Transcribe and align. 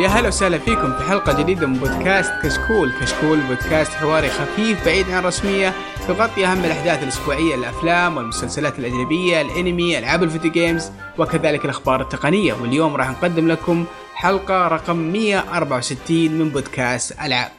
يا 0.00 0.08
هلا 0.08 0.28
وسهلا 0.28 0.58
فيكم 0.58 0.92
في 0.92 1.02
حلقة 1.02 1.42
جديدة 1.42 1.66
من 1.66 1.78
بودكاست 1.78 2.32
كشكول، 2.42 2.92
كشكول 3.00 3.40
بودكاست 3.40 3.92
حواري 3.92 4.28
خفيف 4.28 4.84
بعيد 4.84 5.10
عن 5.10 5.18
الرسمية 5.18 5.74
يغطي 6.08 6.46
أهم 6.46 6.64
الأحداث 6.64 7.02
الأسبوعية 7.02 7.54
الأفلام 7.54 8.16
والمسلسلات 8.16 8.78
الأجنبية، 8.78 9.40
الأنمي، 9.40 9.98
ألعاب 9.98 10.22
الفيديو 10.22 10.52
games 10.52 10.90
وكذلك 11.18 11.64
الأخبار 11.64 12.00
التقنية، 12.00 12.52
واليوم 12.52 12.96
راح 12.96 13.10
نقدم 13.10 13.48
لكم 13.48 13.84
حلقة 14.14 14.68
رقم 14.68 14.96
164 14.96 16.32
من 16.32 16.48
بودكاست 16.48 17.12
ألعاب. 17.20 17.50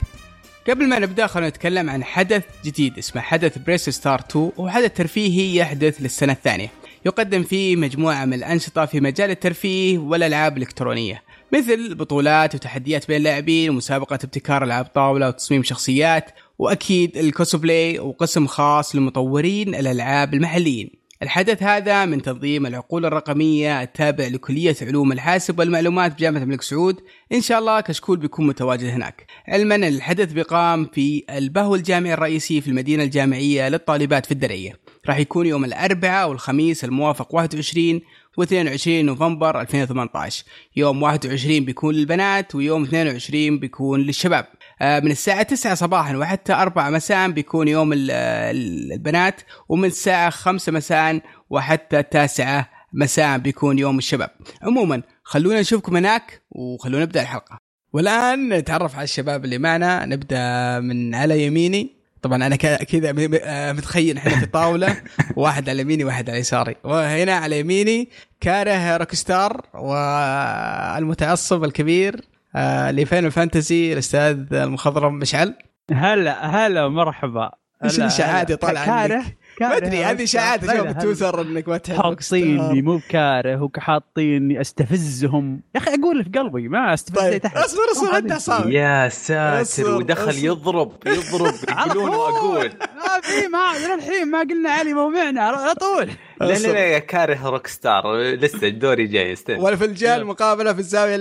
قبل 0.69 0.89
ما 0.89 0.99
نبدأ 0.99 1.27
خلينا 1.27 1.49
نتكلم 1.49 1.89
عن 1.89 2.03
حدث 2.03 2.43
جديد 2.65 2.97
اسمه 2.97 3.21
حدث 3.21 3.57
Press 3.57 3.89
Start 3.89 4.19
2 4.19 4.51
وهو 4.57 4.69
حدث 4.69 4.93
ترفيهي 4.93 5.55
يحدث 5.55 6.01
للسنة 6.01 6.33
الثانية. 6.33 6.69
يقدم 7.05 7.43
فيه 7.43 7.75
مجموعة 7.75 8.25
من 8.25 8.33
الأنشطة 8.33 8.85
في 8.85 8.99
مجال 8.99 9.29
الترفيه 9.29 9.97
والألعاب 9.97 10.57
الإلكترونية. 10.57 11.30
مثل 11.53 11.95
بطولات 11.95 12.55
وتحديات 12.55 13.07
بين 13.07 13.17
اللاعبين 13.17 13.69
ومسابقه 13.69 14.13
ابتكار 14.13 14.63
ألعاب 14.63 14.85
طاولة 14.85 15.27
وتصميم 15.27 15.63
شخصيات 15.63 16.29
وأكيد 16.59 17.17
الكوسبلاي 17.17 17.99
وقسم 17.99 18.47
خاص 18.47 18.95
لمطورين 18.95 19.75
الألعاب 19.75 20.33
المحليين. 20.33 21.01
الحدث 21.23 21.63
هذا 21.63 22.05
من 22.05 22.21
تنظيم 22.21 22.65
العقول 22.65 23.05
الرقمية 23.05 23.81
التابع 23.81 24.27
لكلية 24.27 24.75
علوم 24.81 25.11
الحاسب 25.11 25.59
والمعلومات 25.59 26.13
بجامعة 26.13 26.43
الملك 26.43 26.61
سعود. 26.61 27.01
إن 27.33 27.41
شاء 27.41 27.59
الله 27.59 27.81
كشكول 27.81 28.17
بيكون 28.17 28.47
متواجد 28.47 28.85
هناك. 28.85 29.25
علما 29.47 29.75
أن 29.75 29.83
الحدث 29.83 30.31
بيقام 30.31 30.89
في 30.93 31.23
البهو 31.29 31.75
الجامعي 31.75 32.13
الرئيسي 32.13 32.61
في 32.61 32.67
المدينة 32.67 33.03
الجامعية 33.03 33.69
للطالبات 33.69 34.25
في 34.25 34.31
الدرعية. 34.31 34.79
راح 35.07 35.17
يكون 35.17 35.45
يوم 35.45 35.65
الأربعاء 35.65 36.29
والخميس 36.29 36.83
الموافق 36.83 37.35
21 37.35 38.01
و22 38.39 38.87
نوفمبر 38.87 39.61
2018 39.61 40.43
يوم 40.75 41.03
21 41.03 41.65
بيكون 41.65 41.95
للبنات 41.95 42.55
ويوم 42.55 42.83
22 42.83 43.59
بيكون 43.59 44.01
للشباب. 44.01 44.45
آه، 44.81 44.99
من 44.99 45.11
الساعة 45.11 45.43
9 45.43 45.75
صباحا 45.75 46.17
وحتى 46.17 46.53
4 46.53 46.89
مساء 46.89 47.31
بيكون 47.31 47.67
يوم 47.67 47.91
البنات 47.93 49.41
ومن 49.69 49.85
الساعة 49.85 50.29
5 50.29 50.71
مساء 50.71 51.21
وحتى 51.49 51.99
التاسعة 51.99 52.69
مساء 52.93 53.37
بيكون 53.37 53.79
يوم 53.79 53.97
الشباب. 53.97 54.29
عموما 54.61 55.01
خلونا 55.23 55.59
نشوفكم 55.59 55.97
هناك 55.97 56.41
وخلونا 56.51 57.03
نبدأ 57.03 57.21
الحلقة. 57.21 57.57
والآن 57.93 58.49
نتعرف 58.53 58.95
على 58.95 59.03
الشباب 59.03 59.45
اللي 59.45 59.57
معنا. 59.57 60.05
نبدأ 60.05 60.79
من 60.79 61.15
على 61.15 61.45
يميني. 61.45 62.00
طبعا 62.21 62.45
أنا 62.47 62.55
كذا 62.55 63.13
آه، 63.43 63.71
متخيل 63.71 64.17
إحنا 64.17 64.39
في 64.39 64.45
طاولة 64.45 64.97
واحد 65.35 65.69
على 65.69 65.81
يميني 65.81 66.03
واحد 66.03 66.29
على 66.29 66.39
يساري. 66.39 66.75
وهنا 66.83 67.33
على 67.33 67.59
يميني 67.59 68.09
كاره 68.39 68.97
روك 68.97 69.15
ستار 69.15 69.61
والمتعصب 69.73 71.63
الكبير 71.63 72.21
آه 72.55 72.91
لفين 72.91 73.29
فانتسي 73.29 73.93
الأستاذ 73.93 74.53
المخضرم 74.53 75.13
مشعل. 75.13 75.53
هلا 75.91 76.45
هلا 76.45 76.87
مرحبا 76.87 77.51
إيش 77.83 77.99
الاشاعات 77.99 78.45
اللي 78.45 78.57
طالعة 78.57 78.85
كاره 78.85 79.23
ما 79.69 79.77
أدري 79.77 80.03
هذه 80.03 80.23
اشاعات 80.23 80.63
أشوف 80.63 80.87
بتويتر 80.87 81.41
إنك 81.41 81.67
ما 81.67 81.77
تحب 81.77 81.95
حاطيني 81.95 82.81
مو 82.81 82.97
بكاره 82.97 83.63
وحاطيني 83.63 84.61
أستفزهم. 84.61 85.61
يا 85.75 85.79
أخي 85.79 85.91
أقول 85.93 86.23
في 86.23 86.29
قلبي 86.39 86.67
ما 86.67 86.93
أستفز 86.93 87.19
طيب 87.19 87.45
اصبر 87.45 87.81
اصبر 87.91 88.17
أنت 88.17 88.33
صار. 88.33 88.71
يا 88.71 89.09
ساتر 89.09 89.89
ودخل 89.95 90.45
يضرب 90.45 90.91
يضرب 91.07 91.53
يقولون 91.87 92.09
وأقول. 92.09 92.65
ما 93.01 93.21
في 93.21 93.47
ما 93.47 93.93
للحين 93.95 94.27
ما 94.31 94.39
قلنا 94.39 94.69
علي 94.69 94.93
موضعنا 94.93 95.41
على 95.41 95.73
طول. 95.73 96.09
لا 96.41 96.53
لا 96.53 96.91
لا 96.91 96.99
كاره 96.99 97.49
روك 97.49 97.67
ستار 97.67 98.17
لسه 98.21 98.67
الدوري 98.67 99.07
جاي 99.07 99.33
استنى. 99.33 99.59
والفنجان 99.59 100.23
مقابله 100.23 100.73
في 100.73 100.79
الزاوية 100.79 101.15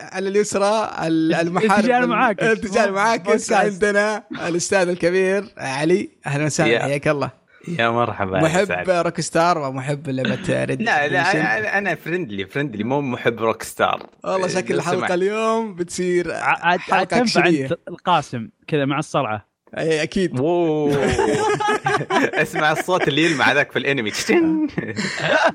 على 0.00 0.28
اليسرى 0.28 0.90
المحارب 1.40 1.72
الاتجاه 1.72 1.98
المعاكس. 1.98 2.42
الاتجاه 2.42 2.84
المعاكس 2.84 3.52
عندنا 3.52 4.24
الأستاذ 4.48 4.88
الكبير 4.88 5.44
علي. 5.58 6.10
أهلا 6.26 6.44
وسهلا 6.44 6.82
حياك 6.82 7.08
الله. 7.08 7.37
يا 7.78 7.90
مرحبا 7.90 8.40
محب 8.40 8.90
Rockstar 8.90 9.58
ومحب 9.58 10.08
لعبة 10.08 10.64
Red 10.68 10.82
لا 10.82 11.08
لا 11.08 11.78
أنا 11.78 11.94
friendly 11.94 12.46
friendly 12.46 12.84
مو 12.84 13.00
محب 13.00 13.40
Rockstar 13.40 14.06
والله 14.24 14.48
شكل 14.48 14.74
الحلقة 14.74 15.14
اليوم 15.14 15.74
بتصير 15.74 16.34
حلقة 16.34 17.04
تنفع 17.04 17.50
القاسم 17.88 18.48
كذا 18.66 18.84
مع 18.84 18.98
الصرعة. 18.98 19.48
اي 19.78 20.02
أكيد. 20.02 20.40
اسمع 22.42 22.72
الصوت 22.72 23.08
اللي 23.08 23.24
يلمع 23.24 23.52
ذاك 23.52 23.72
في 23.72 23.78
الانمي. 23.78 24.12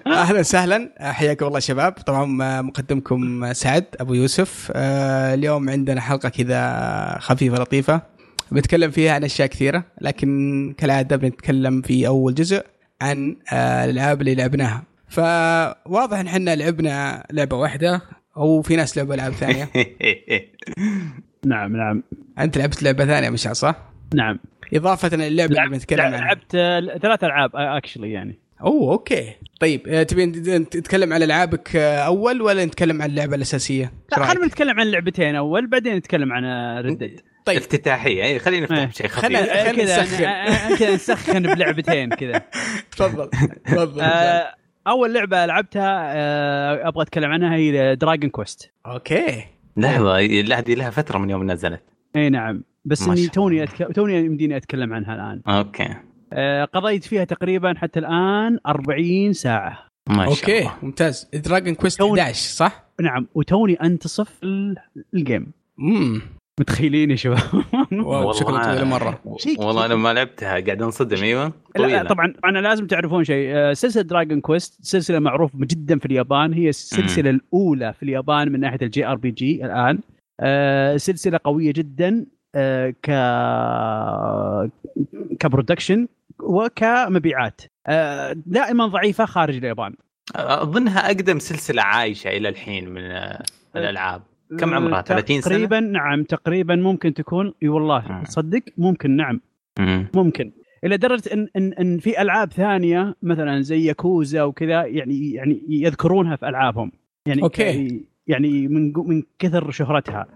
أهلا 0.08 0.40
وسهلا. 0.40 0.94
حياكم 1.00 1.46
الله 1.46 1.60
شباب. 1.60 1.92
طبعا 1.92 2.26
مقدمكم 2.62 3.54
سعد 3.54 3.86
أبو 4.00 4.14
يوسف. 4.14 4.72
آه، 4.76 5.34
اليوم 5.34 5.70
عندنا 5.70 6.02
حلقة 6.02 6.30
كذا 6.30 7.18
خفيفة 7.20 7.56
لطيفة. 7.56 8.02
بنتكلم 8.54 8.92
فيها 8.92 9.14
عن 9.14 9.24
أشياء 9.24 9.48
كثيرة 9.48 9.84
لكن 10.02 10.76
كالعادة 10.78 11.16
بنتكلم 11.16 11.82
في 11.82 12.08
أول 12.08 12.34
جزء 12.34 12.66
عن 13.02 13.36
آه، 13.54 13.86
الألعاب 13.86 14.22
اللي 14.22 14.36
لعبناها. 14.36 14.84
فواضح 15.08 16.20
إن 16.20 16.28
إحنا 16.28 16.56
لعبنا 16.56 17.26
لعبة 17.32 17.58
واحدة 17.58 18.02
أو 18.38 18.62
في 18.62 18.76
ناس 18.76 18.98
لعبوا 18.98 19.16
ألعاب 19.16 19.32
ثانية. 19.32 19.70
نعم 21.46 21.78
نعم. 21.78 22.04
أنت 22.40 22.58
لعبت 22.58 22.84
لعبة 22.84 23.06
ثانية 23.06 23.30
مش 23.30 23.40
صح؟ 23.40 23.76
نعم. 24.16 24.40
إضافة 24.74 25.18
للعبه 25.18 25.56
اللي 25.56 25.70
بنتكلم 25.70 26.02
عنها. 26.02 26.20
لعبت 26.20 26.52
ثلاث 27.02 27.24
ألعاب 27.24 27.52
actually 27.56 28.12
يعني. 28.12 28.40
أوه 28.62 28.92
okay. 28.92 29.34
طيب 29.60 29.88
آه، 29.88 30.04
تبين 30.04 30.32
تتكلم 30.70 31.14
عن 31.14 31.24
ألعابك 31.24 31.76
آه، 31.76 31.98
أول 31.98 32.42
ولا 32.42 32.66
نتكلم 32.66 33.02
عن 33.02 33.10
اللعبة 33.10 33.36
الأساسية؟ 33.36 33.92
لا 34.12 34.26
خلينا 34.26 34.46
نتكلم 34.46 34.80
عن 34.80 34.88
اللعبتين 34.88 35.36
أول 35.36 35.68
بعدين 35.68 35.96
نتكلم 35.96 36.34
عن 36.34 36.44
Red 36.86 37.00
Dead 37.00 37.20
طيب. 37.46 37.58
افتتاحية. 37.58 38.24
اي 38.24 38.40
خلينا 38.40 38.64
نفتح 38.64 38.84
بشيء 38.84 39.08
خفيف. 39.08 39.26
خلينا 39.26 39.72
كذا 39.72 40.06
كذا 40.78 40.96
نسخن. 40.96 41.44
بلعبتين 41.56 42.10
كذا. 42.10 42.42
تفضل. 42.92 43.30
تفضل. 43.66 44.02
آه، 44.02 44.56
أول 44.88 45.14
لعبة 45.14 45.46
لعبتها 45.46 46.88
أبغى 46.88 47.04
أتكلم 47.04 47.32
عنها 47.32 47.56
هي 47.56 47.96
Dragon 47.96 48.30
Quest 48.30 48.72
okay. 48.86 49.46
لحظة 49.78 50.18
هذه 50.18 50.76
لها 50.76 50.90
فترة 50.90 51.18
من 51.18 51.30
يوم 51.30 51.52
نزلت. 51.52 51.84
إي 52.16 52.30
نعم. 52.30 52.64
بس 52.86 53.08
إني 53.08 53.28
توني 53.28 53.64
أتك... 53.64 53.96
توني 53.96 54.16
يمديني 54.16 54.58
أتكلم 54.58 54.94
عنها 54.94 55.16
الآن. 55.16 55.42
okay. 55.48 55.96
آه 56.34 56.66
قضيت 56.66 57.04
فيها 57.04 57.24
تقريبا 57.24 57.74
حتى 57.78 58.00
الآن 58.00 58.60
40 58.68 59.34
ساعة. 59.34 59.88
ما 60.10 60.16
شاء 60.16 60.28
okay 60.28 60.60
الله. 60.60 60.74
ممتاز. 60.82 61.30
Dragon 61.34 61.76
Quest 61.76 62.02
11 62.02 62.34
صح؟ 62.34 62.84
نعم 63.02 63.28
وتوني 63.36 63.74
أنتصف 63.74 64.40
ال 65.14 65.21
game 65.21 65.52
امم 65.80 66.22
متخيلين 66.60 67.12
يا 67.12 67.16
شباب. 67.16 67.40
شكله 68.40 68.64
طويل 68.64 68.86
مرة. 68.86 69.20
والله 69.58 69.86
أنا 69.86 69.96
ما 69.96 70.14
لعبتها 70.14 70.50
قاعد 70.50 70.82
أنصدم 70.82 71.24
أيوه. 71.24 71.54
لا 71.76 72.04
طبعا 72.04 72.34
أنا 72.46 72.60
لازم 72.60 72.88
تعرفون 72.88 73.24
شيء. 73.24 73.50
آه، 73.56 73.74
سلسلة 73.74 74.04
Dragon 74.04 74.42
Quest 74.42 74.86
سلسلة 74.86 75.20
معروفة 75.20 75.58
جدا 75.62 76.00
في 76.00 76.06
اليابان. 76.06 76.54
هي 76.54 76.70
السلسلة 76.70 77.32
م. 77.32 77.36
الأولى 77.36 77.94
في 77.94 78.04
اليابان 78.04 78.52
من 78.52 78.60
ناحية 78.60 78.80
ال 78.82 79.06
JRPG 79.06 79.66
الآن. 79.66 80.00
آه، 80.40 80.98
سلسلة 80.98 81.40
قوية 81.44 81.74
جدا 81.74 82.26
آه، 82.56 82.90
ك 82.90 83.12
كبرودكشن 85.40 86.08
وكمبيعات. 86.40 87.62
آه، 87.88 88.36
دائما 88.46 88.88
ضعيفة 88.88 89.26
خارج 89.26 89.56
اليابان. 89.56 89.96
أظنها 90.36 91.06
أقدم 91.08 91.40
سلسلة 91.40 91.82
عايشة 91.82 92.28
إلى 92.28 92.50
الحين 92.50 92.90
من 92.90 93.02
الألعاب. 93.76 94.22
كم 94.60 94.74
عمرها؟ 94.74 95.02
30 95.02 95.42
سنة؟ 95.42 95.56
تقريبا 95.56 95.80
نعم 95.80 96.24
تقريبا 96.24 96.76
ممكن 96.76 97.14
تكون 97.14 97.54
إي 97.64 97.68
والله 97.68 98.24
تصدق 98.24 98.62
ممكن 98.78 99.16
نعم. 99.16 99.42
ممكن. 100.16 100.52
إلى 100.84 100.98
درجة 100.98 101.34
إن 101.34 101.48
إن 101.56 101.74
إن 101.74 101.98
في 101.98 102.22
ألعاب 102.22 102.54
ثانية 102.54 103.16
مثلا 103.22 103.62
زي 103.62 103.86
ياكوزا 103.86 104.44
وكذا 104.44 104.86
يعني 104.86 105.32
يعني 105.32 105.62
يذكرونها 105.70 106.36
في 106.36 106.50
ألعابهم. 106.50 106.92
يعني 107.26 107.44
okay. 107.44 108.06
يعني 108.28 108.68
من 108.68 108.94
من 108.96 109.24
كثر 109.40 109.72
شهرتها. 109.72 110.28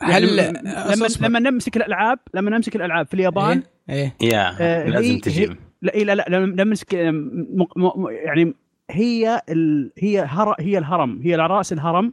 هل 0.00 0.38
يعني 0.38 0.58
لما 0.96 1.06
لما 1.20 1.38
نمسك 1.38 1.76
الألعاب 1.76 2.18
لما 2.34 2.50
نمسك 2.50 2.76
الألعاب 2.76 3.06
في 3.06 3.14
اليابان 3.14 3.62
إيه, 3.90 4.14
إيه. 4.22 4.28
يا 4.28 4.54
آه 4.60 4.88
لازم 4.88 5.18
تجي 5.18 5.46
لا 5.82 5.90
لا 5.90 6.14
لا 6.14 6.24
لما 6.28 6.64
نمسك 6.64 6.92
يعني 6.92 8.54
هي 8.90 9.42
ال 9.48 9.92
هي 9.98 10.20
هر 10.20 10.54
هي 10.60 10.78
الهرم 10.78 11.20
هي 11.22 11.34
على 11.34 11.46
رأس 11.46 11.72
الهرم 11.72 12.06
آه 12.06 12.12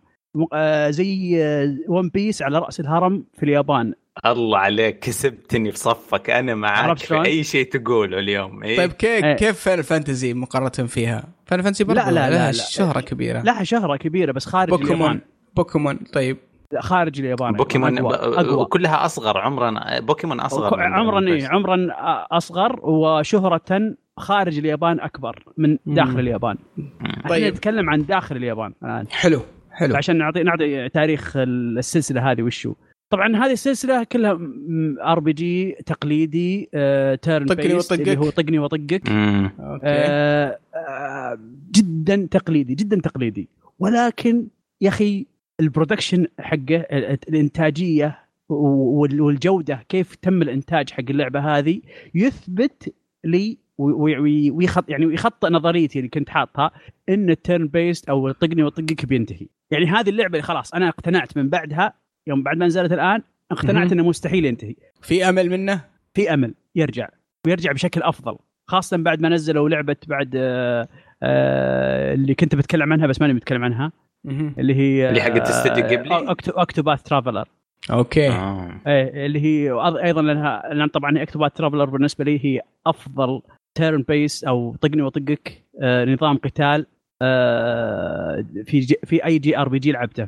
زي 0.89 1.37
One 1.87 2.09
Piece 2.09 2.41
على 2.41 2.59
رأس 2.59 2.79
الهرم 2.79 3.23
في 3.37 3.43
اليابان 3.43 3.93
الله 4.25 4.57
عليك 4.57 4.99
كسبتني 4.99 5.71
في 5.71 5.77
صفك 5.77 6.29
أنا 6.29 6.55
معك 6.55 6.97
في 6.97 7.25
أي 7.25 7.43
شيء 7.43 7.69
تقوله 7.69 8.19
اليوم 8.19 8.63
إيه؟ 8.63 8.77
طيب 8.77 8.91
كيف 8.91 9.23
إيه؟ 9.23 9.35
كيف 9.35 9.59
Final 9.59 9.81
Fantasy 9.81 10.33
مقارنة 10.33 10.69
فيها؟ 10.69 11.23
Final 11.45 11.61
Fantasy 11.61 11.85
برضه 11.85 12.01
لا 12.01 12.11
لا 12.11 12.29
لا, 12.29 12.45
لا 12.45 12.51
شهرة 12.51 12.99
كبيرة 12.99 13.41
لا 13.41 13.63
شهرة 13.63 13.95
كبيرة 13.97 14.31
بس 14.31 14.45
خارج 14.45 14.69
بوكيمون 14.69 14.93
اليابان. 14.95 15.21
بوكيمون 15.55 15.99
طيب 16.13 16.37
خارج 16.79 17.19
اليابان 17.19 17.51
بوكيمون 17.51 17.97
أقوى. 17.97 18.15
أقوى. 18.15 18.65
كلها 18.65 19.05
أصغر 19.05 19.37
عمرا 19.37 19.99
بوكيمون 19.99 20.39
أصغر 20.39 20.81
عمرا 20.81 21.27
اي 21.27 21.45
عمرا 21.45 21.87
أصغر 22.31 22.79
وشهرة 22.83 23.95
خارج 24.17 24.57
اليابان 24.57 24.99
أكبر 24.99 25.43
من 25.57 25.77
داخل 25.85 26.11
مم. 26.11 26.19
اليابان 26.19 26.57
طيب 27.29 27.53
نتكلم 27.53 27.89
عن 27.89 28.05
داخل 28.05 28.35
اليابان 28.35 28.73
الان 28.83 29.07
حلو 29.09 29.41
حلو. 29.75 29.95
عشان 29.95 30.17
نعطي 30.17 30.43
نعطي 30.43 30.89
تاريخ 30.89 31.33
السلسلة 31.37 32.31
هذه 32.31 32.41
وشو. 32.41 32.73
طبعا 33.09 33.35
هذه 33.35 33.51
السلسلة 33.51 34.03
كلها 34.03 34.39
RPG 35.01 35.71
تقليدي 35.85 36.69
آه 36.73 37.15
turn 37.15 37.45
طقني 37.45 37.67
based 37.73 37.91
اللي 37.93 38.11
وطقك. 38.11 38.17
هو 38.25 38.29
طقني 38.29 38.59
وطقك. 38.59 39.09
آه 39.09 40.59
آه 40.75 41.39
جدا 41.71 42.27
تقليدي 42.31 42.75
جدا 42.75 42.99
تقليدي. 43.01 43.47
ولكن 43.79 44.47
يا 44.81 44.89
أخي 44.89 45.25
ال 45.59 45.65
production 45.65 46.27
حقه 46.39 46.75
ال- 46.75 47.17
الإنتاجية 47.29 48.19
وال- 48.49 49.21
والجودة 49.21 49.85
كيف 49.89 50.15
تم 50.15 50.41
الإنتاج 50.41 50.89
حق 50.89 51.03
اللعبة 51.09 51.39
هذه 51.57 51.81
يثبت 52.15 52.93
لي 53.23 53.57
ويخط 53.77 54.89
يعني 54.89 55.05
ويخطئ 55.05 55.49
نظريتي 55.49 55.99
اللي 55.99 56.09
كنت 56.09 56.29
حاطها 56.29 56.71
إن 57.09 57.29
ال 57.29 57.67
turn-based 57.67 58.09
أو 58.09 58.31
طقني 58.31 58.63
وطقك 58.63 59.05
بينتهي 59.05 59.47
يعني 59.71 59.85
هذه 59.85 60.09
اللعبة 60.09 60.33
اللي 60.33 60.41
خلاص 60.41 60.73
أنا 60.73 60.89
اقتنعت 60.89 61.37
من 61.37 61.49
بعدها 61.49 61.93
يوم 62.27 62.43
بعد 62.43 62.57
ما 62.57 62.65
نزلت 62.65 62.91
الآن 62.91 63.21
اقتنعت. 63.51 63.91
إنه 63.91 64.03
مستحيل 64.03 64.45
ينتهي 64.45 64.75
في 65.01 65.29
أمل 65.29 65.49
منه 65.49 65.81
في 66.13 66.33
أمل 66.33 66.53
يرجع 66.75 67.09
ويرجع 67.45 67.71
بشكل 67.71 68.01
أفضل 68.01 68.37
خاصة 68.67 68.97
بعد 68.97 69.21
ما 69.21 69.29
نزلوا 69.29 69.69
لعبة 69.69 69.95
بعد 70.07 70.31
آه 70.35 70.87
آه 71.23 72.13
اللي 72.13 72.35
كنت 72.35 72.55
بتكلم 72.55 72.93
عنها 72.93 73.07
بس 73.07 73.21
ماني 73.21 73.33
بتكلم 73.33 73.63
عنها. 73.63 73.91
اللي 74.59 74.75
هي 74.75 75.09
اللي 75.09 75.21
حقت 75.21 75.47
Studio 75.47 75.87
Ghibli؟ 75.87 76.35
Octopath 76.47 77.03
Traveler 77.03 77.47
okay 77.91 78.29
آه. 78.29 78.81
إيه 78.87 79.25
اللي 79.25 79.39
هي 79.39 79.71
أيضا 80.03 80.21
لانها 80.21 80.73
لأن 80.73 80.87
طبعا 80.87 81.21
Octopath 81.23 81.53
Traveler 81.53 81.85
بالنسبة 81.85 82.25
لي 82.25 82.45
هي 82.45 82.61
أفضل 82.87 83.41
turn-based 83.75 84.43
أو 84.43 84.75
طقني 84.81 85.01
وطقك 85.01 85.63
آه 85.81 86.05
نظام 86.05 86.37
قتال 86.37 86.85
آه 87.21 88.45
في 88.65 88.79
جي 88.79 88.95
في 89.05 89.25
أي 89.25 89.39
JRPG 89.39 89.91
لعبته 89.91 90.27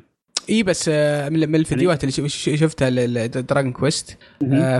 إي 0.49 0.63
بس 0.63 0.89
آه، 0.93 1.29
من 1.29 1.55
الفيديوهات 1.55 2.03
اللي 2.03 2.29
شفتها 2.57 2.89
لدراجون 2.89 3.71
كويست 3.71 4.17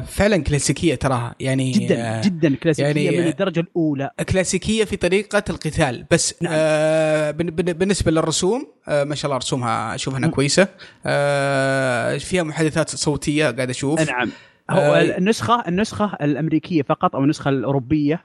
فعلا 0.07 0.37
كلاسيكية 0.37 0.95
تراها 0.95 1.35
يعني 1.39 1.71
جدا 1.71 2.21
جدا 2.21 2.55
كلاسيكية 2.55 3.05
يعني- 3.05 3.21
من 3.21 3.27
الدرجة 3.27 3.59
الأولى 3.59 4.11
كلاسيكية 4.29 4.83
في 4.83 4.95
طريقة 4.97 5.43
القتال 5.49 6.05
بس 6.11 6.35
نعم. 6.43 6.53
آه 6.55 7.31
بالنسبة 7.31 8.11
للرسوم 8.11 8.67
آه 8.87 9.03
ما 9.03 9.15
شاء 9.15 9.25
الله 9.25 9.37
رسومها 9.37 9.95
أشوف 9.95 10.17
إنها. 10.17 10.29
كويسة 10.29 10.67
آه 11.05 12.17
فيها 12.17 12.43
محادثات 12.43 12.89
صوتية 12.89 13.45
قاعد 13.51 13.69
أشوف 13.69 14.09
نعم 14.11 14.29
هو 14.69 14.95
النسخة 15.17 15.63
النسخة 15.67 16.17
الأمريكية 16.21 16.81
فقط 16.81 17.15
أو 17.15 17.23
النسخة 17.23 17.49
الأوروبية. 17.49 18.23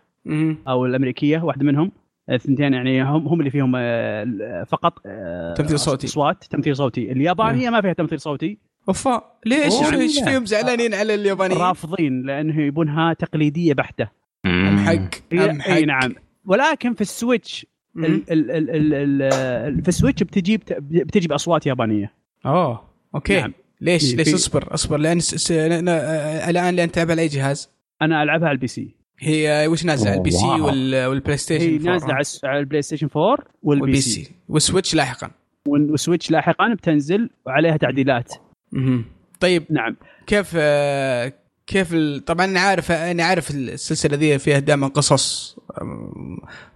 أو 0.69 0.87
الأمريكية 0.87 1.39
واحدة 1.39 1.65
منهم 1.65 1.93
الثنتين 2.31 2.73
يعني 2.75 3.03
هم 3.03 3.29
هم 3.29 3.41
اللي 3.41 3.51
فيهم 3.51 3.73
آه، 3.77 4.65
فقط 4.69 4.99
آه، 5.07 5.55
تمثيل 5.55 5.79
صوتي. 5.79 6.07
اصوات 6.07 6.45
تمثيل 6.45 6.77
صوتي 6.77 7.13
اليابانية 7.13 7.71
ما 7.71 7.81
فيها 7.81 7.93
تمثيل 7.93 8.21
صوتي 8.21 8.59
أوفا 8.89 9.23
ليش 9.47 9.75
إيش 9.93 10.21
لا. 10.21 10.25
فيهم 10.25 10.47
زعلانين 10.47 10.95
على 10.95 11.15
اليابانيين 11.15 11.61
رافضين 11.61 12.23
لأنه 12.23 12.63
يبونها 12.63 13.13
تقليدية 13.13 13.75
بحتة 13.75 14.09
أم. 14.47 14.79
حق 14.79 14.93
أم 15.33 15.61
حق 15.61 15.71
اي 15.71 15.85
نعم 15.85 16.15
ولكن 16.45 16.95
في 16.95 17.01
ال 17.01 17.09
Switch. 17.09 17.67
ال 17.97 18.05
ال 18.05 18.51
ال 18.51 18.71
ال 18.71 19.23
ال 19.23 19.83
في 19.83 19.89
ال 19.89 19.94
Switch 19.94 20.23
بتجي 20.23 20.57
بتجي 20.81 21.29
باصوات 21.29 21.67
يابانية 21.67 22.13
أوه 22.47 22.85
okay 23.15 23.41
نعم. 23.41 23.53
ليش 23.81 24.15
ليش 24.15 24.35
أصبر 24.35 24.75
أصبر 24.75 24.97
لأن. 24.97 25.19
آه، 25.89 26.51
الآن 26.51 26.75
لأن 26.77 26.91
تلعب 26.91 27.11
على 27.11 27.23
أي 27.23 27.29
جهاز؟ 27.29 27.71
أنا 28.03 28.23
ألعبها 28.23 28.49
على 28.49 28.55
ال 28.55 28.67
PC 28.67 29.02
هي 29.23 29.67
وش 29.69 29.85
نازلة؟ 29.85 30.11
على 30.11 30.19
ال 30.19 30.31
PC. 30.31 30.47
وال 30.47 31.37
PlayStation 31.37 31.89
هي 31.89 31.95
4 31.95 32.17
نازلة 32.17 32.51
على 32.51 32.59
ال 32.59 32.83
PlayStation 32.83 33.09
4 33.17 33.39
وال 33.63 33.76
P 33.76 33.83
وال 33.83 33.90
PC. 33.90 34.01
C. 34.01 34.33
وال 34.49 34.60
Switch 34.60 34.95
لاحقا. 34.95 35.31
وال 35.69 35.84
Switch 35.84 36.31
لاحقا 36.31 36.75
بتنزل 36.75 37.31
وعليها 37.47 37.77
تعديلات. 37.77 38.33
مهم. 38.73 39.05
طيب 39.41 39.65
نعم. 39.71 39.97
كيف 40.27 40.53
آه، 40.57 41.33
كيف 41.67 41.95
ال... 41.95 42.25
طبعا 42.25 42.47
أنا 42.47 42.61
عارف 42.61 42.93
أنا 42.93 43.25
عارف 43.25 43.51
السلسلة 43.51 44.17
ذي 44.17 44.39
فيها 44.39 44.59
دائما 44.59 44.89
قصص 44.89 45.59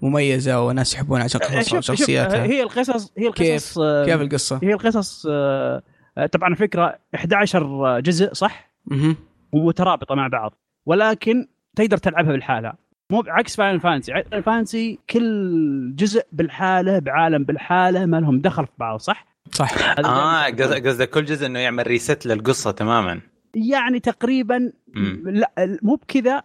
مميزة 0.02 0.66
وناس 0.66 0.94
يحبونها 0.94 1.24
عشان 1.24 1.40
قصصها 1.40 1.78
وشخصياتها. 1.78 2.44
هي 2.44 2.62
القصص 2.62 3.12
هي 3.18 3.32
كيف؟ 3.32 3.50
القصص 3.50 3.78
آه، 3.78 4.04
كيف 4.04 4.20
القصة؟ 4.20 4.60
هي 4.62 4.72
القصص 4.72 5.26
آه، 5.30 5.82
آه، 6.18 6.26
طبعا 6.26 6.54
فكره 6.54 6.98
11 7.14 8.00
جزء 8.00 8.32
صح؟ 8.32 8.70
مهم. 8.86 9.16
ومترابطة 9.52 10.14
مع 10.14 10.28
بعض. 10.28 10.52
ولكن 10.86 11.46
تقدر 11.76 11.96
تلعبها 11.96 12.32
بالحالة. 12.32 12.72
مو 13.12 13.20
بعكس 13.20 13.56
Final 13.56 13.80
Fantasy 13.80 14.12
Final 14.12 14.42
Fantasy 14.42 14.98
كل 15.10 15.92
جزء 15.94 16.22
بالحالة 16.32 16.98
بعالم 16.98 17.44
بالحالة 17.44 18.06
ما 18.06 18.20
لهم 18.20 18.40
دخل 18.40 18.66
في 18.66 18.72
بعض 18.78 18.98
صح؟ 18.98 19.26
صح. 19.50 19.98
آه 19.98 20.44
قصدك 20.44 21.10
كل 21.10 21.24
جزء 21.24 21.46
إنه 21.46 21.58
يعمل 21.58 21.86
reset 21.86 22.26
للقصة 22.26 22.70
تماما. 22.70 23.20
يعني 23.54 24.00
تقريبا 24.00 24.72
مم. 24.94 25.22
لا 25.26 25.78
مو 25.82 25.94
بكذا. 25.94 26.42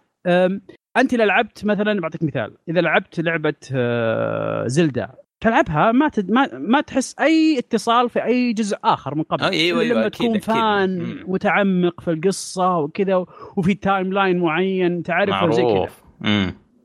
أنت 0.96 1.14
اذا 1.14 1.24
لعبت 1.24 1.64
مثلا 1.64 2.00
بعطيك 2.00 2.22
مثال. 2.22 2.56
إذا 2.68 2.80
لعبت 2.80 3.20
لعبة 3.20 3.54
آه، 3.74 4.66
Zelda 4.66 5.08
تلعبها 5.42 5.92
ما 5.92 6.08
تد... 6.08 6.30
ما 6.30 6.48
ما 6.58 6.80
تحس 6.80 7.14
أي 7.20 7.58
اتصال 7.58 8.10
في 8.10 8.24
أي 8.24 8.52
جزء 8.52 8.76
آخر 8.84 9.14
من 9.14 9.22
قبل 9.22 9.44
أيوة، 9.44 9.80
أيوة، 9.80 9.94
لما 9.96 10.06
أكيد، 10.06 10.12
تكون 10.20 10.28
أكيد. 10.36 10.42
fan 10.42 10.98
مم. 10.98 11.24
متعمق 11.26 12.00
في 12.00 12.10
القصة 12.10 12.78
وكذا 12.78 13.24
وفي 13.56 13.74
timeline 13.74 14.38
معين 14.38 15.02
تعرفه 15.02 15.50
زي 15.50 15.62
كذا. 15.62 15.88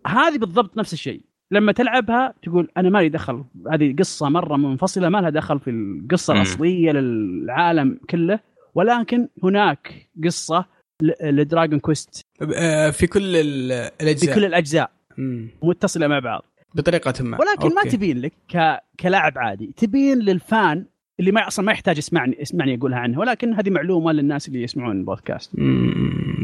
هذه 0.07 0.37
بالضبط 0.37 0.77
نفس 0.77 0.93
الشيء 0.93 1.21
لما 1.51 1.71
تلعبها 1.71 2.33
تقول 2.43 2.67
أنا 2.77 2.89
مالي 2.89 3.09
دخل 3.09 3.43
هذه 3.71 3.95
قصة 3.99 4.29
مرة 4.29 4.57
منفصلة 4.57 5.09
ما 5.09 5.17
لها 5.17 5.29
دخل 5.29 5.59
في 5.59 5.69
القصة 5.69 6.33
مم. 6.33 6.39
الأصلية 6.41 6.91
للعالم 6.91 7.99
كله 8.09 8.39
ولكن 8.75 9.27
هناك 9.43 10.09
قصة 10.23 10.65
ل- 11.01 11.11
ل 11.35 11.41
Dragon 11.41 11.79
Quest 11.79 12.21
آه، 12.55 12.89
في 12.89 13.07
كل 13.07 13.35
ال- 13.35 13.91
في 13.97 14.03
الاجزاء 14.03 14.35
كل 14.35 14.45
الأجزاء 14.45 14.91
مم. 15.17 15.49
متصلة 15.63 16.07
مع 16.07 16.19
بعض 16.19 16.43
بطريقة 16.77 17.23
ما 17.23 17.37
ولكن 17.39 17.75
ما 17.75 17.81
okay. 17.81 17.89
تبين 17.89 18.21
لك 18.21 18.33
ك... 18.49 18.79
كلاعب 18.99 19.37
عادي 19.37 19.73
تبين 19.77 20.19
لل 20.19 20.45
fan 20.45 20.85
اللي 21.19 21.31
ما 21.31 21.47
أصلا 21.47 21.65
ما 21.65 21.71
يحتاج 21.71 21.97
يسمعني 21.97 22.37
يسمعني 22.39 22.75
اقولها 22.75 22.99
عنه 22.99 23.19
ولكن 23.19 23.53
هذه 23.53 23.69
معلومة 23.69 24.11
للناس 24.11 24.47
اللي 24.47 24.63
يسمعون 24.63 24.97
البودكاست. 24.97 25.51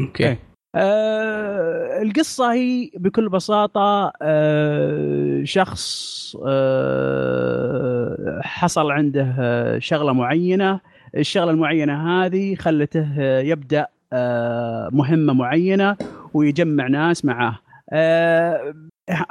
okay. 0.02 0.36
آه 0.76 2.02
القصة 2.02 2.52
هي 2.52 2.90
بكل 2.96 3.28
بساطة 3.28 4.12
آه 4.22 5.40
شخص 5.44 6.36
آه 6.46 8.40
حصل 8.42 8.90
عنده 8.90 9.34
آه 9.38 9.78
شغلة 9.78 10.12
معينة 10.12 10.80
الشغلة 11.16 11.50
المعينة 11.50 12.24
هذه 12.24 12.54
خلته 12.54 13.08
آه 13.18 13.40
يبدأ 13.40 13.86
آه 14.12 14.88
مهمة 14.92 15.32
معينة 15.32 15.96
ويجمع 16.34 16.86
ناس 16.86 17.24
معاه 17.24 17.58
آه 17.90 18.74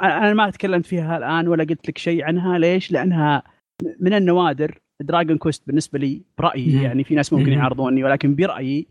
أنا 0.02 0.34
ما 0.34 0.50
تكلمت 0.50 0.86
فيها 0.86 1.16
الآن 1.18 1.48
ولا 1.48 1.64
قلت 1.64 1.88
لك 1.88 1.98
شيء 1.98 2.24
عنها. 2.24 2.58
ليش؟ 2.58 2.92
لأنها 2.92 3.42
من 4.00 4.14
النوادر 4.14 4.78
دراجون 5.00 5.38
كويست 5.38 5.62
بالنسبة 5.66 5.98
لي 5.98 6.22
برأيي. 6.38 6.76
مم. 6.76 6.82
يعني 6.82 7.04
في 7.04 7.14
ناس 7.14 7.32
ممكن 7.32 7.50
مم. 7.52 7.58
يعارضوني 7.58 8.04
ولكن 8.04 8.34
برأيي 8.34 8.86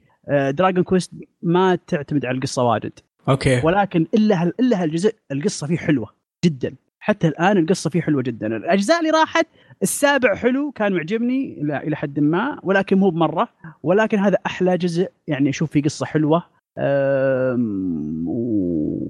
Dragon 0.50 0.84
Quest 0.84 1.12
ما 1.42 1.76
تعتمد 1.88 2.26
على 2.26 2.36
القصة 2.38 2.64
واجد. 2.64 2.92
okay. 3.30 3.62
ولكن 3.64 4.06
إلا 4.14 4.44
هال- 4.44 4.54
إلا 4.60 4.84
هالجزء 4.84 5.16
القصة 5.32 5.68
فيه 5.68 5.78
حلوة 5.78 6.10
جدا. 6.46 6.74
حتى 7.00 7.28
الآن 7.28 7.58
القصة 7.58 7.90
فيه 7.90 8.02
حلوة 8.02 8.22
جدا. 8.22 8.48
الأجزاء 8.58 9.00
اللي 9.00 9.10
راحت 9.10 9.48
السابع 9.82 10.36
حلو 10.36 10.72
كان 10.72 10.94
معجبني 10.94 11.62
إلى 11.62 11.78
إلى 11.78 11.96
حد 11.96 12.20
ما 12.20 12.60
ولكن 12.64 12.98
مو 12.98 13.10
بمرة. 13.10 13.48
ولكن 13.84 14.20
هذا 14.20 14.38
أحلى 14.46 14.78
جزء. 14.78 15.08
يعني 15.28 15.50
أشوف 15.50 15.72
فيه 15.72 15.82
قصة 15.84 16.06
حلوة. 16.06 16.44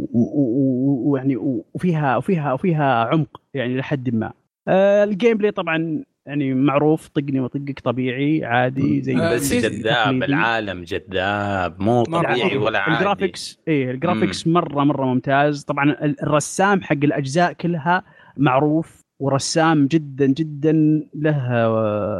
ويعني 0.06 1.36
وفيها 1.74 2.18
وفيها 2.18 2.54
وفيها 2.54 3.04
عمق 3.06 3.42
يعني 3.54 3.78
لحد 3.78 4.16
ما. 4.16 4.34
أه، 4.68 5.04
ال 5.04 5.38
gameplay 5.38 5.52
طبعا 5.52 6.04
يعني 6.26 6.54
معروف 6.54 7.08
طقني 7.08 7.40
وطقك 7.40 7.80
طبيعي 7.80 8.46
عادي 8.46 9.02
زي 9.02 9.18
آه، 9.18 9.36
بس 9.36 9.42
سيس- 9.42 9.66
جذاب. 9.66 10.24
العالم 10.24 10.84
جذاب 10.84 11.82
مو. 11.82 12.04
طبيعي 12.04 12.58
ولا 12.58 12.80
عادي. 12.80 12.96
ال 12.98 13.04
graphics 13.04 13.60
إيه 13.68 13.92
ال 13.92 13.98
graphics 13.98 14.48
مرة 14.48 14.84
مرة 14.84 15.06
ممتاز. 15.06 15.64
طبعا 15.64 15.92
ال- 15.92 16.24
الرسام 16.24 16.82
حق 16.82 16.94
الأجزاء 17.04 17.54
كلها 17.54 18.04
معروف 18.38 19.02
ورسام 19.20 19.88
جدا 19.88 20.26
جدا 20.26 20.72
له 21.16 21.48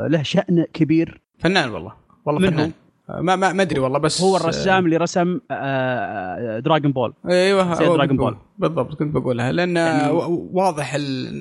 له 0.08 0.24
شأن 0.24 0.66
كبير. 0.74 1.22
فنان 1.40 1.70
والله. 1.70 1.94
والله 2.26 2.50
فنان. 2.50 2.60
آه، 2.60 2.72
ما 3.10 3.36
ما 3.36 3.54
ما 3.54 3.62
أدري 3.62 3.80
والله 3.80 4.00
بس 4.00 4.22
هو 4.22 4.38
الرسام 4.38 4.86
اللي 4.86 4.98
رسم 4.98 5.40
آه، 5.52 6.60
Dragon 6.60 6.92
Ball 6.92 7.14
أيوه 7.30 7.74
زي 7.74 7.88
هو 7.88 7.96
Dragon 7.96 8.18
كنت 8.18 8.20
Ball. 8.26 8.38
بالضبط 8.60 8.96
كنت 9.00 9.16
بقولها 9.16 9.52
لأن 9.52 9.76
يعني- 9.78 10.12
واضح 10.54 10.98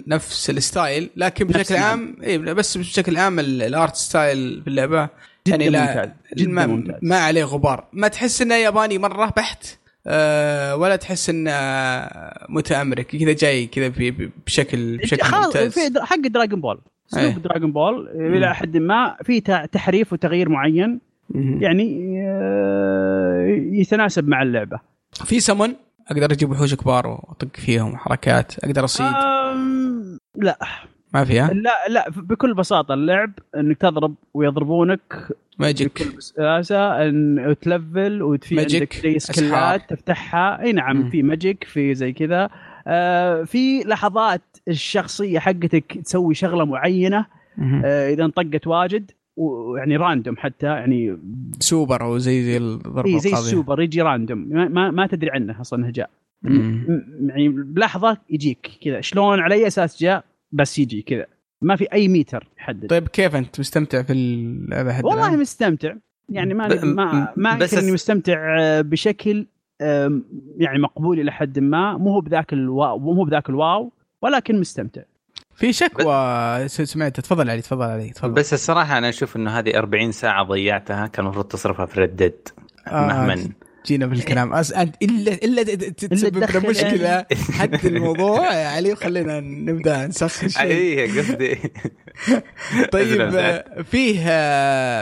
نفس 0.06 0.50
ال 0.50 0.60
style 0.60 1.10
لكن 1.16 1.46
بشكل 1.46 1.76
عام 1.76 2.16
اي 2.24 2.38
بس 2.38 2.78
بشكل 2.78 3.16
عام 3.16 3.38
ال- 3.40 3.62
ال 3.62 3.70
art 3.70 3.94
style 3.96 4.60
في 4.62 4.68
اللعبة 4.70 5.08
جدا 5.46 5.56
يعني 5.56 5.68
لا 5.68 5.80
ممتاز 5.86 6.08
جدا 6.36 6.50
ما, 6.50 6.66
ممتاز. 6.66 6.94
ما 7.02 7.16
عليه 7.16 7.44
غبار. 7.44 7.84
ما 7.92 8.08
تحس 8.08 8.42
إنه 8.42 8.54
ياباني 8.54 8.98
مرة 8.98 9.32
بحت 9.36 9.66
آه 10.06 10.76
ولا 10.76 10.96
تحس 10.96 11.30
إنه 11.30 11.50
متأمرك 12.48 13.06
كذا 13.06 13.32
جاي 13.32 13.66
كذا 13.66 13.92
بشكل 14.46 14.96
بشكل 14.98 15.36
ممتاز. 15.36 15.72
في 15.72 16.00
حق 16.00 16.16
Dragon 16.26 16.60
Ball 16.60 16.80
اسلوب 17.12 17.42
Dragon 17.42 17.72
Ball 17.72 18.08
إلى 18.08 18.54
حد 18.54 18.76
ما 18.76 19.16
في 19.24 19.40
تحريف 19.72 20.12
وتغيير 20.12 20.48
معين. 20.48 21.11
يعني 21.34 22.16
آه، 22.28 23.46
يتناسب 23.72 24.28
مع 24.28 24.42
اللعبة. 24.42 24.80
في 25.24 25.40
سمن 25.40 25.74
أقدر 26.08 26.32
أجيب 26.32 26.50
وحوش 26.50 26.74
كبار 26.74 27.06
وأطق 27.06 27.56
فيهم 27.56 27.96
حركات؟ 27.96 28.64
أقدر 28.64 28.84
أصيد؟ 28.84 29.12
لا. 30.36 30.58
ما 31.14 31.24
فيها؟ 31.24 31.52
لا 31.52 31.70
لا 31.88 32.10
بكل 32.10 32.54
بساطة 32.54 32.94
اللعب 32.94 33.32
إنك 33.56 33.78
تضرب 33.78 34.14
ويضربونك 34.34 35.28
magic 35.58 36.02
بكل 36.02 36.16
بساطة 36.16 37.02
إن 37.08 37.54
تلفل 37.60 38.22
وفي 38.22 38.60
عندك 38.60 38.94
زي 39.02 39.18
سكلات 39.18 39.90
تفتحها. 39.90 40.62
أي 40.62 40.72
نعم 40.72 41.10
في 41.10 41.22
magic 41.22 41.64
في 41.64 41.94
زي 41.94 42.12
كذا. 42.12 42.50
آه 42.86 43.42
في 43.44 43.80
لحظات 43.80 44.42
الشخصية 44.68 45.38
حقتك 45.38 45.98
تسوي 46.04 46.34
شغلة 46.34 46.64
معينة 46.64 47.26
آه 47.84 48.12
إذا 48.12 48.24
انطقت 48.24 48.66
واجد. 48.66 49.10
ويعني 49.36 49.96
random 49.96 50.36
حتى 50.36 50.66
يعني 50.66 51.18
سوبر 51.60 52.02
أو 52.02 52.18
زي 52.18 52.42
زي 52.44 52.56
الضربة 52.56 53.08
إيه 53.08 53.18
زي 53.18 53.32
السوبر 53.32 53.80
يجي 53.80 54.02
random 54.02 54.38
ما, 54.38 54.90
ما 54.90 55.06
تدري 55.06 55.30
عنه 55.30 55.60
أصلا 55.60 55.78
إنه 55.78 55.90
جاء. 55.90 56.10
يعني 57.26 57.48
بلحظة 57.48 58.18
يجيك 58.30 58.70
كذا 58.80 59.00
شلون 59.00 59.40
على 59.40 59.54
أي 59.54 59.66
أساس 59.66 60.02
جاء 60.02 60.24
بس 60.52 60.78
يجي 60.78 61.02
كذا. 61.02 61.26
ما 61.62 61.76
في 61.76 61.92
أي 61.92 62.08
ميتر 62.08 62.48
يحدد. 62.58 62.86
طيب 62.86 63.08
كيف 63.08 63.36
أنت 63.36 63.60
مستمتع 63.60 64.02
في 64.02 64.12
اللعبه 64.12 65.06
والله 65.06 65.28
الآن؟ 65.28 65.40
مستمتع. 65.40 65.94
يعني 66.28 66.54
ما 66.54 66.84
ما 66.84 67.32
ما 67.36 67.58
بس 67.58 67.74
إني 67.74 67.92
مستمتع 67.92 68.60
آه، 68.60 68.80
بشكل 68.80 69.46
يعني 70.56 70.78
مقبول 70.78 71.20
إلى 71.20 71.32
حد 71.32 71.58
ما. 71.58 71.96
مو 71.96 72.12
هو 72.12 72.20
بذاك 72.20 72.52
ال 72.52 72.64
wow 72.64 72.98
مو 72.98 73.12
هو 73.12 73.24
بذاك 73.24 73.48
ال 73.48 73.59
wow 73.59 73.92
ولكن 74.22 74.60
مستمتع. 74.60 75.02
في 75.62 75.72
شكوى. 75.72 76.68
سمعت. 76.68 77.20
تفضل 77.20 77.50
علي 77.50 77.62
تفضل 77.62 77.84
علي 77.84 78.10
تفضل. 78.10 78.32
بس 78.32 78.54
الصراحة 78.54 78.98
أنا 78.98 79.08
أشوف 79.08 79.36
إنه 79.36 79.58
هذه 79.58 79.78
40 79.78 80.12
ساعة 80.12 80.44
ضيعتها 80.44 81.06
كان 81.06 81.24
المفروض 81.24 81.44
تصرفها 81.44 81.86
في 81.86 82.00
ردد 82.00 82.48
آه 82.88 83.06
مهما. 83.06 83.48
جينا 83.86 84.08
في 84.08 84.14
الكلام 84.14 84.54
أس... 84.54 84.72
أنت 84.72 84.94
الا 85.02 85.32
إلا 85.32 85.62
تسبب 85.90 86.36
لنا 86.36 86.70
مشكلة. 86.70 87.26
حد 87.58 87.86
الموضوع 87.86 88.54
يا 88.54 88.68
علي 88.68 88.92
وخلينا 88.92 89.40
نبدأ 89.40 90.06
نسخن 90.06 90.48
شيء 90.48 90.62
اي 90.62 91.18
قصدي. 91.18 91.58
طيب 92.92 93.32
فيه 93.84 94.24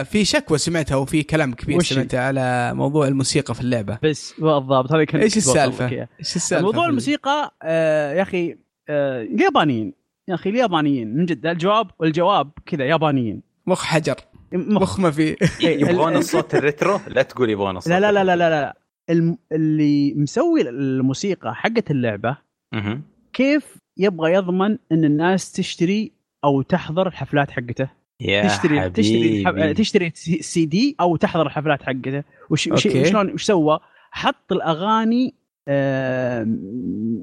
في 0.03 0.25
شكوى 0.25 0.59
سمعتها 0.59 0.97
وفي 0.97 1.23
كلام 1.23 1.55
كبير 1.55 1.83
سمعته 1.83 2.21
على 2.21 2.75
موضوع 2.75 3.09
الموسيقى 3.09 3.55
في 3.55 3.61
اللعبة. 3.61 3.99
بس 4.03 4.35
بالضبط 4.39 4.93
هذا 4.93 5.05
كان 5.05 5.21
إيش 5.21 5.37
السالفة؟ 5.37 5.89
إيش 5.89 6.37
السالفة؟ 6.37 6.65
موضوع 6.65 6.87
الموسيقى 6.87 7.55
آه 7.63 8.13
يا 8.13 8.23
أخي 8.23 8.57
آه 8.89 9.23
اليابانيين 9.23 10.00
يا 10.31 10.35
أخي 10.35 10.51
اليابانيين 10.51 11.17
من 11.17 11.27
جد 11.27 11.47
الجواب 11.47 11.91
والجواب 11.99 12.51
كذا 12.67 12.85
يابانيين. 12.85 13.43
مخ 13.67 13.85
حجر. 13.85 14.15
مخ. 14.53 15.01
ما 15.01 15.11
في. 15.11 15.37
يبغون 15.61 16.17
الصوت 16.17 16.55
ال 16.55 16.61
retro؟ 16.61 17.01
لا 17.09 17.23
تقول 17.23 17.51
يبغون 17.51 17.77
الصوت 17.77 17.93
لا 17.93 18.01
لا 18.01 18.13
لا 18.13 18.25
لا 18.25 18.37
لا, 18.37 18.51
لا. 18.51 18.77
اللي 19.53 20.15
مسوي 20.15 20.61
الموسيقى 20.61 21.55
حقت 21.55 21.91
اللعبة 21.91 22.37
كيف 23.33 23.77
يبغى 23.97 24.33
يضمن 24.33 24.79
إن 24.93 25.05
الناس 25.05 25.53
تشتري 25.53 26.13
أو 26.45 26.63
تحضر 26.63 27.07
الحفلات 27.09 27.51
حقته؟ 27.51 27.91
يا 28.21 28.49
تشتري 28.49 28.81
حبيبي. 28.81 29.75
تشتري. 29.75 30.11
تشتري 30.11 30.41
سي 30.41 30.65
دي 30.65 30.97
أو 31.01 31.17
تحضر 31.17 31.47
الحفلات 31.47 31.83
حقته. 31.83 32.23
وش 32.51 32.69
شلون 33.09 33.33
وش 33.33 33.45
سوى؟ 33.45 33.79
حط 34.11 34.53
الأغاني 34.53 35.35
آه 35.69 36.47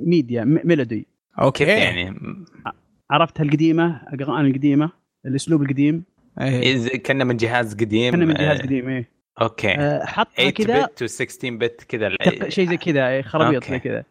MIDI 0.05 0.43
melody. 0.43 1.07
okay. 1.41 1.63
يعني؟ 1.63 2.15
عرفتها 3.11 3.43
القديمه 3.43 4.01
الاغاني 4.13 4.49
القديمة 4.49 4.91
الأسلوب 5.25 5.61
القديم. 5.61 6.03
إيه. 6.41 7.03
كنا 7.03 7.23
من 7.23 7.37
جهاز 7.37 7.73
قديم. 7.73 8.13
كنا 8.13 8.25
من 8.25 8.33
جهاز 8.33 8.61
قديم 8.61 8.89
إيه. 8.89 9.09
okay. 9.41 9.71
آه 9.71 10.05
حطها 10.05 10.49
كذا. 10.49 10.65
8 10.65 10.85
bit 10.85 11.03
و 11.03 11.07
16 11.07 11.57
bit 11.57 11.83
كذا 11.83 12.09
شيء 12.49 12.69
زي 12.69 12.77
كذا 12.77 13.07
إيه، 13.07 13.21
خرابيط 13.21 13.69
زي 13.69 13.79
كذا. 13.79 14.03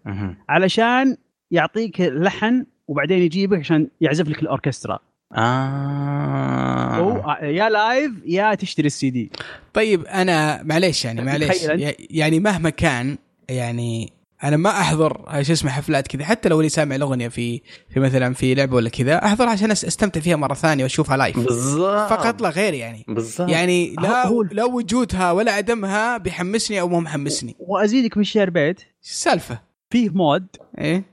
علشان 0.49 1.17
يعطيك 1.51 2.01
لحن 2.01 2.67
وبعدين 2.89 3.19
يجيبك 3.19 3.59
عشان 3.59 3.89
يعزف 4.01 4.29
لك 4.29 4.43
الأوركسترا. 4.43 4.99
آه. 5.33 7.39
يا 7.43 7.69
live 7.69 8.13
يا 8.27 8.55
تشتري 8.55 8.87
السي 8.87 9.11
دي. 9.11 9.31
طيب 9.73 10.05
أنا 10.05 10.63
معليش 10.63 11.05
يعني 11.05 11.23
معليش. 11.23 11.69
يعني 12.11 12.41
مهما 12.41 12.71
كان 12.71 13.19
يعني 13.49 14.13
أنا 14.45 14.57
ما 14.57 14.71
أحضر 14.71 15.43
شو 15.43 15.53
اسمه 15.53 15.71
حفلات 15.71 16.09
كذا. 16.09 16.25
حتى 16.25 16.49
لو 16.49 16.61
إني 16.61 16.69
سامع 16.69 16.97
الأغنية 16.97 17.29
في 17.29 17.61
في 17.91 18.01
مثلا 18.01 18.35
في 18.35 18.55
لعبة 18.55 18.75
ولا 18.77 18.89
كذا 18.89 19.25
أحضر 19.25 19.49
عشان 19.49 19.71
أستمتع 19.71 20.21
فيها 20.21 20.37
مرة 20.37 20.55
ثانية 20.55 20.83
وأشوفها 20.85 21.17
live 21.17 21.39
بالضبط. 21.39 22.11
فقط 22.11 22.43
لا 22.43 22.49
غير 22.49 22.75
يعني. 22.75 23.05
بالضبط. 23.09 23.49
يعني 23.51 23.95
لا 23.95 24.27
هو 24.27 24.43
لا 24.43 24.65
وجودها 24.65 25.33
ولا 25.33 25.53
عدمها 25.53 26.17
بيحمسني 26.17 26.81
أو 26.81 26.89
مو 26.89 27.01
محمسني. 27.01 27.57
وأزيدك 27.59 28.17
من 28.17 28.21
الشعر 28.21 28.51
بيت 28.51 28.81
السالفة؟ 29.03 29.61
فيه 29.91 30.11
mod. 30.11 30.47
إيه؟ 30.79 31.05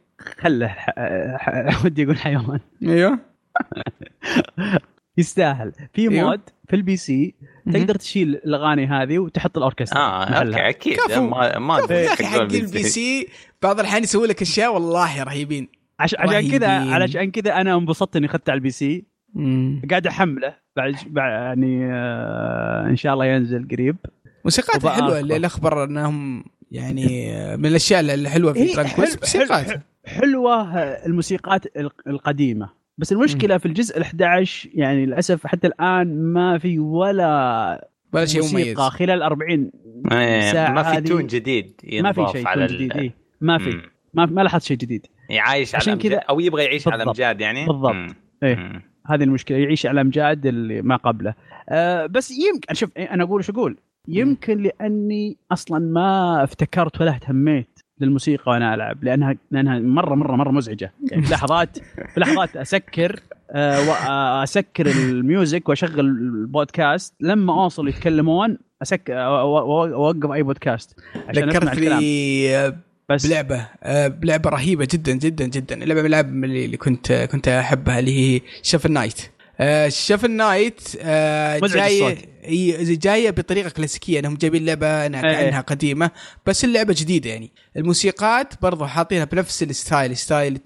خله 0.41 0.75
ودي 1.85 2.03
أقول 2.03 2.17
حيوان. 2.17 2.59
إيوه. 2.83 3.19
يستاهل. 5.17 5.71
في 5.93 6.01
أيوه. 6.01 6.29
mod 6.29 6.41
في 6.69 6.75
ال 6.75 6.97
PC 6.97 7.35
تقدر 7.73 7.95
تشيل 7.95 8.35
الأغاني 8.35 8.87
هذه 8.87 9.19
وتحط 9.19 9.57
الأوركسترا 9.57 9.99
آه 9.99 10.23
okay 10.23 10.69
أكيد. 10.69 10.97
ما 11.11 11.59
ما 11.59 11.77
يا 11.89 12.13
أخي 12.13 12.25
حق 12.25 12.41
ال 12.41 12.83
PC 12.83 13.27
بعض 13.61 13.79
الأحيان 13.79 14.03
يسوي 14.03 14.27
لك 14.27 14.41
أشياء 14.41 14.73
والله 14.73 15.23
رهيبين. 15.23 15.67
عش... 15.99 16.15
عشان 16.15 16.51
كذا 16.51 16.67
علشان 16.67 17.31
كذا 17.31 17.61
أنا 17.61 17.75
انبسطت 17.75 18.15
إني 18.15 18.25
اخذته 18.25 18.51
على 18.51 18.57
ال 18.57 18.69
PC. 18.69 19.05
قاعد 19.89 20.07
أحمله. 20.07 20.55
بعد 20.75 20.95
يعني 21.15 21.85
آه 21.91 22.87
إن 22.89 22.95
شاء 22.95 23.13
الله 23.13 23.25
ينزل 23.25 23.67
قريب. 23.71 23.97
موسيقات 24.45 24.87
حلوة 24.87 25.19
اللي 25.19 25.37
الاخبر 25.37 25.83
إنهم 25.83 26.45
يعني 26.71 27.33
من 27.57 27.65
الأشياء 27.65 27.99
الحلوه 27.99 28.53
في 28.53 28.85
موسيقات 28.97 29.83
حلوة 30.05 30.77
الموسيقات 30.79 31.65
القديمة. 32.07 32.82
بس 32.97 33.11
المشكلة 33.11 33.57
في 33.57 33.65
الجزء 33.65 33.99
ال11 34.03 34.67
يعني 34.73 35.05
للأسف 35.05 35.47
حتى 35.47 35.67
الآن 35.67 36.33
ما 36.33 36.57
في 36.57 36.79
ولا 36.79 37.89
ولا 38.13 38.25
شيء 38.25 38.51
مميز. 38.51 38.79
خلال 38.79 39.21
40 39.21 39.71
إيه، 40.11 40.51
ساعه 40.51 40.71
ما 40.73 40.83
في 40.83 41.01
تون 41.01 41.27
جديد 41.27 41.81
ما 41.93 42.11
في 42.11 42.25
شيء 42.31 42.47
على 42.47 42.67
تون 42.67 42.77
جديد 42.77 42.97
إيه؟ 42.97 43.15
ما 43.41 43.57
في. 43.57 43.81
ما 44.13 44.25
ما 44.25 44.41
لاحظت 44.41 44.63
شيء 44.63 44.77
جديد. 44.77 45.07
يعيش 45.29 45.75
على 45.75 45.95
كذا 45.95 46.17
أو 46.17 46.39
يبغى 46.39 46.63
يعيش 46.63 46.85
بالضبط. 46.85 46.93
على 47.01 47.09
أمجاد 47.09 47.41
يعني؟ 47.41 47.65
بالضبط. 47.65 48.15
إيه. 48.43 48.81
هذه 49.05 49.23
المشكلة 49.23 49.57
يعيش 49.57 49.85
على 49.85 50.01
أمجاد 50.01 50.45
اللي 50.45 50.81
ما 50.81 50.95
قبله. 50.95 51.33
آه 51.69 52.05
بس 52.05 52.31
يمكن 52.31 52.73
شوف 52.73 52.89
أنا 52.97 53.23
أقول 53.23 53.41
إيش 53.41 53.49
أقول. 53.49 53.77
يمكن 54.07 54.57
لأني 54.57 55.37
أصلا 55.51 55.79
ما 55.79 56.43
افتكرت 56.43 57.01
ولا 57.01 57.11
اهتميت 57.11 57.72
للموسيقى 58.03 58.51
وأنا 58.51 58.73
العب 58.73 59.03
لانها 59.03 59.35
لأنها 59.51 59.79
مره 59.79 60.15
مره 60.15 60.35
مرة 60.35 60.51
مزعجة. 60.51 60.93
يعني 61.11 61.23
في 61.23 61.33
لحظات 61.33 61.77
في 62.13 62.19
لحظات 62.19 62.57
أسكر 62.57 63.19
آه، 63.51 64.43
أسكر 64.43 64.87
ال 64.87 65.01
music 65.01 65.69
وأشغل 65.69 65.99
البودكاست. 65.99 67.13
لما 67.19 67.63
أوصل 67.63 67.87
يتكلمون 67.87 68.57
اسكر 68.81 69.13
اوقف 69.25 70.31
أي 70.31 70.43
بودكاست 70.43 70.99
عشان 71.29 71.49
ذكرتني 71.49 72.73
بس. 73.09 73.27
بلعبة 73.27 73.67
آه، 73.83 74.07
بلعبة 74.07 74.49
رهيبة 74.49 74.87
جدا 74.91 75.13
جدا 75.13 75.45
جدا. 75.45 75.75
لعبه 75.75 76.29
من 76.29 76.43
اللي 76.43 76.77
كنت 76.77 77.11
كنت 77.31 77.47
أحبها 77.47 77.99
اللي 77.99 78.19
هي 78.19 78.41
Shovel 78.61 78.85
Knight 79.59 79.93
Shovel 79.93 80.25
Knight 80.25 80.79
جاية 81.63 82.17
جاية 82.95 83.29
بطريقة 83.29 83.69
كلاسيكية 83.69 84.19
انهم 84.19 84.35
جايبين 84.35 84.65
لعبة 84.65 85.05
انها 85.05 85.29
إيه. 85.29 85.35
كانها 85.35 85.61
قديمة 85.61 86.11
بس 86.45 86.63
اللعبة 86.63 86.95
جديدة 86.97 87.29
يعني. 87.29 87.51
الموسيقات 87.77 88.53
برضو 88.61 88.85
حاطينها 88.85 89.25
بنفس 89.25 89.63
ال 89.63 89.72
style 89.72 90.17
style 90.17 90.59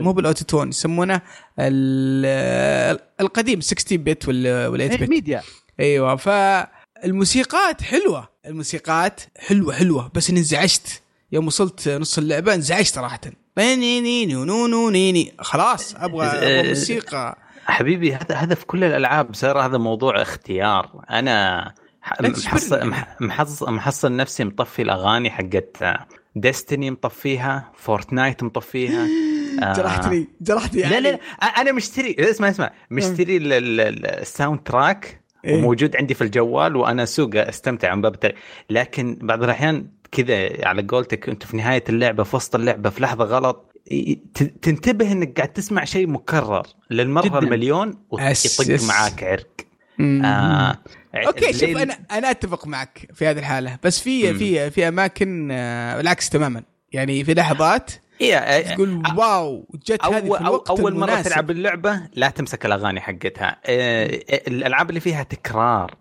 مو 0.00 0.12
بال 0.12 0.22
auto-tune 0.22 0.68
يسمونه 0.68 1.20
القديم 3.20 3.60
16 3.60 3.96
bit 3.96 4.28
ولا 4.28 4.68
8 4.68 4.96
bit 4.96 5.08
MIDI. 5.08 5.42
أيوه 5.80 6.16
فالموسيقات 6.16 7.82
حلوة 7.82 8.28
الموسيقات 8.46 9.20
حلوة 9.38 9.74
حلوة 9.74 10.10
بس 10.14 10.30
إني 10.30 10.38
انزعجت. 10.38 11.02
يوم 11.32 11.46
وصلت 11.46 11.88
نص 11.88 12.18
اللعبة 12.18 12.54
انزعجت 12.54 12.94
صراحة. 12.94 13.20
خلاص 15.38 15.94
أبغى 15.94 16.26
أبغى 16.26 16.68
موسيقى. 16.68 17.43
حبيبي 17.66 18.14
هذا 18.14 18.34
هذا 18.34 18.54
في 18.54 18.66
كل 18.66 18.84
الألعاب 18.84 19.34
صار 19.34 19.58
هذا 19.58 19.78
موضوع 19.78 20.22
اختيار. 20.22 21.04
أنا 21.10 21.74
محصل 22.20 22.92
محصل 23.20 23.72
محصل 23.72 24.16
نفسي 24.16 24.44
مطفي 24.44 24.82
الأغاني 24.82 25.30
حقت 25.30 25.76
Destiny 26.36 26.90
مطفيها 26.90 27.72
Fortnite 27.74 28.42
مطفيها 28.42 29.06
جرحتني 29.76 30.28
جرحتني 30.40 30.80
يعني. 30.80 31.00
لا 31.00 31.10
لا 31.10 31.18
أنا 31.42 31.72
مشتري 31.72 32.16
اسمع 32.18 32.48
اسمع. 32.48 32.70
مشتري 32.90 33.36
ال 33.36 34.60
soundtrack 34.60 35.20
إيه؟ 35.44 35.56
وموجود 35.56 35.96
عندي 35.96 36.14
في 36.14 36.24
الجوال 36.24 36.76
وأنا 36.76 37.02
اسوق 37.02 37.30
استمتع 37.34 37.94
من 37.94 38.02
باب 38.02 38.34
لكن 38.70 39.18
بعض 39.22 39.42
الأحيان 39.42 39.86
كذا 40.12 40.66
على 40.66 40.82
قولتك 40.82 41.28
أنت 41.28 41.42
في 41.42 41.56
نهاية 41.56 41.84
اللعبة 41.88 42.22
في 42.22 42.36
وسط 42.36 42.54
اللعبة 42.54 42.90
في 42.90 43.02
لحظة 43.02 43.24
غلط 43.24 43.73
تنتبه 44.62 45.12
انك 45.12 45.36
قاعد 45.36 45.52
تسمع 45.52 45.84
شيء 45.84 46.06
مكرر 46.06 46.66
للمره 46.90 47.28
جداً. 47.28 47.38
المليون 47.38 47.98
ويطق 48.10 48.82
معاك 48.88 49.24
عرق. 49.24 49.48
آه 50.00 50.78
okay 51.14 51.52
شوف 51.52 51.76
أنا 51.76 51.98
أنا 52.10 52.30
أتفق 52.30 52.66
معك 52.66 53.08
في 53.14 53.26
هذه 53.26 53.38
الحالة. 53.38 53.78
بس 53.82 54.00
في 54.00 54.34
في 54.34 54.70
في 54.70 54.88
أماكن 54.88 55.48
آه 55.52 55.96
بالعكس 55.96 56.28
تماما. 56.28 56.62
يعني 56.92 57.24
في 57.24 57.34
لحظات 57.34 57.90
إيه 58.20 58.74
تقول 58.74 59.02
wow 59.16 59.66
جت 59.86 60.04
هذه 60.04 60.32
في 60.32 60.40
الوقت 60.40 60.70
أول 60.70 60.92
المناسب. 60.92 61.16
مره 61.16 61.22
تلعب 61.22 61.50
اللعبة 61.50 62.00
لا 62.12 62.30
تمسك 62.30 62.66
الأغاني 62.66 63.00
حقتها. 63.00 63.60
الألعاب 64.48 64.88
اللي 64.88 65.00
فيها 65.00 65.22
تكرار 65.22 65.94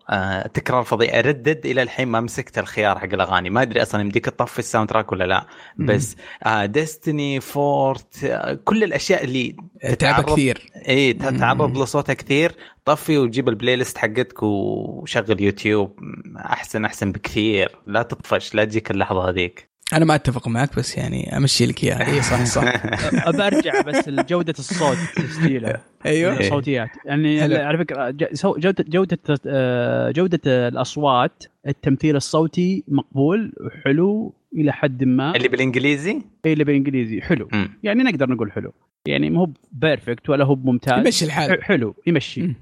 تكرار 0.53 0.84
فظيع. 0.84 1.22
Red 1.22 1.40
Dead 1.40 1.65
إلى 1.65 1.82
الحين 1.82 2.08
ما 2.08 2.20
مسكت 2.20 2.58
الخيار 2.58 3.00
حق 3.00 3.13
الأغاني. 3.13 3.50
ما 3.50 3.62
أدري 3.62 3.82
أصلا 3.82 4.01
يمديك 4.01 4.25
تطفي 4.25 4.60
ال 4.60 4.89
soundtrack 4.89 5.12
ولا 5.12 5.24
لا. 5.24 5.48
بس 5.77 6.15
Destiny 6.63 7.39
Fort 7.39 8.42
كل 8.63 8.84
الأشياء 8.84 9.24
اللي 9.24 9.55
تتعب 9.82 10.24
كثير. 10.24 10.72
اي 10.88 11.13
تتعرض 11.13 11.77
لصوتها 11.77 12.13
كثير. 12.13 12.55
طفي 12.86 13.17
وجيب 13.17 13.50
ال 13.50 13.75
playlist 13.75 13.98
حقتك 13.98 14.43
وشغل 14.43 15.41
يوتيوب. 15.41 16.00
أحسن 16.38 16.86
أحسن 16.86 17.12
بكثير. 17.12 17.79
لا 17.88 18.03
تطفش 18.03 18.55
لا 18.55 18.65
تجيك 18.65 18.91
اللحظة 18.91 19.29
هذيك. 19.29 19.73
أنا 19.94 20.06
ما 20.06 20.16
أتفق 20.16 20.48
معك 20.48 20.75
بس 20.78 20.98
يعني 20.98 21.38
أمشي 21.38 21.66
لك 21.66 21.84
إياها. 21.84 22.06
اي 22.08 22.22
صح 22.22 22.44
صح. 22.44 22.63
ابى 23.30 23.48
ارجع 23.48 23.82
بس 23.82 24.10
لجوده 24.10 24.54
الصوت 24.60 24.98
تسجيله 25.16 25.82
أيوه. 26.06 26.40
الصوتيات 26.40 26.90
يعني 27.06 27.42
على 27.42 27.78
فكرة 27.78 28.10
جوده 28.44 28.86
جودة 28.88 29.20
آه، 29.48 30.12
جودة 30.12 30.40
الأصوات 30.68 31.44
التمثيل 31.68 32.16
الصوتي 32.16 32.84
مقبول 32.88 33.54
وحلو 33.62 34.34
إلى 34.56 34.74
حد 34.74 35.04
ما. 35.04 35.36
اللي 35.36 35.48
بالإنجليزي؟ 35.48 36.22
اي 36.46 36.54
اللي 36.54 36.63
بالإنجليزي 36.63 37.22
حلو. 37.22 37.48
م. 37.54 37.66
يعني 37.84 38.04
نقدر 38.04 38.30
نقول 38.30 38.52
حلو. 38.52 38.74
يعني 39.08 39.30
مو 39.30 39.54
perfect 39.72 40.30
ولا 40.30 40.46
هو 40.46 40.56
ممتاز 40.56 41.06
يمشي 41.06 41.25
الحال. 41.25 41.63
حلو 41.63 41.96
يمشي. 42.08 42.54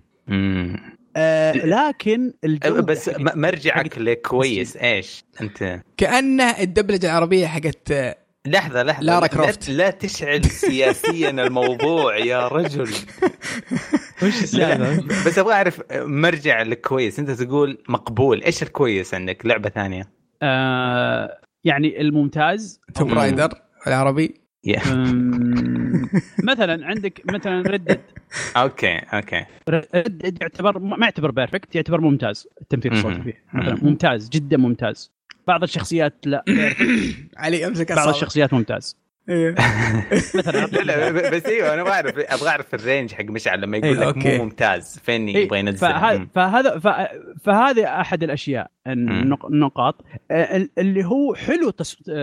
آه 1.16 1.52
لكن 1.54 2.34
الجودة 2.44 2.82
بس 2.82 3.12
مرجعك 3.20 3.98
لكويس 3.98 4.78
إيش 4.78 5.24
أنت؟ 5.42 5.82
كأنه 5.98 6.44
الدبلجة 6.44 7.06
العربية 7.06 7.48
حقت 7.48 7.94
لحظة 8.46 8.84
لحظة. 8.84 9.04
Lara 9.04 9.28
Croft. 9.28 9.70
لا, 9.70 9.74
لا 9.74 9.90
تشعل 9.90 10.46
سياسيا 10.46 11.30
الموضوع 11.46 12.18
يا 12.18 12.48
رجل. 12.48 12.82
وش 14.24 14.44
السالفة؟ 14.44 15.26
بس 15.26 15.40
أبغى 15.40 15.54
أعرف 15.54 15.82
مرجع 15.92 16.62
لكويس 16.62 17.20
أنت 17.20 17.32
تقول 17.32 17.84
مقبول. 17.90 18.44
إيش 18.44 18.64
الكويس 18.64 19.14
عندك؟ 19.14 19.46
لعبة 19.46 19.70
ثانية؟ 19.70 20.12
آه 20.42 21.38
يعني 21.64 22.02
الممتاز 22.02 22.82
Tomb 22.96 23.14
Raider 23.14 23.50
العربي. 23.88 24.41
مثلا 26.44 26.86
عندك 26.88 27.22
مثلا 27.26 27.62
Red 27.62 27.79
Dead 27.79 28.02
okay 28.58 28.98
okay. 28.98 29.46
Red 29.70 30.01
Dead 30.01 30.42
يعتبر 30.42 30.80
ما 30.80 31.06
يعتبر 31.06 31.32
perfect 31.32 31.76
يعتبر 31.76 32.02
ممتاز 32.02 32.48
التمثيل 32.62 32.92
الصوتي 32.94 33.22
فيه 33.22 33.44
مثلا. 33.54 33.78
ممتاز 33.82 34.30
جدا 34.30 34.58
ممتاز. 34.58 35.12
بعض 35.48 35.64
الشخصيات 35.64 36.14
لا 36.26 36.44
علي 37.38 37.68
أمسك 37.68 37.92
بعض 37.92 38.08
الشخصيات 38.08 38.54
ممتاز. 38.54 38.98
إيه. 39.30 39.56
مثلا. 40.38 40.66
لا 40.84 41.30
بس 41.30 41.46
إيوه 41.46 41.74
أنا 41.74 41.84
بعرف 41.84 42.18
أبغى 42.18 42.50
أعرف 42.50 42.76
ال 42.76 42.82
range 42.82 43.14
حق 43.14 43.24
مشعل 43.24 43.62
لما 43.62 43.78
يقول 43.78 44.00
لك 44.02 44.18
مو 44.18 44.44
ممتاز 44.44 45.00
فين 45.04 45.28
إيه، 45.28 45.44
يبغى 45.44 45.60
ينزل. 45.60 46.28
فهذا 46.36 46.80
فهذا 47.44 48.02
أحد 48.02 48.24
الأشياء 48.24 48.72
النقاط 48.88 50.06
اللي 50.78 51.06
هو 51.06 51.36
حلو 51.36 51.70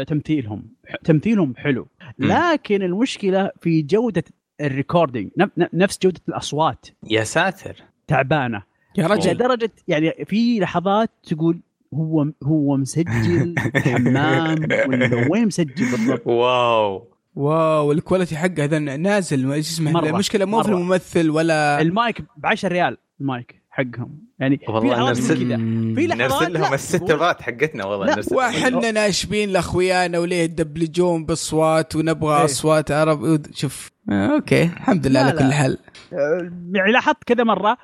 تمثيلهم 0.07 0.65
تمثيلهم 1.05 1.55
حلو. 1.57 1.89
لكن 2.19 2.83
المشكلة 2.83 3.51
في 3.61 3.83
جودة 3.83 4.25
recording 4.61 5.31
نفس 5.73 5.99
جودة 6.03 6.21
الأصوات. 6.29 6.87
يا 7.11 7.25
ساتر. 7.25 7.77
تعبانة. 8.07 8.63
يا 8.99 9.07
رجل. 9.07 9.31
لدرجة 9.31 9.71
يعني 9.89 10.13
في 10.25 10.61
لحظات 10.61 11.11
تقول 11.23 11.61
هو 11.95 12.27
هو 12.45 12.77
مسجل 12.77 13.55
حمام 13.85 14.63
ولا 14.89 15.29
وين 15.31 15.47
مسجل 15.47 15.91
بالضبط؟ 15.91 16.27
wow. 16.27 17.09
wow 17.35 17.93
ال 17.93 17.98
quality 17.98 18.37
حقه 18.37 18.65
هذا 18.65 18.79
نازل. 18.79 19.53
إيش 19.53 19.69
اسمه؟ 19.69 20.09
المشكلة 20.09 20.45
مو 20.45 20.63
في 20.63 20.69
الممثل 20.69 21.31
ولا 21.31 21.81
المايك 21.81 22.23
ب 22.37 22.47
10 22.47 22.69
ريال 22.69 22.99
المايك 23.21 23.63
حقهم. 23.71 24.28
يعني 24.41 24.61
والله 24.69 25.09
نرسل 25.09 25.49
كذا 25.49 25.57
في 25.95 26.07
لحظات 26.07 26.43
نرسل 26.43 26.53
لهم 26.53 26.75
السترات 26.75 27.43
حقتنا 27.43 27.85
والله 27.85 28.07
نرسل 28.15 28.37
وحنا 28.37 28.91
ناشبين 28.91 29.49
لأخويانا 29.49 30.19
وليه 30.19 30.43
يدبلجون 30.43 31.25
بأصوات 31.25 31.97
ونبغى 31.97 32.39
إيه. 32.39 32.45
أصوات 32.45 32.91
عرب. 32.91 33.43
شوف. 33.55 33.91
آه، 34.11 34.27
أوكي 34.35 34.63
الحمد 34.63 35.07
لله 35.07 35.21
على 35.21 35.33
كل 35.33 35.53
حال. 35.53 35.79
آه، 36.13 36.51
يعني 36.75 36.93
لاحظت 36.93 37.25
كذا 37.25 37.45
مرة 37.45 37.77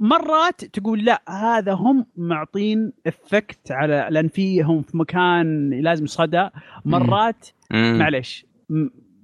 مرات 0.00 0.64
تقول 0.64 1.04
لا 1.04 1.22
هذا 1.28 1.72
هم 1.72 2.06
معطين 2.16 2.92
effect 3.06 3.72
على 3.72 4.08
لأن 4.10 4.28
فيهم 4.28 4.82
في 4.82 4.96
مكان 4.96 5.70
لازم 5.70 6.06
صدى. 6.06 6.48
مرات 6.84 7.46
معلش 7.70 8.46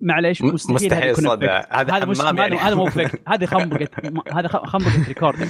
معليش 0.03 0.43
مستحيل, 0.43 0.75
مستحيل 0.75 1.17
صدى 1.17 1.47
هذا 1.47 1.93
هذا 1.95 2.15
حمام 2.15 2.39
يعني 2.39 2.57
هذا 2.57 2.75
مو 2.75 2.87
effect 2.89 3.21
هذه 3.29 3.45
خنبقه 3.45 3.89
هذا 4.33 4.49
خنبقة 4.49 5.05
recording 5.09 5.49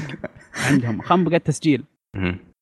عندهم. 0.67 1.03
خنبقة 1.03 1.39
تسجيل. 1.39 1.85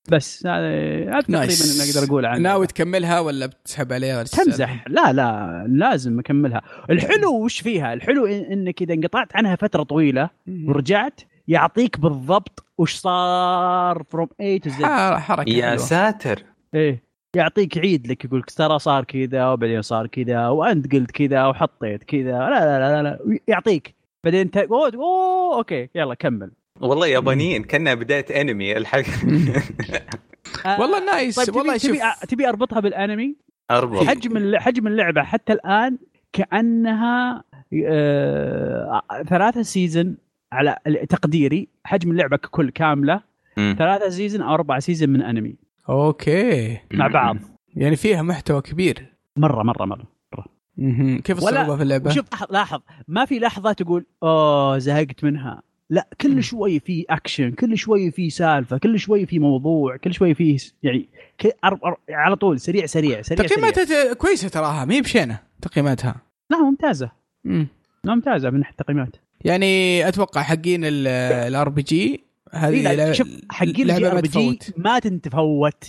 بس 0.09 0.47
هذا 0.47 1.21
تقريبا 1.21 1.45
اللي 1.45 1.91
أقدر 1.91 2.09
أقول 2.09 2.27
عنه. 2.27 2.39
ناوي 2.43 2.67
تكملها 2.67 3.21
ولا 3.21 3.47
بتسحب 3.47 3.93
عليها 3.93 4.17
ولا 4.17 4.25
تمزح. 4.27 4.85
لا 4.89 5.13
لا 5.13 5.65
لازم 5.69 6.19
أكملها. 6.19 6.63
الحلو 6.91 7.45
وش 7.45 7.61
فيها؟ 7.61 7.93
الحلو 7.93 8.27
إنك 8.27 8.83
إذا 8.83 8.95
انقطعت 8.95 9.37
عنها 9.37 9.57
فترة 9.57 9.83
طويلة 9.83 10.31
ورجعت 10.67 11.21
يعطيك 11.49 12.01
بالضبط 12.01 12.65
وش 12.79 12.95
صار 12.95 14.03
from 14.11 14.29
A 14.41 14.59
to 14.59 14.71
Z 14.71 14.85
حركة 15.17 15.51
يا 15.51 15.65
حلوة. 15.67 15.77
ساتر. 15.77 16.43
إيه. 16.75 17.10
يعطيك 17.37 17.79
عيد 17.79 18.07
لك 18.07 18.25
يقول 18.25 18.41
لك 18.41 18.51
ترى 18.51 18.79
صار 18.79 19.05
كذا 19.05 19.49
وبعدين 19.49 19.83
صار 19.83 20.07
كذا 20.07 20.49
وأنت 20.49 20.93
قلت 20.93 21.11
كذا 21.11 21.47
وحطيت 21.47 22.05
كذا 22.05 22.39
لا 22.39 22.51
لا 22.51 22.79
لا 22.79 23.03
لا, 23.03 23.03
لا. 23.03 23.39
يعطيك. 23.49 23.95
بعدين 24.25 24.41
انت 24.41 24.57
أوه, 24.57 24.93
أوه 24.95 25.57
okay 25.57 25.89
يلا 25.95 26.15
كمل. 26.15 26.51
والله 26.81 27.07
يابانيين 27.07 27.63
كأنها 27.63 27.95
بداية 27.95 28.41
أنمي 28.41 28.77
الحلقة. 28.77 29.13
والله 30.81 31.05
nice 31.05 31.41
طيب 31.41 31.57
والله 31.57 31.77
تبي, 31.77 31.99
تبي 31.99 32.27
تبي 32.29 32.49
أربطها 32.49 32.81
بالأنمي؟ 32.81 33.37
أربط. 33.71 34.05
حجم 34.05 34.59
حجم 34.59 34.87
اللعبة 34.87 35.23
حتى 35.23 35.53
الآن 35.53 35.99
كأنها 36.33 37.45
آه 37.87 39.03
ثلاثة 39.29 39.63
season 39.63 40.17
على 40.53 40.77
تقديري 41.09 41.69
حجم 41.85 42.11
اللعبة 42.11 42.37
ككل 42.37 42.71
كاملة. 42.71 43.23
ثلاثة 43.57 44.09
season 44.09 44.43
أو 44.43 44.55
أربع 44.55 44.79
season 44.79 45.11
من 45.11 45.23
أنمي. 45.23 45.70
okay. 45.91 46.79
مع 46.93 47.07
بعض. 47.07 47.37
يعني 47.75 47.97
فيها 47.97 48.23
محتوى 48.23 48.63
كبير. 48.63 49.17
مرة 49.37 49.63
مرة 49.63 49.85
مرة, 49.85 50.07
مرة. 50.33 50.47
كيف 51.21 51.39
الصعوبه 51.39 51.77
في 51.77 51.83
اللعبة؟ 51.83 52.11
شوف 52.11 52.27
لاحظ. 52.51 52.81
ما 53.09 53.25
في 53.25 53.39
لحظة 53.39 53.73
تقول 53.73 54.07
أوه 54.23 54.79
زهقت 54.79 55.25
منها. 55.25 55.63
لا 55.91 56.09
كل 56.21 56.43
شوي 56.43 56.81
في 56.81 57.05
اكشن 57.11 57.51
كل 57.51 57.79
شوي 57.79 58.11
في 58.11 58.31
سالفة 58.31 58.79
كل 58.79 58.99
شوي 58.99 59.27
في 59.27 59.39
موضوع 59.39 59.97
كل 59.97 60.15
شوي 60.15 60.35
في 60.35 60.57
يعني 60.83 61.09
على 62.11 62.37
طول 62.37 62.61
سريع 62.61 62.87
سريع 62.87 63.23
سريع 63.23 63.47
تقييماتها 63.47 64.15
كويسة 64.15 64.49
تراها 64.49 64.85
ما 64.85 64.95
هي 64.95 65.01
بشينة 65.01 65.39
تقييماتها. 65.63 66.15
لا 66.51 66.59
ممتازة. 66.59 67.11
امم 67.47 67.67
ممتازة 68.05 68.51
من 68.51 68.59
ناحية 68.59 68.73
التقييمات. 68.73 69.17
يعني 69.45 70.09
أتوقع 70.09 70.43
حقين 70.43 70.81
ال 70.85 71.69
RPG 71.69 72.25
هذه 72.53 73.13
شوف 73.13 73.29
حقين 73.51 73.91
ال 73.91 74.21
RPG 74.21 74.59
ما 74.77 74.99
تتفوت 74.99 75.89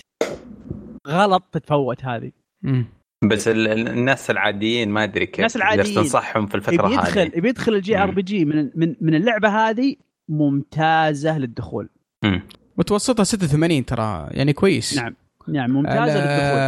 غلط 1.08 1.44
تتفوت 1.52 2.06
هذه. 2.06 2.32
امم 2.66 2.86
بس 3.24 3.48
الناس 3.48 4.32
العاديين 4.32 4.90
ما 4.90 5.04
أدري 5.04 5.26
كيف 5.26 5.40
الناس 5.40 5.56
العاديين. 5.56 5.96
تنصحهم 5.96 6.48
في 6.48 6.56
الفترة 6.56 6.88
هذه. 6.88 6.90
بيدخل 6.90 7.20
هذه 7.20 7.40
بيدخل 7.40 7.74
ال 7.74 7.98
JRPG 7.98 8.46
من 8.46 8.70
من 8.76 8.96
من 9.02 9.16
اللعبة 9.16 9.50
هذه 9.50 9.96
ممتازة 10.30 11.38
للدخول. 11.38 11.90
مم. 12.24 12.42
متوسطها 12.78 13.24
86 13.24 13.86
ترى 13.86 14.28
يعني 14.32 14.54
كويس. 14.54 14.98
نعم. 14.98 15.16
نعم 15.48 15.72
ممتازة 15.72 16.02
على 16.02 16.12
للدخول. 16.12 16.60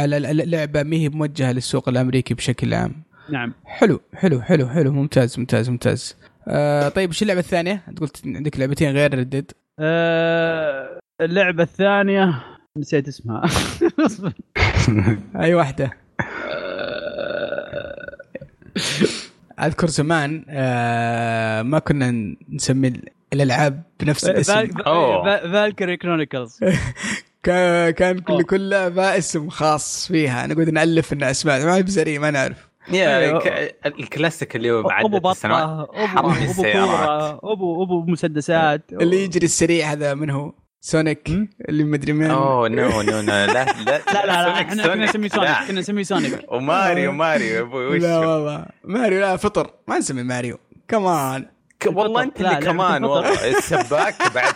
على 0.00 0.42
اللعبة 0.42 0.82
ما 0.82 0.96
هي 0.96 1.08
موجهة 1.08 1.52
للسوق 1.52 1.88
الأمريكي 1.88 2.34
بشكل 2.34 2.74
عام. 2.74 3.02
نعم. 3.30 3.54
حلو 3.64 4.00
حلو 4.14 4.40
حلو 4.40 4.68
حلو 4.68 4.92
ممتاز 4.92 5.38
ممتاز 5.38 5.70
ممتاز. 5.70 6.16
آه 6.48 6.88
طيب 6.88 7.10
وش 7.10 7.22
اللعبة 7.22 7.40
الثانية؟ 7.40 7.82
أنت 7.88 8.00
قلت 8.00 8.22
عندك 8.26 8.58
لعبتين 8.58 8.92
غير 8.92 9.18
ردد 9.18 9.50
آه 9.78 10.98
اللعبة 11.20 11.62
الثانية 11.62 12.44
نسيت 12.78 13.08
اسمها. 13.08 13.42
أي 15.42 15.54
واحدة؟ 15.54 15.90
أذكر 19.60 19.86
زمان 19.86 20.44
آه 20.48 21.62
ما 21.62 21.78
كنا 21.78 22.36
نسمي 22.48 22.92
الألعاب 23.32 23.82
بنفس 24.00 24.24
الاسم. 24.24 24.66
Valkyria 25.52 25.96
Chronicles 26.02 26.58
كان 27.42 28.18
كل 28.18 28.42
كل 28.42 28.70
لعبه 28.70 29.18
اسم 29.18 29.48
خاص 29.48 30.08
فيها. 30.08 30.46
نقعد 30.46 30.70
نألف 30.70 31.12
لنا 31.14 31.30
أسماء. 31.30 31.64
ما 31.66 31.76
هي 31.76 31.82
بزري 31.82 32.18
ما 32.18 32.30
نعرف. 32.30 32.71
يا 32.88 33.18
أيوه. 33.18 33.42
الكلاسيك 33.86 34.56
اللي 34.56 34.70
هو 34.70 34.82
بعد 34.82 35.04
أبو 35.04 35.18
بطة 35.18 35.82
ابو 35.82 36.30
أبو 36.30 36.62
كورة 36.62 37.30
ابو 37.52 37.82
أبو 37.84 38.04
مسدسات. 38.06 38.92
اللي 38.92 39.24
يجري 39.24 39.44
السريع 39.44 39.92
هذا 39.92 40.14
من 40.14 40.30
هو؟ 40.30 40.52
سونيك 40.84 41.30
اللي 41.68 41.84
مدري 41.84 42.12
مين 42.12 42.30
أوه 42.30 42.68
no 42.68 43.02
no 43.02 43.20
لا 43.30 43.46
لا 43.46 43.64
لا 43.86 44.26
لا 44.26 44.50
إحنا 44.60 44.82
كنا 44.86 45.04
نسميه 45.04 45.28
سونيك. 45.28 45.50
كنا 45.68 45.80
نسميه 45.80 46.02
سونيك. 46.02 46.52
وماريو 46.52 47.12
ماريو 47.22 47.54
يا 47.56 47.60
أبوي 47.60 47.98
لا 47.98 48.18
والله. 48.18 48.66
ماريو 48.84 49.20
لا 49.20 49.36
فطر. 49.36 49.70
ما 49.88 49.98
نسمي 49.98 50.22
ماريو. 50.22 50.58
كمان 50.88 51.46
والله 51.86 52.22
أنت 52.22 52.40
اللي 52.40 52.56
كمان 52.56 53.04
والله. 53.04 53.48
السباك 53.58 54.14
بعد. 54.34 54.54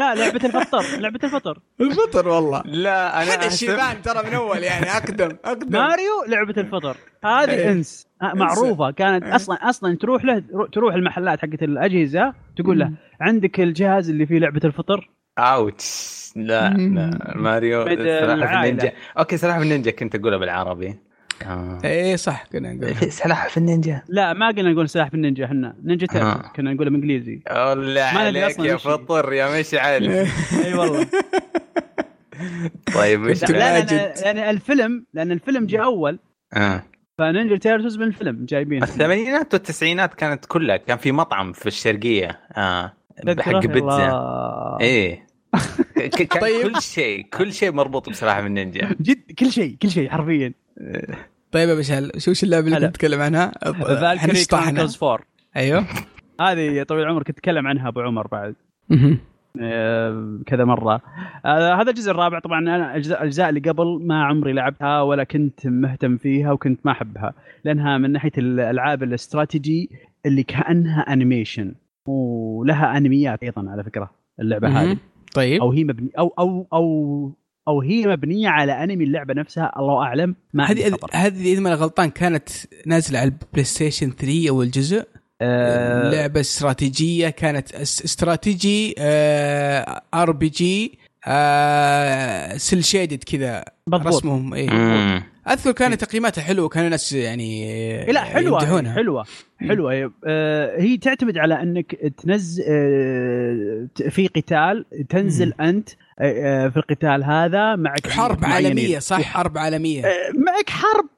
لا 0.00 0.14
لعبة 0.14 0.40
الفطر 0.44 0.82
لعبة 0.98 1.20
الفطر. 1.24 1.58
الفطر 1.80 2.28
والله. 2.28 2.62
لا 2.64 3.22
أنا 3.22 3.34
هذا 3.34 3.46
الشيبان 3.46 4.02
ترى 4.02 4.22
من 4.28 4.34
أول 4.34 4.62
يعني 4.62 4.86
أقدم 4.90 5.36
أقدم. 5.44 5.78
ماريو 5.78 6.24
لعبة 6.28 6.54
الفطر. 6.60 6.96
هذه 7.24 7.50
إيه. 7.50 7.72
إنس. 7.72 8.06
معروفة. 8.22 8.90
كانت 8.90 9.24
إيه. 9.24 9.36
أصلا 9.36 9.56
أصلا 9.56 9.96
تروح 9.96 10.24
له 10.24 10.42
تروح 10.72 10.94
المحلات 10.94 11.38
حقت 11.38 11.62
الأجهزة 11.62 12.34
تقول 12.56 12.78
له 12.78 12.92
عندك 13.20 13.60
الجهاز 13.60 14.10
اللي 14.10 14.26
فيه 14.26 14.38
لعبة 14.38 14.60
الفطر؟ 14.64 15.10
ouch. 15.38 16.18
لا 16.36 16.68
لا. 16.70 17.32
ماريو 17.36 17.84
سلاحف 17.84 18.52
النينجا. 18.56 18.92
okay 19.18 19.36
سلاحف 19.36 19.62
النينجا 19.62 19.90
كنت 19.90 20.14
اقولها 20.14 20.38
بالعربي. 20.38 20.98
آه. 21.46 21.80
إيه 21.84 22.16
صح 22.16 22.44
كنا 22.52 22.72
نقول. 22.72 23.12
سلاحف 23.12 23.58
النينجا. 23.58 24.02
لا 24.08 24.32
ما 24.32 24.48
قلنا 24.48 24.72
نقول 24.72 24.88
سلاحف 24.88 25.14
النينجا 25.14 25.44
إحنا. 25.44 25.76
نينجا 25.84 26.06
آه. 26.20 26.52
كنا 26.56 26.72
نقولها 26.72 26.90
بالإنجليزي. 26.90 27.40
الله 27.50 28.00
عليك 28.02 28.58
يا 28.58 28.76
فطر 28.76 29.32
يا 29.32 29.60
مشعل 29.60 30.08
أي 30.64 30.74
والله. 30.74 31.06
طيب 32.94 33.20
مشعل 33.20 33.52
لأن, 33.52 33.86
لأن 34.24 34.38
الفيلم 34.38 35.04
لأن 35.14 35.32
الفيلم 35.32 35.66
جاء 35.66 35.84
أول. 35.84 36.18
آه. 36.54 36.82
ف 37.18 37.24
Ninja 37.24 37.56
Turtles 37.56 37.96
من 37.98 38.02
الفيلم 38.06 38.44
جايبين 38.44 38.82
الثمانينات 38.82 39.54
والتسعينات 39.54 40.14
كانت 40.14 40.44
كلها 40.44 40.76
كان 40.76 40.98
في 40.98 41.12
مطعم 41.12 41.52
في 41.52 41.66
الشرقية 41.66 42.40
آه 42.56 42.92
حق 43.38 43.66
بيتزا. 43.66 44.12
إيه. 44.80 45.27
طيب. 46.40 46.62
كل 46.62 46.82
شيء 46.82 47.26
كل 47.38 47.52
شيء 47.52 47.72
مربوط 47.72 48.10
بسلاحف 48.10 48.46
النينجا 48.46 48.96
جد 49.00 49.32
كل 49.38 49.52
شيء 49.52 49.76
كل 49.82 49.90
شيء 49.90 50.08
حرفيا. 50.08 50.52
طيب 51.52 51.68
يا 51.68 51.74
بشال 51.74 52.22
شو 52.22 52.30
وش 52.30 52.44
اللعبة 52.44 52.66
اللي 52.66 52.80
كنت 52.80 52.96
تتكلم 52.96 53.20
عنها؟ 53.20 53.52
Valkyria 53.62 54.44
Chronicles 54.44 54.98
4 55.02 55.18
أيوه. 55.56 55.86
هذه 56.40 56.82
طويل 56.82 57.02
العمر 57.02 57.22
كنت 57.22 57.38
اتكلم 57.38 57.66
عنها 57.66 57.88
أبو 57.88 58.00
عمر 58.00 58.26
بعد. 58.26 58.54
آه، 59.60 60.40
كذا 60.46 60.64
مرة. 60.64 61.00
آه، 61.44 61.74
هذا 61.74 61.90
الجزء 61.90 62.10
الرابع 62.10 62.38
طبعا 62.38 62.58
أنا 62.58 62.96
الاجزاء 62.96 63.48
اللي 63.48 63.60
قبل 63.60 63.98
ما 64.02 64.24
عمري 64.24 64.52
لعبتها 64.52 65.02
ولا 65.02 65.24
كنت 65.24 65.66
مهتم 65.66 66.16
فيها 66.16 66.52
وكنت 66.52 66.80
ما 66.86 66.92
أحبها. 66.92 67.34
لأنها 67.64 67.98
من 67.98 68.12
ناحية 68.12 68.32
الألعاب 68.38 69.02
الاستراتيجي 69.02 69.90
اللي 70.26 70.42
كأنها 70.42 71.00
animation 71.00 71.74
ولها 72.06 72.96
انميات 72.96 73.42
أيضا 73.42 73.70
على 73.70 73.84
فكرة 73.84 74.10
اللعبة 74.40 74.68
هذه. 74.68 74.96
طيب. 75.34 75.60
أو 75.62 75.72
هي 75.72 75.84
مبني 75.84 76.10
أو 76.18 76.34
أو 76.38 76.66
أو 76.72 77.32
أو 77.68 77.80
هي 77.80 78.06
مبنية 78.06 78.48
على 78.48 78.72
أنمي 78.72 79.04
اللعبة 79.04 79.34
نفسها 79.34 79.72
الله 79.78 80.02
أعلم. 80.02 80.34
ما 80.54 80.64
هذه 80.64 80.96
هذه 81.12 81.52
إذا 81.52 81.60
ما 81.60 81.74
غلطان 81.74 82.10
كانت 82.10 82.48
نازلة 82.86 83.18
على 83.18 83.28
ال 83.28 83.64
PlayStation 83.64 84.10
3 84.10 84.48
أول 84.48 84.70
جزء. 84.70 85.04
آه. 85.40 86.10
لعبه 86.10 86.40
استراتيجية 86.40 87.28
كانت 87.28 87.72
strategy 87.74 88.94
RPG 90.14 90.98
آه 91.28 92.56
cel 92.56 92.84
shaded 92.84 93.24
كذا 93.24 93.64
رسمهم 93.94 94.54
اي 94.54 94.68
أذكر 95.48 95.72
كان 95.72 95.98
تقييماتها 95.98 96.42
حلوة 96.42 96.68
كان 96.68 96.84
الناس 96.84 97.12
يعني 97.12 98.06
لا 98.12 98.20
حلوة 98.20 98.62
يمدحونها. 98.62 98.94
حلوة 98.94 99.24
حلوة. 99.60 100.12
آه 100.26 100.80
هي 100.80 100.96
تعتمد 100.96 101.38
على 101.38 101.62
أنك 101.62 101.94
تنزل 101.94 102.64
آه 102.68 103.88
في 104.08 104.26
قتال 104.26 104.84
تنزل 105.08 105.46
مم. 105.58 105.66
أنت 105.66 105.88
آه, 106.20 106.68
في 106.68 106.76
القتال 106.76 107.24
هذا 107.24 107.76
معك 107.76 108.08
حرب 108.08 108.44
عالمية 108.44 108.98
صح؟ 108.98 109.22
حرب 109.22 109.58
عالمية. 109.58 110.02
معك 110.34 110.70
حرب 110.70 111.08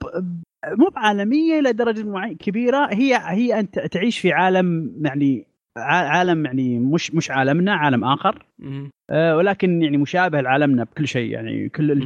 مو 0.79 0.89
بعالمية 0.97 1.61
لدرجة 1.61 2.03
معينه 2.03 2.37
كبيرة. 2.37 2.89
هي 2.95 3.21
هي 3.25 3.61
أنت 3.61 3.79
تعيش 3.79 4.19
في 4.19 4.33
عالم 4.33 4.93
يعني 5.05 5.47
عالم 5.77 6.47
يعني 6.47 6.79
مش 6.79 7.15
مش 7.15 7.31
عالمنا 7.31 7.75
عالم 7.75 8.05
آخر. 8.05 8.45
آه 9.11 9.37
ولكن 9.37 9.83
يعني 9.83 9.97
مشابه 9.97 10.41
لعالمنا 10.41 10.85
بكل 10.85 11.09
شيء. 11.09 11.31
يعني 11.31 11.69
كل 11.69 12.03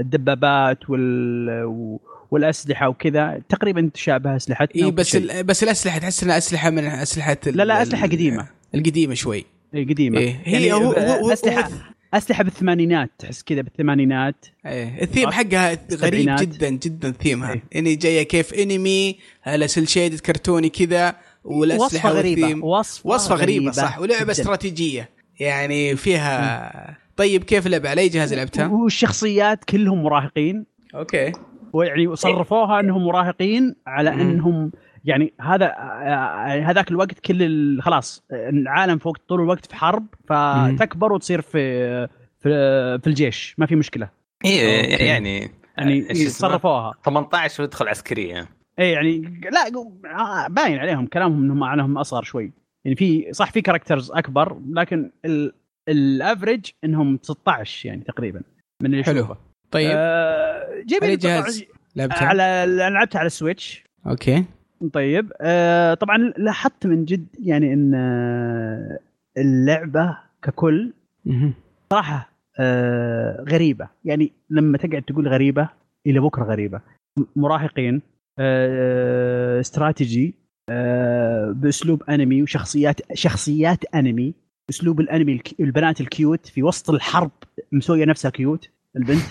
الدبابات 0.00 0.90
وال 0.90 1.98
والأسلحة 2.30 2.88
وكذا. 2.88 3.40
تقريبا 3.48 3.90
تشابه 3.94 4.36
أسلحتنا 4.36 4.84
إي 4.84 4.90
بس 4.90 5.16
بس 5.16 5.62
الأسلحة 5.62 5.98
تحس 5.98 6.22
إنها 6.22 6.38
أسلحة 6.38 6.70
من 6.70 6.84
أسلحة 6.84 7.36
لا 7.46 7.62
لا 7.64 7.82
أسلحة 7.82 8.06
قديمة. 8.06 8.48
القديمة 8.74 9.14
شوي. 9.14 9.44
إي 9.74 9.84
قديمة. 9.84 10.18
إيه 10.18 10.40
هي 10.44 10.52
يعني 10.52 10.72
هو, 10.72 10.92
هو 10.92 11.32
أسلحة 11.32 11.70
أسلحة 12.14 12.44
بالثمانينات 12.44 13.10
تحس 13.18 13.42
كذا 13.42 13.60
بالثمانينات. 13.60 14.46
إيه 14.66 15.02
الثيم 15.02 15.30
حقها 15.30 15.78
غريب 15.94 16.36
جدا 16.40 16.68
جدا 16.68 17.10
ثيمها 17.10 17.52
إيه. 17.52 17.62
إني 17.76 17.94
جاية 17.94 18.22
كيف 18.22 18.54
أنمي 18.54 19.18
على 19.46 19.68
cel 19.68 19.88
shade 19.88 20.20
كرتوني 20.20 20.68
كذا. 20.68 21.14
والأسلحة 21.46 22.08
وصفه 22.08 22.10
غريبة. 22.10 22.64
وصفة, 22.64 23.34
غريبة, 23.34 23.34
غريبة 23.34 23.72
صح. 23.72 23.98
ولعبة 23.98 24.22
جداً. 24.22 24.32
استراتيجية. 24.32 25.10
يعني 25.40 25.96
فيها 25.96 26.96
طيب 27.16 27.44
كيف 27.44 27.66
اللعبه 27.66 27.88
على 27.90 28.00
أي 28.00 28.08
جهاز 28.08 28.34
لعبتها؟ 28.34 28.66
والشخصيات 28.66 29.64
كلهم 29.64 30.02
مراهقين. 30.02 30.66
أوكي. 30.94 31.32
ويعني 31.72 32.16
صرفوها 32.16 32.80
أنهم 32.80 33.04
مراهقين 33.04 33.74
على 33.86 34.10
أنهم 34.10 34.72
يعني 35.04 35.32
هذا 35.40 35.64
يعني 36.04 36.62
هذاك 36.62 36.90
الوقت 36.90 37.20
كل 37.20 37.80
خلاص 37.82 38.24
العالم 38.32 38.98
فوق 38.98 39.16
طول 39.28 39.40
الوقت 39.40 39.66
في 39.66 39.76
حرب 39.76 40.06
فتكبر 40.28 41.12
وتصير 41.12 41.40
في 41.40 42.06
في, 42.40 42.50
في 42.98 43.06
الجيش. 43.06 43.54
ما 43.58 43.66
في 43.66 43.76
مشكلة. 43.76 44.08
اي 44.44 44.56
يعني 45.06 45.50
يعني 45.78 46.14
صرفوها. 46.28 46.94
18 47.04 47.62
ويدخل 47.62 47.88
عسكرية. 47.88 48.48
اي 48.78 48.90
يعني 48.90 49.40
لا 49.52 49.68
باين 50.48 50.78
عليهم 50.78 51.06
كلامهم 51.06 51.42
إنهم 51.42 51.58
معناهم 51.58 51.98
أصغر 51.98 52.22
شوي. 52.22 52.52
يعني 52.84 52.96
في 52.96 53.32
صح 53.32 53.50
في 53.52 53.60
characters 53.62 54.10
أكبر 54.10 54.60
لكن 54.70 55.10
ال 55.88 55.98
average 55.98 56.70
إنهم 56.84 57.18
16 57.22 57.88
يعني 57.88 58.04
تقريبا 58.04 58.42
من 58.82 58.92
اللي 58.92 59.04
حلو. 59.04 59.36
طيب. 59.70 59.90
آه 59.94 60.82
جيب 60.86 61.04
جهاز 61.04 61.64
لعبتها 61.96 62.26
على 62.26 62.64
لعبتها 62.68 63.18
على 63.18 63.26
السويتش 63.26 63.84
أوكي. 64.06 64.44
طيب. 64.92 65.32
آه 65.40 65.94
طبعا 65.94 66.18
لاحظت 66.18 66.86
من 66.86 67.04
جد 67.04 67.26
يعني 67.38 67.72
إن 67.72 67.94
آه، 67.94 68.98
اللعبة 69.38 70.18
ككل 70.42 70.92
صراحة 71.92 72.30
آه 72.58 73.44
غريبة. 73.48 73.88
يعني 74.04 74.32
لما 74.50 74.78
تقعد 74.78 75.02
تقول 75.02 75.28
غريبة 75.28 75.68
إلى 76.06 76.20
بكرة 76.20 76.44
غريبة. 76.44 76.80
مراهقين. 77.36 77.94
آه 77.94 78.15
استراتيجي 79.60 80.34
آه 80.70 81.52
بأسلوب 81.56 82.02
أنمي 82.02 82.42
وشخصيات 82.42 83.00
شخصيات 83.14 83.84
أنمي. 83.94 84.34
أسلوب 84.70 85.00
الأنمي 85.00 85.40
البنات 85.60 86.00
ال 86.00 86.09
cute 86.09 86.46
في 86.46 86.62
وسط 86.62 86.90
الحرب 86.90 87.30
مسوية 87.72 88.04
نفسها 88.04 88.30
cute 88.30 88.68
البنت. 88.96 89.22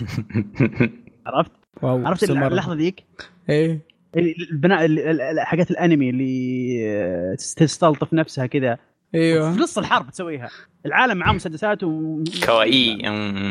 عرفت؟ 1.26 1.52
wow 1.82 2.06
عرفت 2.06 2.30
اللحظة 2.30 2.74
ذيك؟ 2.74 3.04
إيه. 3.48 3.80
البناء 4.52 4.88
حاجات 5.44 5.70
الأنمي 5.70 6.10
اللي 6.10 7.36
تستلطف 7.36 8.14
نفسها 8.14 8.46
كذا. 8.46 8.78
إيوه. 9.14 9.52
في 9.52 9.60
نص 9.60 9.78
الحرب 9.78 10.10
تسويها. 10.10 10.48
العالم 10.86 11.16
معاه 11.18 11.32
مسدسات 11.32 11.84
و 11.84 12.24
kawaii. 12.46 12.98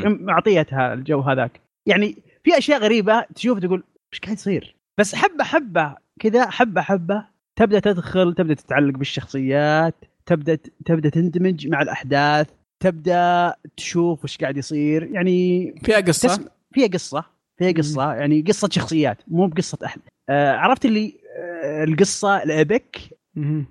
معطيتها 0.06 0.94
الجو 0.94 1.22
هذاك. 1.22 1.62
يعني 1.86 2.15
في 2.44 2.58
أشياء 2.58 2.80
غريبة 2.80 3.26
تشوف 3.36 3.60
تقول 3.60 3.84
إيش 4.13 4.20
قاعد 4.20 4.38
يصير؟ 4.38 4.75
بس 4.97 5.15
حبة 5.15 5.43
حبة 5.43 5.95
كذا 6.19 6.49
حبة 6.49 6.81
حبة 6.81 7.25
تبدأ 7.55 7.79
تدخل 7.79 8.34
تبدأ 8.34 8.53
تتعلق 8.53 8.97
بالشخصيات 8.97 9.95
تبدأ 10.25 10.58
تبدأ 10.86 11.10
تندمج 11.10 11.67
مع 11.67 11.81
الأحداث 11.81 12.47
تبدأ 12.79 13.53
تشوف 13.77 14.23
وش 14.23 14.38
قاعد 14.38 14.58
يصير. 14.58 15.03
يعني 15.03 15.71
فيها 15.84 15.99
قصة؟ 15.99 16.49
فيها 16.73 16.88
قصة 16.88 17.23
فيها 17.58 17.71
قصة. 17.71 18.13
يعني 18.13 18.41
قصة 18.41 18.69
شخصيات 18.71 19.17
مو 19.27 19.47
بقصة 19.47 19.77
أحد. 19.86 20.01
آه 20.29 20.51
عرفت 20.51 20.86
اللي 20.86 21.13
آه 21.38 21.84
القصة 21.84 22.43
الابك 22.43 22.97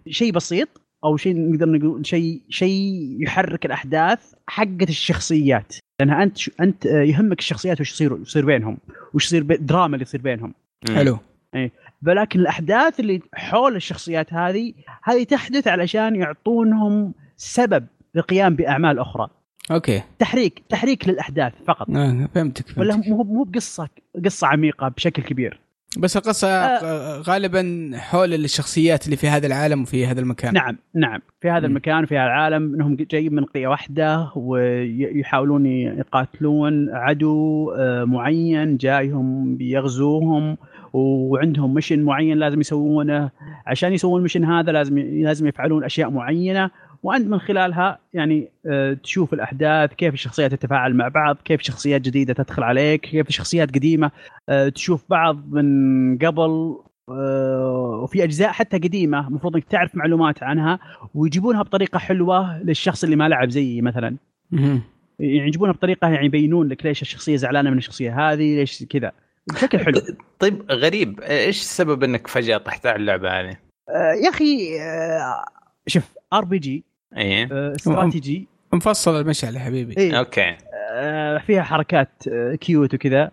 شيء 0.08 0.32
بسيط 0.32 0.68
أو 1.04 1.16
شيء 1.16 1.50
نقدر 1.50 1.68
نقول 1.68 2.06
شيء 2.06 2.42
شيء 2.48 3.16
يحرك 3.20 3.66
الأحداث 3.66 4.34
حقت 4.46 4.88
الشخصيات. 4.88 5.74
لأنها 6.00 6.22
أنت 6.22 6.60
أنت 6.60 6.86
آه، 6.86 7.02
يهمك 7.02 7.38
الشخصيات 7.38 7.80
وش 7.80 7.92
يصير 7.92 8.18
يصير 8.22 8.44
بينهم 8.46 8.78
وش 9.14 9.26
يصير 9.26 9.42
الدراما 9.50 9.94
اللي 9.94 10.02
يصير 10.02 10.20
بينهم. 10.20 10.54
حلو. 10.88 11.18
اي 11.54 11.70
ولكن 12.06 12.40
الأحداث 12.40 13.00
اللي 13.00 13.20
حول 13.34 13.76
الشخصيات 13.76 14.32
هذه 14.32 14.72
هذه 15.02 15.24
تحدث 15.24 15.68
علشان 15.68 16.16
يعطونهم 16.16 17.14
سبب 17.36 17.86
للقيام 18.14 18.56
بأعمال 18.56 18.98
أخرى. 18.98 19.28
أوكي. 19.70 20.02
تحريك 20.18 20.62
تحريك 20.68 21.08
للأحداث 21.08 21.52
فقط. 21.66 21.90
آه 21.90 22.28
فهمتك, 22.34 22.68
فهمتك. 22.68 22.78
ولا 22.78 22.96
مو 22.96 23.22
مو 23.22 23.42
بقصة 23.42 23.88
قصة 24.24 24.46
عميقة 24.46 24.88
بشكل 24.88 25.22
كبير. 25.22 25.60
بس 25.98 26.16
القصة 26.16 26.48
آه. 26.48 27.20
غالبا 27.20 27.90
حول 27.94 28.34
الشخصيات 28.34 29.04
اللي 29.04 29.16
في 29.16 29.28
هذا 29.28 29.46
العالم 29.46 29.82
وفي 29.82 30.06
هذا 30.06 30.20
المكان. 30.20 30.54
نعم 30.54 30.78
نعم. 30.94 31.20
في 31.40 31.50
هذا 31.50 31.60
م. 31.60 31.70
المكان 31.70 32.06
في 32.06 32.18
هذا 32.18 32.24
العالم 32.24 32.74
إنهم 32.74 32.96
جايين 32.96 33.34
من 33.34 33.44
قرية 33.44 33.68
واحدة 33.68 34.30
ويحاولون 34.36 35.66
يقاتلون 35.66 36.90
عدو 36.90 37.70
آه، 37.70 38.04
معين 38.04 38.76
جايهم 38.76 39.56
بيغزوهم. 39.56 40.56
وعندهم 40.94 41.74
مشن 41.74 42.02
معين 42.02 42.38
لازم 42.38 42.60
يسوونه. 42.60 43.30
عشان 43.66 43.92
يسوون 43.92 44.18
المشن 44.18 44.44
هذا 44.44 44.72
لازم 44.72 44.98
لازم 44.98 45.46
يفعلون 45.46 45.84
أشياء 45.84 46.10
معينة. 46.10 46.70
وأنت 47.04 47.28
من 47.28 47.38
خلالها 47.38 47.98
يعني 48.12 48.48
آه، 48.66 48.92
تشوف 48.92 49.34
الأحداث 49.34 49.94
كيف 49.94 50.14
الشخصيات 50.14 50.54
تتفاعل 50.54 50.94
مع 50.94 51.08
بعض 51.08 51.36
كيف 51.44 51.60
شخصيات 51.60 52.00
جديدة 52.00 52.34
تدخل 52.34 52.62
عليك 52.62 53.00
كيف 53.00 53.30
شخصيات 53.30 53.74
قديمة 53.74 54.10
آه، 54.48 54.68
تشوف 54.68 55.04
بعض 55.10 55.54
من 55.54 56.18
قبل 56.18 56.76
آه، 57.08 58.00
وفي 58.02 58.24
أجزاء 58.24 58.48
حتى 58.48 58.78
قديمة 58.78 59.28
المفروض 59.28 59.54
إنك 59.54 59.64
تعرف 59.64 59.96
معلومات 59.96 60.42
عنها 60.42 60.78
ويجيبونها 61.14 61.62
بطريقة 61.62 61.98
حلوة 61.98 62.62
للشخص 62.62 63.04
اللي 63.04 63.16
ما 63.16 63.28
لعب 63.28 63.50
زيي 63.50 63.80
مثلا. 63.80 64.16
يعني 65.18 65.46
يجيبونها 65.46 65.72
بطريقة 65.72 66.08
يعني 66.08 66.26
يبينون 66.26 66.68
لك 66.68 66.86
ليش 66.86 67.02
الشخصية 67.02 67.36
زعلانة 67.36 67.70
من 67.70 67.78
الشخصية 67.78 68.32
هذه 68.32 68.56
ليش 68.56 68.84
كذا. 68.84 69.12
بشكل 69.52 69.78
حلو. 69.78 70.00
طيب 70.38 70.72
غريب. 70.72 71.20
إيش 71.20 71.60
السبب 71.60 72.04
إنك 72.04 72.26
فجأة 72.26 72.58
طحت 72.58 72.86
على 72.86 72.96
اللعبة 72.96 73.40
هذه؟ 73.40 73.56
يا 74.24 74.28
أخي 74.28 74.78
شوف 75.86 76.14
RPG 76.32 76.84
إيه. 77.16 77.48
استراتيجي. 77.74 78.48
مفصل 78.72 79.20
المشعل 79.20 79.54
يا 79.54 79.60
حبيبي. 79.60 79.94
إيه؟ 79.98 80.18
okay. 80.18 80.56
آه 80.92 81.38
فيها 81.38 81.62
حركات 81.62 82.22
آه 82.28 82.54
cute 82.54 82.94
وكذا. 82.94 83.30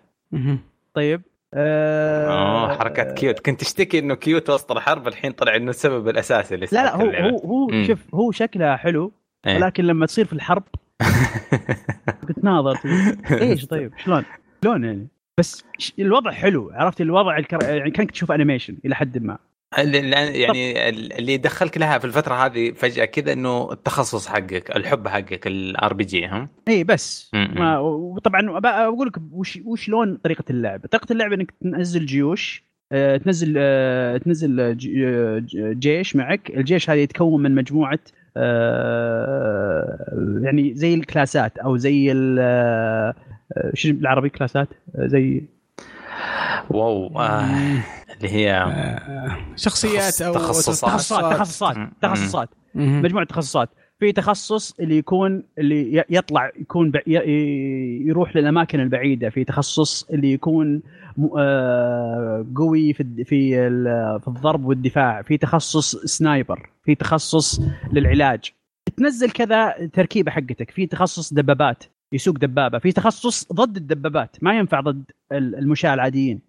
طيب. 0.93 1.21
آه 1.53 2.27
اوه 2.27 2.77
حركات 2.77 3.17
cute 3.17 3.39
كنت 3.39 3.59
تشتكي 3.59 3.99
إنه 3.99 4.15
cute 4.15 4.49
وسط 4.49 4.71
الحرب 4.71 5.07
الحين 5.07 5.31
طلع 5.31 5.55
إنه 5.55 5.69
السبب 5.69 6.09
الأساسي 6.09 6.55
اللي 6.55 6.67
لا 6.71 6.83
لا 6.83 6.95
هو 6.95 7.09
هو 7.09 7.69
هو 7.69 7.83
شوف 7.83 7.99
هو 8.15 8.31
شكلها 8.31 8.75
حلو 8.75 9.11
إيه؟ 9.47 9.55
ولكن 9.55 9.83
لما 9.83 10.05
تصير 10.05 10.25
في 10.25 10.33
الحرب 10.33 10.63
تناظر 12.41 12.79
إيش 13.41 13.65
طيب؟ 13.65 13.93
شلون؟ 13.97 14.25
شلون 14.63 14.83
يعني؟ 14.83 15.07
بس 15.39 15.63
الوضع 15.99 16.31
حلو 16.31 16.71
عرفت؟ 16.73 17.01
الوضع 17.01 17.37
الكر... 17.37 17.63
يعني 17.63 17.91
كانك 17.91 18.11
تشوف 18.11 18.31
animation 18.31 18.77
إلى 18.85 18.95
حد 18.95 19.17
ما. 19.23 19.37
يعني 19.77 20.89
اللي 20.89 21.37
دخلك 21.37 21.77
لها 21.77 21.97
في 21.97 22.05
الفترة 22.05 22.45
هذه 22.45 22.71
فجأة 22.71 23.05
كذا 23.05 23.33
إنه 23.33 23.71
التخصص 23.71 24.27
حقك 24.27 24.75
الحب 24.75 25.07
حقك 25.07 25.47
ال 25.47 25.93
RPG 25.93 26.25
ها؟ 26.25 26.49
إي 26.67 26.83
بس. 26.83 27.31
ما 27.33 27.79
وطبعا 27.79 28.59
أقول 28.65 29.07
لك 29.07 29.17
وش 29.31 29.59
وشلون 29.65 30.17
طريقة 30.17 30.43
اللعب؟ 30.49 30.85
طريقة 30.85 31.13
اللعب 31.13 31.33
إنك 31.33 31.51
تنزل 31.61 32.05
جيوش 32.05 32.71
آه، 32.91 33.17
تنزل 33.17 33.53
آه، 33.57 34.17
تنزل 34.17 34.59
آه، 34.59 34.75
جيش 35.73 36.15
معك. 36.15 36.49
الجيش 36.49 36.89
هذا 36.89 36.99
يتكون 36.99 37.43
من 37.43 37.55
مجموعة 37.55 37.99
يعني 40.43 40.73
زي 40.73 40.93
الكلاسات 40.93 41.57
أو 41.57 41.77
زي 41.77 42.11
شو 43.73 43.93
بالعربي 43.93 44.29
كلاسات؟ 44.29 44.67
زي 44.95 45.43
واو 46.69 47.19
آه. 47.19 47.83
اللي 48.17 48.29
هي 48.29 48.53
آه، 48.53 49.37
شخصيات 49.55 50.21
أو 50.21 50.33
تخصصات. 50.33 50.91
تخصصات. 50.91 51.33
تخصصات, 51.33 51.77
تخصصات. 52.01 52.49
مجموعه 52.75 53.25
تخصصات. 53.25 53.69
في 53.99 54.11
تخصص 54.11 54.79
اللي 54.79 54.97
يكون 54.97 55.43
اللي 55.59 56.03
يطلع 56.09 56.51
يكون 56.59 56.91
يروح 58.07 58.35
للأماكن 58.35 58.79
البعيدة. 58.79 59.29
في 59.29 59.43
تخصص 59.43 60.09
اللي 60.09 60.33
يكون 60.33 60.81
آه، 61.37 62.45
قوي 62.55 62.93
في 62.93 63.03
في 63.25 63.51
في 64.19 64.27
الضرب 64.27 64.65
والدفاع. 64.65 65.21
في 65.21 65.37
تخصص 65.37 65.95
سنايبر. 65.95 66.69
في 66.83 66.95
تخصص 66.95 67.61
للعلاج. 67.93 68.39
تنزل 68.97 69.31
كذا 69.31 69.73
تركيبة 69.93 70.31
حقتك. 70.31 70.71
في 70.71 70.85
تخصص 70.85 71.33
دبابات. 71.33 71.83
يسوق 72.13 72.37
دبابة. 72.37 72.79
في 72.79 72.91
تخصص 72.91 73.53
ضد 73.53 73.77
الدبابات 73.77 74.37
ما 74.41 74.57
ينفع 74.57 74.79
ضد 74.79 75.03
المشاة 75.31 75.93
العاديين 75.93 76.41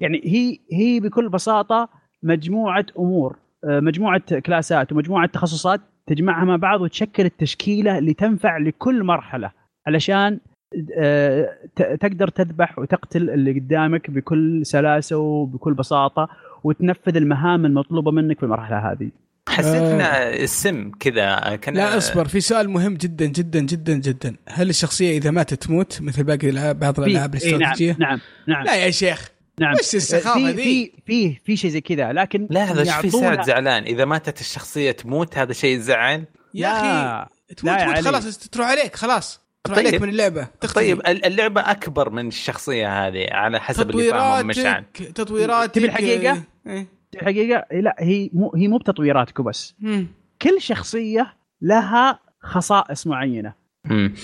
يعني 0.00 0.20
هي 0.24 0.58
هي 0.72 1.00
بكل 1.00 1.28
بساطة 1.28 1.88
مجموعة 2.22 2.86
أمور 2.98 3.36
آه، 3.64 3.80
مجموعة 3.80 4.40
كلاسات 4.46 4.92
ومجموعة 4.92 5.26
تخصصات 5.26 5.80
تجمعها 6.06 6.44
مع 6.44 6.56
بعض 6.56 6.80
وتشكل 6.80 7.24
التشكيلة 7.24 7.98
اللي 7.98 8.14
تنفع 8.14 8.58
لكل 8.58 9.04
مرحلة 9.04 9.52
علشان 9.86 10.40
آه، 10.98 11.48
تقدر 11.76 12.28
تذبح 12.28 12.78
وتقتل 12.78 13.30
اللي 13.30 13.60
قدامك 13.60 14.10
بكل 14.10 14.66
سلاسة 14.66 15.16
وبكل 15.16 15.74
بساطة 15.74 16.28
وتنفذ 16.64 17.16
المهام 17.16 17.66
المطلوبة 17.66 18.10
منك 18.10 18.36
في 18.36 18.42
المرحلة 18.42 18.92
هذه. 18.92 19.10
حسيت 19.48 19.82
آه. 19.82 20.44
السم 20.44 20.90
كذا 21.00 21.56
كان 21.62 21.74
لا 21.74 21.96
أصبر 21.96 22.28
في 22.28 22.40
سؤال 22.40 22.70
مهم 22.70 22.94
جدا 22.94 23.26
جدا 23.26 23.60
جدا 23.60 23.94
جدا 23.94 24.36
هل 24.48 24.70
الشخصية 24.70 25.18
إذا 25.18 25.30
ماتت 25.30 25.62
تموت 25.62 25.98
مثل 26.00 26.24
باقي 26.24 26.48
الالعاب 26.48 26.78
بعض 26.78 27.00
الألعاب 27.00 27.34
الاستراتيجيه؟ 27.34 27.96
نعم 27.98 28.10
نعم 28.10 28.20
نعم 28.46 28.64
لا 28.64 28.74
يا 28.76 28.90
شيخ 28.90 29.30
نعم 29.60 29.74
وش 29.74 29.94
السخافة 29.94 30.50
ذي؟ 30.50 30.62
في 30.62 30.92
في 31.06 31.40
في 31.44 31.56
شيء 31.56 31.70
زي 31.70 31.80
كذا 31.80 32.12
لكن 32.12 32.46
لا 32.50 32.64
هذا 32.64 32.80
إيش 32.80 32.92
في 32.92 33.10
سعد 33.10 33.42
زعلان 33.42 33.82
إذا 33.82 34.04
ماتت 34.04 34.40
الشخصية 34.40 34.90
تموت 34.90 35.38
هذا 35.38 35.52
شيء 35.52 35.76
يزعل 35.76 36.24
يا 36.54 36.68
أخي 36.68 37.28
تموت 37.56 37.74
لا 37.74 37.84
تموت 37.84 38.04
خلاص 38.04 38.38
تروح 38.38 38.68
عليك 38.68 38.96
خلاص 38.96 39.40
تروح 39.64 39.78
طيب 39.78 39.86
عليك 39.86 40.02
من 40.02 40.08
اللعبة 40.08 40.48
تختفي. 40.60 40.94
طيب 40.94 41.00
اللعبة 41.06 41.60
أكبر 41.60 42.10
من 42.10 42.28
الشخصية 42.28 43.06
هذه 43.06 43.26
على 43.30 43.60
حسب 43.60 43.90
اللي 43.90 44.10
فاهمه 44.10 44.42
مشعل 44.42 44.84
تطويراتك 45.14 45.74
تبي 45.74 45.84
الحقيقة؟ 45.84 46.42
إيه؟ 46.66 46.97
الحقيقة 47.14 47.64
لا 47.72 47.96
هي 47.98 48.30
مو 48.32 48.52
هي 48.56 48.68
مو 48.68 48.78
بتطويراتك 48.78 49.40
وبس. 49.40 49.74
كل 50.42 50.60
شخصية 50.60 51.34
لها 51.62 52.18
خصائص 52.40 53.06
معينة. 53.06 53.54
مم. 53.84 54.14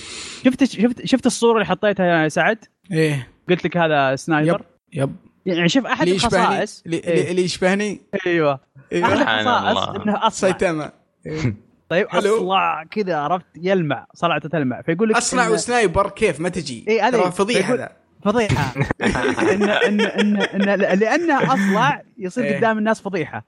شفت 0.45 0.63
شفت 0.63 1.05
شفت 1.05 1.25
الصورة 1.25 1.53
اللي 1.53 1.65
حطيتها 1.65 2.23
يا 2.23 2.27
سعد؟ 2.29 2.57
إيه. 2.91 3.27
قلت 3.49 3.65
لك 3.65 3.77
هذا 3.77 4.15
sniper؟ 4.15 4.61
yep 4.93 5.01
yep. 5.03 5.15
يعني 5.45 5.69
شوف 5.69 5.85
أحد 5.85 6.07
الخصائص. 6.07 6.83
اللي, 6.85 6.97
إيه؟ 6.97 7.39
يشبهني 7.39 8.01
أيوه, 8.27 8.59
أيوة. 8.93 9.13
أحد 9.13 9.19
الخصائص 9.19 10.01
إنه 10.01 10.17
أصلع. 10.17 10.29
سايتاما 10.29 10.91
طيب 11.89 12.07
أصلع 12.07 12.83
كذا 12.83 13.17
عرفت؟ 13.17 13.45
يلمع 13.55 14.07
صلعته 14.13 14.49
تلمع. 14.49 14.81
فيقول 14.81 15.09
لك 15.09 15.15
اصلع 15.15 15.49
و 15.49 15.58
sniper 15.58 16.09
كيف؟ 16.09 16.39
ما 16.39 16.49
تجي. 16.49 16.85
اي 16.87 17.01
هذا 17.01 17.29
فضيحة 17.29 17.73
هذا 17.73 17.91
فضيحة. 18.25 18.73
ان 19.01 19.63
ان 19.63 20.01
ان, 20.01 20.41
إن 20.41 20.79
لأنه 20.99 21.53
اصلع 21.53 22.01
يصير 22.17 22.43
إيه. 22.43 22.57
قدام 22.57 22.77
الناس 22.77 23.01
فضيحة. 23.01 23.45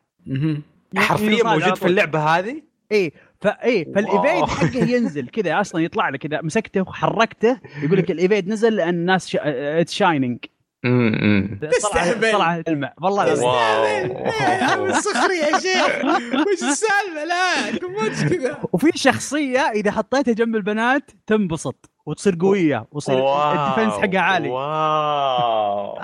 حرفيا 0.97 1.43
موجود 1.43 1.75
في 1.75 1.85
اللعبة 1.85 2.19
هذه؟ 2.19 2.61
اي 2.91 3.11
فاي 3.41 3.85
فال 3.95 4.09
evade 4.09 4.45
حقه 4.45 4.89
ينزل 4.89 5.27
كذا 5.27 5.61
أصلا 5.61 5.81
يطلع 5.81 6.09
لك 6.09 6.19
كذا 6.19 6.41
مسكته 6.41 6.81
وحركته 6.81 7.59
يقول 7.83 7.97
لك 7.97 8.11
ال 8.11 8.17
evade 8.17 8.47
نزل 8.47 8.75
لأن 8.75 8.89
الناس 8.89 9.37
it's 9.41 9.93
shining 9.93 10.37
تستهبل 11.71 12.31
طلع 12.31 12.61
تلمع 12.61 12.93
والله 13.01 13.33
تستهبل 13.33 14.95
سخري 14.95 15.37
يا 15.37 15.59
شيخ. 15.59 16.05
وش 16.35 16.63
السالفة 16.63 17.25
لا 17.25 17.71
ما 17.87 18.29
كذا؟ 18.29 18.57
وفي 18.73 18.91
شخصية 18.95 19.59
إذا 19.59 19.91
حطيتها 19.91 20.33
جنب 20.33 20.55
البنات 20.55 21.11
تنبسط. 21.27 21.89
وتصير 22.07 22.37
قوية 22.39 22.87
وتصير 22.91 23.15
ال 23.15 23.25
defense 23.25 23.93
حقها 23.93 24.19
عالي. 24.19 24.49
wow. 24.49 25.99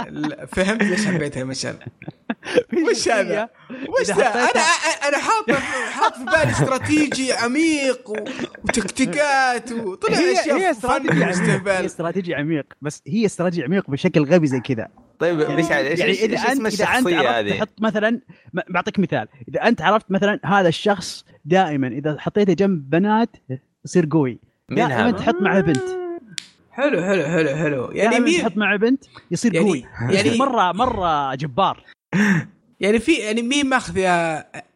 فهمت 0.48 0.84
ليش 0.84 1.06
حبيتها 1.08 1.44
مشعل. 1.44 1.76
وش 2.90 3.10
هذا؟ 3.10 3.50
وش 4.00 4.08
ذا؟ 4.08 4.28
أنا 4.28 4.62
أنا 5.08 5.18
حاط 5.18 5.52
حاط 5.92 6.14
في 6.14 6.24
بالي 6.24 6.52
استراتيجي 6.52 7.34
عميق 7.34 8.10
وتكتيكات 8.64 9.72
وطلع 9.72 10.18
أشياء 10.18 10.58
هي 10.58 10.72
استراتيجي 10.72 11.24
عميق 11.24 11.68
هي 11.68 11.86
استراتيجي 11.86 12.36
عميق 12.36 12.66
بس 12.82 13.02
هي 13.08 13.26
استراتيجي 13.26 13.64
عميق 13.64 13.92
بشكل 13.92 14.26
غبي 14.26 14.48
زي 14.48 14.60
كذا. 14.60 14.88
طيب 15.20 15.40
ليش 15.40 15.72
إيش 15.72 16.00
يعني 16.00 16.12
إذا 16.12 16.38
انت 16.38 16.66
إذا 16.66 16.86
أنت 16.86 17.08
عرفت 17.08 17.50
تحط 17.50 17.82
مثلا 17.82 18.22
بعطيك 18.70 19.00
مثال. 19.00 19.28
إذا 19.48 19.68
أنت 19.68 19.82
عرفت 19.82 20.12
مثلا 20.12 20.40
هذا 20.46 20.68
الشخص 20.68 21.26
دائما 21.46 21.88
إذا 21.88 22.16
حطيته 22.20 22.54
جنب 22.54 22.90
بنات 22.90 23.30
يصير 23.86 24.08
قوي. 24.12 24.53
دائما 24.72 25.12
تحط 25.12 25.36
معه 25.42 25.62
بنت 25.62 26.04
حلو 26.72 27.02
حلو 27.04 27.24
حلو 27.24 27.56
حلو. 27.56 27.92
يعني 27.92 28.20
مين؟ 28.20 28.42
تحط 28.42 28.58
معه 28.58 28.78
بنت 28.78 29.06
يصير 29.32 29.54
يعني 29.54 29.68
قوي. 29.68 29.86
يعني 30.10 30.38
مرة 30.38 30.72
مرة 30.72 31.36
جبار. 31.36 31.84
يعني 32.80 33.00
في 33.00 33.14
يعني 33.14 33.42
مين 33.42 33.70
ماخذ 33.70 34.02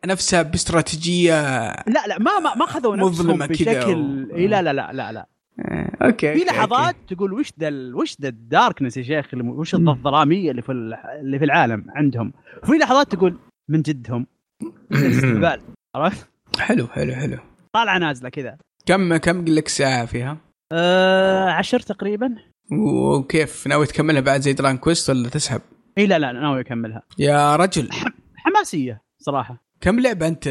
نفسها 0.05 0.41
باستراتيجية 0.41 1.31
لا 1.71 2.07
لا 2.07 2.19
ما 2.19 2.39
ما 2.39 2.55
ما 2.55 2.63
أخذوا 2.63 2.95
نفسهم 2.95 3.47
بشكل 3.47 4.27
و... 4.31 4.35
إي 4.35 4.47
لا 4.47 4.61
لا 4.61 4.73
لا 4.73 4.93
لا 4.93 5.11
لا. 5.11 5.27
آه، 5.59 6.05
okay 6.05 6.33
في 6.33 6.45
لحظات 6.45 6.95
okay. 6.95 7.15
تقول 7.15 7.33
وش 7.33 7.51
ذا 7.59 7.69
وش 7.93 8.15
ذا 8.21 8.27
ال 8.27 8.35
darkness 8.35 8.97
يا 8.97 9.03
شيخ؟ 9.03 9.25
وش 9.33 9.75
الظلامية 9.75 10.51
اللي 10.51 10.61
في 10.61 10.71
اللي 11.21 11.39
في 11.39 11.45
العالم 11.45 11.85
عندهم؟ 11.89 12.33
وفي 12.63 12.71
لحظات 12.71 13.11
تقول 13.11 13.37
من 13.69 13.81
جدهم. 13.81 14.27
عرفت؟ 15.95 16.29
حلو 16.59 16.87
حلو 16.87 17.13
حلو. 17.13 17.37
طالعة 17.73 17.97
نازلة 17.97 18.29
كذا. 18.29 18.57
كم 18.87 19.17
كم 19.17 19.45
لك 19.45 19.67
ساعة 19.67 20.05
فيها؟ 20.05 20.37
آه 20.71 21.49
عشر 21.49 21.79
تقريبا. 21.79 22.35
وكيف؟ 22.71 23.67
ناوي 23.67 23.85
تكملها 23.85 24.21
بعد 24.21 24.41
زي 24.41 24.53
دران 24.53 24.77
كويست 24.77 25.09
ولا 25.09 25.29
تسحب؟ 25.29 25.61
إي 25.97 26.07
لا 26.07 26.19
لا 26.19 26.31
ناوي 26.31 26.61
أكملها. 26.61 27.01
يا 27.19 27.55
رجل. 27.55 27.89
حماسية 28.35 29.01
صراحة. 29.19 29.63
كم 29.81 29.99
لعبة 29.99 30.27
أنت 30.27 30.47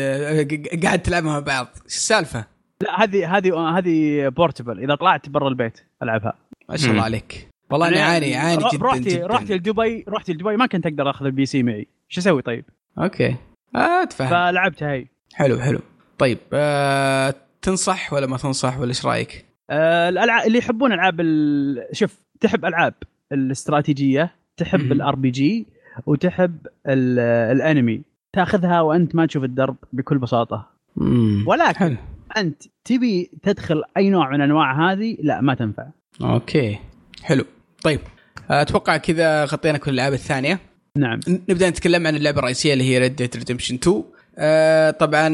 قاعد 0.84 1.02
تلعبها 1.02 1.32
مع 1.32 1.38
بعض؟ 1.38 1.66
إيش 1.84 1.94
السالفة؟ 1.94 2.46
لا 2.82 3.04
هذه 3.04 3.36
هذه 3.36 3.78
هذه 3.78 4.28
portable 4.28 4.84
إذا 4.84 4.94
طلعت 4.94 5.28
برا 5.28 5.48
البيت 5.48 5.80
ألعبها. 6.02 6.38
ما 6.68 6.76
شاء 6.76 6.90
الله 6.90 7.02
عليك. 7.02 7.48
والله 7.70 7.88
أنا 7.88 8.00
اعاني 8.00 8.36
اعاني 8.36 8.64
جدا 8.72 8.86
رحت 8.86 8.98
جدا. 8.98 9.26
رحت 9.26 9.52
لدبي 9.52 10.04
رحت 10.08 10.30
لدبي 10.30 10.56
ما 10.56 10.66
كنت 10.66 10.86
أقدر 10.86 11.10
أخذ 11.10 11.26
ال 11.26 11.46
PC 11.46 11.62
معي. 11.62 11.86
شو 12.08 12.20
أسوي 12.20 12.42
طيب؟ 12.42 12.64
okay. 12.98 13.36
آه 13.76 14.02
أتفهم. 14.02 14.28
فلعبتها 14.28 14.92
هي. 14.92 15.06
حلو 15.34 15.60
حلو. 15.60 15.78
طيب 16.18 16.38
آه 16.52 17.34
تنصح 17.66 18.12
ولا 18.12 18.26
ما 18.26 18.36
تنصح 18.36 18.78
ولا 18.78 18.88
إيش 18.88 19.06
رأيك؟ 19.06 19.46
آه 19.70 20.08
الألعاب 20.08 20.46
اللي 20.46 20.58
يحبون 20.58 20.92
ألعاب 20.92 21.20
ال... 21.20 21.86
شوف 21.92 22.20
تحب 22.40 22.64
ألعاب 22.64 22.94
الاستراتيجية 23.32 24.34
تحب 24.56 24.92
ال 24.92 25.14
RPG 25.14 25.66
وتحب 26.06 26.58
الأنمي. 26.86 28.02
تأخذها 28.32 28.80
وأنت 28.80 29.14
ما 29.14 29.26
تشوف 29.26 29.44
الدرب 29.44 29.76
بكل 29.92 30.18
بساطة. 30.18 30.66
مم. 30.96 31.44
ولكن 31.46 31.76
حلو. 31.78 31.96
أنت 32.36 32.62
تبي 32.84 33.30
تدخل 33.42 33.82
أي 33.96 34.10
نوع 34.10 34.30
من 34.30 34.40
أنواع 34.40 34.92
هذه 34.92 35.16
لا 35.22 35.40
ما 35.40 35.54
تنفع. 35.54 35.86
okay. 36.22 36.78
حلو. 37.22 37.44
طيب. 37.82 38.00
أتوقع 38.50 38.96
كذا 38.96 39.44
غطينا 39.44 39.78
كل 39.78 39.90
الألعاب 39.90 40.12
الثانية. 40.12 40.60
نعم. 40.96 41.20
نبدأ 41.28 41.70
نتكلم 41.70 42.06
عن 42.06 42.16
اللعبة 42.16 42.38
الرئيسية 42.38 42.72
اللي 42.72 42.84
هي 42.84 42.98
Red 42.98 43.16
Dead 43.16 43.36
Redemption 43.36 43.74
2 43.74 44.04
آه 44.38 44.90
طبعا 44.90 45.28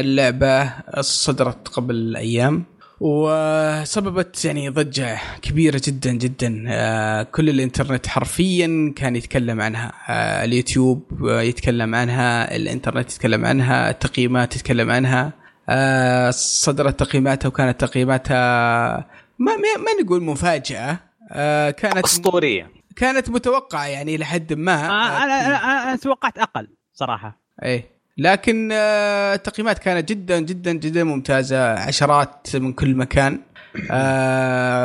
اللعبة 0.00 0.72
صدرت 1.00 1.68
قبل 1.68 2.16
أيام 2.16 2.64
وسببت 3.00 4.44
يعني 4.44 4.68
ضجة 4.68 5.18
كبيرة 5.42 5.80
جدا 5.84 6.12
جدا. 6.12 6.64
آه 6.68 7.22
كل 7.22 7.48
الإنترنت 7.48 8.06
حرفيا 8.06 8.92
كان 8.96 9.16
يتكلم 9.16 9.60
عنها. 9.60 9.92
آه 10.08 10.44
اليوتيوب 10.44 11.04
يتكلم 11.22 11.94
عنها 11.94 12.56
الإنترنت 12.56 13.12
يتكلم 13.12 13.44
عنها 13.44 13.90
التقييمات 13.90 14.52
تتكلم 14.52 14.90
عنها. 14.90 15.32
آه 15.68 16.30
صدرت 16.30 17.00
تقييماتها 17.00 17.48
وكانت 17.48 17.80
تقييماتها 17.80 18.96
ما 19.38 19.52
ما 19.56 20.02
نقول 20.04 20.22
مفاجأة. 20.22 20.98
آه 21.32 21.70
كانت 21.70 22.04
أسطورية. 22.04 22.70
كانت 22.96 23.30
متوقعة 23.30 23.86
يعني 23.86 24.16
لحد 24.16 24.52
ما. 24.52 24.74
آه 24.74 25.24
أنا, 25.24 25.46
أنا, 25.46 25.82
أنا 25.82 25.96
توقعت 25.96 26.38
أقل 26.38 26.68
صراحة. 26.94 27.40
إيه. 27.62 28.01
لكن 28.18 28.72
التقييمات 28.72 29.78
كانت 29.78 30.08
جدا 30.08 30.40
جدا 30.40 30.72
جدا 30.72 31.04
ممتازة. 31.04 31.72
عشرات 31.72 32.56
من 32.56 32.72
كل 32.72 32.94
مكان. 32.94 33.40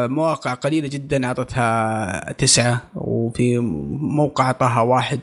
مواقع 0.10 0.54
قليلة 0.54 0.88
جدا 0.88 1.26
أعطتها 1.26 2.32
تسعة 2.32 2.82
وفي 2.96 3.58
موقع 4.00 4.46
أعطاها 4.46 4.82
واحد 4.82 5.20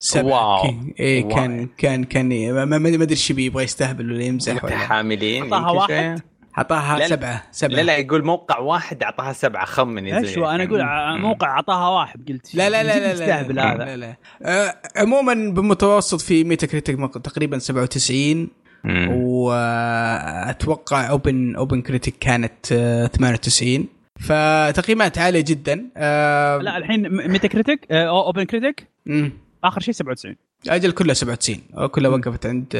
سبعة. 0.00 0.62
واو. 0.62 0.74
إيه 1.00 1.24
واو. 1.24 1.34
كان 1.34 1.68
كان 1.78 2.04
كان 2.04 2.52
ما 2.64 2.76
أدري 2.76 3.10
إيش 3.10 3.30
يبغى 3.30 3.64
يستهبل 3.64 4.12
ولا 4.12 4.24
يمزح 4.24 4.64
ولا. 4.64 4.76
حاملين 4.76 5.52
أعطاها 5.52 5.70
واحد. 5.70 6.20
أعطاها 6.58 7.06
سبعة 7.06 7.42
سبعة. 7.52 7.76
لا 7.76 7.82
لا 7.82 7.96
يقول 7.96 8.24
موقع 8.24 8.58
واحد 8.58 9.02
أعطاها 9.02 9.32
سبعة 9.32 9.64
خمن 9.64 10.06
إيش 10.06 10.38
أنا 10.38 10.64
أقول 10.64 10.84
موقع 11.20 11.48
أعطاها 11.48 11.88
واحد 11.88 12.28
قلت 12.28 12.54
لا 12.54 12.70
لا 12.70 12.82
لا 12.82 12.98
لا 12.98 13.12
مستهبل 13.12 13.60
هذا؟ 13.60 13.84
لا 13.84 13.96
لا. 13.96 14.16
آه 14.42 14.74
عموما 14.96 15.34
بالمتوسط 15.34 16.20
في 16.20 16.44
Metacritic 16.44 17.14
تقريبا 17.14 17.58
97 17.58 18.48
وأتوقع 19.08 21.10
Open 21.10 21.56
OpenCritic 21.56 22.14
كانت 22.20 22.66
98 22.66 23.86
فتقييمات 24.20 25.18
عالية 25.18 25.44
جدا 25.46 25.90
آه. 25.96 26.58
لا 26.58 26.76
الحين 26.76 27.28
ميتا 27.28 27.48
كريتيك 27.48 27.92
اوبن 27.92 28.44
كريتيك 28.44 28.88
آخر 29.64 29.80
شيء 29.80 29.94
97 29.94 30.36
أجل 30.66 30.92
كلها 30.92 31.14
97 31.14 31.88
كلها 31.88 32.10
وقفت 32.10 32.46
عند 32.46 32.76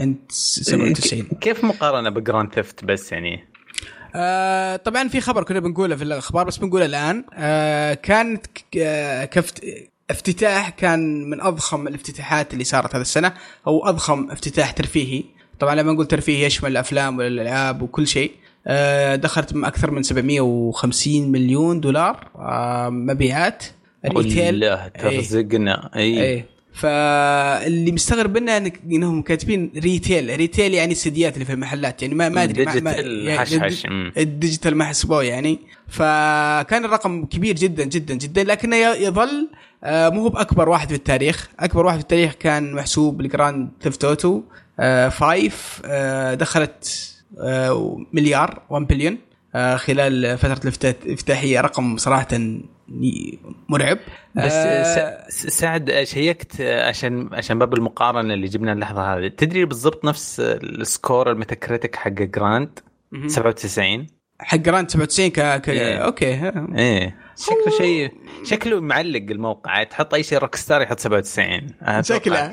عند 0.00 0.16
97 0.28 1.22
كيف 1.40 1.64
مقارنة 1.64 2.10
ب 2.10 2.17
Grand 2.17 2.54
Theft 2.54 2.84
بس 2.84 3.12
يعني؟ 3.12 3.48
آه 4.14 4.76
طبعا 4.76 5.08
في 5.08 5.20
خبر 5.20 5.42
كنا 5.44 5.60
بنقوله 5.60 5.96
في 5.96 6.04
الأخبار 6.04 6.46
بس 6.46 6.56
بنقوله 6.56 6.84
الآن. 6.84 7.24
آه 7.34 7.94
كانت 7.94 8.46
كفت 9.30 9.64
افتتاح 10.10 10.68
كان 10.68 11.30
من 11.30 11.40
أضخم 11.40 11.88
الافتتاحات 11.88 12.52
اللي 12.52 12.64
صارت 12.64 12.94
هذا 12.94 13.02
السنة 13.02 13.32
أو 13.66 13.88
أضخم 13.88 14.30
افتتاح 14.30 14.70
ترفيهي. 14.70 15.24
طبعا 15.60 15.74
لما 15.74 15.92
نقول 15.92 16.06
ترفيهي 16.06 16.46
يشمل 16.46 16.70
الأفلام 16.70 17.18
والألعاب 17.18 17.82
وكل 17.82 18.06
شيء. 18.06 18.32
آه 18.66 19.16
دخلت 19.16 19.56
أكثر 19.56 19.90
من 19.90 20.02
750 20.02 21.32
مليون 21.32 21.80
دولار 21.80 22.28
آه 22.36 22.88
مبيعات. 22.88 23.64
ال 24.04 24.15
retail 24.15 24.78
ترزقنا. 25.00 25.90
اي, 25.96 26.22
أي. 26.22 26.44
فاللي 26.72 27.92
مستغرب 27.92 28.38
منه 28.38 28.72
إنهم 28.90 29.22
كاتبين 29.22 29.72
retail 29.76 30.36
retail 30.36 30.74
يعني 30.74 30.92
السديات 30.92 31.34
اللي 31.34 31.44
في 31.44 31.52
المحلات. 31.52 32.02
يعني 32.02 32.14
ما 32.14 32.28
ما 32.28 32.42
أدري 32.42 32.64
digital 32.64 33.38
حشحش. 33.38 33.86
ال 34.16 34.23
digital 34.23 34.76
ما 34.76 34.84
حسبوه 34.84 35.22
يعني. 35.22 35.58
فكان 35.88 36.84
الرقم 36.84 37.24
كبير 37.24 37.56
جدا 37.56 37.84
جدا 37.84 38.14
جدا. 38.14 38.44
لكنه 38.44 38.76
يظل 38.76 39.48
مو 39.84 40.22
هو 40.22 40.28
بأكبر 40.28 40.68
واحد 40.68 40.88
في 40.88 40.94
التاريخ. 40.94 41.48
أكبر 41.60 41.86
واحد 41.86 41.96
في 41.96 42.02
التاريخ 42.02 42.32
كان 42.32 42.72
محسوب 42.72 43.22
ل 43.22 43.30
Grand 43.30 43.68
Theft 43.82 44.04
Auto 44.04 44.42
5 45.08 46.34
دخلت 46.34 47.08
مليار 48.12 48.62
1 48.70 48.86
بليون 48.86 49.18
خلال 49.54 50.38
فترة 50.38 50.72
الافتتاحية 51.06 51.60
رقم 51.60 51.96
صراحة 51.96 52.28
مرعب. 53.68 53.98
بس 54.34 54.52
آه 54.52 55.24
سعد 55.28 56.02
شيكت 56.02 56.60
عشان 56.60 57.28
عشان 57.32 57.58
باب 57.58 57.74
المقارنة 57.74 58.34
اللي 58.34 58.46
جبنا 58.46 58.72
اللحظة 58.72 59.14
هذه 59.14 59.28
تدري 59.28 59.64
بالضبط 59.64 60.04
نفس 60.04 60.40
ال 60.40 60.55
score 60.55 61.30
ال 61.30 61.36
Metacritic 61.36 61.96
حق 61.96 62.10
جراند 62.10 62.78
97 63.26 64.06
حق 64.40 64.56
جراند 64.56 64.90
97 64.90 65.28
ك, 65.28 65.40
ك... 65.62 65.68
إيه. 65.68 65.96
أوكي. 65.96 66.52
إيه. 66.78 67.21
شكله 67.36 67.78
شيء 67.78 68.12
شكله 68.44 68.80
معلق 68.80 69.26
الموقع. 69.30 69.82
تحط 69.82 70.14
أي 70.14 70.22
شيء 70.22 70.38
Rockstar 70.38 70.82
يحط 70.82 71.00
97 71.00 71.66
شكله. 72.00 72.52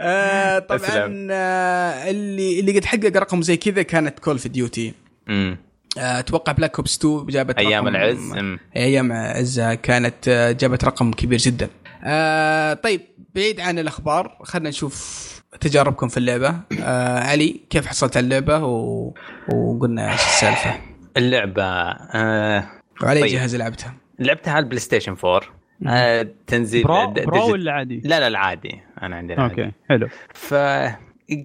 آه 0.00 0.58
طبعا 0.58 1.28
آه 1.30 2.10
اللي 2.10 2.60
اللي 2.60 2.78
قد 2.78 2.84
حقق 2.84 3.16
رقم 3.16 3.42
زي 3.42 3.56
كذا 3.56 3.82
كانت 3.82 4.18
Call 4.18 4.38
of 4.38 4.48
Duty 4.48 4.94
أتوقع 5.98 6.52
Black 6.52 6.76
Ops 6.76 6.96
2 6.98 7.26
جابت 7.26 7.58
أيام 7.58 7.88
العز 7.88 8.32
أيام 8.76 9.12
عزها 9.12 9.74
كانت 9.74 10.28
جابت 10.60 10.84
رقم 10.84 11.12
كبير 11.12 11.38
جدا. 11.38 11.68
آه 12.04 12.74
طيب 12.74 13.00
بعيد 13.34 13.60
عن 13.60 13.78
الأخبار 13.78 14.38
خلينا 14.42 14.68
نشوف 14.68 15.26
تجاربكم 15.60 16.08
في 16.08 16.16
اللعبة. 16.16 16.54
آه 16.80 17.18
علي 17.18 17.60
كيف 17.70 17.86
حصلت 17.86 18.16
على 18.16 18.24
اللعبة؟ 18.24 18.64
و... 18.64 19.14
وقلنا 19.54 20.12
إيش 20.12 20.20
السالفة؟ 20.20 20.74
اللعبة 21.16 21.62
آه 21.64 22.68
وعلى 23.02 23.20
طيب. 23.20 23.30
جهاز 23.30 23.56
لعبتها. 23.56 23.94
لعبتها 24.18 24.52
على 24.52 24.62
ال 24.62 24.80
PlayStation 24.80 25.16
4 25.24 25.40
آه 25.86 26.28
تنزيل 26.46 26.84
Pro, 26.84 27.10
Pro 27.10 27.52
ولا 27.52 27.72
عادي؟ 27.72 28.00
لا 28.04 28.20
لا 28.20 28.28
العادي. 28.28 28.80
أنا 29.02 29.16
عندي 29.16 29.34
العادي. 29.34 29.62
أوكي 29.62 29.72
حلو. 29.88 30.08
ف 30.34 30.52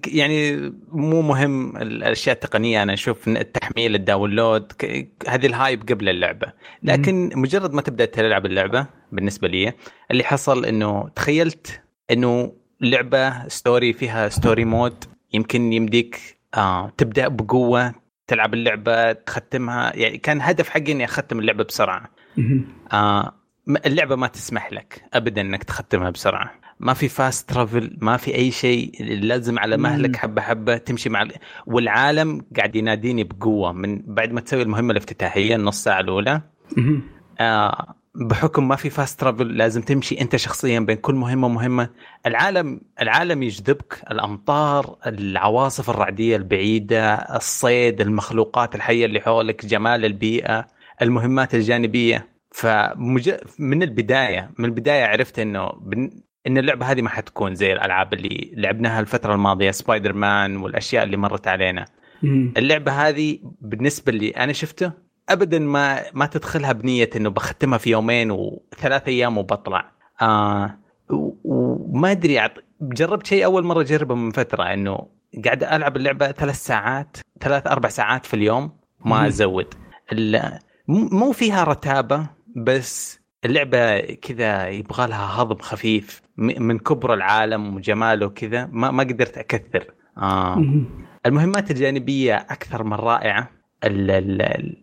يعني 0.06 0.72
مو 0.88 1.22
مهم 1.22 1.76
الأشياء 1.76 2.34
التقنية. 2.34 2.82
أنا 2.82 2.92
أشوف 2.92 3.28
التحميل 3.28 3.94
ال 3.94 4.03
download 4.03 4.72
هذه 5.28 5.46
ال 5.46 5.54
hype 5.54 5.88
قبل 5.88 6.08
اللعبة. 6.08 6.52
لكن 6.82 7.30
مجرد 7.34 7.72
ما 7.72 7.82
تبدأ 7.82 8.04
تلعب 8.04 8.46
اللعبة 8.46 8.86
بالنسبة 9.12 9.48
لي 9.48 9.72
اللي 10.10 10.24
حصل 10.24 10.64
إنه 10.64 11.08
تخيلت 11.08 11.82
إنه 12.10 12.52
لعبة 12.80 13.48
story 13.48 13.92
فيها 13.92 14.28
story 14.28 14.64
mode 14.64 15.04
يمكن 15.32 15.72
يمديك 15.72 16.38
آه 16.54 16.92
تبدأ 16.96 17.28
بقوة 17.28 18.01
تلعب 18.26 18.54
اللعبة 18.54 19.12
تختمها. 19.12 19.96
يعني 19.96 20.18
كان 20.18 20.40
هدف 20.40 20.68
حقي 20.68 20.92
إني 20.92 21.04
أختم 21.04 21.38
اللعبة 21.38 21.64
بسرعة. 21.64 22.10
آه 22.92 23.34
اللعبة 23.86 24.16
ما 24.16 24.26
تسمح 24.26 24.72
لك 24.72 25.04
ابدا 25.14 25.40
إنك 25.40 25.64
تختمها 25.64 26.10
بسرعة. 26.10 26.50
ما 26.80 26.94
في 26.94 27.08
fast 27.08 27.50
travel 27.50 27.96
ما 28.00 28.16
في 28.16 28.34
أي 28.34 28.50
شيء 28.50 29.04
لازم 29.04 29.58
على 29.58 29.76
مهلك 29.76 30.16
حبة 30.16 30.42
حبة 30.42 30.76
تمشي 30.76 31.08
مع 31.08 31.28
والعالم 31.66 32.46
قاعد 32.56 32.76
يناديني 32.76 33.24
بقوة. 33.24 33.72
من 33.72 34.02
بعد 34.06 34.32
ما 34.32 34.40
تسوي 34.40 34.62
المهمة 34.62 34.92
الافتتاحية 34.92 35.56
النص 35.56 35.84
ساعة 35.84 36.00
الأولى 36.00 36.42
آه 37.40 37.94
بحكم 38.14 38.68
ما 38.68 38.76
في 38.76 38.90
fast 38.90 39.20
travel 39.20 39.56
لازم 39.56 39.82
تمشي 39.82 40.20
أنت 40.20 40.36
شخصيا 40.36 40.80
بين 40.80 40.96
كل 40.96 41.14
مهمة 41.14 41.46
ومهمة. 41.46 41.88
العالم 42.26 42.80
العالم 43.00 43.42
يجذبك. 43.42 44.02
الأمطار 44.10 44.96
العواصف 45.06 45.90
الرعدية 45.90 46.36
البعيدة 46.36 47.14
الصيد 47.14 48.00
المخلوقات 48.00 48.74
الحية 48.74 49.06
اللي 49.06 49.20
حولك 49.20 49.66
جمال 49.66 50.04
البيئة 50.04 50.66
المهمات 51.02 51.54
الجانبية. 51.54 52.28
فمج... 52.50 53.30
من 53.58 53.82
البداية 53.82 54.50
من 54.58 54.64
البداية 54.64 55.04
عرفت 55.04 55.38
إنه 55.38 55.68
بن... 55.68 56.10
إن 56.46 56.58
اللعبة 56.58 56.86
هذه 56.86 57.02
ما 57.02 57.08
حتكون 57.08 57.54
زي 57.54 57.72
الألعاب 57.72 58.14
اللي 58.14 58.52
لعبناها 58.56 59.00
الفترة 59.00 59.34
الماضية 59.34 59.70
سبايدر 59.70 60.12
مان 60.12 60.56
والأشياء 60.56 61.04
اللي 61.04 61.16
مرت 61.16 61.48
علينا. 61.48 61.84
اللعبة 62.56 62.92
هذه 62.92 63.38
بالنسبة 63.60 64.12
اللي 64.12 64.30
أنا 64.30 64.52
شفته 64.52 64.92
ابدا 65.28 65.58
ما 65.58 66.02
ما 66.12 66.26
تدخلها 66.26 66.72
بنية 66.72 67.10
إنه 67.16 67.30
بختمها 67.30 67.78
في 67.78 67.90
يومين 67.90 68.30
وثلاث 68.30 69.08
أيام 69.08 69.38
وبطلع. 69.38 69.92
آه 70.22 70.78
وما 71.44 72.10
أدري 72.10 72.48
جربت 72.80 73.26
شيء 73.26 73.44
أول 73.44 73.64
مرة 73.64 73.80
أجربه 73.80 74.14
من 74.14 74.30
فترة 74.30 74.62
إنه 74.62 75.08
قاعد 75.44 75.64
ألعب 75.64 75.96
اللعبة 75.96 76.32
ثلاث 76.32 76.56
ساعات 76.56 77.16
ثلاث 77.40 77.66
أربع 77.66 77.88
ساعات 77.88 78.26
في 78.26 78.34
اليوم 78.34 78.72
ما 79.04 79.26
أزود. 79.26 79.74
مو 80.88 81.32
فيها 81.32 81.64
رتابة 81.64 82.26
بس 82.56 83.20
اللعبة 83.44 84.00
كذا 84.00 84.68
يبغى 84.68 85.06
لها 85.06 85.42
هضم 85.42 85.58
خفيف 85.58 86.22
من 86.36 86.78
كبر 86.78 87.14
العالم 87.14 87.76
وجماله 87.76 88.28
كذا 88.28 88.66
ما 88.72 88.90
ما 88.90 89.02
قدرت 89.02 89.38
أكثر. 89.38 89.94
آه. 90.18 90.64
المهمات 91.26 91.70
الجانبية 91.70 92.36
أكثر 92.36 92.82
من 92.82 92.92
رائعة. 92.92 93.50
ال 93.84 94.10
ال 94.10 94.81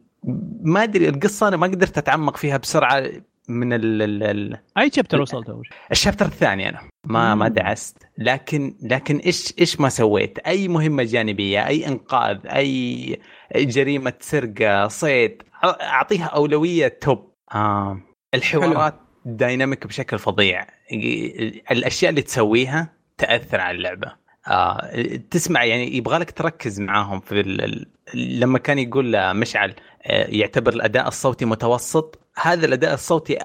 ما 0.61 0.83
أدري 0.83 1.09
القصة 1.09 1.47
أنا 1.47 1.57
ما 1.57 1.67
قدرت 1.67 1.97
أتعمق 1.97 2.37
فيها 2.37 2.57
بسرعة 2.57 3.03
من 3.49 3.73
ال 3.73 4.01
ال 4.01 4.23
ال 4.23 4.59
أي 4.77 4.91
شابتر 4.95 5.21
وصلت 5.21 5.49
أول 5.49 5.69
الشابتر 5.91 6.25
الثاني 6.25 6.69
أنا. 6.69 6.81
ما 7.05 7.35
ما 7.35 7.47
دعست. 7.47 7.97
لكن 8.17 8.75
لكن 8.81 9.17
إيش 9.17 9.53
إيش 9.59 9.79
ما 9.79 9.89
سويت؟ 9.89 10.39
أي 10.39 10.67
مهمة 10.67 11.03
جانبية 11.03 11.67
أي 11.67 11.87
إنقاذ 11.87 12.37
أي 12.47 13.19
جريمة 13.55 14.13
سرقة 14.19 14.87
صيد 14.87 15.43
أعطيها 15.63 16.25
أولوية 16.25 16.87
توب. 16.87 17.33
آه 17.55 18.01
الحوارات 18.33 18.93
حلو. 18.93 19.35
دايناميك 19.35 19.87
بشكل 19.87 20.19
فظيع. 20.19 20.67
الأشياء 21.71 22.09
اللي 22.09 22.21
تسويها 22.21 22.93
تأثر 23.17 23.61
على 23.61 23.77
اللعبة. 23.77 24.15
آه 24.47 24.91
تسمع 25.31 25.63
يعني 25.63 25.97
يبغى 25.97 26.17
لك 26.17 26.31
تركز 26.31 26.81
معاهم 26.81 27.19
في. 27.19 27.85
لما 28.13 28.59
كان 28.59 28.79
يقول 28.79 29.33
مشعل 29.35 29.73
آه 30.03 30.27
يعتبر 30.29 30.73
الأداء 30.73 31.07
الصوتي 31.07 31.45
متوسط. 31.45 32.19
هذا 32.41 32.65
الأداء 32.65 32.93
الصوتي 32.93 33.37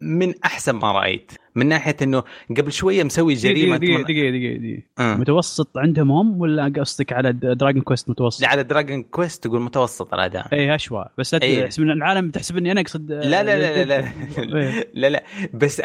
من 0.00 0.34
أحسن 0.44 0.72
ما 0.72 0.92
رأيت. 0.92 1.32
من 1.54 1.66
ناحية 1.66 1.96
إنه 2.02 2.22
قبل 2.50 2.72
شوية 2.72 3.02
مسوي 3.02 3.34
جريمة 3.34 3.76
دقيقة 3.76 4.02
دقيقة 4.02 4.30
دقيقة 4.30 4.58
دقيقة. 4.58 4.82
أه. 4.98 5.16
متوسط 5.16 5.78
عندهم 5.78 6.10
هم 6.12 6.40
ولا 6.40 6.72
قصدك 6.76 7.12
على 7.12 7.32
دراجون 7.32 7.82
كويست 7.82 8.10
متوسط؟ 8.10 8.42
لا 8.42 8.48
على 8.48 8.62
Dragon 8.62 9.02
Quest 9.02 9.44
تقول 9.44 9.60
متوسط 9.60 10.14
الأداء. 10.14 10.48
اي 10.52 10.74
أشوى. 10.74 11.04
بس 11.18 11.34
لا 11.34 11.64
تحسب 11.64 11.82
إن 11.82 11.90
العالم 11.90 12.30
تحسب 12.30 12.56
إني 12.56 12.72
أنا 12.72 12.80
أقصد 12.80 13.12
لا 13.12 13.42
لا 13.42 13.42
لا 13.42 13.84
لا 13.84 13.84
لا, 13.84 14.12
لا, 14.38 14.84
لا, 14.94 15.08
لا. 15.08 15.24
بس 15.54 15.82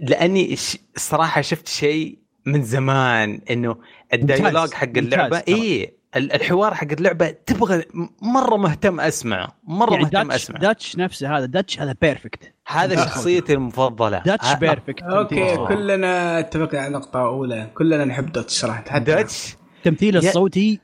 لأني 0.00 0.56
الصراحه 0.96 1.40
شفت 1.40 1.68
شيء 1.68 2.18
من 2.46 2.62
زمان 2.62 3.40
إنه 3.50 3.76
ال 4.12 4.19
dialogue 4.19 4.72
حق 4.72 4.96
اللعبة 4.96 5.42
اي 5.48 5.99
الحوار 6.16 6.74
حق 6.74 6.86
اللعبة 6.92 7.30
تبغى 7.30 7.84
مرة 8.22 8.56
مهتم 8.56 9.00
أسمعه. 9.00 9.56
مرة 9.64 9.92
يعني 9.92 10.04
مهتم 10.04 10.28
Dutch 10.28 10.42
اسمع 10.42 10.58
Dutch 10.58 10.96
نفسه 10.96 11.38
هذا 11.38 11.46
Dutch 11.46 11.80
هذا 11.80 11.94
perfect 12.02 12.52
هذا 12.66 13.04
شخصيتي 13.04 13.54
المفضلة. 13.54 14.22
Dutch 14.26 14.52
perfect 14.52 15.02
أوكي 15.02 15.56
كلنا 15.56 16.38
اتفقنا 16.38 16.80
على 16.80 16.94
نقطه 16.94 17.20
اولى 17.20 17.70
كلنا 17.74 18.04
نحب 18.04 18.32
داتش 18.32 18.52
صراحة 18.52 18.98
داتش 18.98 19.56
التمثيل 19.78 20.16
الصوتي 20.16 20.80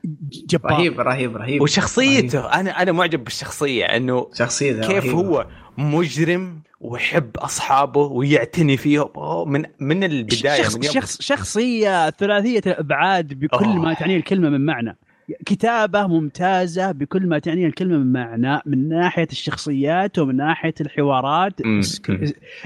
جبار. 0.47 0.71
رهيب 0.71 0.99
رهيب 0.99 1.37
رهيب. 1.37 1.61
وشخصيته 1.61 2.39
رهيب. 2.39 2.51
أنا 2.51 2.81
أنا 2.81 2.91
معجب 2.91 3.23
بالشخصية 3.23 3.85
إنه 3.85 4.29
شخصيته 4.33 4.87
كيف 4.87 5.05
رهيب. 5.05 5.15
هو 5.15 5.47
مجرم 5.77 6.61
ويحب 6.81 7.37
أصحابه 7.37 8.01
ويعتني 8.01 8.77
فيهم 8.77 9.51
من 9.51 9.63
من 9.79 10.03
البداية 10.03 10.63
شخص 10.63 10.75
من 10.75 10.81
شخص 10.81 11.21
شخصية 11.21 12.09
ثلاثية 12.09 12.61
الابعاد 12.67 13.33
بكل 13.33 13.65
أوه. 13.65 13.75
ما 13.75 13.93
تعنيه 13.93 14.17
الكلمة 14.17 14.49
من 14.49 14.65
معنى. 14.65 14.97
كتابة 15.45 16.07
ممتازة 16.07 16.91
بكل 16.91 17.27
ما 17.27 17.39
تعنيه 17.39 17.67
الكلمة 17.67 17.97
من 17.97 18.11
معنى 18.11 18.61
من 18.65 18.89
ناحية 18.89 19.27
الشخصيات 19.31 20.19
ومن 20.19 20.35
ناحية 20.35 20.73
الحوارات. 20.81 21.53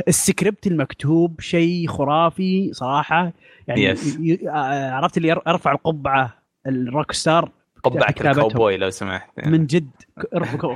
السكريبت 0.08 0.68
المكتوب 0.68 1.42
شيء 1.42 1.88
خرافي 1.88 2.74
صراحة. 2.74 3.34
يعني 3.68 3.96
yes. 3.96 4.00
عرفت 4.94 5.18
اللي 5.18 5.32
ارفع 5.48 5.72
القبعة 5.72 6.44
ل 6.68 7.12
Rockstar 7.12 7.52
قبعة 7.84 8.10
الكاوبوي 8.10 8.78
لو 8.78 8.90
سمحت. 8.90 9.48
من 9.48 9.66
جد 9.66 9.90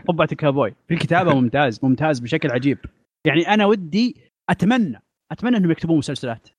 قبعة 0.07 0.27
الكاوبوي. 0.31 0.75
في 0.87 0.93
الكتابة 0.93 1.33
ممتاز 1.41 1.79
ممتاز 1.83 2.19
بشكل 2.19 2.51
عجيب. 2.51 2.77
يعني 3.25 3.53
أنا 3.53 3.65
ودي 3.65 4.15
أتمنى 4.49 5.01
أتمنى 5.31 5.57
إنهم 5.57 5.71
يكتبون 5.71 5.97
مسلسلات. 5.97 6.49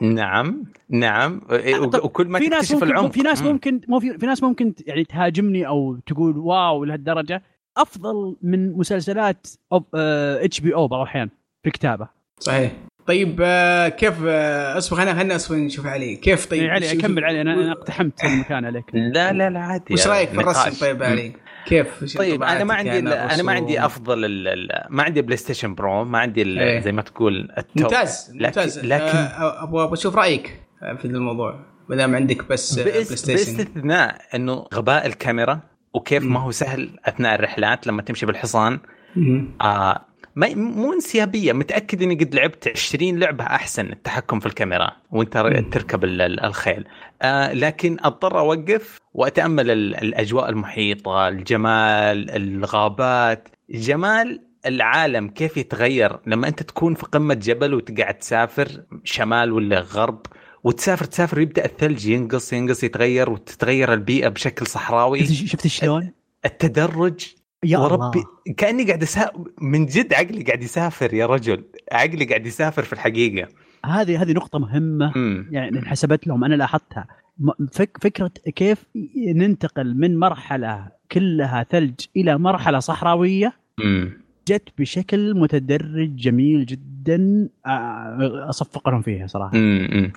نعم 0.00 0.64
نعم. 0.90 1.40
إيه، 1.50 1.80
وكل 1.80 2.28
ما 2.28 2.38
في 2.38 2.48
ناس 2.48 2.72
ممكن 2.72 2.86
العمق. 2.86 3.12
في 3.12 3.20
ناس 3.20 3.42
ممكن 3.42 3.80
مو 3.88 4.00
في, 4.00 4.18
في 4.18 4.26
ناس 4.26 4.42
ممكن 4.42 4.74
يعني 4.86 5.04
تهاجمني 5.04 5.66
أو 5.66 5.96
تقول 6.06 6.38
واو 6.38 6.84
لهالدرجة. 6.84 7.42
أفضل 7.76 8.36
من 8.42 8.72
مسلسلات 8.72 9.46
HBO 9.94 10.88
بعض 10.88 11.00
الأحيان 11.00 11.28
في 11.62 11.68
الكتابه 11.68 12.08
صحيح. 12.40 12.72
طيب 13.06 13.40
آه، 13.42 13.88
كيف 13.88 14.14
آه، 14.26 14.78
أصبر 14.78 14.96
خلينا 14.96 15.14
خلينا 15.14 15.36
أصبر 15.36 15.56
نشوف 15.56 15.86
علي 15.86 16.16
كيف؟ 16.16 16.46
طيب 16.46 16.62
إيه، 16.62 16.70
علي 16.70 16.92
أكمل 16.92 17.24
علي 17.24 17.40
أنا 17.40 17.72
اقتحمت 17.72 18.24
المكان 18.24 18.64
عليك. 18.64 18.84
لا 18.94 19.32
لا 19.32 19.50
لا 19.50 19.60
عادي. 19.60 19.94
وش 19.94 20.06
رأيك 20.06 20.28
في 20.28 20.40
الرسم؟ 20.40 20.86
طيب 20.86 21.02
علي. 21.02 21.32
كيف؟ 21.66 22.16
طيب 22.18 22.42
أنا 22.42 22.64
ما 22.64 22.74
عندي 22.74 22.98
أنا 22.98 23.42
ما 23.42 23.52
عندي 23.52 23.84
أفضل 23.84 24.20
ما 24.88 25.02
عندي 25.02 25.22
PlayStation 25.22 25.74
Pro 25.74 26.04
ما 26.04 26.18
عندي 26.18 26.42
إيه. 26.42 26.80
زي 26.80 26.92
ما 26.92 27.02
تقول 27.02 27.52
ال 27.58 27.63
top. 27.63 27.82
ممتاز 27.82 28.32
ممتاز. 28.34 28.78
لكن 28.78 29.16
آه، 29.16 29.62
أبغى 29.62 29.92
أشوف 29.92 30.16
رأيك 30.16 30.62
في 30.80 31.04
الموضوع 31.04 31.60
ما 31.88 31.96
دام 31.96 32.14
عندك 32.14 32.48
بس 32.48 32.78
PlayStation 32.78 33.56
باستثناء 33.56 34.20
إنه 34.34 34.66
غباء 34.74 35.06
الكاميرا 35.06 35.60
وكيف 35.94 36.24
ما 36.24 36.40
هو 36.40 36.50
سهل 36.50 36.90
أثناء 37.04 37.34
الرحلات 37.34 37.86
لما 37.86 38.02
تمشي 38.02 38.26
بالحصان 38.26 38.78
آه 39.60 40.04
ما 40.38 40.54
مو 40.54 40.92
انسيابية. 40.92 41.52
متأكد 41.52 42.02
إني 42.02 42.14
قد 42.14 42.34
لعبت 42.34 42.68
20 42.68 43.18
لعبة 43.18 43.44
أحسن 43.44 43.86
التحكم 43.86 44.40
في 44.40 44.46
الكاميرا 44.46 44.90
وأنت 45.10 45.38
تركب 45.72 46.04
الخيل. 46.04 46.84
آه 47.22 47.52
لكن 47.52 47.96
أضطر 48.00 48.38
أوقف 48.38 48.98
وأتأمل 49.14 49.70
الأجواء 49.70 50.48
المحيطة 50.48 51.28
الجمال 51.28 52.30
الغابات. 52.30 53.48
جمال 53.70 54.44
العالم 54.66 55.28
كيف 55.28 55.56
يتغير؟ 55.56 56.18
لما 56.26 56.48
أنت 56.48 56.62
تكون 56.62 56.94
في 56.94 57.06
قمة 57.06 57.34
جبل 57.34 57.74
وتقعد 57.74 58.18
تسافر 58.18 58.82
شمال 59.04 59.52
ولا 59.52 59.80
غرب 59.80 60.22
وتسافر 60.64 61.04
تسافر 61.04 61.40
يبدا 61.40 61.64
الثلج 61.64 62.06
ينقص 62.06 62.52
ينقص 62.52 62.84
يتغير 62.84 63.30
وتتغير 63.30 63.92
البيئة 63.92 64.28
بشكل 64.28 64.66
صحراوي. 64.66 65.26
شفت 65.26 65.66
شلون؟ 65.66 66.12
التدرج 66.44 67.37
يا 67.64 67.78
وربي 67.78 68.18
الله. 68.18 68.54
كأني 68.56 68.84
قاعد 68.84 69.02
اسافر 69.02 69.44
من 69.60 69.86
جد 69.86 70.14
عقلي 70.14 70.42
قاعد 70.42 70.62
يسافر 70.62 71.14
يا 71.14 71.26
رجل 71.26 71.64
عقلي 71.92 72.24
قاعد 72.24 72.46
يسافر 72.46 72.82
في 72.82 72.92
الحقيقة 72.92 73.48
هذه 73.86 74.22
هذه 74.22 74.32
نقطة 74.32 74.58
مهمة 74.58 75.18
م. 75.18 75.46
يعني 75.50 75.78
انحسبت 75.78 76.26
لهم 76.26 76.44
أنا 76.44 76.54
لاحظتها 76.54 77.06
فك 77.72 77.98
فكرة 78.02 78.30
كيف 78.56 78.84
ننتقل 79.34 79.94
من 79.94 80.18
مرحلة 80.18 80.88
كلها 81.12 81.66
ثلج 81.70 82.00
إلى 82.16 82.38
مرحلة 82.38 82.78
صحراوية 82.78 83.52
م. 83.78 84.08
جت 84.48 84.68
بشكل 84.78 85.34
متدرج 85.34 86.16
جميل 86.16 86.66
جدا 86.66 87.48
آه، 87.66 88.46
أصفق 88.48 88.88
لهم 88.88 89.02
فيها 89.02 89.26
صراحة. 89.26 89.56
امم 89.56 90.12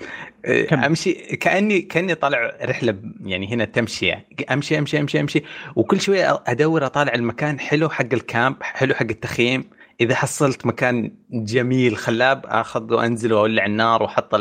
أمشي 0.73 1.13
كأني 1.13 1.81
كأني 1.81 2.15
طالع 2.15 2.57
رحلة 2.61 2.97
يعني 3.23 3.53
هنا 3.53 3.65
تمشيه 3.65 4.25
أمشي 4.51 4.79
أمشي 4.79 4.99
أمشي 4.99 5.19
أمشي. 5.19 5.43
وكل 5.75 6.01
شوية 6.01 6.43
أدور 6.47 6.85
أطالع 6.85 7.13
المكان 7.13 7.59
حلو 7.59 7.89
حق 7.89 8.13
ال 8.13 8.22
camp 8.22 8.55
حلو 8.61 8.93
حق 8.93 9.07
التخييم. 9.09 9.63
إذا 10.01 10.15
حصلت 10.15 10.65
مكان 10.65 11.11
جميل 11.31 11.97
خلاب 11.97 12.45
آخذ 12.45 12.93
وأنزل 12.93 13.33
وأولع 13.33 13.65
النار 13.65 14.03
وأحط 14.03 14.35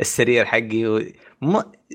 السرير 0.00 0.44
حقي. 0.44 1.12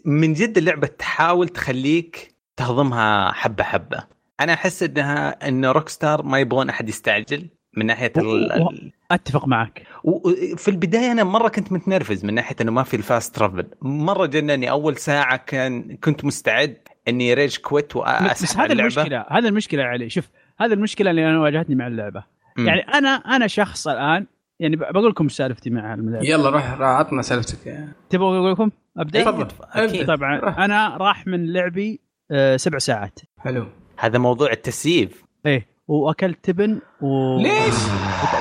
من 0.05 0.33
جد 0.33 0.57
اللعبة 0.57 0.87
تحاول 0.87 1.49
تخليك 1.49 2.35
تهضمها 2.57 3.31
حبة 3.31 3.63
حبة. 3.63 4.18
أنا 4.39 4.53
أحس 4.53 4.83
انها 4.83 5.47
انه 5.47 5.71
Rockstar 5.71 6.23
ما 6.23 6.39
يبغون 6.39 6.69
أحد 6.69 6.89
يستعجل 6.89 7.49
من 7.77 7.85
ناحية 7.85 8.13
ال... 8.17 8.91
أتفق 9.11 9.47
معك. 9.47 9.83
وفي 10.03 10.67
البداية 10.67 11.11
أنا 11.11 11.23
مرة 11.23 11.47
كنت 11.47 11.71
متنرفز 11.71 12.25
من 12.25 12.33
ناحية 12.33 12.55
إنه 12.61 12.71
ما 12.71 12.83
في 12.83 12.95
ال 12.95 13.03
fast 13.03 13.35
travel 13.35 13.67
مرة 13.81 14.25
جنني 14.25 14.69
أول 14.69 14.97
ساعة 14.97 15.37
كان 15.37 15.97
كنت 16.03 16.25
مستعد 16.25 16.77
إني 17.07 17.33
ريج 17.33 17.57
كويت 17.57 17.95
واسحب 17.95 18.43
بس 18.43 18.57
هذا 18.57 18.73
المشكلة 18.73 19.25
هذا 19.29 19.47
المشكلة 19.47 19.83
علي. 19.83 20.09
شوف 20.09 20.29
هذا 20.59 20.73
المشكلة 20.73 21.11
اللي 21.11 21.29
أنا 21.29 21.39
واجهتني 21.39 21.75
مع 21.75 21.87
اللعبة. 21.87 22.23
م. 22.57 22.67
يعني 22.67 22.81
أنا 22.81 23.09
أنا 23.09 23.47
شخص 23.47 23.87
الآن 23.87 24.25
يعني 24.59 24.75
بقول 24.75 25.09
لكم 25.09 25.29
سالفتي 25.29 25.69
مع 25.69 25.93
الملعب. 25.93 26.23
يلا 26.23 26.49
روح 26.49 26.81
عطنا 26.81 27.21
سالفتك. 27.21 27.85
تبغى 28.09 28.37
أقول 28.37 28.51
لكم 28.51 28.71
ابدا 28.97 29.23
تفضل. 29.23 30.05
طبعا. 30.05 30.65
أنا 30.65 30.97
راح 30.97 31.27
من 31.27 31.53
لعبي 31.53 31.99
آه 32.31 32.57
سبع 32.57 32.77
ساعات. 32.77 33.19
حلو. 33.37 33.65
هذا 33.99 34.17
موضوع 34.17 34.51
التسييف. 34.51 35.23
إيه. 35.45 35.67
وأكلت 35.87 36.37
تبن 36.43 36.79
و... 37.01 37.37
ليش؟ 37.37 37.75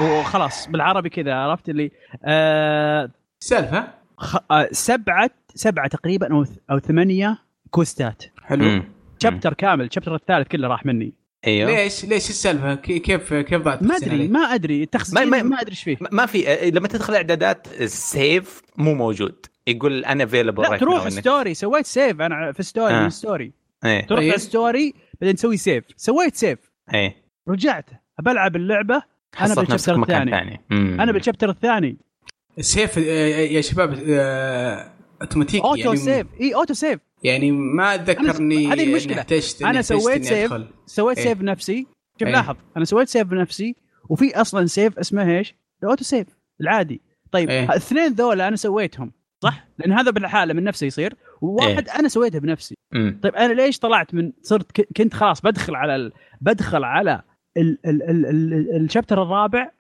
وخلاص 0.02 0.68
بالعربي 0.68 1.08
كذا 1.08 1.34
عرفت 1.34 1.68
اللي 1.68 1.90
آه 2.24 3.10
سالفة. 3.40 3.88
خ... 4.16 4.36
آه 4.50 4.68
سبعة 4.72 5.30
سبعة 5.54 5.88
تقريبا 5.88 6.34
أو 6.34 6.44
أو 6.70 6.78
ثمانية 6.78 7.38
كوستات. 7.70 8.22
حلو. 8.42 8.82
chapter 9.22 9.54
كامل 9.54 9.84
ال 9.84 9.88
chapter 9.88 10.14
الثالث 10.14 10.48
كله 10.48 10.68
راح 10.68 10.86
مني. 10.86 11.12
أيوه. 11.46 11.70
ليش؟ 11.70 12.04
ليش 12.04 12.30
السالفة؟ 12.30 12.74
كيف 12.74 13.34
كيف 13.34 13.62
ضاعت 13.62 13.82
ما 13.82 13.96
أدري 13.96 14.28
ما 14.28 14.40
أدري. 14.40 14.82
التخزين 14.82 15.28
ما, 15.28 15.36
ما, 15.36 15.42
ما 15.42 15.60
أدري 15.60 15.70
إيش 15.70 15.82
فيه. 15.82 15.96
ما 16.12 16.26
في 16.26 16.70
لما 16.70 16.88
تدخل 16.88 17.14
إعدادات 17.14 17.68
ال 17.80 17.97
save 17.97 18.62
مو 18.76 18.94
موجود. 18.94 19.46
يقول 19.66 20.04
unavailable 20.04 20.62
لا 20.62 20.76
تروح 20.76 21.08
story 21.08 21.54
سويت 21.54 21.86
save 21.86 22.20
أنا 22.20 22.52
في 22.52 22.62
story 22.62 22.94
آه. 22.94 23.02
من 23.02 23.10
story 23.10 23.52
إيه. 23.84 24.06
تروح 24.06 24.20
على 24.20 24.38
story 24.38 24.94
بعدين 25.20 25.36
تسوي 25.36 25.56
save 25.56 25.84
سويت 25.96 26.36
save 26.36 26.58
إيه. 26.94 27.16
رجعت. 27.48 27.90
بلعب 28.22 28.56
اللعبة. 28.56 29.02
أنا 29.40 29.54
بال 29.54 29.65
chapter 29.65 30.02
الثاني. 30.02 30.60
أنا 30.72 31.12
بال 31.12 31.21
chapter 31.21 31.50
الثاني. 31.50 31.96
ال 32.58 32.66
save 32.66 32.98
آه، 32.98 33.00
يا 33.00 33.60
شباب 33.60 33.98
اوتوماتيكي 35.22 35.64
auto 35.64 35.80
يعني 35.80 35.96
save 35.96 36.26
اي 36.40 36.54
auto 36.54 36.74
save 36.74 37.00
يعني 37.22 37.50
ما 37.50 37.94
اتذكر 37.94 38.36
اني 38.36 38.66
هذه 38.66 38.84
المشكلة. 38.84 39.26
أنا 39.62 39.82
سويت 39.82 40.24
save 40.24 40.54
سويت 40.86 41.18
save 41.18 41.38
بنفسي 41.38 41.86
شوف 42.20 42.28
إيه؟ 42.28 42.34
لاحظ. 42.34 42.56
أنا 42.76 42.84
سويت 42.84 43.08
save 43.08 43.26
بنفسي 43.26 43.76
وفي 44.08 44.40
أصلا 44.40 44.66
save 44.66 44.98
اسمه 44.98 45.38
إيش؟ 45.38 45.54
ال 45.82 45.87
auto 45.87 46.04
save 46.04 46.26
العادي. 46.60 47.00
طيب 47.32 47.50
إيه؟ 47.50 47.64
الاثنين 47.64 48.12
ذولا 48.12 48.48
أنا 48.48 48.56
سويتهم 48.56 49.12
صح؟ 49.42 49.68
لأن 49.78 49.92
هذا 49.92 50.10
بالحالة 50.10 50.54
من 50.54 50.64
نفسه 50.64 50.86
يصير. 50.86 51.14
وواحد 51.40 51.88
إيه؟ 51.88 51.98
أنا 51.98 52.08
سويته 52.08 52.38
بنفسي 52.38 52.74
مم. 52.92 53.20
طيب 53.22 53.34
أنا 53.34 53.52
ليش 53.52 53.78
طلعت 53.78 54.14
من 54.14 54.32
صرت 54.42 54.80
كنت 54.96 55.14
خلاص 55.14 55.40
بدخل 55.40 55.74
على 55.74 55.96
ال... 55.96 56.12
بدخل 56.40 56.84
على 56.84 57.22
ال... 57.56 57.78
ال... 57.86 58.02
ال... 58.02 58.26
ال... 58.26 58.84
ال 58.84 58.89
chapter 58.89 59.22
الرابع 59.22 59.70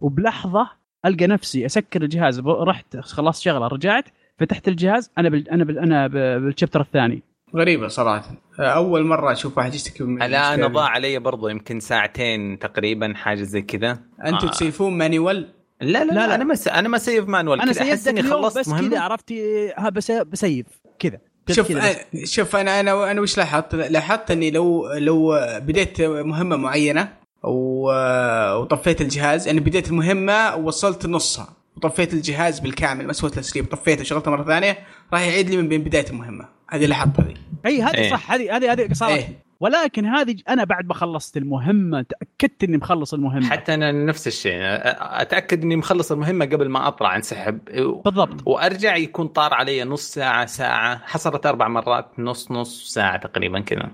وبلحظة 0.00 0.70
ألقى 1.06 1.26
نفسي 1.26 1.66
أسكر 1.66 2.02
الجهاز 2.02 2.40
رحت 2.46 2.96
خلصت 2.96 3.42
شغلة 3.42 3.66
رجعت 3.66 4.04
فتحت 4.38 4.68
الجهاز 4.68 5.10
أنا 5.18 5.28
بال... 5.28 5.48
أنا 5.48 5.64
بال... 5.64 5.78
أنا 5.78 6.06
بال 6.38 6.47
chapter 6.47 6.80
الثاني 6.80 7.22
غريبة 7.56 7.88
صراحة 7.88 8.34
أول 8.60 9.04
مرة 9.04 9.32
أشوف 9.32 9.58
واحد 9.58 9.74
يشتكي 9.74 10.04
من 10.04 10.18
لا 10.18 10.54
أنا 10.54 10.66
ضاع 10.66 10.88
علي 10.88 11.18
برضو 11.18 11.48
يمكن 11.48 11.80
ساعتين 11.80 12.58
تقريبا 12.58 13.14
حاجة 13.14 13.42
زي 13.42 13.62
كذا 13.62 13.98
أنتم 14.24 14.46
آه. 14.46 14.50
تسيفون 14.50 14.98
manual 14.98 15.48
لا 15.80 16.04
لا, 16.04 16.12
لا, 16.12 16.26
لا 16.26 16.34
أنا 16.34 16.44
ما 16.44 16.54
س... 16.54 16.68
أنا 16.68 16.88
ما 16.88 16.98
save 16.98 17.28
manual 17.28 17.60
أنا 17.60 17.72
سيفت 17.72 18.08
إني 18.08 18.22
خلصت 18.22 18.58
بس 18.58 18.70
كذا 18.70 19.00
عرفت 19.00 19.32
ها 19.76 19.88
بس 19.88 20.10
ب 20.10 20.21
save 20.21 20.66
كذا 20.98 21.18
شوف 21.50 21.70
أنا 21.70 21.94
شوف 22.24 22.56
أنا 22.56 22.80
أنا 22.80 23.10
أنا 23.10 23.20
وش 23.20 23.38
لاحظت؟ 23.38 23.74
لاحظت 23.74 24.30
إني 24.30 24.50
لو 24.50 24.92
لو 24.92 25.40
بديت 25.58 26.00
مهمة 26.00 26.56
معينة 26.56 27.12
وطفيت 27.42 29.00
الجهاز 29.00 29.46
يعني 29.46 29.60
بديت 29.60 29.88
المهمة 29.88 30.56
ووصلت 30.56 31.06
نصها. 31.06 31.48
وطفيت 31.76 32.14
الجهاز 32.14 32.60
بالكامل 32.60 33.06
ما 33.06 33.12
سويت 33.12 33.38
السليب 33.38 33.66
طفيته 33.66 34.00
وشغلته 34.00 34.30
مرة 34.30 34.44
ثانية 34.44 34.78
راح 35.12 35.20
يعيد 35.20 35.50
لي 35.50 35.56
من 35.56 35.68
بين 35.68 35.84
بداية 35.84 36.06
المهمة. 36.10 36.48
هذه 36.70 36.86
لاحظتها 36.86 37.24
هذه. 37.24 37.34
أي 37.66 37.82
هذه 37.82 37.94
إيه. 37.94 38.10
صح 38.10 38.32
هذه 38.32 38.56
هذه 38.56 38.72
هذه 38.72 38.92
صارت 38.92 39.12
إيه. 39.12 39.47
ولكن 39.60 40.06
هذه 40.06 40.36
أنا 40.48 40.64
بعد 40.64 40.86
ما 40.86 40.94
خلصت 40.94 41.36
المهمة 41.36 42.02
تأكدت 42.02 42.64
إني 42.64 42.76
مخلص 42.76 43.14
المهمة. 43.14 43.50
حتى 43.50 43.74
أنا 43.74 43.92
نفس 43.92 44.26
الشيء. 44.26 44.54
أتأكد 44.60 45.62
إني 45.62 45.76
مخلص 45.76 46.12
المهمة 46.12 46.44
قبل 46.44 46.68
ما 46.68 46.88
أطلع 46.88 47.16
انسحب 47.16 47.58
بالضبط. 48.04 48.46
وأرجع 48.46 48.96
يكون 48.96 49.26
طار 49.26 49.54
علي 49.54 49.84
نص 49.84 50.02
ساعة 50.02 50.46
ساعة. 50.46 50.98
حصلت 51.04 51.46
أربع 51.46 51.68
مرات 51.68 52.10
نص 52.18 52.50
نص 52.50 52.94
ساعة 52.94 53.16
تقريبا 53.16 53.60
كذا. 53.60 53.90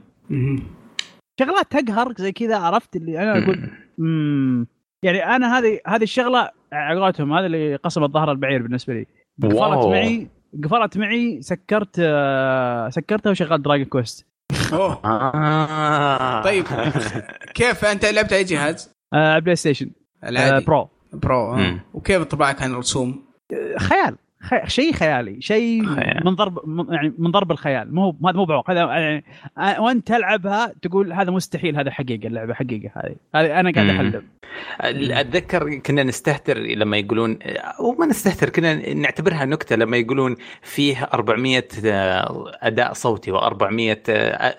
شغلات 1.41 1.73
تقهر 1.73 2.15
زي 2.19 2.33
كذا 2.33 2.57
عرفت 2.57 2.97
اللي 2.97 3.23
أنا 3.23 3.45
أقول 3.45 3.71
امم 3.99 4.67
يعني 5.03 5.37
أنا 5.37 5.59
هذه 5.59 5.81
هذه 5.87 6.03
الشغلة 6.03 6.51
على 6.73 7.01
هذا 7.01 7.47
اللي 7.47 7.77
قسم 7.77 8.05
الظهر 8.05 8.33
البعير 8.33 8.63
بالنسبة 8.63 8.95
لي. 8.95 9.07
قفلت 9.43 9.87
معي 9.87 10.29
قفلت 10.65 10.99
معي 10.99 11.43
سكرت 11.43 11.97
آه، 11.99 12.89
سكرتها 12.89 13.31
وشغلت 13.31 13.61
دراجون 13.61 13.85
كويست 13.85 14.34
أوه 14.73 15.01
آه. 15.05 16.43
طيب 16.43 16.65
كيف 17.55 17.85
أنت 17.85 18.05
لعبت 18.05 18.33
أي 18.33 18.45
جهاز؟ 18.45 18.95
آه 19.15 19.39
PlayStation 19.39 19.91
العادي 20.25 20.57
آه 20.57 20.61
برو 20.67 20.89
برو 21.13 21.55
آه. 21.55 21.81
وكيف 21.95 22.21
انطباعك 22.21 22.63
عن 22.63 22.73
الرسوم؟ 22.73 23.25
خيال 23.79 24.17
خي... 24.45 24.61
شيء 24.67 24.93
خيالي 24.93 25.41
شيء 25.41 25.83
من 26.25 26.35
ضرب 26.35 26.59
يعني 26.91 27.15
من 27.19 27.31
ضرب 27.31 27.53
الخيال. 27.53 27.95
مو 27.95 28.17
هذا 28.27 28.37
مو 28.37 28.45
بعوق. 28.45 28.71
هذا 28.71 28.81
يعني 28.81 29.25
وأنت 29.79 30.07
تلعبها 30.07 30.73
تقول 30.83 31.13
هذا 31.13 31.31
مستحيل 31.31 31.77
هذا 31.77 31.91
حقيقة 31.91 32.27
اللعبة 32.27 32.55
حقيقة 32.55 32.91
هذه. 32.95 33.17
هذه 33.35 33.61
أنا 33.61 33.73
قاعد 33.73 33.89
أحلم. 33.89 34.23
أتذكر 34.81 35.75
كنا 35.75 36.03
نستهتر 36.03 36.59
لما 36.59 36.97
يقولون 36.97 37.39
وما 37.81 38.07
نستهتر 38.07 38.49
كنا 38.51 38.95
نعتبرها 38.95 39.45
نكتة 39.45 39.77
لما 39.77 39.97
يقولون 39.97 40.37
فيه 40.63 41.09
400 41.15 41.65
أداء 42.63 42.93
صوتي 42.93 43.33
و400 43.33 43.97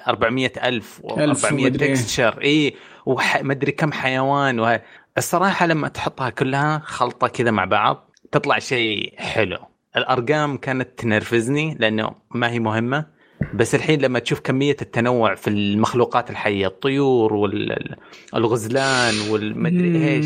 400 0.07 0.51
ألف 0.63 1.01
و400 1.03 1.77
تكستشر 1.77 2.41
إي 2.43 2.73
ومدري 3.05 3.71
كم 3.71 3.91
حيوان 3.91 4.59
وه... 4.59 4.81
الصراحة 5.17 5.65
لما 5.65 5.87
تحطها 5.87 6.29
كلها 6.29 6.81
خلطة 6.85 7.27
كذا 7.27 7.51
مع 7.51 7.65
بعض 7.65 8.11
تطلع 8.31 8.59
شيء 8.59 9.13
حلو. 9.17 9.57
الأرقام 9.97 10.57
كانت 10.57 10.87
تنرفزني 10.97 11.75
لأنه 11.79 12.11
ما 12.31 12.49
هي 12.49 12.59
مهمة 12.59 13.05
بس 13.53 13.75
الحين 13.75 14.01
لما 14.01 14.19
تشوف 14.19 14.39
كمية 14.39 14.75
التنوع 14.81 15.35
في 15.35 15.49
المخلوقات 15.49 16.29
الحية 16.29 16.67
الطيور 16.67 17.33
والغزلان 18.33 19.13
والمدري 19.31 20.07
إيش. 20.07 20.25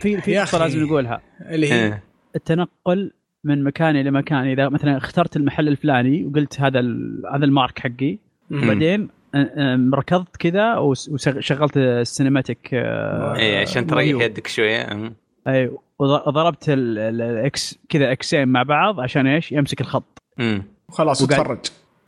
في 0.00 0.20
في 0.20 0.38
نقطة 0.38 0.58
لازم 0.58 0.82
نقولها. 0.82 1.20
اللي 1.40 1.72
هي؟ 1.72 1.84
إيه. 1.86 2.02
التنقل 2.36 3.12
من 3.44 3.64
مكان 3.64 3.96
إلى 3.96 4.10
مكان. 4.10 4.38
إذا 4.38 4.68
مثلا 4.68 4.96
اخترت 4.96 5.36
المحل 5.36 5.68
الفلاني 5.68 6.24
وقلت 6.24 6.60
هذا 6.60 6.80
هذا 7.34 7.44
ال 7.44 7.51
mark 7.51 7.78
حقي 7.78 8.18
وبعدين 8.50 9.08
ركضت 9.94 10.36
كذا 10.36 10.76
وشغلت 10.76 11.76
ال 11.76 11.86
cinematic 11.86 12.74
اي 12.74 13.56
عشان 13.56 13.86
تريح 13.86 14.22
يدك 14.22 14.46
شوية. 14.46 15.12
اي 15.48 15.70
وضربت 16.04 16.64
ال 16.68 17.23
X 17.23 17.78
كذا 17.88 18.12
اكسين 18.12 18.48
مع 18.48 18.62
بعض 18.62 19.00
عشان 19.00 19.26
إيش؟ 19.26 19.52
يمسك 19.52 19.80
الخط. 19.80 20.18
امم 20.40 20.62
خلاص 20.88 21.22
وتفرج 21.22 21.58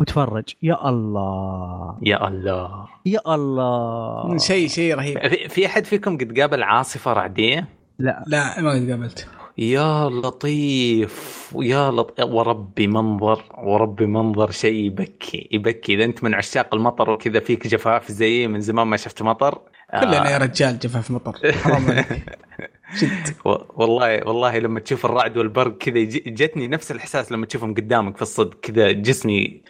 وتفرج 0.00 0.44
يا 0.62 0.88
الله. 0.88 1.98
يا 2.02 2.28
الله. 2.28 2.88
يا 3.06 3.34
الله. 3.34 4.38
شيء 4.38 4.68
شيء 4.68 4.94
رهيب. 4.94 5.48
في 5.48 5.66
أحد 5.66 5.84
فيكم 5.84 6.18
قد 6.18 6.40
قابل 6.40 6.62
عاصفة 6.62 7.12
رعدية؟ 7.12 7.68
لا. 7.98 8.24
لا 8.26 8.60
ما 8.60 8.70
قد 8.70 8.90
قابلت 8.90 9.28
يا 9.58 10.08
لطيف. 10.08 11.36
يا 11.56 11.90
لطيف 11.90 12.26
وربي 12.26 12.86
منظر 12.86 13.44
وربي 13.58 14.06
منظر 14.06 14.50
شيء 14.50 14.84
يبكي 14.84 15.48
يبكي. 15.52 15.94
إذا 15.94 16.04
أنت 16.04 16.24
من 16.24 16.34
عشاق 16.34 16.74
المطر 16.74 17.10
وكذا 17.10 17.40
فيك 17.40 17.66
جفاف 17.66 18.12
زي 18.12 18.48
من 18.48 18.60
زمان 18.60 18.86
ما 18.86 18.96
شفت 18.96 19.22
مطر. 19.22 19.58
كلنا 20.00 20.30
يا 20.30 20.38
رجال 20.38 20.78
جفاف 20.78 21.10
مطر. 21.10 21.52
حرام 21.52 21.90
عليك. 21.90 22.06
جد 22.98 23.34
والله 23.74 24.28
والله 24.28 24.58
لما 24.58 24.80
تشوف 24.80 25.04
الرعد 25.04 25.36
والبرق 25.36 25.78
كذا 25.78 26.02
جتني 26.26 26.68
نفس 26.68 26.90
الإحساس 26.90 27.32
لما 27.32 27.46
تشوفهم 27.46 27.74
قدامك 27.74 28.16
في 28.16 28.22
الصدق 28.22 28.60
كذا 28.60 28.92
جسمي 28.92 29.62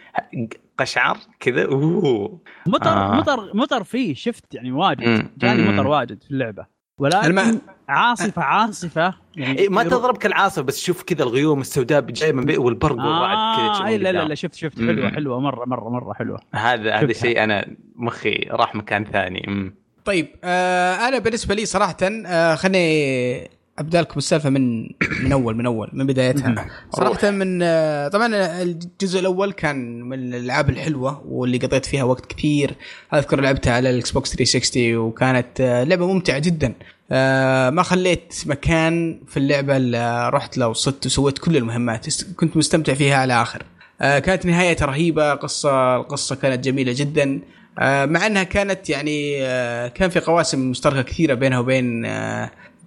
قشعر 0.79 1.19
كذا 1.41 1.65
أوه. 1.67 2.41
مطر 2.67 2.91
آه. 2.91 3.17
مطر 3.17 3.57
مطر 3.57 3.85
فيه 3.85 4.15
شفت 4.15 4.55
يعني 4.55 4.73
واجد 4.73 5.31
جاني 5.39 5.73
مطر 5.73 5.87
واجد 5.87 6.23
في 6.23 6.31
اللعبة. 6.31 6.67
ولكن 6.99 7.39
الم... 7.39 7.61
عاصفة 7.89 8.43
عاصفة 8.43 9.15
يعني 9.37 9.59
إيه 9.59 9.69
ما 9.69 9.83
تضربك 9.85 10.27
العاصفه 10.27 10.63
بس 10.63 10.85
شوف 10.85 11.03
كذا 11.03 11.23
الغيوم 11.23 11.61
السوداء 11.61 12.01
جاية 12.01 12.33
من 12.33 12.45
بي 12.45 12.59
والبرق 12.59 12.99
آه 13.01 13.07
والرعد 13.07 13.89
كذا 13.89 13.97
لا 13.99 14.13
لا 14.13 14.25
لا 14.25 14.35
شفت 14.35 14.55
شفت. 14.55 14.79
حلوة 14.79 15.11
حلوة 15.11 15.41
مرة 15.41 15.65
مرة 15.65 15.89
مرة 15.89 16.13
حلوة. 16.13 16.41
هذا 16.55 16.95
هذا 16.95 17.11
الشيء 17.11 17.45
أنا 17.45 17.67
مخي 17.97 18.47
راح 18.51 18.75
مكان 18.75 19.05
ثاني. 19.05 19.45
مم. 19.49 19.75
طيب 20.07 20.29
آه 20.45 20.95
أنا 21.09 21.19
بالنسبة 21.19 21.55
لي 21.55 21.67
صراحة 21.67 21.97
آه 22.03 22.55
خليني 22.55 23.51
أبدأ 23.79 24.01
لكم 24.01 24.19
السالفة 24.19 24.51
من 24.51 24.83
من 25.23 25.33
أول 25.33 25.57
من 25.57 25.67
أول 25.67 25.91
من 25.93 26.07
بدايتها. 26.07 26.67
صراحة 26.91 27.31
من 27.31 27.61
آه 27.63 28.09
طبعا 28.09 28.27
الجزء 28.63 29.21
الأول 29.21 29.53
كان 29.53 30.03
من 30.03 30.35
الألعاب 30.35 30.71
الحلوة 30.71 31.23
واللي 31.29 31.59
قضيت 31.59 31.87
فيها 31.87 32.05
وقت 32.05 32.27
كثير. 32.27 32.75
أذكر 33.15 33.41
لعبتها 33.41 33.73
على 33.73 33.91
ال 33.91 34.11
Xbox 34.11 34.31
360 34.37 34.97
وكانت 34.97 35.61
آه 35.61 35.85
لعبة 35.85 36.07
ممتعة 36.13 36.39
جدا. 36.39 36.75
آه 37.13 37.71
ما 37.71 37.83
خليت 37.83 38.35
مكان 38.47 39.21
في 39.29 39.37
اللعبة 39.37 39.77
اللي 39.77 40.31
رحت 40.33 40.59
لو 40.59 40.73
صدت 40.73 41.07
وسويت 41.07 41.39
كل 41.39 41.57
المهمات. 41.57 42.23
كنت 42.37 42.57
مستمتع 42.57 42.95
فيها 42.95 43.17
على 43.17 43.43
آخر. 43.43 43.63
آه 44.01 44.19
كانت 44.19 44.47
نهايتها 44.47 44.87
رهيبة 44.87 45.35
قصة 45.35 45.97
القصة 45.97 46.37
كانت 46.37 46.65
جميلة 46.65 46.93
جدا. 46.97 47.33
آه، 47.33 47.41
مع 47.81 48.27
انها 48.27 48.43
كانت 48.43 48.91
يعني 48.91 49.37
آه، 49.43 49.89
كان 49.89 50.11
في 50.11 50.21
قواسم 50.21 50.71
مشتركة 50.71 51.03
كثيرة 51.03 51.35
بينها 51.35 51.59
وبين 51.59 52.07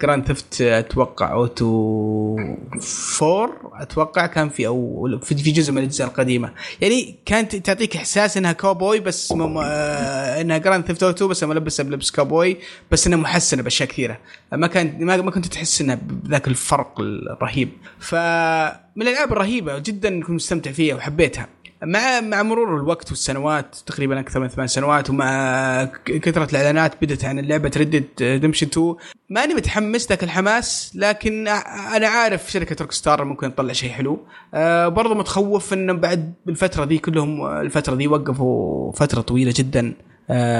Grand 0.01 0.25
Theft 0.25 0.61
أتوقع 0.61 1.31
Auto 1.33 2.37
4 3.21 3.49
أتوقع 3.73 4.25
كان 4.25 4.49
في 4.49 4.67
أو 4.67 5.19
في 5.23 5.35
جزء 5.35 5.71
من 5.71 5.77
الأجزاء 5.77 6.07
القديمة. 6.07 6.53
يعني 6.81 7.15
كانت 7.25 7.55
تعطيك 7.55 7.95
إحساس 7.95 8.37
إنها 8.37 8.51
كوبوي 8.51 8.99
بس 8.99 9.31
مم... 9.31 9.57
آه 9.57 10.41
إنها 10.41 10.57
Grand 10.57 10.85
Theft 10.85 11.03
Auto 11.03 11.27
بس 11.27 11.43
ملبسه 11.43 11.83
بلبس 11.83 12.11
كوبوي 12.11 12.57
بس 12.91 13.07
إنها 13.07 13.17
محسنة 13.17 13.63
بأشياء 13.63 13.89
كثيرة. 13.89 14.19
ما 14.51 14.67
كان 14.67 15.05
ما, 15.05 15.17
ما 15.17 15.31
كنت 15.31 15.45
تحس 15.45 15.81
إنها 15.81 15.95
بذاك 15.95 16.47
الفرق 16.47 16.99
الرهيب. 16.99 17.69
فمن 17.99 19.01
الألعاب 19.01 19.31
الرهيبة 19.31 19.79
جدا 19.79 20.21
كنت 20.21 20.29
مستمتع 20.29 20.71
فيها 20.71 20.95
وحبيتها. 20.95 21.47
مع 21.83 22.21
مع 22.21 22.43
مرور 22.43 22.77
الوقت 22.77 23.09
والسنوات 23.09 23.75
تقريبا 23.85 24.19
أكثر 24.19 24.39
من 24.39 24.47
ثمان 24.47 24.67
سنوات 24.67 25.09
ومع 25.09 25.85
كثرة 26.05 26.49
الإعلانات 26.51 26.93
بدت 27.01 27.25
عن 27.25 27.39
اللعبة 27.39 27.71
Red 27.77 28.04
Dead 28.04 28.39
Redemption 28.41 28.67
2 28.67 28.95
ماني 29.29 29.53
متحمس 29.53 30.09
ذاك 30.09 30.23
الحماس 30.23 30.91
لكن 30.95 31.47
أنا 31.95 32.07
عارف 32.07 32.51
شركة 32.51 32.75
Rockstar 32.81 33.23
ممكن 33.23 33.55
تطلع 33.55 33.73
شيء 33.73 33.89
حلو. 33.91 34.25
أه 34.53 34.87
برضو 34.87 35.15
متخوف 35.15 35.73
إنهم 35.73 35.97
بعد 35.97 36.33
بالفترة 36.45 36.83
ذي 36.85 36.97
كلهم 36.97 37.45
الفترة 37.45 37.95
ذي 37.95 38.07
وقفوا 38.07 38.91
فترة 38.91 39.21
طويلة 39.21 39.53
جدا. 39.55 39.79
آه، 39.89 40.08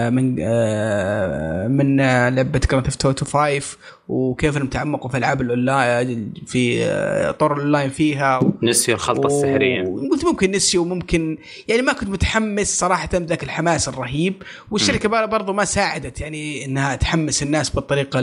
من 0.09 0.35
آه، 0.41 1.67
من 1.67 1.97
لعبة 2.35 2.59
Grand 2.71 2.85
Theft 2.85 3.05
Auto 3.05 3.25
5 3.25 3.77
وكيف 4.07 4.57
إنهم 4.57 4.67
تعمقوا 4.67 5.09
في 5.09 5.17
ألعاب 5.17 5.41
الأونلاين 5.41 6.33
في 6.47 6.85
آه، 6.85 7.31
طور 7.31 7.53
الأونلاين 7.53 7.89
فيها. 7.89 8.39
نسيوا 8.63 8.97
الخلطة 8.97 9.27
السحرية. 9.27 9.83
قلت 10.11 10.25
ممكن 10.25 10.51
نسيوا 10.51 10.85
ممكن 10.85 11.37
يعني 11.67 11.81
ما 11.81 11.93
كنت 11.93 12.09
متحمس 12.09 12.79
صراحة 12.79 13.09
بذاك 13.13 13.43
الحماس 13.43 13.87
الرهيب. 13.87 14.43
والشركة 14.71 15.25
برضو 15.25 15.53
ما 15.53 15.65
ساعدت 15.65 16.21
يعني 16.21 16.65
إنها 16.65 16.95
تحمس 16.95 17.43
الناس 17.43 17.69
بالطريقة 17.69 18.19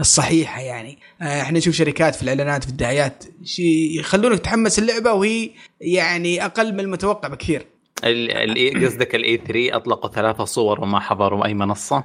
الصحيحة 0.00 0.60
يعني. 0.60 0.98
إحنا 1.22 1.58
نشوف 1.58 1.74
شركات 1.74 2.14
في 2.14 2.22
الإعلانات 2.22 2.64
في 2.64 2.70
الدعايات 2.70 3.24
يخلونك 3.98 4.38
تحمس 4.38 4.78
اللعبة 4.78 5.12
وهي 5.12 5.50
يعني 5.80 6.44
أقل 6.44 6.72
من 6.72 6.80
المتوقع 6.80 7.28
بكثير. 7.28 7.71
قصدك 8.84 9.14
ال 9.14 9.36
E3 9.36 9.76
أطلقوا 9.76 10.10
ثلاثة 10.10 10.44
صور 10.44 10.80
وما 10.80 11.00
حضروا 11.00 11.46
أي 11.46 11.54
منصة؟ 11.54 12.04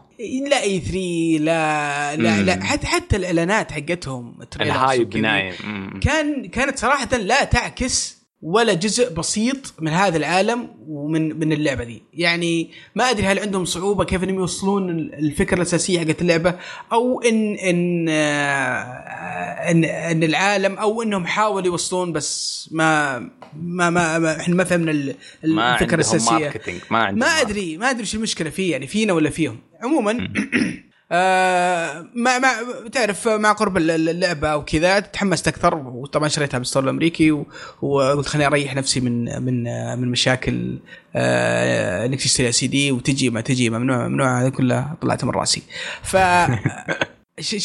لا 0.50 0.64
اي 0.64 0.80
3 0.80 1.44
لا 1.44 2.16
لا 2.16 2.42
لا 2.42 2.64
حتى 2.64 2.88
حتى 2.88 3.16
الإعلانات 3.16 3.72
حقتهم 3.72 4.38
الهايب 4.62 5.18
نايم. 5.18 5.54
كان 6.02 6.46
كانت 6.46 6.80
صراحة 6.80 7.18
لا 7.18 7.44
تعكس 7.44 8.18
ولا 8.42 8.74
جزء 8.74 9.14
بسيط 9.14 9.74
من 9.80 9.92
هذا 9.92 10.18
العالم 10.18 10.70
ومن 10.88 11.40
من 11.40 11.54
اللعبة 11.54 11.84
دي. 11.84 12.04
يعني 12.14 12.70
ما 12.96 13.10
أدري 13.10 13.26
هل 13.26 13.40
عندهم 13.40 13.66
صعوبة 13.66 14.04
كيف 14.04 14.24
إنهم 14.24 14.36
يوصلون 14.36 14.90
الفكرة 15.00 15.56
الأساسية 15.56 16.00
حقت 16.00 16.22
اللعبة 16.22 16.56
أو 16.94 17.22
ان 17.22 17.54
إن 17.54 18.06
آه، 18.10 19.72
ان, 19.72 19.86
إن 19.86 20.24
العالم 20.24 20.78
أو 20.78 21.02
إنهم 21.02 21.26
حاولوا 21.26 21.66
يوصلون 21.66 22.12
بس 22.14 22.70
ما 22.72 23.30
ما 23.54 23.90
ما 23.90 24.40
إحنا 24.40 24.56
ما 24.56 24.64
فهمنا 24.64 25.14
الفكرة 25.44 25.96
الأساسية. 25.96 26.54
ما, 26.92 27.12
ما 27.12 27.26
أدري 27.26 27.78
ما 27.78 27.90
أدري 27.90 28.02
إيش 28.02 28.16
المشكلة 28.16 28.50
فيه 28.50 28.72
يعني 28.72 28.88
فينا 28.88 29.14
ولا 29.14 29.30
فيهم. 29.30 29.60
عموما 29.84 30.18
آه 31.12 32.08
مع 32.16 32.40
مع 32.40 32.52
تعرف 32.92 33.28
مع 33.28 33.52
قرب 33.52 33.78
اللعبة 33.78 34.56
وكذا 34.56 35.00
تحمست 35.00 35.48
أكثر 35.48 35.76
وطبعا 35.76 36.28
شريتها 36.28 36.58
بال 36.58 36.65
store 36.65 36.84
الأمريكي 36.84 37.32
وقلت 37.82 38.28
خليني 38.28 38.48
أريح 38.48 38.76
نفسي 38.76 39.00
من 39.00 39.44
من 39.44 39.64
من 40.00 40.08
مشاكل 40.08 40.80
آه 41.16 42.06
إنك 42.06 42.20
تشتري 42.20 42.52
سي 42.52 42.68
دي 42.68 42.92
وتجي 42.92 43.30
ما 43.30 43.42
تجي 43.42 43.70
ممنوع 43.70 44.08
ممنوع 44.08 44.42
هذه 44.42 44.50
كلها 44.50 44.98
طلعت 45.02 45.24
من 45.24 45.32
رأسي. 45.32 45.64
ف 46.04 46.18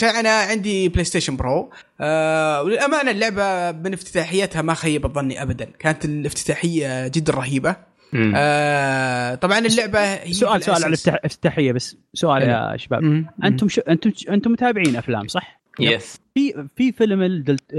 أنا 0.03 0.31
عندي 0.31 0.89
PlayStation 0.89 1.37
Pro 1.37 1.71
آه 2.01 2.63
وللأمانة 2.63 3.11
اللعبة 3.11 3.79
من 3.79 3.93
افتتاحيتها 3.93 4.63
ما 4.63 4.75
خيبت 4.75 5.15
ظني 5.15 5.43
ابدا. 5.43 5.65
كانت 5.79 6.05
الافتتاحية 6.05 7.09
جدا 7.09 7.33
رهيبة. 7.33 7.77
آه 8.37 9.35
طبعا 9.35 9.59
اللعبة 9.59 10.01
هي 10.01 10.33
سؤال 10.33 10.63
سؤال 10.63 10.85
على 10.85 10.97
الافتتاحية 11.09 11.73
بس. 11.73 11.97
سؤال 12.15 12.43
يا 12.43 12.77
شباب. 12.77 13.03
مم. 13.03 13.27
أنتم 13.45 13.69
شو 13.69 13.81
أنتم 13.81 14.13
أنتم 14.31 14.53
متابعين 14.53 14.97
أفلام 14.97 15.29
صح؟ 15.29 15.63
يس 15.81 16.21
في 16.35 16.69
في 16.77 16.93
فيلم 16.93 17.23
الدلت 17.23 17.71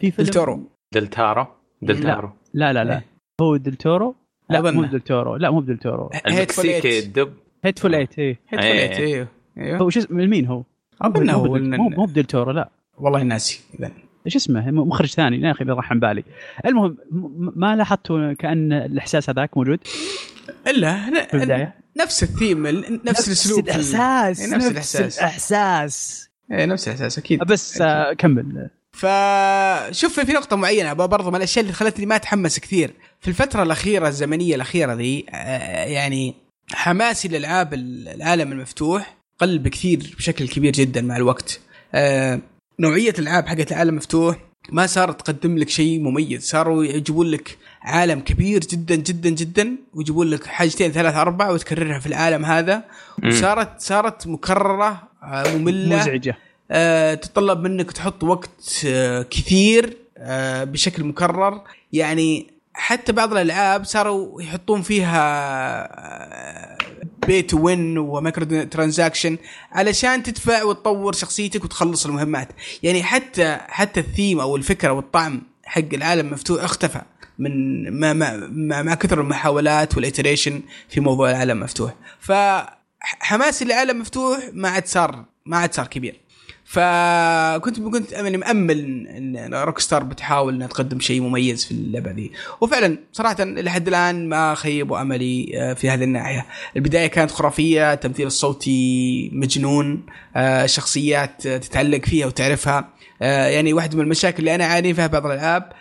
في 0.00 0.10
فيلم 0.10 0.26
دلتورو. 0.26 0.70
دلتارو 0.94 1.46
دلتارو 1.82 2.32
لا. 2.54 2.72
لا 2.72 2.84
لا 2.84 2.94
إيه. 2.94 3.06
هو 3.40 3.56
دلتورو 3.56 4.16
لا 4.50 4.70
مو 4.70 4.84
دلتورو 4.84 5.36
لا 5.36 5.50
مو 5.50 5.60
بدلتورو 5.60 6.10
المكسيكي 6.26 6.98
الدب. 6.98 7.32
هيتفول 7.64 7.94
ايت 7.94 8.18
اي 8.18 8.38
هيتفول 8.48 8.70
ايت 8.70 8.92
أيوه 8.92 9.28
هو 9.58 9.90
شو 9.90 10.00
اسمه 10.00 10.26
مين 10.26 10.46
هو؟ 10.46 10.62
أظن 11.02 11.30
هو 11.30 11.54
مو 11.58 11.88
مو 11.88 12.04
بدلتورو 12.04 12.50
لا. 12.50 12.70
والله 12.98 13.22
ناسي 13.22 13.60
اذا 13.78 13.90
إيش 14.26 14.36
اسمه؟ 14.36 14.70
مخرج 14.70 15.08
ثاني. 15.08 15.40
يا 15.40 15.50
أخي 15.50 15.64
راح 15.64 15.90
عن 15.90 16.00
بالي. 16.00 16.24
المهم 16.66 16.96
ما 17.56 17.76
لاحظتوا 17.76 18.32
كأن 18.32 18.72
الإحساس 18.72 19.30
هذاك 19.30 19.56
موجود؟ 19.56 19.78
إلا 20.66 21.24
في 21.30 21.34
البداية. 21.34 21.74
نفس 22.00 22.22
الثيم 22.22 22.66
نفس 23.04 23.28
الأسلوب. 23.28 23.68
نفس 23.68 23.94
الإحساس 23.94 24.40
إيه، 24.40 24.56
نفس 24.56 24.70
الإحساس. 24.70 25.18
الإحساس. 25.18 26.28
اي 26.52 26.66
نفس 26.66 26.88
الإحساس 26.88 27.18
أكيد. 27.18 27.44
بس 27.44 27.80
آه 27.80 28.12
كمل. 28.12 28.70
فشوف 28.92 30.20
في 30.20 30.32
نقطة 30.32 30.56
معينة 30.56 30.92
برضو 30.92 31.30
من 31.30 31.36
الأشياء 31.36 31.62
اللي 31.62 31.74
خلتني 31.74 32.06
ما 32.06 32.16
أتحمس 32.16 32.58
كثير. 32.58 32.90
في 33.20 33.28
الفترة 33.28 33.62
الأخيرة 33.62 34.08
الزمنية 34.08 34.54
الأخيرة 34.54 34.94
ذي 34.94 35.26
آه 35.30 35.84
يعني 35.84 36.34
حماسي 36.72 37.28
للألعاب 37.28 37.74
العالم 37.74 38.52
المفتوح 38.52 39.21
قل 39.42 39.58
بكثير 39.58 40.14
بشكل 40.18 40.48
كبير 40.48 40.72
جدا 40.72 41.00
مع 41.00 41.16
الوقت. 41.16 41.60
آه 41.94 42.40
نوعية 42.80 43.14
الألعاب 43.18 43.46
حقت 43.46 43.72
العالم 43.72 43.96
مفتوح 43.96 44.36
ما 44.72 44.86
صارت 44.86 45.20
تقدم 45.20 45.58
لك 45.58 45.68
شيء 45.68 46.00
مميز. 46.00 46.42
صاروا 46.50 46.84
يجيبون 46.84 47.26
لك 47.26 47.58
عالم 47.82 48.20
كبير 48.20 48.60
جدا 48.60 48.94
جدا 48.94 49.30
جدا 49.30 49.76
ويجيبون 49.94 50.26
لك 50.26 50.46
حاجتين 50.46 50.92
ثلاث 50.92 51.14
أربع 51.14 51.50
وتكررها 51.50 51.98
في 51.98 52.06
العالم 52.06 52.44
هذا. 52.44 52.84
وصارت 53.24 53.80
صارت 53.80 54.26
مكررة 54.26 55.02
آه، 55.22 55.56
مملة. 55.56 55.96
مزعجة. 55.96 56.36
أه 56.70 57.14
تتطلب 57.14 57.60
منك 57.60 57.92
تحط 57.92 58.24
وقت 58.24 58.86
كثير 59.30 59.96
بشكل 60.62 61.04
مكرر. 61.04 61.60
يعني 61.92 62.46
حتى 62.74 63.12
بعض 63.12 63.32
الألعاب 63.32 63.84
صاروا 63.84 64.42
يحطون 64.42 64.82
فيها 64.82 65.22
pay 67.26 67.42
to 67.42 67.58
win 67.58 67.98
و 67.98 68.64
microtransaction 68.64 69.38
علشان 69.72 70.22
تدفع 70.22 70.62
وتطور 70.62 71.12
شخصيتك 71.12 71.64
وتخلص 71.64 72.06
المهمات. 72.06 72.48
يعني 72.82 73.02
حتى 73.02 73.58
حتى 73.68 74.00
الثيم 74.00 74.40
أو 74.40 74.56
الفكرة 74.56 74.92
والطعم 74.92 75.42
حق 75.64 75.94
العالم 75.94 76.30
مفتوح 76.32 76.64
اختفى 76.64 77.02
من 77.38 77.90
ما 78.00 78.12
ما 78.12 78.82
مع 78.82 78.94
كثر 78.94 79.20
المحاولات 79.20 79.94
وال 79.94 80.06
iteration 80.06 80.62
في 80.88 81.00
موضوع 81.00 81.30
العالم 81.30 81.60
مفتوح. 81.60 81.94
فحماسي 82.20 83.64
للعالم 83.64 84.00
مفتوح 84.00 84.38
ما 84.52 84.68
عاد 84.68 84.86
صار 84.86 85.24
ما 85.46 85.56
عاد 85.56 85.74
صار 85.74 85.86
كبير. 85.86 86.20
فكنت 86.72 87.80
كنت 87.80 88.12
يعني 88.12 88.36
مأمل 88.36 89.06
إن 89.08 89.54
Rockstar 89.54 90.02
بتحاول 90.02 90.54
إنها 90.54 90.66
تقدم 90.66 91.00
شيء 91.00 91.20
مميز 91.20 91.64
في 91.64 91.70
اللعبة 91.70 92.10
ذي. 92.10 92.32
وفعلا 92.60 92.98
صراحة 93.12 93.44
لحد 93.44 93.88
الآن 93.88 94.28
ما 94.28 94.54
خيبوا 94.54 95.00
أملي 95.00 95.52
آه، 95.54 95.74
في 95.74 95.90
هذه 95.90 96.04
الناحية. 96.04 96.46
البداية 96.76 97.06
كانت 97.06 97.30
خرافية 97.30 97.92
التمثيل 97.92 98.26
الصوتي 98.26 99.30
مجنون 99.32 100.06
الشخصيات 100.36 101.46
آه، 101.46 101.56
تتعلق 101.56 102.04
فيها 102.04 102.26
وتعرفها. 102.26 102.88
آه، 103.22 103.46
يعني 103.46 103.72
واحدة 103.72 103.96
من 103.96 104.04
المشاكل 104.04 104.38
اللي 104.38 104.54
أنا 104.54 104.64
أعاني 104.64 104.94
فيها 104.94 105.06
بعض 105.06 105.26
الألعاب 105.26 105.72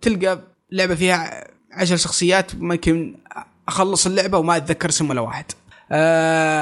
تلقى 0.00 0.40
لعبة 0.72 0.94
فيها 0.94 1.46
عشر 1.72 1.96
شخصيات 1.96 2.54
ممكن 2.54 3.14
أخلص 3.68 4.06
اللعبة 4.06 4.38
وما 4.38 4.56
أتذكر 4.56 4.88
اسم 4.88 5.10
ولا 5.10 5.20
واحد. 5.20 5.44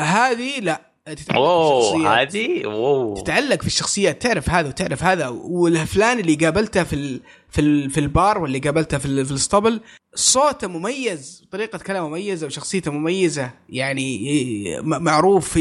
هذه 0.01 0.61
لا. 0.61 0.88
اوه 1.35 2.23
هذه؟ 2.23 2.65
اوه 2.65 3.15
تتعلق 3.15 3.61
في 3.61 3.67
الشخصيات 3.67 4.23
تعرف 4.23 4.51
هذا 4.51 4.69
وتعرف 4.69 5.03
هذا. 5.05 5.29
والفلان 5.29 6.19
اللي 6.19 6.35
قابلته 6.35 6.85
في 6.85 6.93
ال 6.93 7.21
في 7.51 7.61
ال 7.61 7.91
في 7.91 8.01
البار 8.01 8.39
واللي 8.39 8.59
قابلته 8.59 8.99
في, 8.99 9.25
في 9.25 9.31
الاسطبل 9.31 9.81
صوته 10.15 10.69
مميز 10.69 11.45
طريقة 11.53 11.79
كلامه 11.79 12.09
مميزة 12.09 12.47
وشخصيته 12.47 12.91
مميزة 12.91 13.51
يعني 13.69 14.81
معروف 14.83 15.57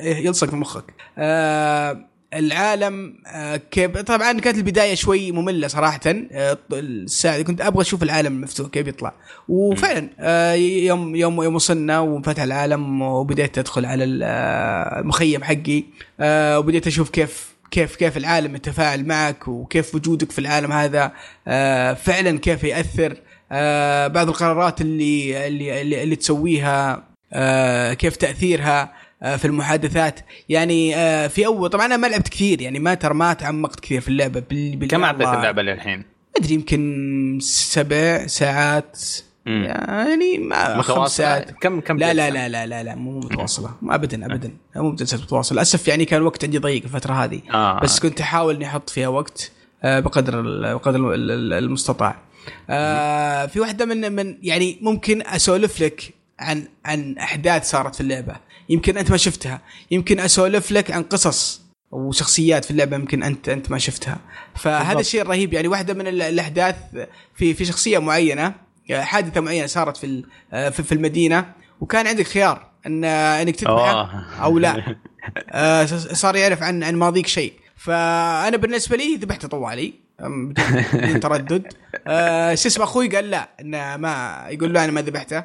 يلصق 0.00 0.50
في 0.50 0.56
مخك. 0.56 0.84
آه 1.18 2.11
العالم 2.34 3.14
آه، 3.26 3.56
كيف 3.70 3.98
طبعا 3.98 4.40
كانت 4.40 4.58
البداية 4.58 4.94
شوي 4.94 5.32
مملة 5.32 5.68
صراحة. 5.68 6.00
آه، 6.06 6.58
الساعة 6.72 7.42
كنت 7.42 7.60
أبغى 7.60 7.82
أشوف 7.82 8.02
العالم 8.02 8.32
المفتوح 8.32 8.68
كيف 8.68 8.86
يطلع. 8.86 9.14
وفعلا 9.48 10.08
آه، 10.20 10.52
يوم 10.52 11.16
يوم 11.16 11.42
يوم 11.42 11.54
وصلنا 11.54 12.00
وفتح 12.00 12.42
العالم 12.42 13.02
وبديت 13.02 13.58
أدخل 13.58 13.84
على 13.86 14.04
المخيم 14.04 15.44
حقي. 15.44 15.84
وبديت 16.58 16.86
أشوف 16.86 17.10
كيف 17.10 17.52
كيف 17.70 17.96
كيف 17.96 18.16
العالم 18.16 18.56
يتفاعل 18.56 19.06
معك 19.06 19.48
وكيف 19.48 19.94
وجودك 19.94 20.32
في 20.32 20.38
العالم 20.38 20.72
هذا. 20.72 21.12
فعلا 21.94 22.38
كيف 22.38 22.64
يأثر. 22.64 23.16
بعض 24.14 24.28
القرارات 24.28 24.80
اللي 24.80 25.46
اللي 25.46 25.80
اللي, 25.80 26.02
اللي 26.02 26.16
تسويها 26.16 27.04
كيف 27.94 28.16
تأثيرها. 28.16 28.92
في 29.22 29.44
المحادثات. 29.44 30.20
يعني 30.48 30.96
آه، 30.96 31.26
في 31.26 31.46
اول 31.46 31.70
طبعا 31.70 31.86
أنا 31.86 31.96
ما 31.96 32.06
لعبت 32.06 32.28
كثير 32.28 32.60
يعني 32.60 32.78
ما 32.78 32.94
ترى 32.94 33.14
ما 33.14 33.32
تعمقت 33.32 33.80
كثير 33.80 34.00
في 34.00 34.08
اللعبة 34.08 34.42
بال... 34.50 34.88
كم 34.88 35.04
عدت 35.04 35.26
اللعبة 35.26 35.62
للحين؟ 35.62 36.04
أدري 36.36 36.54
يمكن 36.54 37.38
سبع 37.42 38.26
ساعات. 38.26 39.00
مم. 39.46 39.64
يعني 39.64 40.38
ما 40.38 40.82
خمس 40.82 41.16
ساعات. 41.16 41.50
كم 41.50 41.80
كم 41.80 41.98
لا 41.98 42.14
لا 42.14 42.30
لا 42.30 42.48
لا 42.48 42.66
لا 42.66 42.82
لا 42.82 42.94
مو 42.94 43.20
متواصلة. 43.20 43.70
ابدا 43.88 44.26
ابدا. 44.26 44.50
مو 44.76 44.90
متواصلة 44.90 45.56
للأسف 45.56 45.88
يعني 45.88 46.04
كان 46.04 46.22
وقت 46.22 46.44
عندي 46.44 46.58
ضيق 46.58 46.82
الفترة 46.82 47.12
هذه. 47.12 47.40
آه. 47.54 47.80
بس 47.80 48.00
كنت 48.00 48.20
أحاول 48.20 48.54
إني 48.54 48.66
أحط 48.66 48.90
فيها 48.90 49.08
وقت 49.08 49.50
بقدر 49.84 50.42
بقدر 50.74 51.14
المستطاع. 51.14 52.16
في 53.46 53.60
واحدة 53.60 53.84
من 53.84 54.12
من 54.12 54.36
يعني 54.42 54.78
ممكن 54.80 55.22
أسولف 55.26 55.80
لك 55.80 56.14
عن 56.38 56.64
عن 56.84 57.18
أحداث 57.18 57.70
صارت 57.70 57.94
في 57.94 58.00
اللعبة. 58.00 58.36
يمكن 58.68 58.98
أنت 58.98 59.10
ما 59.10 59.16
شفتها. 59.16 59.60
يمكن 59.90 60.20
أسولف 60.20 60.72
لك 60.72 60.90
عن 60.90 61.02
قصص 61.02 61.62
وشخصيات 61.90 62.64
في 62.64 62.70
اللعبة 62.70 62.96
يمكن 62.96 63.22
انت 63.22 63.48
أنت 63.48 63.70
ما 63.70 63.78
شفتها. 63.78 64.18
فهذا 64.54 65.00
الشيء 65.00 65.22
الرهيب 65.22 65.52
يعني 65.52 65.68
واحدة 65.68 65.94
من 65.94 66.06
الأحداث 66.06 66.76
في 67.34 67.54
في 67.54 67.64
شخصية 67.64 67.98
معينة 67.98 68.54
حادثة 68.90 69.40
معينة 69.40 69.66
صارت 69.66 69.96
في 69.96 70.22
في 70.70 70.92
المدينة 70.92 71.52
وكان 71.80 72.06
عندك 72.06 72.26
خيار 72.26 72.72
ان 72.86 73.04
أنك 73.04 73.56
تذبحه 73.56 74.24
أو 74.42 74.58
لا. 74.58 74.82
آه، 75.50 75.84
صار 75.96 76.36
يعرف 76.36 76.62
عن 76.62 76.82
عن 76.82 76.96
ماضيك 76.96 77.26
شيء. 77.26 77.52
فأنا 77.76 78.56
بالنسبة 78.56 78.96
لي 78.96 79.16
ذبحته 79.16 79.48
طوالي. 79.48 79.94
بدون 80.20 81.20
تردد. 81.20 81.72
آه، 82.06 82.54
شو 82.54 82.68
اسمه 82.68 82.84
أخوي 82.84 83.08
قال 83.08 83.30
لا 83.30 83.48
إنه 83.60 83.96
ما 83.96 84.44
يقول 84.48 84.74
له 84.74 84.84
أنا 84.84 84.92
ما 84.92 85.02
ذبحته. 85.02 85.44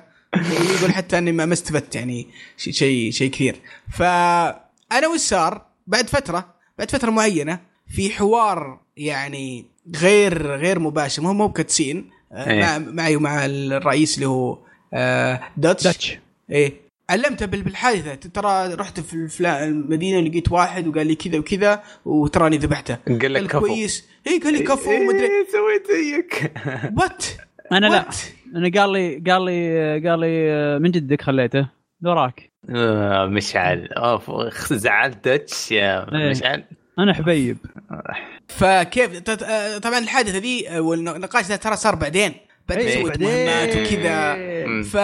يقول 0.77 0.91
حتى 0.91 1.17
أني 1.17 1.31
ما 1.31 1.53
استفدت 1.53 1.95
يعني 1.95 2.27
شيء 2.57 3.11
شيء 3.11 3.31
كثير. 3.31 3.55
فأنا 3.93 5.07
وش 5.13 5.19
صار 5.19 5.65
بعد 5.87 6.09
فتره 6.09 6.53
بعد 6.77 6.91
فترة 6.91 7.09
معينة 7.09 7.59
في 7.95 8.09
حوار 8.09 8.79
يعني 8.97 9.65
غير 9.95 10.55
غير 10.55 10.79
مباشر 10.79 11.21
مو 11.21 11.33
مو 11.33 11.51
كتسين 11.51 12.09
آه، 12.31 12.49
إيه. 12.49 12.61
مع 12.61 12.77
معي 12.77 13.15
ومع 13.15 13.45
الرئيس 13.45 14.15
اللي 14.15 14.27
هو 14.27 14.57
داتش 15.57 15.83
داتش 15.83 16.17
إيه. 16.51 16.73
علمته 17.09 17.45
بالحادثة 17.45 18.15
ترى 18.15 18.73
رحت 18.73 18.99
في 18.99 19.47
المدينة 19.63 20.17
ولقيت 20.17 20.51
واحد 20.51 20.87
وقال 20.87 21.07
لي 21.07 21.15
كذا 21.15 21.39
وكذا 21.39 21.83
وتراني 22.05 22.57
ذبحته. 22.57 22.97
قال 23.07 23.33
لك 23.33 23.47
كفو. 23.47 23.59
كويس 23.59 24.05
اي 24.27 24.39
قال 24.39 24.53
لي 24.53 24.59
كفو 24.59 24.91
إيه 24.91 24.99
ومدري 24.99 25.29
سويت 25.51 25.87
زيك. 25.91 26.53
وات 26.97 27.25
أنا 27.71 27.87
لا. 27.87 28.05
أنا 28.55 28.81
قال 28.81 28.91
لي 28.91 29.23
قال 29.31 29.45
لي 29.45 30.09
قال 30.09 30.19
لي 30.19 30.79
من 30.79 30.91
جدك 30.91 31.21
خليته؟ 31.21 31.69
وراك. 32.05 32.51
آه 32.69 33.25
مشعل 33.25 33.87
أوف 33.87 34.31
زعلت 34.73 35.27
دتش 35.27 35.71
يا 35.71 36.15
إيه. 36.15 36.29
مشعل 36.29 36.63
أنا 36.99 37.13
حبيب. 37.13 37.57
فكيف؟ 38.47 39.19
طبعا 39.83 39.99
الحادثة 39.99 40.37
ذي 40.37 40.79
والنقاش 40.79 41.45
ذا 41.45 41.55
ترى 41.55 41.75
صار 41.75 41.95
بعدين. 41.95 42.33
بعد 42.69 42.77
إيه، 42.77 43.01
سويت 43.01 43.19
مهمات 43.19 43.77
وكذا. 43.77 44.35
ف 44.83 44.97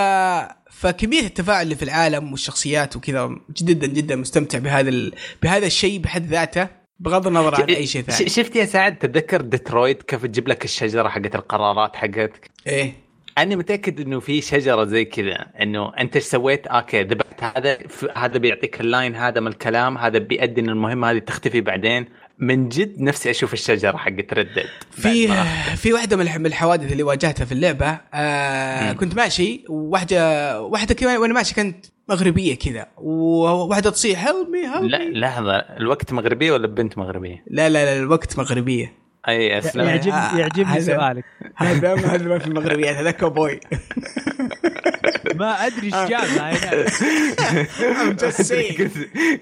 فكمية 0.71 1.19
التفاعل 1.19 1.63
اللي 1.63 1.75
في 1.75 1.83
العالم 1.83 2.31
والشخصيات 2.31 2.95
وكذا 2.95 3.29
جدا 3.63 3.87
جدا 3.87 4.15
مستمتع 4.15 4.59
بهذا 4.59 4.89
ال... 4.89 5.13
بهذا 5.43 5.65
الشيء 5.65 5.99
بحد 5.99 6.25
ذاته 6.25 6.67
بغض 6.99 7.27
النظر 7.27 7.55
عن 7.55 7.69
أي 7.69 7.85
شيء 7.85 8.01
ثاني. 8.01 8.29
شفت 8.29 8.55
يا 8.55 8.65
سعد 8.65 8.99
تتذكر 8.99 9.41
ديترويت 9.41 10.03
كيف 10.03 10.25
تجيب 10.25 10.47
لك 10.47 10.65
الشجرة 10.65 11.09
حقت 11.09 11.35
القرارات 11.35 11.95
حقتك؟ 11.95 12.51
إيه. 12.67 13.02
أنا 13.37 13.55
متأكد 13.55 13.99
إنه 13.99 14.19
في 14.19 14.41
شجرة 14.41 14.83
زي 14.83 15.05
كذا 15.05 15.45
إنه 15.61 15.93
أنت 15.99 16.15
إيش 16.15 16.23
سويت؟ 16.25 16.67
okay 16.67 17.03
ذبحت 17.03 17.43
هذا 17.43 17.77
هذا 18.15 18.37
بيعطيك 18.37 18.81
ال 18.81 18.88
line 18.88 19.15
هذا 19.15 19.39
من 19.39 19.47
الكلام 19.47 19.97
هذا 19.97 20.19
بيؤدي 20.19 20.61
ان 20.61 20.69
المهمة 20.69 21.11
هذه 21.11 21.19
تختفي 21.19 21.61
بعدين. 21.61 22.05
من 22.39 22.69
جد 22.69 23.01
نفسي 23.01 23.29
أشوف 23.29 23.53
الشجرة 23.53 23.97
حقت 23.97 24.33
Red 24.33 24.47
Dead 24.47 24.65
في 24.91 25.27
في 25.75 25.93
واحدة 25.93 26.17
من 26.17 26.45
الحوادث 26.45 26.91
اللي 26.91 27.03
واجهتها 27.03 27.45
في 27.45 27.51
اللعبة 27.51 27.99
آه 28.13 28.93
كنت 28.93 29.15
ماشي 29.15 29.65
وواحدة 29.69 30.61
واحدة 30.61 30.95
كمان 30.95 31.17
وأنا 31.17 31.33
ماشي 31.33 31.55
كانت 31.55 31.85
مغربية 32.09 32.55
كذا 32.55 32.87
وواحدة 32.97 33.89
تصيح 33.89 34.27
هيلب 34.27 34.49
مي 34.49 34.67
هيلب 34.67 34.83
لا 34.83 35.19
لحظة 35.19 35.55
الوقت 35.55 36.13
مغربية 36.13 36.51
ولا 36.51 36.67
بنت 36.67 36.97
مغربية؟ 36.97 37.43
لا 37.47 37.69
لا 37.69 37.85
لا 37.85 37.99
الوقت 37.99 38.37
مغربية. 38.37 39.02
أي 39.27 39.59
أسلم. 39.59 39.85
يعجب 39.87 40.11
آه 40.11 40.37
يعجبني 40.37 40.81
سؤالك. 40.81 41.25
هذا 41.55 41.95
ما 41.95 42.15
هذا 42.15 42.37
في 42.39 42.47
المغربيات 42.47 42.95
هذا 42.95 43.11
كوبوي 43.11 43.59
ما 45.39 45.65
أدري 45.65 45.85
إيش 45.85 46.09
جاب 46.09 46.23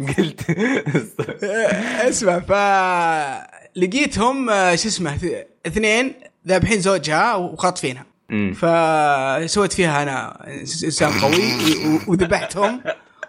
قلت 0.18 0.50
اسمع 2.08 2.40
ف 2.40 2.52
لقيتهم 3.76 4.50
آه، 4.50 4.76
شو 4.76 4.88
اسمه 4.88 5.18
اثنين 5.68 6.14
ذابحين 6.48 6.80
زوجها 6.80 7.36
وخاطفينها. 7.36 8.06
فسويت 8.56 9.74
فيها 9.74 10.04
أنا 10.04 10.48
إنسان 10.66 11.12
قوي 11.12 11.54
وذبحتهم 12.08 12.82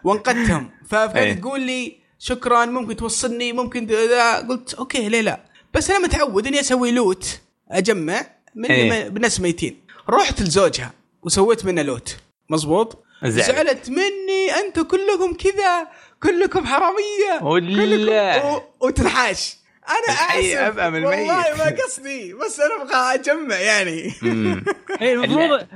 وانقذتهم. 0.05 0.71
فكانت 0.89 1.17
إيه. 1.17 1.33
تقول 1.33 1.61
لي 1.61 1.97
شكرا 2.19 2.65
ممكن 2.65 2.97
توصلني 2.97 3.53
ممكن 3.53 3.87
ذا 3.87 4.37
قلت 4.37 4.75
okay 4.75 5.09
ليه 5.09 5.21
لا؟ 5.21 5.52
بس 5.75 5.91
أنا 5.91 5.99
متعود 6.07 6.47
إني 6.47 6.61
أسوي 6.61 6.91
loot 6.91 7.41
أجمع 7.71 8.27
من 8.55 8.71
إيه. 8.71 9.09
بناس 9.09 9.41
ميتين. 9.41 9.81
رحت 10.09 10.43
لزوجها 10.43 10.93
وسويت 11.23 11.65
منه 11.65 11.83
loot. 11.83 12.17
مزبوط 12.51 13.05
زعلت. 13.25 13.91
مني. 13.91 14.51
أنتم 14.67 14.83
كلكم 14.83 15.35
كذا 15.35 15.89
كلكم 16.23 16.67
حرامية 16.67 17.43
ولا. 17.43 17.85
كلكم 17.85 18.49
و... 18.49 18.87
وتنحاش. 18.87 19.57
أنا 19.89 20.17
اسف 20.17 20.77
والله 20.77 21.25
ما 21.59 21.77
قصدي. 21.85 22.35
بس 22.35 22.61
أنا 22.61 22.83
أبغى 22.83 23.15
أجمع 23.15 23.57
يعني. 23.57 24.13
اي 25.03 25.13
المفروض 25.13 25.67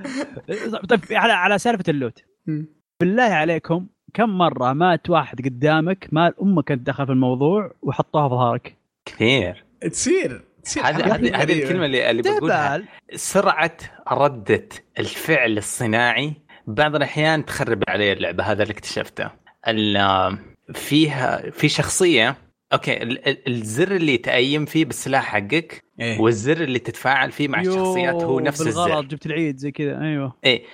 طيب 0.89 1.01
على 1.11 1.33
على 1.33 1.59
سالفة 1.59 1.85
اللوت. 1.89 2.23
بالله 3.01 3.23
عليكم 3.23 3.87
كم 4.15 4.39
مرة 4.39 4.73
مات 4.73 5.11
واحد 5.11 5.45
قدامك 5.45 6.09
مال 6.13 6.35
أمك 6.43 6.65
كانت 6.65 6.87
دخل 6.87 7.07
في 7.07 7.13
الموضوع 7.13 7.75
وحطوها 7.83 8.29
في 8.29 8.35
ظهرك؟ 8.35 8.77
كثير. 9.05 9.66
تصير 9.89 10.45
هذه 10.83 11.43
هذه 11.43 11.63
الكلمة 11.63 11.87
اللي 11.87 12.11
اللي 12.11 12.23
بقولها. 12.23 12.83
سرعة 13.15 13.77
ردة 14.13 14.69
الفعل 14.99 15.59
الصناعي. 15.59 16.33
بعض 16.67 16.95
الأحيان 16.95 17.45
تخرب 17.45 17.83
علي 17.89 18.13
اللعبة 18.13 18.45
هذا 18.45 18.63
اللي 18.63 18.73
اكتشفته. 18.73 19.31
فيها 20.75 21.51
في 21.51 21.69
شخصية 21.69 22.37
أوكي 22.73 23.03
الزر 23.49 23.97
اللي 23.97 24.15
ي 24.15 24.27
aim 24.27 24.65
فيه 24.65 24.85
بالسلاح 24.85 25.25
حقك 25.25 25.85
إيه؟ 26.01 26.21
والزر 26.21 26.61
اللي 26.61 26.79
تتفاعل 26.79 27.33
فيه 27.33 27.49
مع 27.49 27.61
الشخصيات 27.61 28.23
هو 28.23 28.41
نفس 28.41 28.63
بالغلط 28.63 28.91
الزر 28.91 29.03
جبت 29.03 29.27
العيد 29.27 29.57
زي 29.57 29.71
كذا. 29.71 30.01
أيوه. 30.01 30.37
إيه. 30.45 30.65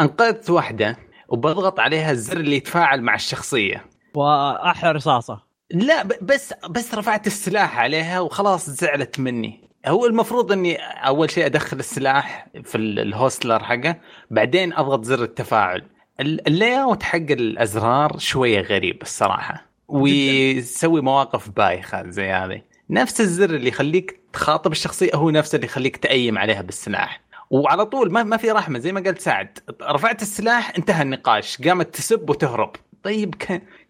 أنقذت 0.00 0.50
واحدة 0.50 0.96
وبضغط 1.28 1.80
عليها 1.80 2.10
الزر 2.10 2.36
اللي 2.36 2.56
يتفاعل 2.56 3.02
مع 3.02 3.14
الشخصية. 3.14 3.84
واحلى 4.14 4.92
رصاصه 4.92 5.49
لا 5.72 6.02
بس 6.22 6.54
بس 6.70 6.94
رفعت 6.94 7.26
السلاح 7.26 7.78
عليها 7.78 8.20
وخلاص 8.20 8.70
زعلت 8.70 9.20
مني. 9.20 9.70
هو 9.86 10.06
المفروض 10.06 10.52
إني 10.52 10.76
أول 10.76 11.30
شيء 11.30 11.46
أدخل 11.46 11.78
السلاح 11.78 12.46
في 12.64 12.78
ال 12.78 12.89
holster 12.89 13.64
حقه 13.64 13.96
بعدين 14.30 14.72
أضغط 14.72 15.04
زر 15.04 15.22
التفاعل. 15.22 15.86
ال 16.20 16.82
layout 16.82 17.02
حق 17.02 17.16
الأزرار 17.16 18.18
شوية 18.18 18.60
غريب 18.60 19.02
الصراحة 19.02 19.66
ويسوي 19.88 21.00
مواقف 21.00 21.48
بايخة 21.48 22.10
زي 22.10 22.30
هذه. 22.30 22.62
نفس 22.90 23.20
الزر 23.20 23.50
اللي 23.50 23.68
يخليك 23.68 24.20
تخاطب 24.32 24.72
الشخصية 24.72 25.10
هو 25.14 25.30
نفسه 25.30 25.56
اللي 25.56 25.66
يخليك 25.66 25.96
ت 25.96 26.07
aim 26.07 26.38
عليها 26.38 26.62
بالسلاح. 26.62 27.20
وعلى 27.50 27.86
طول 27.86 28.12
ما 28.12 28.22
ما 28.22 28.36
في 28.36 28.50
رحمة 28.50 28.78
زي 28.78 28.92
ما 28.92 29.00
قلت 29.00 29.20
سعد 29.20 29.58
رفعت 29.82 30.22
السلاح 30.22 30.72
انتهى 30.78 31.02
النقاش 31.02 31.62
قامت 31.62 31.94
تسب 31.94 32.30
وتهرب. 32.30 32.76
طيب 33.02 33.34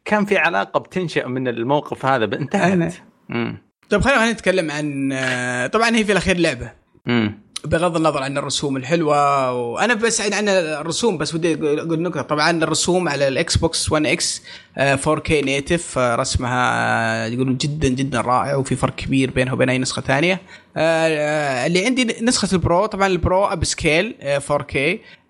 كان 0.05 0.24
في 0.24 0.38
علاقة 0.38 0.80
بتنشا 0.80 1.26
من 1.26 1.48
الموقف 1.48 2.07
هذا 2.07 2.24
انتهت 2.24 2.94
طيب 3.90 4.01
خلينا 4.01 4.32
نتكلم 4.32 4.70
عن 4.70 5.09
طبعا 5.72 5.96
هي 5.96 6.05
في 6.05 6.12
الأخير 6.12 6.38
لعبة. 6.38 6.72
امم 7.09 7.51
بغض 7.64 7.96
النظر 7.96 8.22
عن 8.22 8.38
الرسوم 8.38 8.76
الحلوة 8.76 9.53
وأنا 9.53 9.94
بس 9.94 10.20
عن 10.20 10.48
الرسوم 10.48 11.18
بس 11.18 11.34
ودي 11.34 11.55
أقول 11.55 12.03
نقطه 12.03 12.22
طبعا 12.22 12.51
الرسوم 12.51 13.09
على 13.09 13.28
الإكس 13.28 13.57
بوكس 13.57 13.92
1 13.92 14.07
إكس 14.07 14.42
4K 14.78 15.30
native 15.31 15.99
رسمها 15.98 16.70
آه، 16.72 17.26
يقولون 17.26 17.57
جدا 17.57 17.88
جدا 17.88 18.20
رائع 18.20 18.57
وفي 18.57 18.76
فرق 18.76 18.94
كبير 18.94 19.30
بينها 19.30 19.53
وبين 19.53 19.68
أي 19.70 19.78
نسخة 19.78 20.03
ثانية. 20.03 20.40
آه، 20.76 21.09
آه، 21.09 21.66
اللي 21.66 21.86
عندي 21.86 22.05
نسخة 22.22 22.48
ال 22.53 22.61
Pro 22.61 22.87
طبعا 22.86 23.07
ال 23.07 23.45
Pro 23.45 23.64
upscale 23.64 24.14
4K 24.48 24.76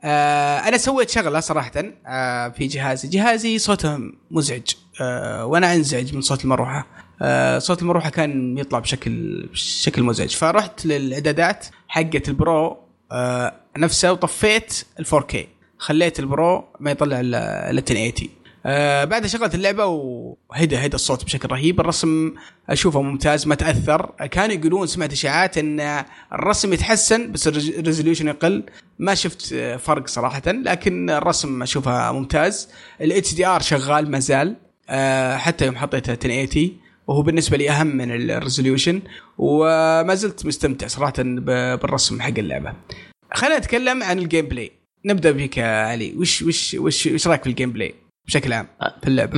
أنا 0.04 0.76
سويت 0.76 1.10
شغلة 1.10 1.40
صراحة 1.40 1.70
في 2.50 2.66
جهازي. 2.66 3.08
جهازي 3.08 3.58
صوته 3.58 3.98
مزعج 4.30 4.62
وأنا 5.42 5.74
أنزعج 5.74 6.14
من 6.14 6.20
صوت 6.20 6.44
المروحة. 6.44 6.86
آه، 7.22 7.58
صوت 7.58 7.82
المروحة 7.82 8.10
كان 8.10 8.58
يطلع 8.58 8.78
بشكل 8.78 9.46
بشكل 9.52 10.02
مزعج. 10.02 10.28
فرحت 10.36 10.86
للإعدادات 10.86 11.66
حقت 11.88 12.28
ال 12.28 12.40
Pro 12.40 12.76
آه، 13.12 13.54
نفسه 13.78 14.12
وطفيت 14.12 14.84
ال 15.00 15.06
4K 15.06 15.36
خليت 15.78 16.18
ال 16.20 16.31
Pro 16.31 16.64
ما 16.80 16.90
يطلع 16.90 17.20
إلا 17.20 17.70
1080 17.70 18.12
آه 18.66 19.04
بعد 19.04 19.26
شغلت 19.26 19.54
اللعبة 19.54 19.86
وهدى 19.86 20.76
هدى 20.76 20.94
الصوت 20.94 21.24
بشكل 21.24 21.48
رهيب. 21.48 21.80
الرسم 21.80 22.34
أشوفه 22.68 23.02
ممتاز 23.02 23.46
ما 23.46 23.54
تأثر. 23.54 24.12
كانوا 24.30 24.54
يقولون 24.54 24.86
سمعت 24.86 25.12
إشاعات 25.12 25.58
إن 25.58 26.04
الرسم 26.32 26.72
يتحسن 26.72 27.32
بس 27.32 27.48
ال 27.48 27.56
resolution 27.56 28.28
يقل. 28.28 28.64
ما 28.98 29.14
شفت 29.14 29.54
فرق 29.78 30.06
صراحة 30.08 30.42
لكن 30.46 31.10
الرسم 31.10 31.62
اشوفه 31.62 32.12
ممتاز. 32.12 32.68
ال 33.00 33.34
HDR 33.34 33.60
شغال 33.60 34.10
ما 34.10 34.18
زال. 34.18 34.56
آه 34.88 35.36
حتى 35.36 35.66
يوم 35.66 35.76
حطيته 35.76 36.12
1080 36.12 36.76
وهو 37.06 37.22
بالنسبة 37.22 37.56
لي 37.56 37.70
أهم 37.70 37.96
من 37.96 38.30
ال 38.30 38.36
resolution. 38.36 39.02
وما 39.38 40.14
زلت 40.14 40.46
مستمتع 40.46 40.86
صراحة 40.86 41.14
بالرسم 41.18 42.20
حق 42.20 42.38
اللعبة. 42.38 42.72
خلينا 43.34 43.58
نتكلم 43.58 44.02
عن 44.02 44.18
ال 44.18 44.46
gameplay 44.46 44.72
نبدأ 45.04 45.30
بك 45.30 45.58
علي. 45.58 46.14
وش 46.16 46.42
وش 46.42 46.74
وش 46.74 47.06
وش 47.06 47.26
رأيك 47.26 47.42
في 47.42 47.48
ال 47.48 47.72
gameplay 47.72 47.94
بشكل 48.26 48.52
عام 48.52 48.66
في 49.02 49.08
اللعبة. 49.08 49.32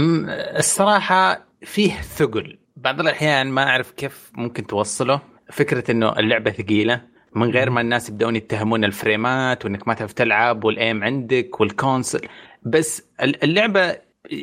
الصراحة 0.59 1.47
فيه 1.63 1.93
ثقل. 1.93 2.59
بعض 2.77 3.01
الأحيان 3.01 3.47
ما 3.47 3.69
أعرف 3.69 3.91
كيف 3.91 4.31
ممكن 4.35 4.67
توصله. 4.67 5.21
فكرة 5.51 5.91
إنه 5.91 6.19
اللعبة 6.19 6.51
ثقيلة 6.51 7.01
من 7.35 7.51
غير 7.51 7.71
ما 7.71 7.81
الناس 7.81 8.09
يبدأون 8.09 8.37
يتهمون 8.37 8.85
الفريمات 8.85 9.65
وإنك 9.65 9.89
ما 9.89 9.95
تعرف 9.95 10.13
تلعب 10.13 10.65
وال 10.65 10.81
aim 10.81 11.05
عندك 11.05 11.61
والكونسل. 11.61 12.21
بس 12.63 13.03
اللعبة 13.23 13.97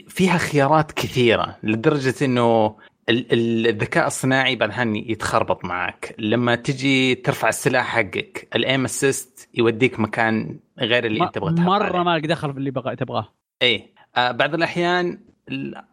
فيها 0.07 0.37
خيارات 0.37 0.91
كثيرة 0.91 1.57
لدرجة 1.63 2.25
إنه 2.25 2.75
الذكاء 3.09 4.07
الصناعي 4.07 4.55
بعد 4.55 4.95
يتخربط 4.95 5.65
معك. 5.65 6.15
لما 6.19 6.55
تجي 6.55 7.15
ترفع 7.15 7.49
السلاح 7.49 7.85
حقك 7.95 8.47
ال 8.55 8.62
aim 8.62 8.83
assist 8.83 9.49
يوديك 9.53 9.99
مكان 9.99 10.59
غير 10.79 11.05
اللي 11.05 11.23
أنت 11.23 11.35
تبغى 11.35 11.51
مرة 11.51 12.03
ما 12.03 12.17
لك 12.17 12.25
دخل 12.25 12.53
في 12.53 12.59
اللي 12.59 12.71
بغى 12.71 12.95
تبغاه. 12.95 13.33
إيه. 13.61 13.81
آه 13.81 13.98
بعض 14.17 14.53
الأحيان 14.53 15.19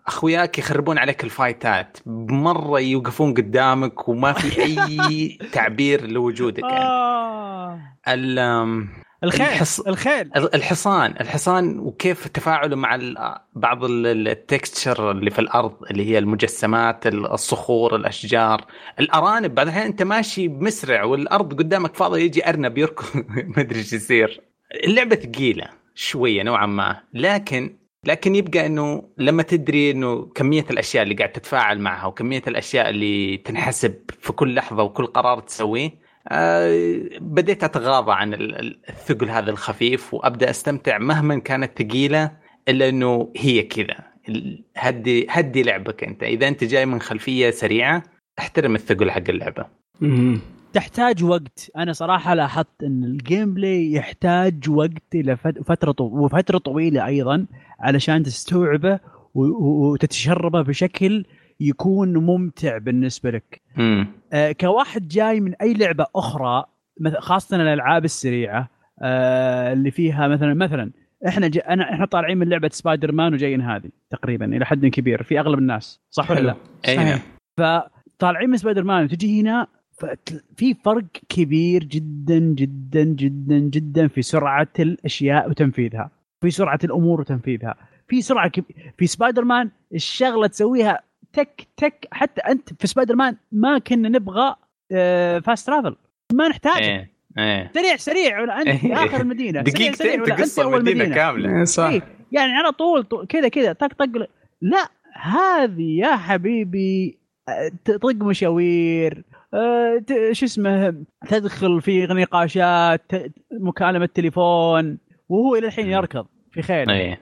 اخوياك 0.06 0.58
يخربون 0.58 0.98
عليك 0.98 1.24
ال 1.24 1.34
fightات. 1.34 1.98
مرة 2.06 2.80
يوقفون 2.80 3.34
قدامك 3.34 4.08
وما 4.08 4.32
في 4.32 4.62
أي 4.62 5.28
تعبير 5.52 6.06
لوجودك 6.06 6.62
يعني. 6.62 6.84
آه. 6.84 7.80
الخيل 9.24 9.46
الحص... 9.46 9.80
الخيل. 9.80 10.30
الحصان 10.36 11.14
الحصان 11.20 11.78
وكيف 11.78 12.28
تفاعله 12.28 12.76
مع 12.76 12.98
بعض 13.54 13.84
التكستشر 13.84 15.10
اللي 15.10 15.30
في 15.30 15.38
الأرض 15.38 15.72
اللي 15.90 16.10
هي 16.10 16.18
المجسمات 16.18 17.06
الصخور 17.06 17.96
الأشجار. 17.96 18.64
الأرانب 19.00 19.54
بعد 19.54 19.66
الحين 19.66 19.82
أنت 19.82 20.02
ماشي 20.02 20.48
مسرع 20.48 21.04
والأرض 21.04 21.58
قدامك 21.58 21.94
فاضية 21.94 22.22
يجي 22.22 22.48
أرنب 22.48 22.78
يركض. 22.78 23.06
ما 23.56 23.60
أدري 23.60 23.78
إيش 23.78 23.92
يصير. 23.92 24.40
اللعبة 24.84 25.16
ثقيلة 25.16 25.66
شوية 25.94 26.42
نوعا 26.42 26.66
ما 26.66 27.00
لكن 27.14 27.76
لكن 28.06 28.34
يبقى 28.34 28.66
إنه 28.66 29.02
لما 29.18 29.42
تدري 29.42 29.90
إنه 29.90 30.26
كمية 30.26 30.64
الأشياء 30.70 31.02
اللي 31.02 31.14
قاعد 31.14 31.32
تتفاعل 31.32 31.78
معها 31.78 32.06
وكمية 32.06 32.42
الأشياء 32.48 32.88
اللي 32.90 33.36
تنحسب 33.36 33.94
في 34.20 34.32
كل 34.32 34.54
لحظة 34.54 34.82
وكل 34.82 35.06
قرار 35.06 35.40
تسويه 35.40 36.06
آه 36.28 37.00
بديت 37.20 37.64
أتغاضى 37.64 38.12
عن 38.12 38.34
الثقل 38.88 39.30
هذا 39.30 39.50
الخفيف 39.50 40.14
وأبدأ 40.14 40.50
أستمتع 40.50 40.98
مهما 40.98 41.38
كانت 41.38 41.82
ثقيلة 41.82 42.30
إلا 42.68 42.88
إنه 42.88 43.32
هي 43.36 43.62
كذا. 43.62 43.96
هدي 44.76 45.26
هدي 45.30 45.62
لعبك 45.62 46.04
أنت. 46.04 46.22
إذا 46.22 46.48
أنت 46.48 46.64
جاي 46.64 46.86
من 46.86 47.00
خلفية 47.00 47.50
سريعة 47.50 48.02
احترم 48.38 48.74
الثقل 48.74 49.10
حق 49.10 49.22
اللعبة. 49.28 49.66
تحتاج 50.72 51.24
وقت. 51.24 51.70
أنا 51.76 51.92
صراحة 51.92 52.34
لاحظت 52.34 52.82
إن 52.82 53.04
ال 53.04 53.54
gameplay 53.54 53.92
يحتاج 53.92 54.70
وقت 54.70 55.14
إلى 55.14 55.36
فترة 55.36 55.94
وفترة 56.00 56.58
طويلة 56.58 57.06
أيضا 57.06 57.46
علشان 57.80 58.22
تستوعبه 58.22 59.00
وتتشربه 59.34 60.62
بشكل 60.62 61.24
يكون 61.60 62.16
ممتع 62.16 62.78
بالنسبة 62.78 63.30
لك. 63.30 63.60
آه 64.32 64.52
كواحد 64.52 65.08
جاي 65.08 65.40
من 65.40 65.54
أي 65.54 65.74
لعبة 65.74 66.06
أخرى 66.16 66.64
خاصة 67.18 67.56
الألعاب 67.56 68.04
السريعة 68.04 68.68
آه 69.02 69.72
اللي 69.72 69.90
فيها 69.90 70.28
مثلا 70.28 70.54
مثلا 70.54 70.90
إحنا 71.28 71.48
جا 71.48 71.68
أنا 71.68 71.92
إحنا 71.92 72.06
طالعين 72.06 72.38
من 72.38 72.48
لعبة 72.48 72.70
سبايدر 72.72 73.12
مان 73.12 73.34
وجايين 73.34 73.60
هذه 73.62 73.88
تقريبا 74.10 74.56
إلى 74.56 74.64
حد 74.66 74.86
كبير 74.86 75.22
في 75.22 75.40
أغلب 75.40 75.58
الناس 75.58 76.00
صح 76.10 76.30
ولا 76.30 76.40
لا؟ 76.40 76.54
أي 76.88 77.18
فطالعين 77.58 78.50
من 78.50 78.56
سبايدر 78.56 78.84
مان 78.84 79.04
وتجي 79.04 79.40
هنا 79.40 79.66
في 80.56 80.74
فرق 80.74 81.04
كبير 81.28 81.84
جدا 81.84 82.38
جدا 82.38 83.04
جدا 83.04 83.58
جدا 83.58 84.08
في 84.08 84.22
سرعة 84.22 84.68
الأشياء 84.78 85.50
وتنفيذها. 85.50 86.10
في 86.40 86.50
سرعة 86.50 86.78
الأمور 86.84 87.20
وتنفيذها. 87.20 87.74
في 88.08 88.22
سرعة 88.22 88.48
كب... 88.48 88.64
في 88.98 89.06
سبايدر 89.06 89.44
مان 89.44 89.70
الشغلة 89.94 90.46
تسويها 90.46 91.02
تك 91.32 91.66
تك. 91.76 92.08
حتى 92.12 92.40
أنت 92.40 92.72
في 92.80 92.86
سبايدر 92.86 93.16
مان 93.16 93.36
ما 93.52 93.78
كنا 93.78 94.08
نبغى 94.08 94.56
fast 95.40 95.68
آه، 95.68 95.72
travel 95.72 95.96
ما 96.32 96.48
نحتاج 96.48 96.82
إيه. 96.82 97.10
إيه. 97.38 97.70
سريع 97.74 97.96
سريع 97.96 98.40
ولا 98.40 98.62
أنت 98.62 98.80
في 98.80 98.94
آخر 98.94 99.20
المدينة. 99.20 99.62
دقيقتين 99.62 100.22
تقص 100.22 100.58
المدينة 100.58 101.04
كاملة. 101.14 101.58
إيه 101.58 101.64
صح. 101.64 101.84
إيه. 101.84 102.02
يعني 102.32 102.52
على 102.52 102.72
طول 102.72 103.06
كذا 103.28 103.48
كذا 103.48 103.72
طق 103.72 103.92
طق. 103.92 104.28
لا 104.60 104.88
هذه 105.22 105.98
يا 105.98 106.16
حبيبي 106.16 107.18
آه، 107.48 107.70
تطق 107.84 108.14
مشاوير. 108.14 109.24
شو 110.32 110.46
اسمه 110.46 110.94
تدخل 111.28 111.82
في 111.82 112.06
نقاشات 112.06 113.12
مكالمة 113.52 114.06
تليفون 114.06 114.98
وهو 115.28 115.56
إلى 115.56 115.66
الحين 115.66 115.86
يركض 115.86 116.26
في 116.50 116.62
خيل 116.62 116.90
أيه. 116.90 117.20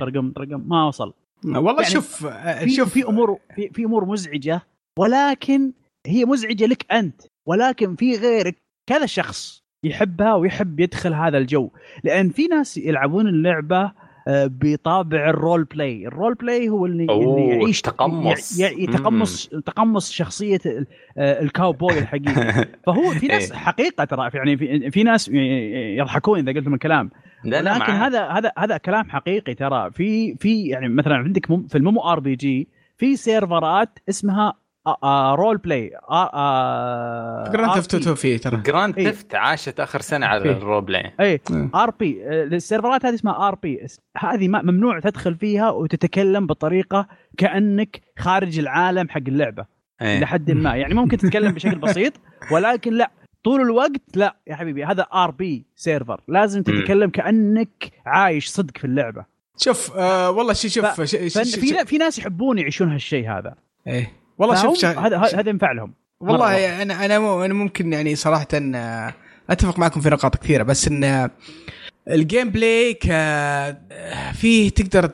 طرقم 0.00 0.32
طرقم 0.32 0.64
ما 0.66 0.86
وصل. 0.86 1.14
والله 1.44 1.72
يعني 1.72 1.84
شوف 1.84 2.26
في 2.26 2.70
شوف. 2.70 2.92
في 2.92 3.08
أمور 3.08 3.38
في, 3.54 3.68
في 3.68 3.84
أمور 3.84 4.04
مزعجة 4.04 4.60
ولكن 4.98 5.72
هي 6.06 6.24
مزعجة 6.24 6.66
لك 6.66 6.92
أنت 6.92 7.22
ولكن 7.46 7.96
في 7.96 8.16
غيرك 8.16 8.56
كذا 8.86 9.06
شخص 9.06 9.64
يحبها 9.84 10.34
ويحب 10.34 10.80
يدخل 10.80 11.14
هذا 11.14 11.38
الجو. 11.38 11.70
لأن 12.04 12.28
في 12.28 12.46
ناس 12.46 12.76
يلعبون 12.76 13.28
اللعبة 13.28 13.82
آه، 13.82 13.92
بطابع 14.28 15.30
ال 15.30 15.37
role 15.37 15.64
play. 15.64 16.06
ال 16.06 16.12
role 16.12 16.34
play 16.34 16.68
هو 16.68 16.86
اللي, 16.86 17.04
اللي 17.04 17.48
يعيش 17.48 17.80
تقمص. 17.80 18.60
يتقمص 18.60 19.48
تقمص 19.48 20.10
شخصية 20.10 20.60
آه، 21.18 21.42
الكاوبوي 21.42 21.98
الحقيقي. 21.98 22.68
فهو 22.86 23.10
في 23.10 23.26
ناس 23.26 23.52
إيه. 23.52 23.58
حقيقة 23.58 24.04
ترى 24.04 24.30
يعني 24.34 24.56
في, 24.56 24.90
في 24.90 25.02
ناس 25.02 25.30
يضحكون 25.98 26.38
إذا 26.38 26.52
قلت 26.52 26.64
لهم 26.64 26.74
الكلام. 26.74 27.10
لا 27.44 27.62
لا 27.62 27.78
لكن 27.78 27.92
هذا 27.92 28.28
هذا 28.28 28.52
هذا 28.58 28.76
كلام 28.76 29.10
حقيقي 29.10 29.54
ترى. 29.54 29.90
في 29.90 30.36
في 30.36 30.66
يعني 30.66 30.88
مثلا 30.88 31.14
عندك 31.14 31.46
في 31.46 31.78
ال 31.78 32.00
MMORPG 32.00 32.68
في 32.96 33.16
سيرفرات 33.16 33.98
اسمها 34.08 34.54
role 35.34 35.56
play 35.56 35.90
جراند 37.52 37.74
ثيفت 37.74 37.94
2 37.94 38.14
في 38.14 38.38
ترى. 38.38 38.56
جراند 38.56 38.94
ثيفت 38.94 39.34
عاشت 39.34 39.80
آخر 39.80 40.00
سنة 40.00 40.26
على 40.26 40.50
ال 40.50 40.56
role 40.56 40.82
play 40.84 41.12
اي 41.20 41.40
RP 41.74 42.22
السيرفرات 42.28 43.06
هذه 43.06 43.14
اسمها 43.14 43.48
RP 43.48 43.86
هذه 44.16 44.48
ممنوع 44.48 45.00
تدخل 45.00 45.34
فيها 45.34 45.70
وتتكلم 45.70 46.46
بطريقة 46.46 47.06
كأنك 47.38 48.00
خارج 48.18 48.58
العالم 48.58 49.08
حق 49.08 49.20
اللعبة. 49.28 49.66
أيه. 50.02 50.20
لحد 50.20 50.50
ما. 50.50 50.76
يعني 50.76 50.94
ممكن 50.94 51.16
تتكلم 51.16 51.52
بشكل 51.52 51.78
بسيط 51.78 52.12
ولكن 52.52 52.92
لا. 52.92 53.10
طول 53.44 53.60
الوقت 53.60 54.16
لا. 54.16 54.36
يا 54.46 54.54
حبيبي 54.54 54.84
هذا 54.84 55.02
RP 55.02 55.66
server 55.76 56.20
لازم 56.28 56.62
تتكلم 56.62 57.10
كأنك 57.10 57.92
عايش 58.06 58.46
صدق 58.46 58.78
في 58.78 58.84
اللعبة. 58.84 59.24
شوف 59.58 59.96
آه 59.96 60.30
والله 60.30 60.52
شوف 60.52 60.86
ف... 60.86 61.00
ش... 61.02 61.16
ش... 61.16 61.38
ش... 61.38 61.56
في 61.58 61.84
في 61.86 61.98
ناس 61.98 62.18
يحبون 62.18 62.58
يعيشون 62.58 62.92
هالشيء 62.92 63.30
هذا. 63.30 63.54
إيه. 63.86 64.12
والله 64.38 64.62
شوف. 64.62 64.84
هذا 64.84 65.18
هذا 65.18 65.50
ينفع 65.50 65.72
لهم. 65.72 65.94
والله 66.20 66.82
أنا 66.82 67.04
أنا 67.04 67.16
أنا 67.44 67.54
ممكن 67.54 67.92
يعني 67.92 68.16
صراحة 68.16 68.48
آه، 68.54 69.14
أتفق 69.50 69.78
معكم 69.78 70.00
في 70.00 70.10
نقاط 70.10 70.36
كثيرة 70.36 70.62
بس 70.62 70.88
إن 70.88 71.04
آه، 71.04 71.30
ال 72.08 72.50
gameplay 72.50 72.94
ك 72.94 73.06
آه، 73.10 74.32
فيه 74.32 74.70
تقدر 74.70 75.10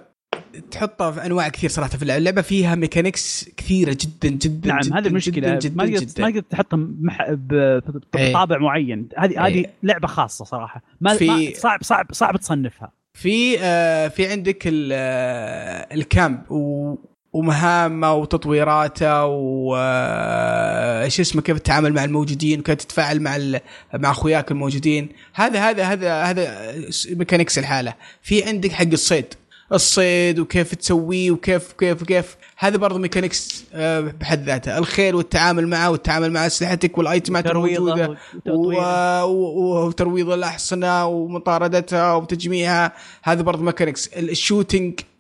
تحطها 0.71 1.11
في 1.11 1.27
أنواع 1.27 1.49
كثير 1.49 1.71
صراحة 1.71 1.91
في 1.91 2.03
اللعبة. 2.03 2.43
فيها 2.43 2.75
mechanics 2.75 3.51
كثيرة 3.57 3.97
جدا 4.01 4.29
جدا 4.29 4.69
نعم 4.69 4.81
جدا 4.81 4.99
هذه 4.99 5.07
المشكلة 5.07 5.59
جدا 5.59 5.77
ما 5.77 5.87
جدا. 5.87 6.23
ما 6.23 6.31
تقدر 6.31 6.41
تحطها 6.41 6.77
مح... 6.77 7.27
بطابع 7.31 8.57
إيه. 8.57 8.63
معين. 8.63 9.09
هذه 9.19 9.47
هذه 9.47 9.55
إيه. 9.55 9.71
لعبة 9.83 10.09
خاصة 10.09 10.45
صراحة. 10.45 10.83
ما, 11.01 11.15
في 11.15 11.27
ما 11.27 11.53
صعب 11.55 11.83
صعب 11.83 12.13
صعب 12.13 12.37
تصنفها. 12.37 12.93
في 13.15 13.59
آه 13.61 14.09
في 14.09 14.27
عندك 14.27 14.63
ال 15.93 16.04
camp 16.04 16.51
و 16.51 16.95
ومهامه 17.33 18.15
وتطويراته 18.15 19.25
وايش 19.25 21.21
آه، 21.21 21.23
اسمه 21.23 21.43
كيف 21.43 21.59
تتعامل 21.59 21.93
مع 21.93 22.05
الموجودين 22.05 22.61
وكيف 22.61 22.75
تتفاعل 22.75 23.21
مع 23.21 23.39
مع 23.95 24.11
أخوياك 24.11 24.51
الموجودين. 24.51 25.09
هذا 25.35 25.71
هذا 25.71 25.85
هذا 25.85 26.23
هذا 26.23 26.75
mechanics 27.11 27.59
الحالة. 27.59 27.95
في 28.23 28.45
عندك 28.45 28.73
حق 28.73 28.87
الصيد. 28.93 29.27
الصيد 29.73 30.39
وكيف 30.39 30.75
تسويه 30.75 31.31
وكيف 31.31 31.73
وكيف 31.73 32.03
وكيف 32.03 32.37
هذا 32.59 32.77
برضه 32.77 32.99
mechanics 32.99 33.65
آه، 33.75 34.01
بحد 34.01 34.45
ذاته. 34.45 34.79
الخيل 34.79 35.15
والتعامل 35.15 35.69
معه 35.69 35.91
والتعامل 35.91 36.33
مع 36.33 36.47
أسلحتك 36.47 36.99
وال 36.99 37.12
itemات 37.12 37.47
الموجودة 37.47 38.17
وترويض 39.25 40.31
الأحصنة 40.31 41.07
ومطاردتها 41.07 42.15
وتجميعها. 42.15 42.93
هذا 43.23 43.43
برضه 43.43 43.63
mechanics 43.63 44.07
ال 44.07 44.17
shooting 44.17 45.01
آه، 45.01 45.12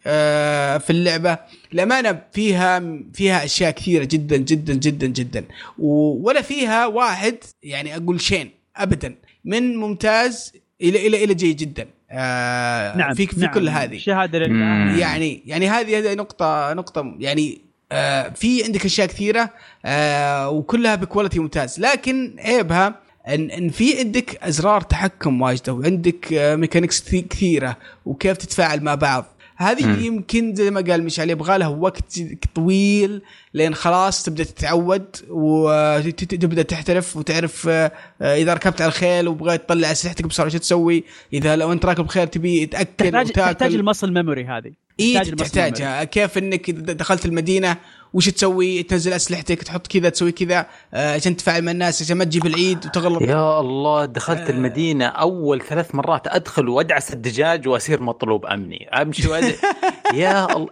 في 0.78 0.90
اللعبة. 0.90 1.38
الأمانة 1.72 2.20
فيها 2.32 2.82
فيها 3.14 3.44
أشياء 3.44 3.70
كثيرة 3.70 4.04
جدا 4.04 4.36
جدا 4.36 4.74
جدا 4.74 5.06
جدا. 5.06 5.44
ولا 5.78 6.42
فيها 6.42 6.86
واحد 6.86 7.36
يعني 7.62 7.96
أقول 7.96 8.20
شين 8.20 8.50
ابدا 8.76 9.14
من 9.44 9.76
ممتاز 9.76 10.52
إلى 10.82 11.06
إلى 11.06 11.24
إلى 11.24 11.34
جيد 11.34 11.56
جدا. 11.56 11.86
آه 12.10 12.96
نعم 12.96 13.14
في 13.14 13.26
في 13.26 13.40
نعم. 13.40 13.54
كل 13.54 13.68
هذه. 13.68 13.98
شهادة 13.98 14.38
لله. 14.38 14.98
يعني 14.98 15.42
يعني 15.46 15.68
هذه 15.68 15.98
هذه 15.98 16.14
نقطة 16.14 16.72
نقطة 16.72 17.14
يعني 17.18 17.60
آه 17.92 18.28
في 18.28 18.64
عندك 18.64 18.84
أشياء 18.84 19.06
كثيرة 19.06 19.50
آه 19.84 20.50
وكلها 20.50 20.94
ب 20.94 21.00
quality 21.00 21.38
ممتاز. 21.38 21.80
لكن 21.80 22.36
عيبها 22.38 22.94
إن 23.28 23.50
إن 23.50 23.68
في 23.68 23.98
عندك 23.98 24.38
أزرار 24.42 24.80
تحكم 24.80 25.42
واجده 25.42 25.72
وعندك 25.72 26.32
آه 26.32 26.56
mechanics 26.56 27.14
كثيرة 27.14 27.76
وكيف 28.06 28.36
تتفاعل 28.36 28.80
مع 28.80 28.94
بعض. 28.94 29.24
هذه 29.56 29.86
م. 29.86 30.04
يمكن 30.04 30.54
زي 30.54 30.70
ما 30.70 30.80
قال 30.80 31.04
مشعل 31.04 31.30
يبغى 31.30 31.58
لها 31.58 31.68
وقت 31.68 32.20
طويل 32.54 33.22
لين 33.54 33.74
خلاص 33.74 34.22
تبدأ 34.22 34.44
تتعود 34.44 35.06
وتبدأ 35.28 36.62
تحترف 36.62 37.16
وتعرف 37.16 37.68
آه، 37.68 37.90
إذا 38.22 38.54
ركبت 38.54 38.80
على 38.80 38.88
الخيل 38.88 39.28
وبغيت 39.28 39.62
تطلع 39.64 39.92
أسلحتك 39.92 40.26
بسرعة 40.26 40.48
شو 40.48 40.58
تسوي؟ 40.58 41.04
إذا 41.32 41.56
لو 41.56 41.72
أنت 41.72 41.86
راكب 41.86 42.06
خيل 42.06 42.28
تبي 42.28 42.66
تاكل 42.66 42.84
تحتاج 42.96 43.26
وتاكل. 43.26 43.42
تحتاج 43.42 43.74
المصل 43.74 44.12
ميموري 44.12 44.44
هذه. 44.44 44.72
اي 45.00 45.20
تحتاجها. 45.20 46.04
كيف 46.04 46.38
إنك 46.38 46.70
دخلت 46.70 47.26
المدينة 47.26 47.76
وش 48.12 48.28
تسوي؟ 48.28 48.82
تنزل 48.82 49.12
أسلحتك 49.12 49.62
تحط 49.62 49.86
كذا 49.86 50.08
تسوي 50.08 50.32
كذا 50.32 50.66
آه، 50.94 51.14
عشان 51.14 51.36
تفاعل 51.36 51.62
مع 51.62 51.72
الناس 51.72 52.02
عشان 52.02 52.16
ما 52.16 52.24
تجيب 52.24 52.46
العيد 52.46 52.86
وتغلط 52.86 53.22
يا 53.22 53.60
الله 53.60 54.04
دخلت 54.04 54.40
آه. 54.40 54.50
المدينة 54.50 55.06
أول 55.06 55.60
ثلاث 55.60 55.94
مرات 55.94 56.26
أدخل 56.26 56.68
وأدعس 56.68 57.12
الدجاج 57.12 57.68
وأصير 57.68 58.02
مطلوب 58.02 58.46
أمني. 58.46 58.88
أمشي 58.88 59.28
وأد... 59.28 59.44
يا 60.14 60.56
الله. 60.56 60.68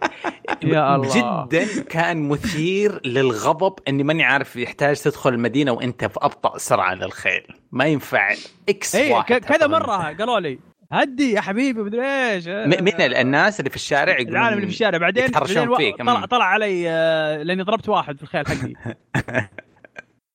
يا 0.63 0.95
الله. 0.95 1.45
جدا 1.45 1.81
كان 1.81 2.29
مثير 2.29 3.07
للغضب 3.07 3.73
إني 3.87 4.03
ماني 4.03 4.23
عارف 4.23 4.55
يحتاج 4.55 5.01
تدخل 5.01 5.29
المدينة 5.29 5.71
وأنت 5.71 6.05
في 6.05 6.19
أبطأ 6.21 6.57
سرعة 6.57 6.93
للخيل. 6.93 7.43
ما 7.71 7.85
ينفع. 7.85 8.33
إكس 8.69 8.95
إيه 8.95 9.13
واحد 9.13 9.45
كذا 9.45 9.67
مرة 9.67 10.13
قالوا 10.13 10.39
لي. 10.39 10.70
هدي 10.91 11.31
يا 11.31 11.41
حبيبي 11.41 11.81
مدري 11.81 12.01
إيش. 12.05 12.47
من 12.47 13.01
الناس 13.01 13.59
اللي 13.59 13.69
في 13.69 13.75
الشارع 13.75 14.13
يقولون 14.13 14.31
العالم 14.31 14.55
اللي 14.55 14.67
في 14.67 14.73
الشارع. 14.73 14.97
بعدين, 14.97 15.31
بعدين 15.31 15.75
فيك. 15.75 15.97
طلع 15.97 16.25
طلع 16.25 16.45
علي 16.45 16.89
آه، 16.89 17.43
لأني 17.43 17.63
ضربت 17.63 17.89
واحد 17.89 18.17
في 18.17 18.23
الخيل 18.23 18.47
حقي. 18.47 18.73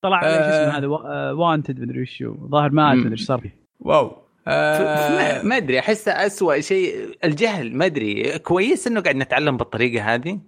طلع 0.03 0.17
علي 0.17 0.35
شو 0.35 0.51
اسمه 0.51 0.79
هذا 0.79 0.87
وانتد 1.33 1.81
مدري 1.81 2.03
وش 2.03 2.25
ظاهر 2.51 2.71
مات 2.71 2.97
مدري 2.97 3.13
إيش 3.13 3.25
صار. 3.25 3.41
فيه 3.41 3.57
واو 3.81 4.27
آه. 4.49 5.43
ما 5.43 5.57
أدري 5.57 5.79
احسه 5.79 6.13
اسوء 6.13 6.61
شيء 6.61 7.17
الجهل 7.25 7.77
ما 7.77 7.87
أدري. 7.87 8.39
كويس 8.39 8.87
إنه 8.87 9.01
قاعد 9.01 9.17
نتعلم 9.17 9.57
بالطريقة 9.57 10.15
هذه؟ 10.15 10.41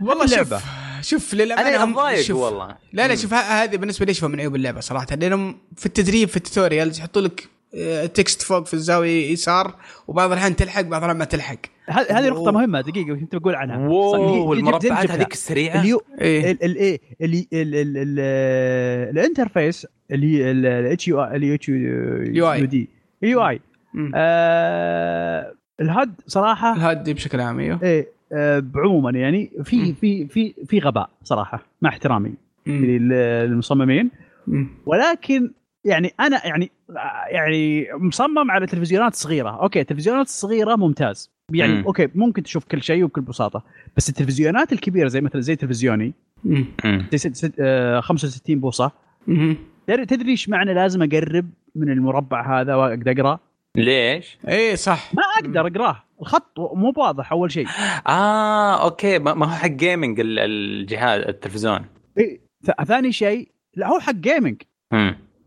والله 0.00 0.26
شوف 0.26 0.54
شوف 1.00 1.34
للأمانة 1.34 1.84
أنا 1.84 1.94
ضايق 1.94 2.36
والله. 2.36 2.76
لا 2.92 3.08
لا 3.08 3.14
شوف 3.14 3.34
هذه 3.34 3.76
بالنسبة 3.76 4.06
لي 4.06 4.12
اشوفها 4.12 4.28
من 4.28 4.40
عيوب 4.40 4.56
اللعبة 4.56 4.80
صراحة 4.80 5.06
لأنهم 5.16 5.58
في 5.76 5.86
التدريب 5.86 6.28
في 6.28 6.36
ال 6.36 6.42
tutorials 6.42 6.98
يحطوا 6.98 7.22
لك 7.22 7.48
text 8.14 8.42
فوق 8.42 8.66
في 8.66 8.74
الزاوية 8.74 9.32
يسار 9.32 9.74
وبعض 10.08 10.32
الأحيان 10.32 10.56
تلحق 10.56 10.80
بعض 10.80 11.02
الأحيان 11.02 11.18
ما 11.18 11.24
تلحق. 11.24 11.58
هذه 11.88 12.28
نقطة 12.28 12.52
مهمة 12.52 12.80
دقيقة 12.80 13.14
كنت 13.14 13.36
بقول 13.36 13.54
عنها؟ 13.54 13.88
واو 13.88 14.52
المربعات 14.52 15.10
هذيك 15.10 15.32
السريعة؟ 15.32 15.80
ال 15.80 16.02
U 16.20 16.60
ال 16.60 17.00
A 19.10 19.17
ال 19.17 19.24
interface 19.24 19.86
اللي 20.10 20.36
هي 20.36 20.50
الاتش 20.50 21.08
يو 21.08 21.24
الاتش 21.24 21.68
يو 21.68 22.52
اي 22.52 22.66
دي 22.66 22.88
يو 23.22 23.48
اي 23.48 23.60
ال 25.80 25.88
HUD 25.88 26.14
صراحة 26.26 26.76
الهد 26.76 27.10
بشكل 27.10 27.40
عام 27.40 27.58
أيوه. 27.58 27.80
إيه 27.82 28.08
آه، 28.32 28.58
بعموما 28.58 29.10
يعني 29.10 29.50
في 29.64 29.94
في 29.94 30.28
في 30.28 30.54
في 30.66 30.78
غباء 30.78 31.10
صراحة 31.24 31.66
مع 31.82 31.90
احترامي 31.90 32.34
للمصممين. 32.66 34.10
ولكن 34.86 35.50
يعني 35.84 36.14
أنا 36.20 36.46
يعني 36.46 36.70
يعني 37.30 37.88
مصمم 37.94 38.50
على 38.50 38.66
تلفزيونات 38.66 39.14
صغيرة. 39.14 39.62
أوكي 39.62 39.80
التلفزيونات 39.80 40.26
الصغيره 40.26 40.76
ممتاز. 40.76 41.30
يعني 41.52 41.74
مم. 41.74 41.84
أوكي 41.84 42.08
ممكن 42.14 42.42
تشوف 42.42 42.64
كل 42.64 42.82
شيء 42.82 43.04
وبكل 43.04 43.20
بساطة. 43.20 43.64
بس 43.96 44.08
التلفزيونات 44.08 44.72
الكبيرة 44.72 45.08
زي 45.08 45.20
مثلا 45.20 45.40
زي 45.40 45.56
تلفزيوني 45.56 46.12
زي 47.12 47.18
ست 47.18 47.36
ست 47.36 47.54
آه 47.60 48.00
65 48.00 48.60
بوصة. 48.60 48.92
تدري 49.86 50.30
إيش 50.30 50.48
معنى 50.48 50.74
لازم 50.74 51.02
أقرب 51.02 51.50
من 51.74 51.90
المربع 51.90 52.60
هذا 52.60 52.74
وأقدر 52.74 53.12
أقرأ؟ 53.12 53.38
ليش؟ 53.76 54.38
إيه 54.48 54.74
صح. 54.74 55.14
ما 55.14 55.22
أقدر 55.22 55.66
أقرأه. 55.66 56.04
الخط 56.20 56.58
مو 56.58 56.92
واضح 56.96 57.32
أول 57.32 57.52
شيء. 57.52 57.66
آه 58.06 58.84
أوكي. 58.84 59.18
ما 59.18 59.46
هو 59.46 59.50
حق 59.50 59.66
gaming 59.66 60.20
الجهاز 60.20 61.20
التلفزيون. 61.20 61.84
إيه 62.18 62.40
ثاني 62.86 63.12
شيء 63.12 63.48
لا 63.76 63.88
هو 63.88 63.98
حق 63.98 64.12
gaming 64.14 64.62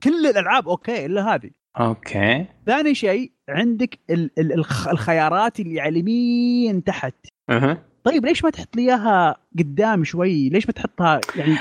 كل 0.04 0.28
الألعاب 0.28 0.70
أوكي 0.70 1.06
إلا 1.06 1.36
هذه. 1.36 1.49
أوكي. 1.80 2.45
ثاني 2.66 2.95
شيء 2.95 3.32
عندك 3.49 3.99
ال 4.10 4.32
ال 4.39 4.66
الخيارات 4.91 5.60
اللي 5.60 5.82
على 5.82 5.89
اليمين 5.89 6.84
تحت. 6.84 7.16
أها. 7.49 7.84
طيب 8.04 8.26
ليش 8.26 8.43
ما 8.43 8.49
تحط 8.49 8.76
لي 8.76 8.82
إياها 8.82 9.36
قدام 9.60 10.04
شوي؟ 10.04 10.49
ليش 10.49 10.68
ما 10.68 10.74
تحطها 10.74 11.22
يعني؟ 11.36 11.58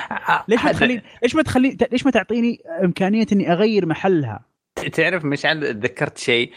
ليش 0.49 0.65
ما 0.65 0.73
تخلي 0.73 1.03
ليش 1.23 1.35
ما 1.35 1.43
تخلي 1.43 1.77
ليش 1.93 2.05
ما 2.07 2.11
تعطيني 2.11 2.59
إمكانية 2.85 3.27
إني 3.33 3.53
أغير 3.53 3.87
محلها؟ 3.87 4.45
تعرف 4.93 5.25
مشعل 5.25 5.61
تذكرت 5.61 6.19
شيء 6.19 6.53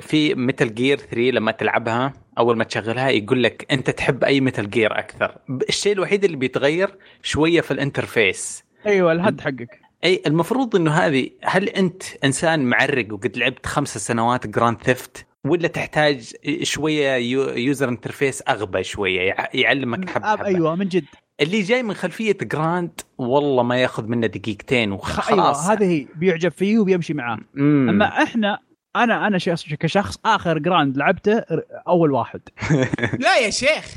في 0.00 0.34
Metal 0.34 0.74
Gear 0.74 0.98
3 0.98 1.20
لما 1.20 1.52
تلعبها 1.52 2.12
أول 2.38 2.56
ما 2.56 2.64
تشغلها 2.64 3.08
يقول 3.08 3.42
لك 3.42 3.66
أنت 3.72 3.90
تحب 3.90 4.24
أي 4.24 4.40
Metal 4.40 4.70
Gear 4.70 4.98
أكثر. 4.98 5.38
الشيء 5.68 5.92
الوحيد 5.92 6.24
اللي 6.24 6.36
بيتغير 6.36 6.90
شوية 7.22 7.60
في 7.60 7.70
ال 7.70 7.78
interface. 7.78 8.64
أيوه 8.86 9.12
ال 9.12 9.19
HUD 9.19 9.40
حقك. 9.40 9.80
إي 10.04 10.22
المفروض 10.26 10.76
إنه 10.76 10.90
هذه 10.90 11.30
هل 11.42 11.68
أنت 11.68 12.02
إنسان 12.24 12.64
معرق 12.64 13.12
وقد 13.12 13.36
لعبت 13.36 13.66
خمس 13.66 13.98
سنوات 13.98 14.46
Grand 14.46 14.82
Theft 14.82 15.26
ولا 15.46 15.68
تحتاج 15.68 16.32
شوية 16.62 17.14
user 17.56 17.88
interface 17.88 18.42
أغبى 18.48 18.84
شوية 18.84 19.34
يعلمك 19.54 20.10
حبة 20.10 20.26
حبة؟ 20.26 20.44
أيوه 20.44 20.74
من 20.74 20.88
جد. 20.88 21.04
اللي 21.40 21.62
جاي 21.62 21.82
من 21.82 21.94
خلفية 21.94 22.36
Grand 22.42 23.00
والله 23.18 23.62
ما 23.62 23.76
ياخذ 23.76 24.06
منه 24.06 24.26
دقيقتين 24.26 24.92
وخلاص 24.92 25.68
أيوه 25.68 25.72
هذه 25.72 25.84
هي 25.84 26.06
بيعجب 26.14 26.52
فيه 26.52 26.78
وبيمشي 26.78 27.14
معاه. 27.14 27.38
مم. 27.54 27.88
أما 27.88 28.22
إحنا 28.22 28.58
أنا 28.96 29.26
أنا 29.26 29.38
كشخص 29.80 30.18
آخر 30.24 30.58
Grand 30.58 30.96
لعبته 30.96 31.42
أول 31.88 32.12
واحد. 32.12 32.40
لا 33.24 33.38
يا 33.38 33.50
شيخ. 33.50 33.94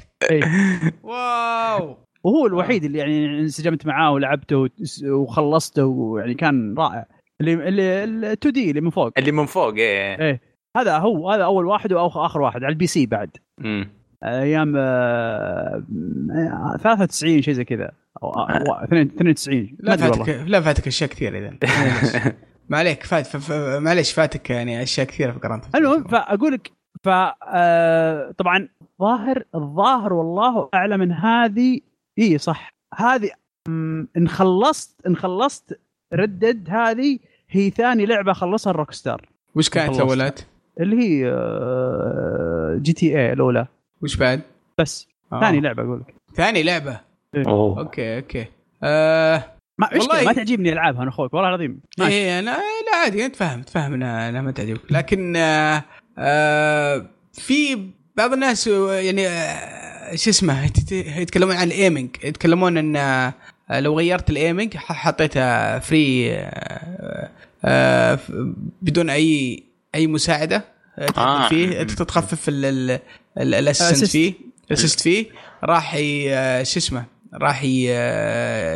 واو. 1.03 1.97
وهو 2.24 2.45
الوحيد 2.45 2.84
اللي 2.84 2.97
يعني 2.97 3.39
انسجمت 3.39 3.86
معاه 3.86 4.11
ولعبته 4.11 4.69
وخلصته 5.05 5.86
ويعني 5.86 6.34
كان 6.34 6.76
رائع. 6.78 7.05
اللي 7.41 7.53
اللي 7.53 8.03
ال 8.03 8.26
2D 8.25 8.69
اللي 8.69 8.82
من 8.82 8.89
فوق. 8.89 9.11
اللي 9.17 9.32
من 9.32 9.45
فوق 9.45 9.74
إيه. 9.74 10.19
إيه. 10.19 10.41
هذا 10.78 10.97
هو 10.97 11.32
هذا 11.32 11.43
أول 11.43 11.65
واحد 11.65 11.93
واخر 11.93 12.41
واحد 12.41 12.63
على 12.63 12.71
ال 12.71 12.88
PC 12.88 13.05
بعد. 13.05 13.30
امم 13.59 13.89
أيام 14.24 14.74
93 16.84 17.41
شيء 17.41 17.53
زي 17.53 17.65
كذا. 17.65 17.91
أو 18.24 18.32
92 18.84 19.78
لا 19.80 19.97
فاتك 19.97 20.30
لا 20.47 20.61
فاتك 20.61 20.88
أشياء 20.88 21.09
كثيرة 21.09 21.38
إذا. 21.38 21.57
ما 22.69 22.78
عليك 22.78 23.03
فات 23.03 23.28
معليش 23.82 24.13
فاتك 24.13 24.49
يعني 24.49 24.84
أشياء 24.84 25.07
كثيرة 25.07 25.32
في 25.32 25.39
قرنت 25.39 25.76
المهم 25.76 26.03
فأقول 26.03 26.53
لك 26.53 26.71
ف 27.03 27.09
طبعا 28.38 28.67
ظاهر 29.01 29.43
الظاهر 29.55 30.13
والله 30.13 30.69
أعلم 30.74 30.99
من 30.99 31.11
هذه 31.11 31.80
إي 32.20 32.38
صح. 32.38 32.74
هذه 32.95 33.32
إن 34.18 34.28
خلصت 34.28 35.05
إن 35.07 35.16
خلصت 35.16 35.80
ردد 36.14 36.70
هذه 36.70 37.20
هي 37.49 37.70
ثاني 37.70 38.05
لعبة 38.05 38.34
خلصها 38.34 38.72
الروك 38.72 38.91
ستار 38.91 39.30
وش 39.55 39.70
كانت 39.70 39.95
الاولات؟ 39.95 40.39
اللي 40.80 40.95
هي 40.95 41.32
جي 42.82 42.93
تي 42.93 43.20
اي 43.20 43.34
الأولى. 43.34 43.68
وش 44.01 44.16
بعد؟ 44.16 44.41
بس. 44.80 45.07
آه. 45.34 45.39
ثاني 45.39 45.59
لعبة 45.59 45.84
أقول 45.84 45.99
لك. 45.99 46.16
ثاني 46.36 46.64
لعبة؟ 46.64 46.99
إيه. 47.36 47.47
أوه. 47.47 47.80
أوكي 47.80 48.18
أوكي. 48.18 48.45
آه 48.84 49.43
ما 49.78 49.89
والله 49.93 50.26
ما 50.26 50.34
تعجبني 50.34 50.74
العابها 50.74 51.01
أنا 51.01 51.09
أخوك 51.09 51.34
والله 51.34 51.49
العظيم. 51.49 51.82
اي 52.01 52.39
أنا 52.39 52.51
لا 52.51 52.97
عادي 53.03 53.26
أنت 53.26 53.36
فاهم 53.36 53.61
تفهم 53.61 53.93
إنها 53.93 54.41
ما 54.41 54.51
تعجبك. 54.51 54.91
لكن 54.91 55.36
آه 55.36 55.84
آه 56.18 57.05
في 57.34 57.89
بعض 58.16 58.34
الناس 58.34 58.68
يعني 58.68 59.28
آه 59.28 59.82
شو 60.15 60.29
اسمه 60.29 60.71
يتكلمون 60.91 61.55
عن 61.55 61.67
ال 61.67 61.73
aiming 61.73 62.09
يتكلمون 62.23 62.77
إن 62.77 62.95
آه 62.95 63.33
لو 63.71 63.97
غيرت 63.97 64.29
ال 64.29 64.36
aiming 64.36 64.77
حطيتها 64.77 65.79
free 65.79 66.34
آه 66.33 67.29
آه 67.65 68.19
بدون 68.81 69.09
أي 69.09 69.63
أي 69.95 70.07
مساعدة 70.07 70.65
آه. 71.17 71.49
فيه 71.49 71.83
تخفف 71.83 72.49
ال 73.38 73.45
assistant 73.45 74.09
فيه 74.09 74.33
ال 74.71 74.75
assist 74.75 74.99
فيه 74.99 75.25
راح 75.63 75.95
شو 76.63 76.79
اسمه 76.79 77.05
راح 77.33 77.63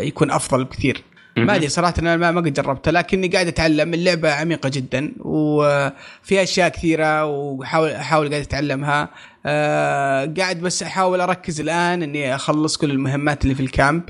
يكون 0.08 0.32
أفضل 0.32 0.64
بكثير. 0.64 1.04
ما 1.38 1.56
أدري 1.56 1.68
صراحة 1.70 1.94
أنا 2.00 2.32
ما 2.32 2.42
قد 2.42 2.54
جربتها 2.54 2.92
لكني 2.92 3.28
قاعد 3.28 3.48
أتعلم 3.48 3.94
اللعبة 3.94 4.32
عميقة 4.32 4.70
جدا 4.70 5.14
وفيها 5.20 6.44
أشياء 6.44 6.70
كثيرة 6.70 7.26
وحاول 7.26 7.90
أحاول 7.90 8.30
قاعد 8.30 8.42
أتعلمها. 8.42 9.10
أه 9.48 10.34
قاعد 10.38 10.62
بس 10.62 10.84
أحاول 10.84 11.22
أركز 11.22 11.62
الآن 11.62 12.04
إني 12.04 12.36
أخلص 12.36 12.78
كل 12.78 12.92
المهمات 12.92 13.44
اللي 13.44 13.56
في 13.56 13.64
ال 13.64 13.71
camp. 13.71 14.04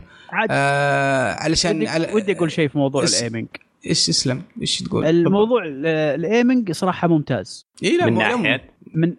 أه 0.51 1.33
علشان 1.33 1.75
ودي, 1.75 1.87
على 1.87 2.13
ودي 2.13 2.31
أقول 2.31 2.51
شيء 2.51 2.67
في 2.67 2.77
موضوع 2.77 3.03
ال 3.03 3.10
aiming 3.10 3.47
إيش 3.85 4.09
اسلم؟ 4.09 4.41
إيش 4.61 4.83
تقول؟ 4.83 5.05
الموضوع 5.05 5.63
ال 5.65 5.80
aiming 5.80 6.71
صراحة 6.71 7.07
ممتاز. 7.07 7.67
إي 7.83 7.97
لا 7.97 8.05
من 8.05 8.13
ناحية؟ 8.13 8.63
من 8.93 9.13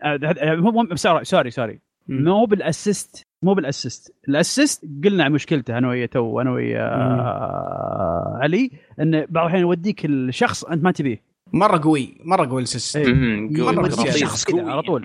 sorry 1.24 1.51
sorry 1.51 1.81
مو 2.09 2.45
بال 2.45 2.64
assist 2.64 3.22
مو 3.43 3.55
بال 3.55 3.68
assist. 3.68 4.14
ال 4.29 4.37
assist 4.37 4.85
قلنا 5.05 5.29
مشكلته 5.29 5.79
أنا 5.79 5.89
ويا 5.89 6.07
تو 6.07 6.41
أنا 6.41 6.51
ويا 6.51 6.83
علي 8.43 8.71
انه 9.01 9.27
بعض 9.29 9.45
الأحيان 9.45 9.62
يوديك 9.62 10.05
الشخص 10.05 10.64
أنت 10.64 10.85
ما 10.85 10.91
تبيه. 10.91 11.23
مرة 11.53 11.81
قوي 11.85 12.19
مرة 12.25 12.49
قوي 12.49 12.62
ال 12.62 12.67
assist 12.67 12.97
إيه. 12.97 13.14
مرة 13.73 13.87
الشخص 13.87 14.45
كذا 14.45 14.71
على 14.71 14.83
طول. 14.83 15.05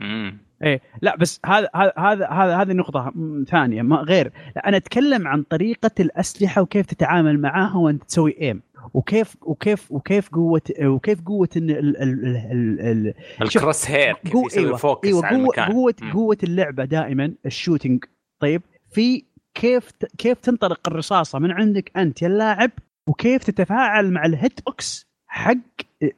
إيه. 0.64 0.82
لا 1.02 1.16
بس 1.16 1.40
هذا 1.46 1.70
هذا 1.98 2.28
هذا 2.28 2.58
هذه 2.62 2.74
نقطة 2.74 3.14
ثانية 3.50 3.82
ما 3.82 3.96
غير. 3.96 4.32
لا 4.56 4.68
أنا 4.68 4.78
أتكلم 4.78 5.28
عن 5.28 5.44
طريقة 5.44 5.92
الأسلحة 6.00 6.62
وكيف 6.62 6.86
تتعامل 6.86 7.42
معاها 7.42 7.78
وأنت 7.78 8.04
تسوي 8.04 8.42
aim 8.42 8.62
وكيف 8.94 9.36
وكيف 9.42 9.92
وكيف 9.92 10.30
قوة 10.30 10.62
وكيف 10.82 11.22
قوة 11.22 11.50
إن 11.58 11.70
ال 11.70 11.98
ال 11.98 12.26
ال 12.26 12.80
ال 12.82 13.14
ال 13.42 13.92
crosshair 13.92 14.14
كيف 14.14 14.34
يسوي 14.46 14.64
أيوة 14.66 14.78
focus 14.78 15.08
أيوة 15.08 15.26
على 15.26 15.36
المكان. 15.36 15.72
قوة 15.72 15.96
قوة 16.14 16.38
اللعبة 16.44 16.86
دائما 16.86 17.34
ال 17.46 17.52
shooting 17.52 18.04
طيب 18.40 18.62
في 18.92 19.24
كيف 19.54 19.90
كيف 20.18 20.40
تنطلق 20.40 20.80
الرصاصة 20.88 21.40
من 21.40 21.52
عندك 21.52 21.92
أنت 21.98 22.22
يا 22.22 22.28
اللاعب 22.28 22.72
وكيف 23.08 23.44
تتفاعل 23.44 24.12
مع 24.12 24.26
ال 24.26 24.34
hit 24.34 24.60
box 24.66 25.08
حق 25.28 25.56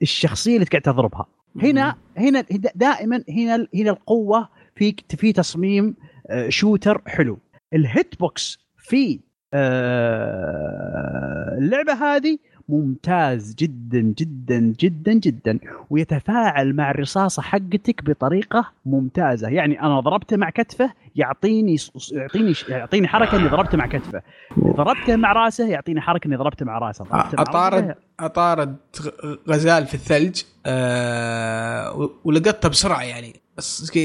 الشخصية 0.01 0.55
اللي 0.55 0.65
قاعد 0.65 0.81
تضربها. 0.81 1.25
هنا 1.61 1.95
هنا 2.17 2.45
دائما 2.75 3.23
هنا 3.29 3.67
هنا 3.75 3.89
القوة 3.89 4.49
في 4.75 4.95
في 5.17 5.33
تصميم 5.33 5.95
آه، 6.29 6.49
shooter 6.49 7.01
حلو. 7.07 7.39
ال 7.73 7.85
hit 7.85 8.19
box 8.19 8.57
في 8.77 9.19
آه، 9.53 11.55
اللعبة 11.57 11.93
هذه 11.93 12.37
ممتاز 12.69 13.55
جدا 13.55 13.99
جدا 13.99 14.73
جدا 14.79 15.13
جدا. 15.13 15.59
ويتفاعل 15.89 16.73
مع 16.73 16.91
الرصاصة 16.91 17.41
حقتك 17.41 18.03
بطريقة 18.03 18.71
ممتازة. 18.85 19.47
يعني 19.49 19.81
أنا 19.81 19.99
ضربته 19.99 20.37
مع 20.37 20.49
كتفه 20.49 20.91
يعطيني 21.15 21.75
يعطيني 22.11 22.53
يعطيني 22.69 23.07
حركة 23.07 23.37
إني 23.37 23.47
ضربته 23.47 23.77
مع 23.77 23.87
كتفه. 23.87 24.21
ضربته 24.59 25.15
مع 25.15 25.33
رأسه 25.33 25.67
يعطيني 25.67 26.01
حركة 26.01 26.27
إني 26.27 26.35
ضربته 26.35 26.65
مع 26.65 26.77
رأسه. 26.77 27.05
ضربته 27.05 27.35
مع 27.37 27.41
اطارد 27.41 27.95
أطارد 28.19 28.75
غزال 29.49 29.85
في 29.85 29.93
الثلج 29.93 30.41
أه 30.65 32.09
ولقطته 32.23 32.69
بسرعة 32.69 33.03
يعني. 33.03 33.35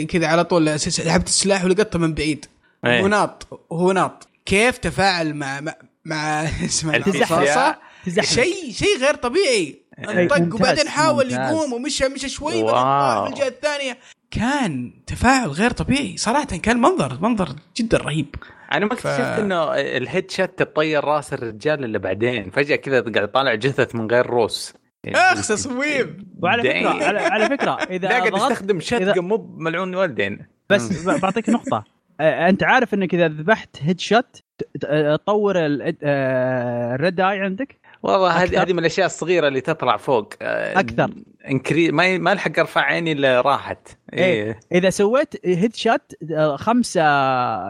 كذا 0.08 0.26
على 0.26 0.44
طول 0.44 0.80
سحبت 0.80 1.26
السلاح 1.26 1.64
ولقطته 1.64 1.98
من 1.98 2.14
بعيد. 2.14 2.46
هو 2.86 3.08
ناط 3.08 3.66
هو 3.72 3.92
ناط 3.92 4.28
كيف 4.46 4.78
تفاعل 4.78 5.34
مع 5.34 5.61
مع, 5.61 5.74
مع 6.04 6.42
اسمه 6.64 6.96
الرصاصة؟ 6.96 7.89
شيء 8.20 8.72
شيء 8.72 8.98
غير 9.01 9.14
طبيعي. 9.14 9.82
انطق 9.98 10.55
وبعدين 10.55 10.88
حاول 10.88 11.32
يقوم 11.32 11.72
ومشى 11.72 12.09
مشى 12.09 12.28
شوي 12.28 12.62
وبعدين 12.62 13.24
في 13.24 13.40
الجهة 13.40 13.48
الثانية. 13.48 13.98
كان 14.30 14.92
تفاعل 15.07 15.48
غير 15.48 15.70
طبيعي. 15.70 16.16
صراحة 16.16 16.44
كان 16.44 16.80
منظر 16.80 17.18
منظر 17.20 17.48
جدا 17.76 17.98
رهيب. 17.98 18.34
أنا 18.72 18.86
ما 18.86 18.92
اكتشفت 18.92 19.36
ف... 19.36 19.40
إنه 19.40 19.74
الهيد 19.74 20.30
شات 20.30 20.59
تطير 20.59 21.05
رأس 21.05 21.32
الرجال 21.32 21.84
اللي 21.84 21.98
بعدين. 21.98 22.51
فجأة 22.51 22.76
كذا 22.76 23.01
قاعد 23.01 23.28
طالع 23.28 23.55
جثث 23.55 23.94
من 23.94 24.11
غير 24.11 24.26
روس. 24.26 24.74
يعني 25.05 25.16
أخ 25.16 25.48
تصويب 25.48 26.26
وعلى 26.42 26.62
فكرة 26.62 27.05
على, 27.05 27.18
على 27.18 27.48
فكرة 27.48 27.72
إذا 27.90 28.09
لا 28.09 28.18
قاعد 28.18 28.34
يستخدم 28.34 28.80
شات 28.80 29.03
إذا... 29.03 29.20
مو 29.20 29.57
ملعون 29.59 29.94
والدين. 29.94 30.46
بس 30.70 31.07
بعطيك 31.07 31.48
نقطة. 31.48 31.84
أنت 32.20 32.62
عارف 32.62 32.94
إنك 32.94 33.14
إذا 33.14 33.28
ذبحت 33.28 33.76
هيد 33.80 34.01
شوت 34.01 34.42
تطور 34.80 35.55
الريد 35.57 37.20
اي 37.20 37.40
عندك؟ 37.40 37.80
والله 38.03 38.30
هذه 38.30 38.62
هذه 38.62 38.72
من 38.72 38.78
الأشياء 38.78 39.07
الصغيرة 39.07 39.48
اللي 39.48 39.61
تطلع 39.61 39.96
فوق. 39.96 40.34
آه، 40.42 40.80
أكثر 40.80 41.11
انكري 41.51 41.90
ما 41.90 42.18
ما 42.18 42.32
الحق 42.32 42.59
أرفع 42.59 42.80
عيني 42.80 43.12
إلا 43.12 43.40
راحت. 43.40 43.98
إيه. 44.12 44.24
إيه. 44.24 44.61
إذا 44.72 44.90
سويت 44.90 45.46
headshot 45.46 46.14
آه، 46.32 46.57
خمسة 46.57 47.03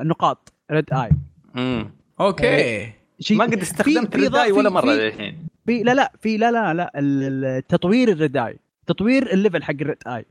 نقاط 0.03 0.53
Dead 0.71 0.93
Eye 0.93 1.11
امم 1.57 1.91
okay. 2.21 2.49
إيه. 2.49 3.01
ما 3.31 3.45
قد 3.45 3.61
استخدمت 3.61 4.17
Dead 4.17 4.37
Eye 4.37 4.53
ولا 4.53 4.71
مرة 4.71 4.91
للحين. 4.91 5.47
في 5.67 5.83
لا 5.83 5.95
لا 5.95 6.13
في 6.21 6.37
لا 6.37 6.51
لا 6.51 6.75
لا 6.75 6.93
التطوير 6.95 8.09
ال 8.09 8.14
Dead 8.14 8.37
Eye 8.37 8.57
تطوير 8.87 9.33
ال 9.33 9.38
level 9.38 9.63
حق 9.63 9.75
ال 9.81 9.84
Dead 9.84 9.97
Eye 10.07 10.25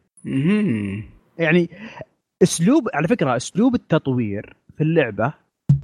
يعني 1.37 1.69
اسلوب 2.43 2.89
على 2.93 3.07
فكرة 3.07 3.35
أسلوب 3.35 3.75
التطوير 3.75 4.53
في 4.77 4.83
اللعبة 4.83 5.33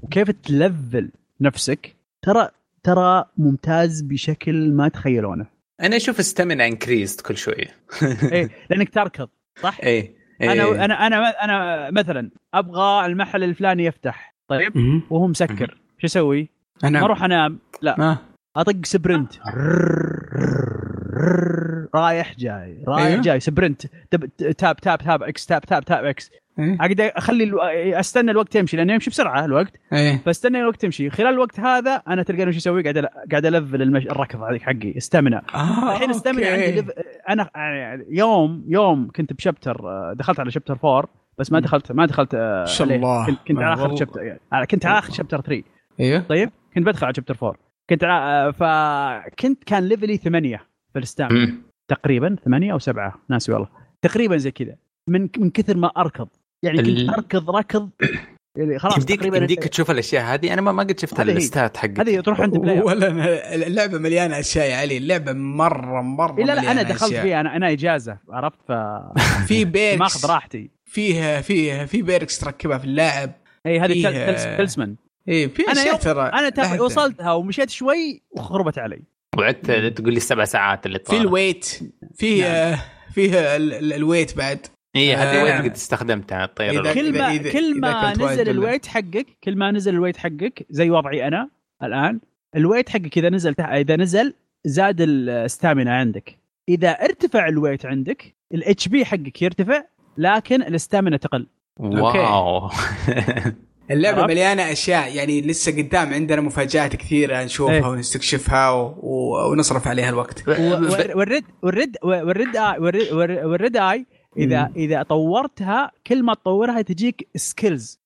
وكيف 0.03 0.31
تلفل 0.31 1.09
نفسك 1.41 1.95
ترى 2.21 2.49
ترى 2.85 3.25
ممتاز 3.37 4.01
بشكل 4.01 4.71
ما 4.71 4.87
تخيلونه. 4.87 5.45
أنا 5.81 5.95
أشوف 5.95 6.19
stamina 6.19 6.67
increased 6.67 7.21
كل 7.21 7.37
شوية 7.37 7.67
إيه 8.31 8.49
لأنك 8.69 8.89
تركض 8.89 9.29
صح؟ 9.61 9.79
إيه, 9.83 10.15
إيه. 10.41 10.51
أنا 10.51 10.85
أنا 10.85 11.07
أنا 11.07 11.29
أنا 11.29 11.91
مثلا 11.91 12.29
أبغى 12.53 13.05
المحل 13.05 13.43
الفلاني 13.43 13.85
يفتح 13.85 14.35
طيب؟ 14.47 15.01
وهو 15.09 15.27
مسكر 15.27 15.77
شو 15.97 16.05
أسوي؟ 16.05 16.49
أنا 16.83 16.99
ما 16.99 17.05
أروح 17.05 17.23
أنام. 17.23 17.59
لا. 17.81 17.95
ما. 17.97 18.17
أطق 18.55 18.85
sprint. 18.85 19.33
رايح 21.95 22.35
جاي 22.37 22.83
رايح 22.87 23.05
أيوه؟ 23.05 23.21
جاي 23.21 23.39
sprint. 23.39 23.85
tap 24.11 24.35
tap 24.81 24.99
tap 24.99 25.23
X 25.23 25.45
tap 25.45 25.61
tap 25.61 25.85
tap 25.85 26.05
X. 26.05 26.31
إيه؟ 26.59 26.77
أقدر 26.81 27.11
أخلي 27.15 27.43
ألو... 27.43 27.61
أستنى 27.99 28.31
الوقت 28.31 28.55
يمشي 28.55 28.77
لأنه 28.77 28.93
يمشي 28.93 29.09
بسرعة 29.09 29.45
الوقت. 29.45 29.73
إيه؟ 29.93 30.17
فاستنى 30.25 30.59
الوقت 30.59 30.83
يمشي 30.83 31.09
خلال 31.09 31.33
الوقت 31.33 31.59
هذا 31.59 32.01
أنا 32.07 32.23
تلقاني 32.23 32.49
وش 32.49 32.57
أسوي 32.57 32.81
قاعد 32.81 33.05
قاعد 33.31 33.45
ألفل 33.45 33.81
المش... 33.81 34.07
الركض 34.07 34.41
هذيك 34.41 34.61
حقي 34.61 34.97
استمنى 34.97 35.35
آه 35.35 35.95
الحين 35.95 36.09
استمنى 36.09 36.45
عندي 36.45 36.81
لف... 36.81 36.91
أنا 37.29 37.49
يعني 37.55 38.05
يوم 38.09 38.65
يوم 38.67 39.11
كنت 39.15 39.33
بشابتر 39.33 39.77
دخلت 40.13 40.39
على 40.39 40.51
شابتر 40.51 40.73
4 40.73 41.05
بس 41.37 41.51
ما 41.51 41.59
دخلت 41.59 41.91
ما 41.91 42.05
دخلت 42.05 42.35
ما 42.35 42.65
شاء 42.65 42.87
الله. 42.87 43.25
كنت, 43.25 43.39
كنت 43.47 43.59
على 43.59 43.73
آخر 43.73 43.95
شابتر 43.95 44.21
يعني 44.23 44.65
كنت 44.65 44.85
على 44.85 44.99
آخر 44.99 45.13
شابتر 45.13 45.41
3 45.41 45.63
أيوه 45.99 46.19
طيب؟ 46.19 46.49
كنت 46.75 46.85
بدخل 46.85 47.05
على 47.05 47.13
شابتر 47.15 47.35
4 47.43 47.55
كنت 47.89 48.03
ع... 48.03 48.51
فكنت 48.51 49.63
كان 49.63 49.83
ليفلي 49.83 50.17
8 50.17 50.61
في 50.93 50.99
الستام. 50.99 51.63
تقريبا 51.87 52.35
8 52.45 52.73
أو 52.73 52.79
7 52.79 53.13
ناسي 53.29 53.51
والله. 53.51 53.67
تقريبا 54.01 54.37
زي 54.37 54.51
كذا. 54.51 54.75
من 55.07 55.29
من 55.37 55.49
كثر 55.49 55.77
ما 55.77 55.87
أركض. 55.87 56.27
يعني 56.65 57.05
كنت 57.05 57.09
أركض 57.09 57.49
ركض 57.49 57.89
يعني 58.57 58.79
خلاص 58.79 58.97
يمديك 58.97 59.25
يمديك 59.25 59.63
تشوف 59.63 59.91
الأشياء 59.91 60.23
هذه؟ 60.23 60.53
أنا 60.53 60.61
ما 60.61 60.71
ما 60.71 60.83
قد 60.83 60.99
شفت 60.99 61.19
ال 61.19 61.29
stats 61.29 61.77
حقتي. 61.77 62.01
هذه 62.01 62.19
تروح 62.19 62.41
عند 62.41 62.57
player 62.57 62.83
ولا 62.83 63.07
اللعبة 63.67 63.97
مليانة 63.97 64.39
أشياء 64.39 64.69
يا 64.69 64.75
علي. 64.75 64.97
اللعبة 64.97 65.33
مره 65.33 66.01
مرة 66.01 66.43
لا 66.43 66.55
لا 66.55 66.71
أنا 66.71 66.81
دخلت 66.81 67.13
فيها 67.13 67.39
أنا 67.41 67.55
أنا 67.55 67.71
إجازة 67.71 68.17
عرفت؟ 68.29 68.57
ف 68.67 68.71
في 69.47 69.65
perks. 69.65 69.99
ماخذ 69.99 70.29
راحتي. 70.29 70.69
فيها 70.85 71.41
فيها 71.41 71.85
في 71.85 72.01
perks 72.01 72.39
تركبها 72.39 72.77
في 72.77 72.85
اللاعب. 72.85 73.31
إي 73.65 73.79
هذه 73.79 74.57
talisman. 74.57 74.95
إي 75.29 75.49
في 75.49 75.71
أشياء 75.71 75.95
ترى 75.95 76.21
أنا 76.21 76.49
تف... 76.49 76.81
وصلتها 76.81 77.33
ومشيت 77.33 77.69
شوي 77.69 78.21
وخربت 78.31 78.79
علي. 78.79 79.01
وعدت 79.37 79.71
تقول 79.71 80.13
لي 80.13 80.17
السبع 80.17 80.45
ساعات 80.45 80.85
اللي 80.85 80.97
طارت 80.97 81.17
في 81.17 81.21
ال 81.21 81.28
weight. 81.29 81.79
في 82.15 82.41
نعم. 82.41 82.77
فيه 83.11 83.55
ال 83.95 84.01
weight 84.01 84.37
بعد. 84.37 84.67
اي 84.95 85.15
هذه 85.15 85.41
ال 85.41 85.45
weight 85.45 85.65
قد 85.65 85.71
استخدمتها 85.71 86.45
الطياره 86.45 86.93
كل 86.93 87.17
ما 87.17 87.31
إذا 87.31 87.51
كل 87.51 87.79
ما 87.79 88.13
نزل 88.13 88.49
ال 88.49 88.54
weight 88.54 88.85
حقك 88.85 89.25
كل 89.43 89.57
ما 89.57 89.71
نزل 89.71 89.93
ال 89.93 89.97
weight 89.97 90.17
حقك 90.17 90.65
زي 90.69 90.89
وضعي 90.89 91.27
أنا 91.27 91.49
الان 91.83 92.19
ال 92.55 92.60
weight 92.60 92.89
حقك 92.89 93.17
اذا 93.17 93.29
نزل 93.29 93.55
اذا 93.59 93.95
نزل 93.95 94.33
زاد 94.65 95.01
ال 95.01 95.13
stamina 95.13 95.97
عندك 95.97 96.37
اذا 96.69 96.89
ارتفع 96.89 97.47
ال 97.47 97.53
weight 97.53 97.85
عندك 97.85 98.35
ال 98.53 98.87
HP 98.87 99.05
حقك 99.05 99.41
يرتفع 99.41 99.83
لكن 100.17 100.61
ال 100.61 100.68
stamina 100.68 101.17
تقل 101.17 101.47
wow 101.79 102.69
اللعبه. 103.91 104.25
مليانه 104.25 104.71
اشياء 104.71 105.15
يعني 105.15 105.41
لسه 105.41 105.71
قدام 105.71 106.13
عندنا 106.13 106.41
مفاجات 106.41 106.95
كثيره 106.95 107.43
نشوفها 107.43 107.75
إيه. 107.75 107.85
ونستكشفها 107.85 108.69
و... 108.69 108.95
و... 108.99 109.51
ونصرف 109.51 109.87
عليها 109.87 110.09
الوقت 110.09 110.47
وال 110.47 110.79
Dead 110.79 111.43
والرد 111.61 111.97
والرد 112.03 112.55
اي 112.55 112.79
والرد 113.43 113.77
اي 113.77 114.05
إذا 114.37 114.71
إذا 114.75 115.03
طورتها 115.03 115.91
كل 116.07 116.23
ما 116.23 116.33
تطورها 116.33 116.81
تجيك 116.81 117.27
skills 117.35 117.99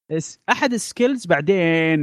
أحد 0.49 0.73
ال 0.73 0.81
skills 0.81 1.25
بعدين 1.25 1.99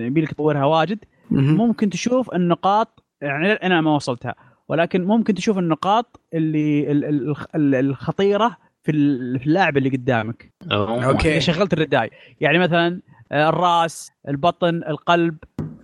يبي 0.00 0.20
لك 0.20 0.30
تطورها 0.32 0.64
واجد. 0.64 0.98
ممكن 1.30 1.90
تشوف 1.90 2.34
النقاط 2.34 3.04
يعني 3.22 3.52
أنا 3.52 3.80
ما 3.80 3.94
وصلتها 3.94 4.34
ولكن 4.68 5.04
ممكن 5.04 5.34
تشوف 5.34 5.58
النقاط 5.58 6.20
اللي 6.34 6.92
الخطيرة 7.54 8.56
في 8.82 8.92
اللاعب 8.92 9.76
اللي 9.76 9.88
قدامك. 9.88 10.52
okay. 10.72 11.30
اذا 11.30 11.38
شغلت 11.38 11.72
ال 11.72 11.76
Dead 11.76 11.93
Eye. 11.93 12.10
يعني 12.40 12.58
مثلا 12.58 13.00
آه، 13.32 13.48
الراس 13.48 14.12
البطن 14.28 14.74
القلب 14.88 15.36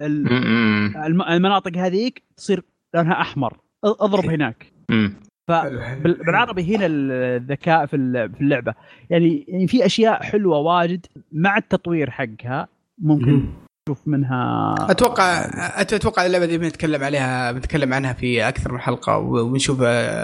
المناطق 0.02 1.76
هذيك 1.76 2.22
تصير 2.36 2.62
لونها 2.94 3.20
أحمر. 3.20 3.56
أضرب 3.84 4.24
هناك. 4.24 4.72
فبالعربي 5.48 6.76
هنا 6.76 6.86
الذكاء 6.86 7.86
في 7.86 7.96
اللعبة. 8.40 8.74
يعني 9.10 9.44
يعني 9.48 9.66
في 9.66 9.86
أشياء 9.86 10.22
حلوة 10.22 10.58
واجد 10.58 11.06
مع 11.32 11.56
التطوير 11.56 12.10
حقها 12.10 12.68
ممكن 12.98 13.46
تشوف 13.86 14.08
منها. 14.08 14.74
أتوقع 14.80 15.50
أتوقع 15.80 16.26
اللعبة 16.26 16.46
دي 16.46 16.58
بنتكلم 16.58 17.04
عليها 17.04 17.52
بنتكلم 17.52 17.94
عنها 17.94 18.12
في 18.12 18.48
أكثر 18.48 18.72
من 18.72 18.80
حلقة 18.80 19.18
ونشوف 19.18 19.78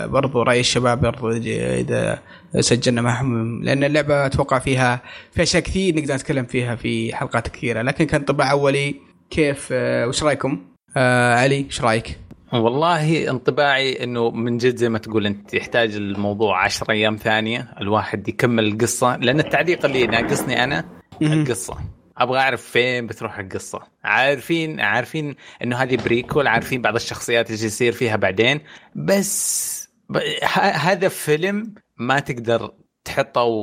برضو 0.05 0.43
رأي 0.43 0.61
الشباب 0.61 1.01
برضو 1.01 1.31
إذا 1.31 2.19
سجلنا 2.61 3.03
معهم. 3.03 3.63
لأن 3.63 3.85
اللعبة 3.85 4.27
أتوقع 4.27 4.59
فيها 4.59 5.03
في 5.33 5.43
أشياء 5.43 5.63
كثير 5.63 5.97
نقدر 5.97 6.15
نتكلم 6.15 6.45
فيها 6.45 6.77
في 6.77 7.15
حلقات 7.15 7.49
كثيرة. 7.49 7.83
لكن 7.83 8.05
كان 8.05 8.23
طبع 8.23 8.51
أولي 8.51 8.95
كيف 9.31 9.69
آه، 9.73 10.07
وش 10.07 10.23
رأيكم؟ 10.23 10.61
آه 10.97 11.35
علي 11.35 11.67
وش 11.69 11.81
رأيك؟ 11.81 12.19
والله 12.53 13.31
انطباعي 13.31 14.05
إنه 14.05 14.31
من 14.31 14.57
جد 14.57 14.77
زي 14.77 14.89
ما 14.89 14.99
تقول 14.99 15.27
أنت 15.27 15.55
يحتاج 15.55 15.95
الموضوع 15.97 16.65
10 16.65 16.93
أيام 16.93 17.17
ثانية 17.17 17.75
الواحد 17.81 18.29
يكمل 18.29 18.67
القصة 18.67 19.17
لأن 19.17 19.41
التعليق 19.41 19.85
اللي 19.85 20.07
ناقصني 20.07 20.65
أنا 20.65 20.85
القصة. 21.23 21.77
أبغى 22.19 22.39
أعرف 22.39 22.63
فين 22.63 23.07
بتروح 23.07 23.39
القصة. 23.39 23.81
عارفين 24.05 24.81
عارفين 24.81 25.35
إنه 25.63 25.77
هذه 25.77 25.97
بريكول 25.97 26.47
عارفين 26.47 26.83
بعض 26.83 26.95
الشخصيات 26.95 27.51
إيش 27.51 27.63
يصير 27.63 27.93
فيها 27.93 28.17
بعدين. 28.17 28.61
بس 28.95 29.91
هذا 30.75 31.09
فيلم 31.09 31.75
ما 31.97 32.21
تقدر 32.21 32.71
تحطه 33.05 33.43
و... 33.43 33.55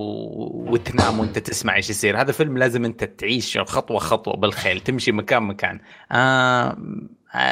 وتنام 0.72 1.20
وأنت 1.20 1.40
تسمع 1.40 1.76
إيش 1.76 1.90
يصير. 1.90 2.22
هذا 2.22 2.32
فيلم 2.32 2.58
لازم 2.58 2.86
أنت 2.86 3.04
تعيش 3.04 3.58
خطوة 3.58 4.00
خطوة 4.00 4.38
بالخيل 4.38 4.80
تمشي 4.80 5.12
مكان 5.12 5.44
مكان. 5.44 5.80
آه 6.12 6.78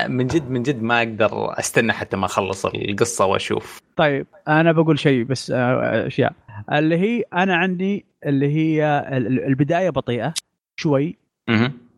من 0.08 0.28
جد 0.28 0.50
من 0.50 0.64
جد 0.64 0.82
ما 0.82 0.98
أقدر 0.98 1.60
أستنى 1.60 1.94
حتى 1.94 2.18
ما 2.18 2.26
أخلص 2.26 2.66
القصة 2.66 3.26
وأشوف. 3.26 3.80
طيب 3.96 4.28
أنا 4.48 4.72
بقول 4.72 5.00
شيء 5.00 5.24
بس 5.24 5.52
آه، 5.52 6.08
أشياء. 6.08 6.34
اللي 6.72 6.98
هي 6.98 7.24
أنا 7.34 7.56
عندي 7.56 8.06
اللي 8.26 8.56
هي 8.56 9.08
البداية 9.48 9.90
بطيئة 9.90 10.34
شوي. 10.80 11.18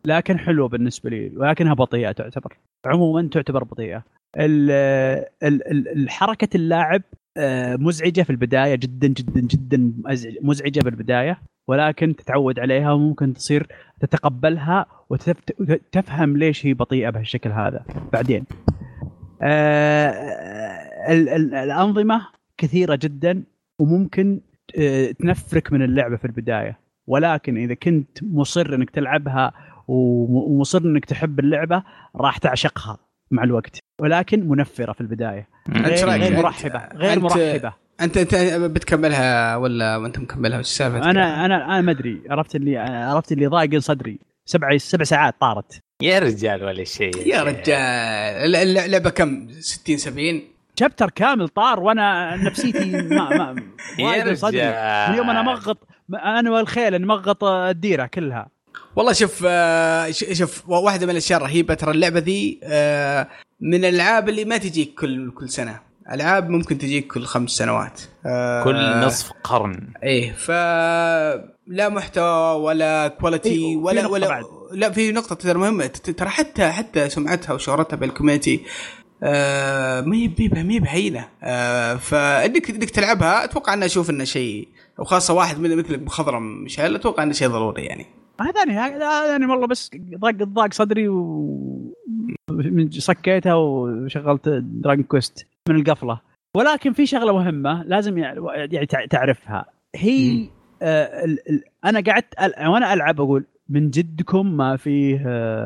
لكن 0.04 0.38
حلوة 0.38 0.68
بالنسبة 0.68 1.10
لي 1.10 1.32
ولكنها 1.36 1.74
بطيئة 1.74 2.12
تعتبر. 2.12 2.56
عموما 2.86 3.28
تعتبر 3.32 3.64
بطيئة. 3.64 4.02
الحركه 5.96 6.48
اللاعب 6.54 7.02
آه، 7.36 7.76
مزعجة 7.76 8.22
في 8.22 8.30
البداية 8.30 8.74
جدا 8.74 9.08
جدا 9.08 9.40
جدا 9.40 9.92
مزعجة 10.42 10.80
بالبداية. 10.80 11.38
ولكن 11.68 12.16
تتعود 12.16 12.60
عليها 12.60 12.92
وممكن 12.92 13.34
تصير 13.34 13.66
تتقبلها 14.00 14.86
وتفهم 15.10 16.36
ليش 16.36 16.66
هي 16.66 16.74
بطيئة 16.74 17.10
بهالشكل 17.10 17.50
هذا. 17.50 17.84
بعدين 18.12 18.44
آه، 19.42 20.08
الأنظمة 21.62 22.26
كثيرة 22.56 22.98
جدا 23.02 23.42
وممكن 23.78 24.40
آه، 24.78 25.10
تنفرك 25.10 25.72
من 25.72 25.82
اللعبة 25.82 26.16
في 26.16 26.24
البداية. 26.24 26.78
ولكن 27.06 27.56
إذا 27.56 27.74
كنت 27.74 28.18
مصر 28.22 28.74
إنك 28.74 28.90
تلعبها 28.90 29.52
ومصر 29.88 30.78
إنك 30.78 31.04
تحب 31.04 31.40
اللعبة 31.40 31.82
راح 32.16 32.38
تعشقها 32.38 32.98
مع 33.30 33.44
الوقت. 33.44 33.78
ولكن 34.00 34.48
منفرة 34.48 34.92
في 34.92 35.00
البداية. 35.00 35.48
غير, 35.68 36.08
غير 36.08 36.36
مرحبة. 36.36 36.88
غير 36.94 37.12
أنت 37.12 37.22
مرحبة. 37.22 37.72
أنت 38.00 38.16
أنت 38.16 38.34
بتكملها 38.64 39.56
ولا 39.56 40.06
أنت 40.06 40.18
مكملها؟ 40.18 40.58
وش 40.58 40.64
السالفة؟ 40.64 41.10
أنا 41.10 41.44
أنا 41.44 41.64
أنا 41.64 41.80
ما 41.80 41.90
أدري. 41.92 42.22
عرفت 42.30 42.56
اللي 42.56 42.78
عرفت 42.78 43.32
اللي 43.32 43.46
ضايق 43.46 43.78
صدري. 43.78 44.18
سبع 44.48 44.76
سبع 44.76 45.04
ساعات 45.04 45.34
طارت. 45.40 45.82
يا 46.02 46.18
رجال 46.18 46.64
ولا 46.64 46.84
شيء 46.84 47.26
يا 47.26 47.42
رجال. 47.42 48.56
اللعبه 48.56 49.10
كم؟ 49.10 49.48
60 49.60 49.96
70 49.96 50.42
شابتر 50.78 51.10
كامل 51.10 51.48
طار 51.48 51.80
وأنا 51.80 52.36
نفسيتي 52.36 52.84
ما 52.90 53.52
ما 53.98 54.16
يا 54.16 54.34
صدري 54.34 54.62
من 55.08 55.16
يوم 55.16 55.30
أنا 55.30 55.42
مغط 55.42 55.78
أنا 56.14 56.50
والخيل 56.50 56.98
نمغط 56.98 57.44
الديرة 57.44 58.06
كلها. 58.06 58.48
والله 58.96 59.12
شوف 59.12 59.42
آه، 59.46 60.10
شوف 60.10 60.68
واحدة 60.68 61.06
من 61.06 61.12
الأشياء 61.12 61.38
الرهيبة 61.38 61.74
ترى 61.74 61.90
اللعبة 61.90 62.18
ذي 62.18 62.60
آه، 62.64 63.28
من 63.60 63.84
الألعاب 63.84 64.28
اللي 64.28 64.44
ما 64.44 64.56
تجيك 64.56 64.94
كل 65.00 65.30
كل 65.30 65.48
سنة. 65.48 65.80
ألعاب 66.12 66.48
ممكن 66.48 66.78
تجيك 66.78 67.12
كل 67.12 67.24
خمس 67.24 67.50
سنوات. 67.50 68.00
آه، 68.26 68.64
كل 68.64 69.00
نصف 69.06 69.32
قرن. 69.44 69.92
إيه 70.02 70.32
ف 70.32 70.50
لا 71.68 71.88
محتوى 71.88 72.62
ولا 72.62 73.08
quality 73.08 73.48
إيه 73.48 73.76
ولا 73.76 74.06
ولا 74.06 74.28
بعد. 74.28 74.44
لا 74.72 74.90
في 74.90 75.12
نقطة 75.12 75.34
ترى 75.34 75.58
مهمة. 75.58 75.86
ترى 75.86 76.28
حتى 76.28 76.68
حتى 76.68 77.08
سمعتها 77.08 77.52
وشهرتها 77.52 77.96
بال 77.96 78.08
community 78.08 78.60
آه 79.22 80.00
ما 80.00 80.16
هي 80.16 80.30
ما 80.52 80.72
هي 80.72 80.80
بهينة. 80.80 81.28
آه 81.42 81.94
فانك 81.94 82.70
إنك 82.70 82.90
تلعبها 82.90 83.44
أتوقع 83.44 83.74
انه 83.74 83.86
أشوف 83.86 84.10
انه 84.10 84.24
شيء 84.24 84.68
وخاصة 84.98 85.34
واحد 85.34 85.58
من 85.60 85.76
مثلك 85.76 86.02
مخضرم 86.02 86.64
مشعل 86.64 86.94
أتوقع 86.94 87.22
إنه 87.22 87.32
شيء 87.32 87.48
ضروري 87.48 87.82
يعني. 87.82 88.06
هذا 88.40 88.64
يعني 89.30 89.46
والله 89.46 89.66
بس 89.66 89.90
ضاق 90.18 90.34
ضاق 90.34 90.72
صدري 90.72 91.08
و 91.08 91.94
سكيتها 92.90 93.54
وشغلت 93.54 94.48
Dragon 94.62 95.04
Quest 95.04 95.46
من 95.68 95.76
القفلة. 95.76 96.20
ولكن 96.56 96.92
في 96.92 97.06
شغلة 97.06 97.32
مهمة 97.32 97.82
لازم 97.82 98.18
يعني 98.18 98.86
تعرفها. 99.10 99.66
هي 99.96 100.30
ال 100.30 100.57
أنا 101.84 102.00
قعدت 102.00 102.34
وأنا 102.40 102.92
ألعب 102.94 103.20
أقول 103.20 103.44
من 103.68 103.90
جدكم 103.90 104.56
ما 104.56 104.76
فيه 104.76 105.16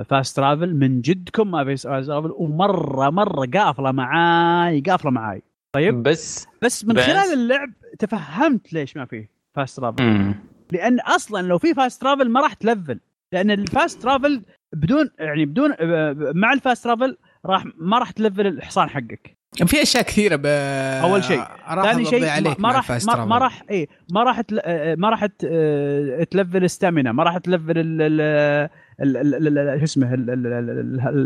fast 0.02 0.38
آه، 0.38 0.42
travel 0.42 0.74
من 0.74 1.00
جدكم 1.00 1.50
ما 1.50 1.64
فيه 1.64 1.74
fast 1.74 2.06
travel 2.06 2.32
ومرة 2.36 3.10
مرة 3.10 3.46
قافلة 3.54 3.92
معاي 3.92 4.80
قافلة 4.80 5.10
معاي. 5.10 5.42
طيب؟ 5.72 6.02
بس 6.02 6.46
بس 6.62 6.84
من 6.84 6.94
بس 6.94 7.02
خلال 7.02 7.32
اللعب 7.32 7.70
تفهمت 7.98 8.72
ليش 8.72 8.96
ما 8.96 9.04
فيه 9.04 9.28
fast 9.54 9.76
travel 9.76 10.34
لأن 10.72 11.00
أصلا 11.00 11.46
لو 11.46 11.58
في 11.58 11.74
fast 11.74 12.00
travel 12.00 12.28
ما 12.28 12.40
راح 12.40 12.54
تلفل. 12.54 13.00
لأن 13.32 13.50
ال 13.50 13.60
fast 13.60 14.02
travel 14.02 14.42
بدون 14.72 15.10
يعني 15.18 15.44
بدون 15.44 15.70
مع 16.34 16.52
ال 16.52 16.59
fast 16.59 16.84
travel 16.84 17.16
راح 17.46 17.64
ما 17.76 17.98
راح 17.98 18.10
تلفل 18.10 18.46
الحصان 18.46 18.88
حقك. 18.88 19.36
في 19.56 19.82
اشياء 19.82 20.02
كثيره 20.02 20.36
ب 20.36 20.46
اول 20.46 21.24
شيء 21.24 21.44
ثاني 21.82 22.04
شيء 22.04 22.60
ما 22.60 22.72
راح 22.72 22.90
ما, 23.06 23.24
ما 23.24 23.38
راح 23.38 23.62
اي 23.70 23.88
ما 24.10 24.22
راح 24.22 24.42
ما 24.96 25.10
راح 25.10 25.26
تلفل 26.30 26.70
stamina 26.70 27.12
ما 27.12 27.22
راح 27.22 27.38
تلفل 27.38 27.74
شو 29.78 29.84
اسمه 29.84 30.16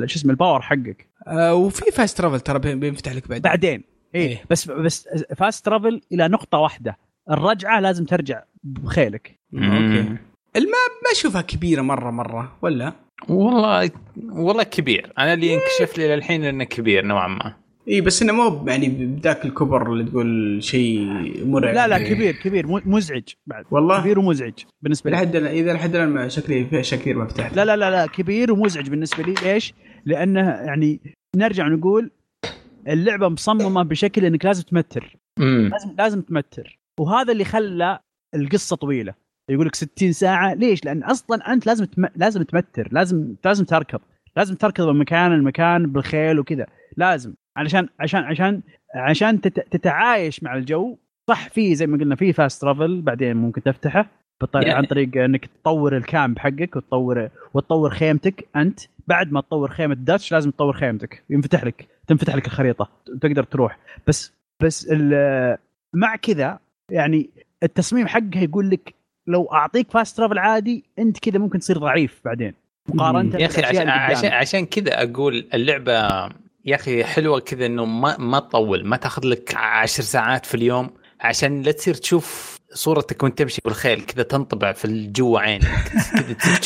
شو 0.07 0.19
اسمه 0.19 0.31
ال 0.31 0.36
power 0.36 0.63
حقك 0.63 1.09
آه، 1.27 1.55
وفي 1.55 1.91
fast 1.93 2.19
travel 2.19 2.41
ترى 2.41 2.75
بينفتح 2.75 3.13
لك 3.13 3.29
بعدين 3.29 3.43
بعدين 3.43 3.83
اي 4.15 4.21
إيه. 4.21 4.45
بس 4.51 4.71
بس 4.71 5.09
fast 5.37 5.65
travel 5.65 6.01
إلى 6.13 6.29
نقطه 6.29 6.59
واحدة 6.59 6.99
الرجعه 7.31 7.81
لازم 7.81 8.05
ترجع 8.05 8.43
بخيلك 8.65 9.41
okay 9.55 10.17
ال 10.57 10.66
map 10.66 10.93
ما 11.05 11.13
اشوفها 11.13 11.43
كبيره 11.43 11.83
مره 11.83 12.11
مره 12.11 12.57
ولا 12.63 12.93
والله 13.29 13.91
والله 14.29 14.63
كبير 14.63 15.13
أنا 15.19 15.33
اللي 15.33 15.53
ينكشف 15.53 15.99
لي 15.99 16.15
للحين 16.17 16.45
انه 16.45 16.65
كبير 16.65 17.05
نوعا 17.05 17.29
ما 17.29 17.66
إي 17.89 18.01
بس 18.01 18.23
إنه 18.23 18.33
مو 18.33 18.65
يعني 18.69 18.89
بذاك 18.89 19.45
الكبر 19.45 19.93
اللي 19.93 20.05
تقول 20.05 20.59
شيء 20.63 21.07
مرعب. 21.47 21.75
لا 21.75 21.89
لا 21.89 21.99
كبير 21.99 22.35
كبير 22.35 22.67
مزعج 22.67 23.23
بعد. 23.47 23.65
والله؟ 23.71 24.01
كبير 24.01 24.19
ومزعج 24.19 24.53
بالنسبة 24.83 25.11
لي. 25.11 25.17
لحد 25.17 25.37
إذا 25.37 25.73
لحد 25.73 25.97
الآن 25.97 26.31
شكلي 26.31 26.65
في 26.65 26.81
اشياء 26.81 27.01
كثير 27.01 27.19
ما 27.19 27.27
فتحت. 27.27 27.57
لا 27.57 27.65
لا 27.65 27.77
لا 27.77 27.91
لا 27.91 28.07
كبير 28.07 28.53
ومزعج 28.53 28.91
بالنسبة 28.91 29.23
لي. 29.23 29.35
ليش؟ 29.45 29.75
لأنه 30.05 30.41
يعني 30.41 31.01
نرجع 31.37 31.69
نقول 31.69 32.11
اللعبة 32.89 33.29
مصممة 33.29 33.83
بشكل 33.83 34.25
إنك 34.25 34.45
لازم 34.45 34.63
تمتر. 34.63 35.17
لازم 35.39 35.95
لازم 35.99 36.21
تمتر. 36.21 36.79
وهذا 37.01 37.33
اللي 37.33 37.45
خلى 37.45 37.99
القصة 38.35 38.77
طويلة. 38.77 39.15
يقول 39.51 39.67
لك 39.67 39.75
60 39.75 40.13
ساعة. 40.13 40.55
ليش؟ 40.55 40.85
لأن 40.85 41.03
أصلا 41.03 41.53
أنت 41.53 41.67
لازم 41.67 41.85
تم... 41.85 42.07
لازم 42.17 42.43
تمتر. 42.43 42.89
لازم 42.93 43.35
لازم 43.45 43.65
تركض. 43.65 44.01
لازم 44.37 44.55
تركض 44.55 44.89
من 44.89 44.99
مكان 44.99 45.33
لمكان 45.33 45.87
بالخيل 45.87 46.39
وكذا. 46.39 46.67
لازم. 46.97 47.35
علشان 47.57 47.89
عشان 48.01 48.21
عشان 48.25 48.61
عشان 48.95 49.41
تتعايش 49.41 50.43
مع 50.43 50.57
الجو. 50.57 50.97
صح 51.29 51.49
في 51.49 51.75
زي 51.75 51.87
ما 51.87 51.99
قلنا 51.99 52.17
في 52.17 52.33
فاست 52.33 52.63
ترافل 52.63 53.01
بعدين 53.03 53.37
ممكن 53.37 53.63
تفتحه 53.63 54.07
يعني 54.55 54.71
عن 54.71 54.85
طريق 54.85 55.17
إنك 55.17 55.47
تطور 55.47 55.97
الكامب 55.97 56.39
حقك 56.39 56.77
وتطور 56.77 57.29
وتطور 57.55 57.91
خيمتك 57.91 58.49
أنت. 58.57 58.81
بعد 59.07 59.33
ما 59.33 59.41
تطور 59.41 59.71
خيمة 59.71 59.95
داتش 59.95 60.33
لازم 60.33 60.51
تطور 60.51 60.73
خيمتك. 60.73 61.23
ينفتح 61.31 61.65
لك 61.65 61.89
تنفتح 62.07 62.37
لك 62.37 62.47
الخريطة. 62.47 62.89
تقدر 63.21 63.43
تروح. 63.43 63.79
بس 64.07 64.33
بس 64.63 64.89
مع 65.95 66.17
كذا 66.17 66.59
يعني 66.91 67.31
التصميم 67.63 68.07
حقها 68.07 68.43
يقول 68.43 68.71
لك 68.71 68.95
لو 69.27 69.45
أعطيك 69.53 69.91
فاست 69.91 70.17
ترافل 70.17 70.39
عادي 70.39 70.85
أنت 70.99 71.19
كذا 71.19 71.39
ممكن 71.39 71.59
تصير 71.59 71.79
ضعيف 71.79 72.21
بعدين. 72.25 72.55
مقارنة 72.89 73.37
يا 73.37 73.47
أخي 73.47 73.63
عشان 73.63 73.89
عشان, 73.89 74.33
عشان 74.33 74.67
كذا 74.67 75.03
أقول 75.03 75.47
اللعبة 75.55 76.29
يا 76.67 76.75
أخي 76.75 77.05
حلوة 77.05 77.41
كذا 77.41 77.67
إنه 77.67 77.85
ما 77.85 78.17
ما 78.19 78.39
تطول 78.39 78.87
ما 78.87 78.97
تاخذ 78.97 79.27
لك 79.27 79.55
عشر 79.57 80.03
ساعات 80.03 80.47
في 80.47 80.55
اليوم 80.55 80.91
عشان 81.21 81.63
لا 81.63 81.73
تصير 81.73 81.95
تشوف 81.95 82.59
صورتك 82.73 83.23
وأنت 83.23 83.39
تمشي 83.39 83.61
بالخيل 83.65 84.01
كذا 84.01 84.23
تنطبع 84.23 84.73
في 84.73 84.85
الجو 84.85 85.37
عينك 85.37 85.93
كذا 86.43 86.57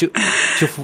تشوف 0.57 0.81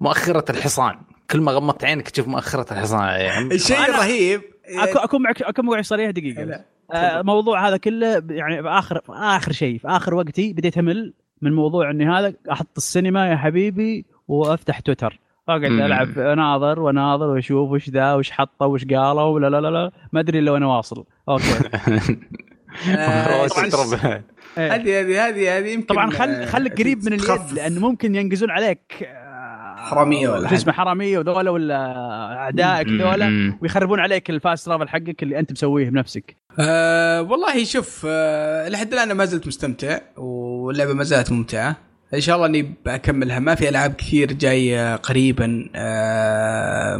مؤخرة 0.00 0.50
الحصان. 0.50 0.98
كل 1.30 1.40
ما 1.40 1.52
غمضت 1.52 1.84
عينك 1.84 2.10
تشوف 2.10 2.28
مؤخرة 2.28 2.72
الحصان. 2.72 3.08
يعني 3.08 3.54
الشيء 3.54 3.84
الرهيب. 3.84 4.42
اكون 4.78 5.22
معك 5.22 5.42
اكون 5.42 5.66
معك 5.66 5.84
صريح 5.84 6.10
دقيقة 6.10 6.64
الموضوع 6.94 7.64
آه، 7.64 7.68
هذا 7.68 7.76
كله 7.76 8.22
يعني 8.30 8.62
في 8.62 8.68
اخر 8.68 9.00
في 9.00 9.12
آخر 9.12 9.52
شيء 9.52 9.78
في 9.78 9.88
آخر 9.88 10.14
وقتي 10.14 10.52
بديت 10.52 10.78
أمل 10.78 11.14
من 11.42 11.52
موضوع 11.52 11.90
اني 11.90 12.08
هذا 12.08 12.34
أحط 12.52 12.76
السينما 12.76 13.30
يا 13.30 13.36
حبيبي 13.36 14.04
وأفتح 14.28 14.80
تويتر. 14.80 15.20
اقعد 15.48 15.64
ألعب 15.64 16.18
أناظر 16.18 16.80
واناظر 16.80 17.26
وأشوف 17.26 17.70
وش 17.70 17.90
ذا 17.90 18.14
وش 18.14 18.30
حطوا 18.30 18.66
وش 18.66 18.84
قالوا 18.84 19.22
ولا 19.22 19.50
لا 19.50 19.60
لا 19.60 19.70
لا. 19.70 19.90
ما 20.12 20.20
أدري 20.20 20.38
إلا 20.38 20.50
وأنا 20.50 20.66
واصل. 20.66 21.04
okay. 21.28 21.44
آه، 22.88 23.46
هذه 24.56 25.00
هذه 25.00 25.28
هذه 25.28 25.58
هذه 25.58 25.68
يمكن 25.68 25.86
طبعا 25.86 26.10
خل 26.10 26.46
خليك 26.46 26.80
قريب 26.80 27.04
من 27.04 27.12
اليد 27.12 27.52
لأنه 27.52 27.80
ممكن 27.80 28.14
ينقزون 28.14 28.50
عليك 28.50 29.08
حرامية 29.76 30.28
ولا 30.28 30.54
اسمه 30.54 30.72
حرامية 30.72 31.18
وذولا 31.18 31.50
ولا 31.50 31.76
أعدائك 32.36 32.88
ذولا 32.88 33.58
ويخربون 33.62 34.00
عليك 34.00 34.30
الفاست 34.30 34.66
ترافل 34.66 34.88
حقك 34.88 35.22
اللي 35.22 35.38
أنت 35.38 35.52
مسويه 35.52 35.90
بنفسك. 35.90 36.36
أه 36.58 37.22
والله 37.22 37.64
شوف 37.64 38.06
أه 38.08 38.68
لحد 38.68 38.92
الآن 38.92 39.12
ما 39.12 39.24
زلت 39.24 39.46
مستمتع 39.46 39.98
واللعبة 40.16 40.92
ما 40.94 41.04
زالت 41.04 41.32
ممتعة. 41.32 41.76
إن 42.14 42.20
شاء 42.20 42.36
الله 42.36 42.46
إني 42.46 42.74
بكملها 42.86 43.38
ما 43.38 43.54
في 43.54 43.68
ألعاب 43.68 43.94
كثير 43.94 44.32
جاية 44.32 44.96
قريبا 44.96 45.68
أه 45.74 46.96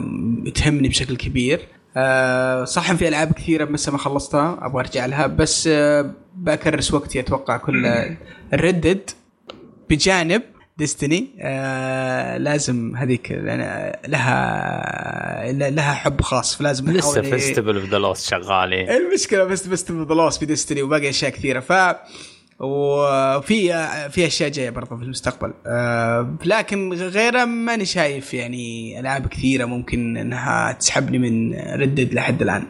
تهمني 0.54 0.88
بشكل 0.88 1.16
كبير. 1.16 1.60
أه 1.96 2.64
صح 2.64 2.92
في 2.92 3.08
ألعاب 3.08 3.32
كثيرة 3.32 3.64
بس 3.64 3.88
ما 3.88 3.98
خلصتها 3.98 4.58
أبغى 4.62 4.80
أرجع 4.80 5.06
لها. 5.06 5.26
بس 5.26 5.68
أه 5.72 6.10
بكرس 6.34 6.94
وقتي 6.94 7.20
أتوقع 7.20 7.56
كل 7.56 7.86
ال 8.52 8.59
Red 8.60 8.81
Dead 8.81 9.10
بجانب 9.90 10.42
Destiny 10.78 11.28
آه 11.40 12.38
لازم 12.38 12.96
هذيك 12.96 13.32
لها 14.08 15.52
لها 15.52 15.94
حب 15.94 16.20
خاص. 16.20 16.56
فلازم 16.56 16.92
لسه 16.92 17.22
فيستيفال 17.22 17.76
اوف 17.76 17.90
ذا 17.90 17.98
لوست 17.98 18.30
شغال 18.30 18.74
المشكلة 18.74 19.44
بس 19.44 19.68
festival 19.68 19.98
of 19.98 20.08
the 20.08 20.14
lost 20.14 20.40
في 20.40 20.46
Destiny 20.46 20.82
وباقي 20.82 21.08
أشياء 21.08 21.30
كثيرة. 21.30 21.60
ف 21.60 21.72
وفي 22.60 23.68
في 24.10 24.26
أشياء 24.26 24.50
جاية 24.50 24.70
برضه 24.70 24.96
في 24.96 25.02
المستقبل. 25.02 25.52
آه 25.66 26.36
لكن 26.44 26.92
غيره 26.92 27.44
ماني 27.44 27.84
شايف 27.84 28.34
يعني 28.34 29.00
ألعاب 29.00 29.26
كثيرة 29.26 29.64
ممكن 29.64 30.16
إنها 30.16 30.72
تسحبني 30.72 31.18
من 31.18 31.54
Red 31.54 31.80
Dead 31.80 32.14
لحد 32.14 32.42
الآن. 32.42 32.66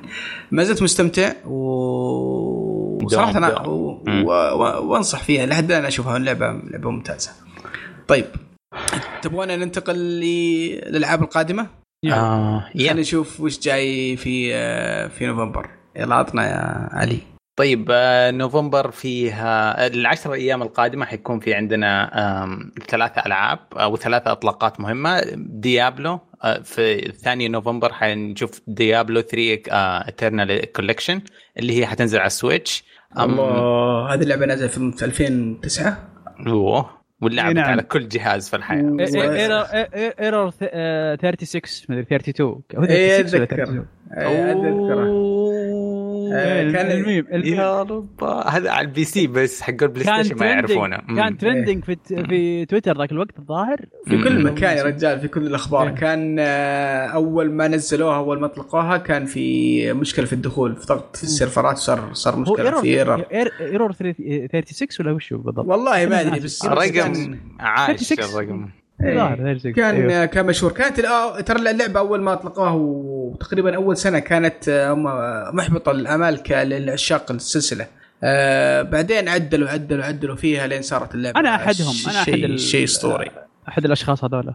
ما 0.51 0.65
زلت 0.65 0.83
مستمتع 0.83 1.33
و 1.47 3.09
صراحة 3.09 3.39
أنا 3.39 3.67
وأنصح 4.79 5.23
فيها 5.23 5.47
لحد 5.47 5.71
الآن 5.71 5.85
أشوفها 5.85 6.19
لعبه 6.19 6.47
لعبة 6.71 6.91
ممتازة. 6.91 7.31
طيب 8.09 8.27
تبغون 9.23 9.49
ننتقل 9.49 9.97
للألعاب 9.97 11.23
القادمة؟ 11.23 11.67
آه 12.13 12.65
خلينا 12.75 13.01
نشوف 13.01 13.41
وش 13.41 13.59
جاي 13.61 14.17
في 14.17 14.55
آه، 14.55 15.09
في 15.09 15.27
نوفمبر. 15.27 15.71
يلا 15.97 16.15
عطنا 16.15 16.49
يا 16.49 16.89
علي. 16.93 17.19
طيب 17.57 17.89
آه، 17.91 18.31
نوفمبر 18.31 18.91
فيها 18.91 19.87
العشر 19.87 20.33
أيام 20.33 20.62
القادمة 20.62 21.05
حيكون 21.05 21.41
في 21.41 21.55
عندنا 21.55 22.11
ثلاثة 22.89 23.23
ألعاب 23.27 23.59
أو 23.73 23.97
ثلاثة 23.97 24.33
أطلاقات 24.33 24.81
مهمة. 24.81 25.23
ديابلو 25.37 26.20
آه، 26.45 26.61
في 26.61 27.12
ثاني 27.12 27.49
نوفمبر 27.49 27.93
حنشوف 27.93 28.61
ديابلو 28.66 29.20
3 29.20 29.62
Eternal 30.09 30.73
Collection 30.73 31.20
اللي 31.59 31.81
هي 31.81 31.87
حتنزل 31.87 32.19
على 32.19 32.27
ال 32.27 32.34
Switch. 32.34 32.85
الله 33.19 34.15
هذه 34.15 34.23
اللعبة 34.23 34.47
نزلت 34.47 34.70
في 34.70 35.05
2009 35.05 36.09
أوه 36.47 36.91
ولعبت 37.20 37.57
نعم. 37.57 37.70
على 37.70 37.83
كل 37.83 38.09
جهاز 38.09 38.49
في 38.49 38.57
الحياة. 38.57 38.97
error 39.01 39.65
error 40.20 40.51
36 40.51 41.62
مدري 41.89 42.03
32 42.03 42.62
إي 42.91 43.20
اتذكر 43.20 43.43
اتذكره 43.43 43.87
آه، 44.12 44.53
كان 46.73 46.90
الميم, 46.90 47.27
يا 47.32 47.82
رب 47.82 48.24
هذا 48.24 48.70
على 48.70 48.86
ال 48.87 49.05
PC 49.05 49.27
بس 49.27 49.61
حق 49.61 49.82
ال 49.83 50.24
PlayStation 50.24 50.41
ما 50.40 50.47
يعرفونه. 50.47 50.97
كان 50.97 51.39
trending 51.39 51.85
في 51.85 51.97
في 52.07 52.65
تويتر 52.65 52.98
ذاك 52.98 53.12
الوقت 53.12 53.39
الظاهر. 53.39 53.81
في 54.07 54.23
كل 54.23 54.44
مكان 54.44 54.77
يا 54.77 54.82
رجال 54.82 55.20
في 55.20 55.28
كل 55.28 55.47
الأخبار. 55.47 55.90
كان 55.90 56.36
آه، 56.39 57.07
أول 57.07 57.51
ما 57.51 57.69
نزلوها 57.69 58.16
أول 58.16 58.40
ما 58.40 58.47
اطلقوها 58.47 58.97
كان 58.97 59.24
في 59.24 59.93
مشكلة 59.93 60.27
في 60.27 60.32
الدخول 60.32 60.77
في 60.77 60.86
ضغط 60.86 61.16
في 61.16 61.23
السيرفرات 61.23 61.77
صار 61.77 62.11
صار 62.12 62.36
مشكلة 62.36 62.81
في 62.81 62.86
error 62.89 63.24
error 63.61 63.93
36 63.93 64.89
ولا 65.01 65.12
وش 65.12 65.32
بالضبط؟ 65.32 65.66
والله 65.66 66.07
ما 66.07 66.20
أدري 66.20 66.40
بس 66.40 66.65
رقم 66.65 67.39
عاش 67.61 68.12
الرقم. 68.12 68.69
أيه. 69.05 69.73
كان 69.73 69.94
أيوه. 70.10 70.24
كان 70.24 70.47
مشهور. 70.47 70.73
كانت 70.73 71.01
ترى 71.47 71.70
اللعبة 71.70 72.01
أول 72.01 72.20
ما 72.23 72.32
أطلقوها 72.32 72.70
وتقريبا 72.70 73.77
أول 73.77 73.97
سنة 73.97 74.18
كانت 74.18 74.68
آه، 74.68 75.51
محبطه 75.55 75.90
الامال 75.93 76.43
للعشاق 76.51 77.32
السلسلة. 77.32 77.86
آه 78.24 78.82
بعدين 78.82 79.28
عدلوا 79.28 79.68
عدلوا 79.68 80.05
عدلوا 80.05 80.36
فيها 80.36 80.66
لين 80.66 80.82
صارت 80.82 81.14
اللعبة 81.14 81.40
أنا 81.40 81.55
أحدهم 81.55 81.94
أنا 82.09 82.20
أحد 82.23 82.56
شيء 82.56 82.85
أسطوري. 82.85 83.31
أحد 83.68 83.85
الأشخاص 83.85 84.24
هذول 84.24 84.55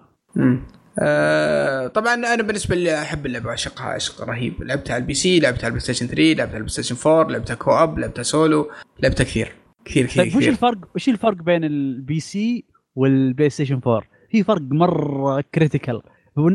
آه 0.99 1.87
طبعا 1.87 2.13
أنا 2.13 2.43
بالنسبة 2.43 2.75
لي 2.75 3.01
أحب 3.01 3.25
اللعبة 3.25 3.49
أعشقها 3.49 3.85
عشق 3.85 4.21
رهيب. 4.21 4.63
لعبتها 4.63 4.93
على 4.93 5.01
ال 5.01 5.13
PC 5.13 5.39
لعبتها 5.39 5.59
على 5.59 5.67
ال 5.67 5.79
PlayStation 5.79 6.07
3 6.07 6.21
لعبتها 6.21 6.41
على 6.43 6.57
ال 6.57 6.69
PlayStation 6.69 6.95
4 7.09 7.31
لعبتها 7.31 7.53
co-op 7.53 7.99
لعبتها 7.99 8.23
سولو 8.23 8.71
لعبتها 8.99 9.23
كثير 9.23 9.51
كثير 9.85 10.05
كثير, 10.05 10.23
طيب 10.23 10.35
وش 10.35 10.47
الفرق 10.47 10.77
وش 10.95 11.09
الفرق 11.09 11.37
بين 11.37 11.63
ال 11.63 12.19
PC 12.19 12.65
وال 12.95 13.49
PlayStation 13.49 13.81
4 13.87 14.01
في 14.31 14.43
فرق 14.43 14.61
مرة 14.61 15.43
critical 15.55 16.01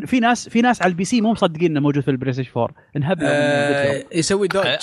في 0.07 0.21
ناس 0.21 0.49
في 0.49 0.61
ناس 0.61 0.83
على 0.83 0.91
ال 0.91 1.05
PC 1.05 1.21
مو 1.21 1.33
مصدقين 1.33 1.71
إنه 1.71 1.81
موجود 1.81 2.03
في 2.03 2.11
ال 2.11 2.33
PlayStation 2.33 2.51
4 2.57 2.77
انهبلوا 2.97 3.29
آه 3.31 4.05
يسوي 4.13 4.49
dodge. 4.49 4.67
آه 4.67 4.79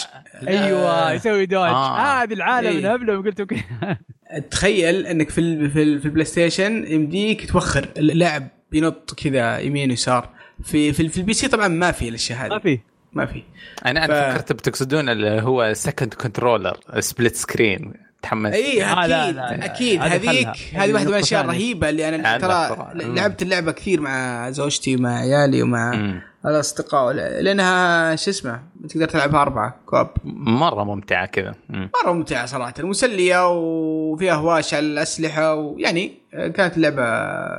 أيوه 0.48 1.12
يسوي 1.12 1.46
dodge. 1.46 1.70
آه. 1.70 1.98
هذه 1.98 2.32
آه 2.32 2.34
العالم 2.34 2.68
إيه. 2.68 2.80
انهبلوا 2.80 3.22
قلت 3.22 3.48
تخيل 4.52 5.08
إنك 5.08 5.30
في 5.30 5.42
ال 5.42 5.72
في, 5.72 5.84
ال 5.84 6.00
في 6.00 6.06
PlayStation 6.06 6.86
يمديك 6.88 7.52
توخر 7.52 7.88
اللاعب 7.98 8.48
ينط 8.74 9.14
كذا 9.14 9.60
يمين 9.60 9.90
ويسار. 9.90 10.30
في 10.64 10.94
في, 10.94 11.10
في 11.10 11.18
ال 11.18 11.34
PC 11.34 11.48
طبعا 11.48 11.68
ما 11.68 11.92
في 11.92 12.10
الأشياء 12.10 12.40
هذه. 12.40 12.50
ما 12.50 12.60
في. 12.60 12.80
ما 13.14 13.26
في. 13.26 13.44
أنا 13.86 14.06
أنا 14.06 14.32
ف... 14.32 14.34
فكرت 14.34 14.52
بتقصدون 14.52 15.10
اللي 15.10 15.42
هو 15.42 15.74
second 15.74 16.14
controller 16.14 16.78
split 17.00 17.36
screen 17.36 17.94
تحمس. 18.24 18.54
اي 18.54 18.84
أكيد 18.84 19.10
لا 19.10 19.32
لا. 19.32 19.66
أكيد. 19.66 20.02
هذيك 20.02 20.48
هذه 20.74 20.94
واحدة 20.94 21.10
من 21.10 21.16
الأشياء 21.16 21.42
الرهيبة 21.42 21.90
اللي 21.90 22.10
أنا 22.10 22.38
ترى 22.38 22.88
لعبت 22.96 23.42
اللعبة 23.42 23.72
كثير 23.72 24.02
مع 24.02 24.50
زوجتي 24.50 24.96
ومع 24.96 25.20
عيالي 25.20 25.62
ومع 25.62 26.14
الأصدقاء 26.46 27.14
لأنها 27.14 28.16
شو 28.16 28.32
اسمه 28.32 28.60
تقدر 28.90 29.06
تلعبها 29.06 29.42
أربعة 29.42 29.76
co-op. 29.86 30.08
مرة 30.24 30.84
ممتعة 30.84 31.26
كذا. 31.26 31.56
مرة 31.70 32.12
ممتعة 32.14 32.46
صراحة 32.46 32.74
مسلية 32.80 33.50
وفيها 33.50 34.34
هواش 34.34 34.74
على 34.74 34.86
الأسلحة 34.86 35.56
ويعني 35.56 36.14
كانت 36.34 36.78
اللعبه 36.78 37.04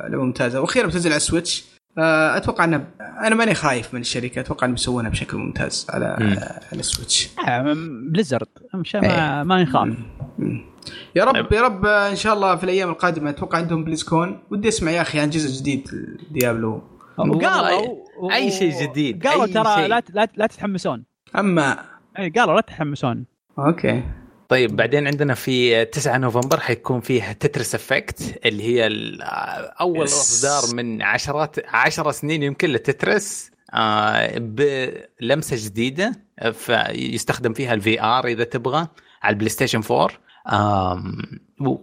لعبة 0.09 0.23
ممتازة. 0.23 0.61
وأخيرا 0.61 0.87
بتنزل 0.87 1.09
على 1.09 1.17
ال 1.17 1.23
Switch. 1.23 1.65
آه، 1.65 1.74
أتوقع 1.97 2.63
انه 2.63 2.87
أنا 2.99 3.35
ماني 3.35 3.53
خايف 3.53 3.93
من 3.93 4.01
الشركة 4.01 4.39
أتوقع 4.39 4.65
أنهم 4.65 4.75
بيسوونها 4.75 5.09
بشكل 5.09 5.37
ممتاز 5.37 5.87
على 5.89 6.05
على 6.71 6.79
ال 6.79 6.85
Switch. 6.85 7.29
Blizzard. 8.11 8.47
ما 8.93 9.43
ما 9.43 9.63
نخاف 9.63 9.89
يا 11.15 11.23
رب 11.23 11.33
طيب. 11.33 11.53
يا 11.53 11.61
رب 11.61 11.85
إن 11.85 12.15
شاء 12.15 12.33
الله 12.33 12.55
في 12.55 12.63
الأيام 12.63 12.89
القادمة 12.89 13.29
أتوقع 13.29 13.57
عندهم 13.57 13.83
BlizzCon. 13.83 14.39
ودي 14.51 14.67
أسمع 14.67 14.91
يا 14.91 15.01
أخي 15.01 15.19
عن 15.19 15.29
جزء 15.29 15.61
جديد 15.61 15.89
Diablo 16.31 16.83
وقالوا 17.17 17.99
اي 18.33 18.51
شيء 18.51 18.81
جديد 18.83 19.27
قالوا 19.27 19.45
ترى 19.45 19.87
لا 19.87 20.03
لا 20.13 20.27
لا 20.35 20.47
تتحمسون. 20.47 21.03
اما 21.37 21.79
اي 22.19 22.29
قالوا 22.29 22.55
لا 22.55 22.61
تتحمسون. 22.61 23.25
okay. 23.59 24.03
طيب 24.49 24.75
بعدين 24.75 25.07
عندنا 25.07 25.33
في 25.33 25.85
9 25.85 26.17
نوفمبر 26.17 26.59
حيكون 26.59 26.99
فيه 26.99 27.31
Tetris 27.31 27.75
Effect 27.75 28.39
اللي 28.45 28.63
هي 28.63 28.89
أول 29.81 30.03
إصدار 30.03 30.75
من 30.75 31.01
عشرات 31.01 31.55
10 31.67 32.11
سنين 32.11 32.43
يمكن 32.43 32.69
ل 32.69 32.81
Tetris 32.81 33.51
آه 33.73 34.37
بلمسة 34.37 35.55
جديدة 35.65 36.11
فيستخدم 36.53 37.53
فيها 37.53 37.73
ال 37.73 38.01
VR 38.01 38.27
إذا 38.27 38.43
تبغى 38.43 38.87
على 39.23 39.33
ال 39.33 39.49
PlayStation 39.49 39.81
4 39.91 40.09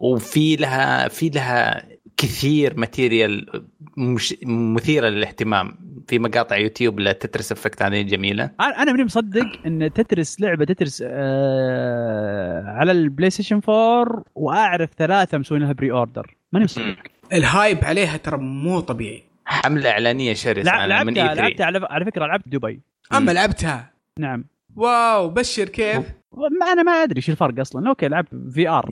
وفي 0.00 0.56
لها 0.56 1.08
في 1.08 1.28
لها 1.28 1.88
كثير 2.22 2.78
material 2.78 3.62
مش 3.96 4.36
مثيرة 4.46 5.08
للاهتمام 5.08 5.78
في 6.08 6.18
مقاطع 6.18 6.56
يوتيوب 6.56 7.00
ل 7.00 7.08
Tetris 7.08 7.52
Effect 7.52 7.82
هذه 7.82 8.02
جميلة. 8.02 8.50
أنا 8.60 8.92
ماني 8.92 9.04
مصدق 9.04 9.46
إن 9.66 9.92
Tetris 9.92 10.40
لعبة 10.40 10.64
Tetris 10.64 11.04
آه 11.06 12.64
على 12.66 12.92
ال 12.92 13.30
PlayStation 13.30 13.60
4 13.68 14.24
وأعرف 14.34 14.90
ثلاثة 14.98 15.38
مسوين 15.38 15.62
لها 15.62 15.72
pre-order 15.72 16.36
ماني 16.52 16.64
مصدق. 16.64 16.96
ال 17.32 17.43
hype 17.43 17.84
عليها 17.84 18.16
ترى 18.16 18.36
مو 18.36 18.80
طبيعي. 18.80 19.22
حملة 19.44 19.90
إعلانية 19.90 20.34
شرسة 20.34 20.86
لعبتها 20.86 21.04
من 21.04 21.14
لعبتها 21.14 21.66
على, 21.66 21.86
على 21.90 22.04
فكرة 22.04 22.26
لعبت 22.26 22.48
دبي. 22.48 22.80
أما 23.12 23.30
لعبتها؟ 23.30 23.92
نعم. 24.18 24.44
wow 24.76 25.28
بشر 25.30 25.68
كيف. 25.68 26.21
ما 26.36 26.72
أنا 26.72 26.82
ما 26.82 26.92
أدري 26.92 27.16
إيش 27.16 27.30
الفرق 27.30 27.60
أصلا. 27.60 27.88
okay 27.88 28.08
لعبت 28.08 28.28
VR 28.54 28.90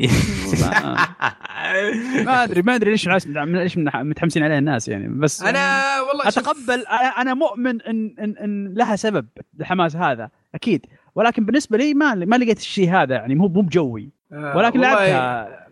ما 2.24 2.44
أدري 2.44 2.62
ما 2.62 2.74
أدري 2.74 2.90
ليش 2.90 3.08
ليش 3.08 3.78
متحمسين 3.78 4.42
عليها 4.42 4.58
الناس 4.58 4.88
يعني. 4.88 5.08
بس 5.08 5.42
أنا 5.42 5.82
والله 6.00 6.28
اتقبل 6.28 6.84
أنا 7.18 7.34
مؤمن 7.34 7.82
ان 7.82 8.14
ان 8.18 8.36
إن 8.36 8.74
لها 8.74 8.96
سبب 8.96 9.26
الحماس 9.60 9.96
هذا 9.96 10.30
أكيد. 10.54 10.86
ولكن 11.14 11.44
بالنسبة 11.44 11.78
لي 11.78 11.94
ما 11.94 12.14
ما 12.14 12.36
لقيت 12.36 12.58
الشيء 12.58 12.90
هذا 12.90 13.14
يعني 13.14 13.34
مو 13.34 13.48
مو 13.48 13.60
بجوي. 13.60 14.10
آه، 14.32 14.56
ولكن 14.56 14.80
لعبتها. 14.80 15.66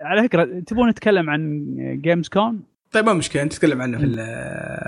على 0.00 0.22
فكرة 0.22 0.44
تبون 0.66 0.88
نتكلم 0.88 1.30
عن 1.30 1.64
Games 2.02 2.28
Con 2.28 2.62
طيب 2.92 3.06
ما 3.06 3.12
مشكلة 3.12 3.42
انت 3.42 3.52
تتكلم 3.52 3.82
عنه 3.82 3.98
في 3.98 4.04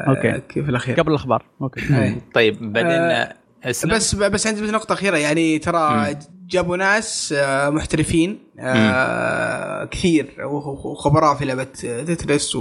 okay. 0.08 0.62
في 0.62 0.70
الأخير. 0.70 1.00
قبل 1.00 1.10
الأخبار. 1.10 1.44
okay. 1.62 2.16
طيب 2.34 2.72
بعدين 2.72 3.28
آه 3.64 3.68
بس 3.86 4.14
بس 4.14 4.46
عندي 4.46 4.60
نقطة 4.60 4.92
أخيرة. 4.92 5.16
يعني 5.16 5.58
ترى 5.58 6.16
جابوا 6.48 6.76
ناس 6.76 7.34
آه، 7.38 7.70
محترفين 7.70 8.38
آه 8.58 9.84
كثير 9.84 10.34
وخبراء 10.44 11.34
في 11.34 11.44
لعبة 11.44 11.64
تترس 11.64 12.58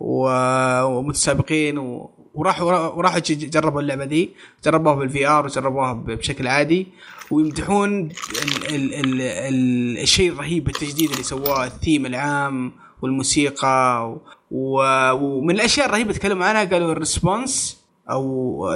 ومتسابقين 0.00 1.78
وراحوا 2.34 2.72
وراحوا 2.88 3.18
جربوا 3.28 3.80
اللعبة 3.80 4.04
دي. 4.04 4.30
جربوها 4.64 4.94
بال 4.94 5.26
VR 5.28 5.44
وجربوها 5.46 5.92
بشكل 5.92 6.46
عادي. 6.46 6.86
ويمدحون 7.30 8.00
ال 8.00 8.10
ال 8.74 8.94
ال 8.94 9.20
ال 9.22 9.98
الشيء 9.98 10.32
الرهيب 10.32 10.68
التجديد 10.68 11.10
اللي 11.10 11.22
سواه 11.22 11.64
الثيم 11.64 12.06
العام 12.06 12.72
والموسيقى 13.02 14.16
ومن 14.50 15.54
الأشياء 15.54 15.86
الرهيبة 15.86 16.12
تكلموا 16.12 16.46
عنها 16.46 16.64
قالوا 16.64 16.92
ال 16.92 17.02
response 17.02 17.80
أو 18.10 18.68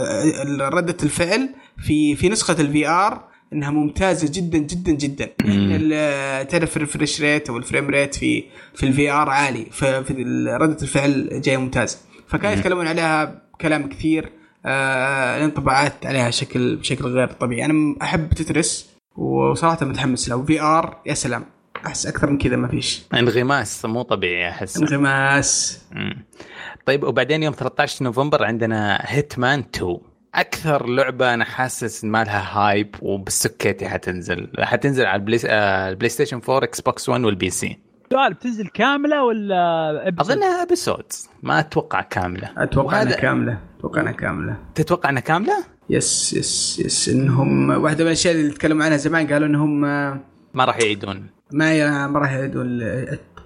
ردة 0.60 0.96
الفعل 1.02 1.54
في 1.78 2.16
في 2.16 2.28
نسخة 2.28 2.60
ال 2.60 2.88
VR 2.88 3.30
إنها 3.52 3.70
ممتازة 3.70 4.30
جدا 4.32 4.58
جدا 4.58 4.92
جدا. 4.92 5.30
يعني 5.44 6.44
تعرف 6.44 6.76
ال 6.76 6.82
refresh 6.82 7.20
rate 7.20 7.48
أو 7.48 7.56
ال 7.56 7.62
frame 7.62 7.90
rate 7.90 8.14
في 8.14 8.44
في 8.74 8.86
ال 8.86 9.10
VR 9.10 9.28
عالي 9.28 9.66
ففي 9.70 10.12
ردة 10.60 10.82
الفعل 10.82 11.40
جاية 11.40 11.56
ممتازة. 11.56 11.98
فكانوا 12.28 12.56
يتكلمون 12.56 12.86
عليها 12.86 13.42
كلام 13.60 13.88
كثير 13.88 14.32
آه 14.66 15.38
الانطباعات 15.38 16.06
عليها 16.06 16.30
شكل 16.30 16.76
بشكل 16.76 17.04
غير 17.04 17.28
طبيعي. 17.28 17.64
أنا 17.64 17.96
أحب 18.02 18.34
تترس 18.34 18.90
وصراحة 19.16 19.86
متحمس 19.86 20.28
له. 20.28 20.44
VR 20.44 21.02
يا 21.06 21.14
سلام 21.14 21.44
أحس 21.86 22.06
أكثر 22.06 22.30
من 22.30 22.38
كذا 22.38 22.56
ما 22.56 22.68
فيش. 22.68 23.02
انغماس 23.14 23.84
مو 23.84 24.02
طبيعي 24.02 24.50
أحس. 24.50 24.76
انغماس. 24.76 25.80
طيب 26.86 27.04
وبعدين 27.04 27.42
يوم 27.42 27.54
13 27.54 28.04
نوفمبر 28.04 28.44
عندنا 28.44 28.98
هيتمان 29.00 29.64
2 29.74 29.98
أكثر 30.34 30.86
لعبة 30.86 31.34
أنا 31.34 31.44
حاسس 31.44 32.04
ما 32.04 32.24
لها 32.24 32.58
hype 32.58 32.94
وبالسكيتي 33.02 33.88
حتنزل 33.88 34.48
حتنزل 34.58 35.06
على 35.06 35.20
البلاي, 35.20 35.40
آه 35.46 35.88
البلاي 35.88 36.08
ستيشن 36.08 36.40
4 36.48 36.64
إكس 36.64 36.80
بوكس 36.80 37.08
1 37.08 37.24
والبي 37.24 37.50
سي 37.50 37.78
سؤال 38.12 38.34
بتنزل 38.34 38.66
كاملة 38.66 39.24
ولا 39.24 40.08
episode؟ 40.08 40.20
اظنها 40.20 40.62
episode 40.62 41.04
ما 41.42 41.60
أتوقع 41.60 42.00
كاملة. 42.00 42.50
أتوقع 42.56 43.02
إنها 43.02 43.16
كاملة. 43.16 43.58
أتوقع 43.78 44.00
إنها 44.00 44.12
كاملة. 44.12 44.56
تتوقع 44.74 45.10
إنها 45.10 45.20
كاملة؟ 45.20 45.64
yes 45.90 46.32
yes 46.32 46.82
yes 46.84 47.08
إنهم 47.08 47.70
واحدة 47.70 48.04
من 48.04 48.06
الأشياء 48.06 48.34
اللي 48.34 48.50
تكلموا 48.50 48.84
عنها 48.84 48.96
زمان 48.96 49.26
قالوا 49.26 49.48
إنهم 49.48 49.80
ما 50.54 50.64
راح 50.64 50.78
يعيدون. 50.78 51.26
ما 51.52 52.06
ما 52.06 52.18
راح 52.18 52.32
يعيدون 52.32 52.66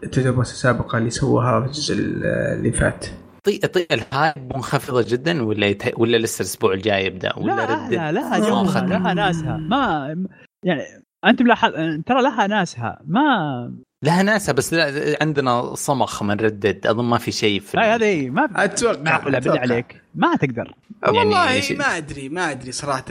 التجربة 0.03 0.41
السابقة 0.41 0.99
اللي 0.99 1.11
سووها 1.11 1.61
في 1.61 1.67
الجزء 1.67 1.95
اللي 1.99 2.73
فات. 2.73 3.07
طي 3.45 3.59
طي 3.59 3.87
الهايب 3.93 4.53
منخفضة 4.55 5.05
جدا 5.09 5.43
ولا 5.43 5.67
يته... 5.67 5.93
ولا 5.97 6.17
لسه 6.17 6.43
الأسبوع 6.43 6.73
الجاي 6.73 7.07
يبدأ 7.07 7.39
ولا 7.39 7.53
لا 7.53 7.67
لا 7.67 7.91
لا 7.91 8.13
لا 8.13 8.49
لها, 8.49 8.87
لها 8.87 9.15
ناسها. 9.15 9.57
ما 9.57 10.17
يعني 10.65 10.83
انت 11.25 11.43
ملاحظ 11.43 11.73
ترى 12.07 12.23
لها 12.23 12.47
ناسها. 12.47 13.01
ما 13.07 13.73
لها 14.03 14.23
ناسها 14.23 14.53
بس 14.53 14.75
لا 14.75 15.17
عندنا 15.21 15.75
صمخ 15.75 16.23
من 16.23 16.35
ردد 16.41 16.87
أظن 16.87 17.05
ما 17.05 17.19
في 17.19 17.33
شيء 17.33 17.61
في 17.61 17.77
لا 17.77 17.95
هذه 17.95 18.31
ما 18.31 18.65
أتوقع 18.65 19.19
بالله 19.19 19.61
عليك. 19.61 20.03
ما 20.15 20.37
تقدر. 20.37 20.75
والله 21.09 21.51
يعني 21.51 21.79
ما 21.79 21.97
أدري 21.97 22.29
ما 22.29 22.51
أدري 22.51 22.73
صراحة 22.73 23.05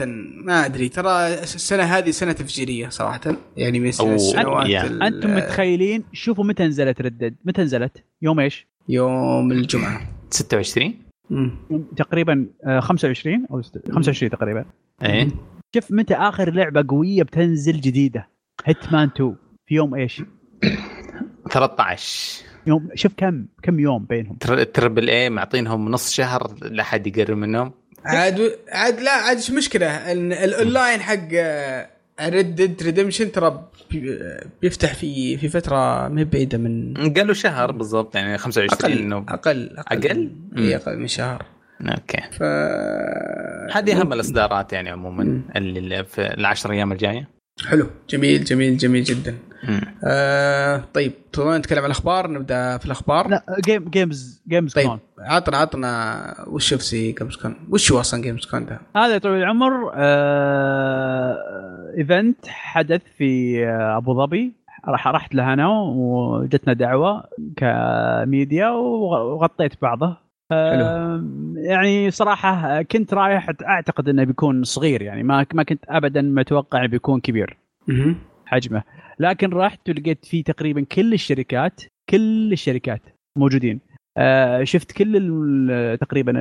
ما 0.44 0.66
أدري. 0.66 0.88
ترى 0.88 1.26
السنة 1.26 1.82
هذه 1.82 2.10
سنة 2.10 2.32
تفجيرية 2.32 2.88
صراحة. 2.88 3.20
يعني 3.56 3.80
من 3.80 3.88
السنوات 3.88 4.70
أنتم 5.02 5.36
متخيلين؟ 5.36 6.04
شوفوا 6.12 6.44
متى 6.44 6.66
نزلت 6.66 7.00
ردد 7.00 7.34
متى 7.44 7.62
نزلت؟ 7.62 8.04
يوم 8.22 8.40
إيش؟ 8.40 8.66
يوم 8.88 9.52
الجمعة. 9.52 10.13
26 10.30 10.94
تقريبا 11.96 12.46
25 12.80 13.34
آه، 13.34 13.54
أو 13.54 13.62
25 13.94 14.30
تقريبا. 14.30 14.64
إيه. 15.02 15.28
شوف 15.74 15.92
متى 15.92 16.14
آخر 16.14 16.50
لعبة 16.50 16.84
قوية 16.88 17.22
بتنزل 17.22 17.80
جديدة؟ 17.80 18.28
هيتمان 18.64 19.08
2 19.16 19.36
في 19.66 19.74
يوم 19.74 19.94
إيش؟ 19.94 20.22
13 21.50 22.44
يوم 22.66 22.88
شوف 22.94 23.12
كم 23.16 23.46
كم 23.62 23.80
يوم 23.80 24.04
بينهم. 24.04 24.36
triple 24.74 25.10
A 25.10 25.30
معطينهم 25.30 25.90
نص 25.90 26.12
شهر 26.12 26.54
لا 26.62 26.82
حد 26.82 27.06
يقرب 27.06 27.36
منهم. 27.36 27.72
عاد 28.04 28.40
عاد 28.68 29.00
لا 29.00 29.10
عاد 29.10 29.36
إيش 29.36 29.50
مشكلة؟ 29.50 30.12
الاونلاين 30.12 31.00
حق 31.00 31.28
Red 32.20 32.54
Dead 32.54 32.82
Redemption 32.82 33.32
ترى 33.32 33.68
بيفتح 34.62 34.94
في 34.94 35.36
في 35.36 35.48
فترة 35.48 36.08
ما 36.08 36.22
بعيدة 36.22 36.58
من 36.58 36.94
قالوا 37.16 37.34
شهر 37.34 37.72
بالضبط 37.72 38.16
يعني 38.16 38.38
25 38.38 39.12
أقل 39.12 39.24
أقل 39.28 39.78
أقل, 39.78 40.06
أقل؟ 40.06 40.32
إي 40.58 40.76
أقل 40.76 40.98
من 40.98 41.06
شهر. 41.08 41.44
okay. 41.80 42.22
ف 42.32 42.42
هذه 43.76 44.00
أهم 44.00 44.12
الإصدارات 44.12 44.72
يعني 44.72 44.90
عموما 44.90 45.42
اللي 45.56 46.04
في 46.04 46.34
العشر 46.34 46.72
أيام 46.72 46.92
الجاية. 46.92 47.28
حلو. 47.66 47.86
جميل 48.10 48.44
جميل 48.44 48.76
جميل 48.76 49.04
جدا. 49.04 49.34
آه 50.04 50.84
طيب 50.94 51.12
تبغى 51.32 51.58
نتكلم 51.58 51.78
عن 51.78 51.84
الأخبار؟ 51.84 52.30
نبدأ 52.30 52.78
في 52.78 52.86
الأخبار؟ 52.86 53.28
لا 53.28 53.44
Game 53.64 53.88
Games 53.88 54.42
Games 54.48 54.72
طيب 54.72 54.86
Con. 54.86 55.00
عطنا 55.18 55.56
عطنا 55.56 56.44
وش 56.46 56.74
في 56.74 57.12
Games 57.12 57.36
Con 57.36 57.56
وش 57.70 57.92
هو 57.92 58.00
أصلا 58.00 58.22
Games 58.22 58.46
Con 58.46 58.66
ده؟ 58.66 58.80
هذا 58.96 59.18
طويل 59.18 59.42
العمر 59.42 59.92
آه 59.94 61.38
event 61.98 62.46
حدث 62.46 63.02
في 63.18 63.66
أبو 63.68 64.14
ظبي. 64.14 64.52
راح 64.88 65.08
رحت 65.08 65.34
له 65.34 65.52
أنا 65.52 65.68
وجتنا 65.68 66.72
دعوة 66.72 67.24
كميديا 67.56 68.68
وغطيت 68.68 69.82
بعضه. 69.82 70.16
حلو. 70.50 70.84
يعني 71.56 72.10
صراحة 72.10 72.82
كنت 72.82 73.14
رايح 73.14 73.50
أعتقد 73.62 74.08
إنه 74.08 74.24
بيكون 74.24 74.62
صغير 74.64 75.02
يعني 75.02 75.22
ما 75.22 75.46
ما 75.54 75.62
كنت 75.62 75.84
ابدا 75.88 76.22
متوقع 76.22 76.86
بيكون 76.86 77.20
كبير. 77.20 77.56
حجمه. 78.46 78.82
لكن 79.18 79.50
رحت 79.50 79.88
ولقيت 79.88 80.24
فيه 80.24 80.44
تقريبا 80.44 80.84
كل 80.92 81.12
الشركات 81.12 81.82
كل 82.10 82.52
الشركات 82.52 83.02
موجودين. 83.38 83.80
آه 84.16 84.64
شفت 84.64 84.92
كل 84.92 85.98
تقريبا 86.00 86.32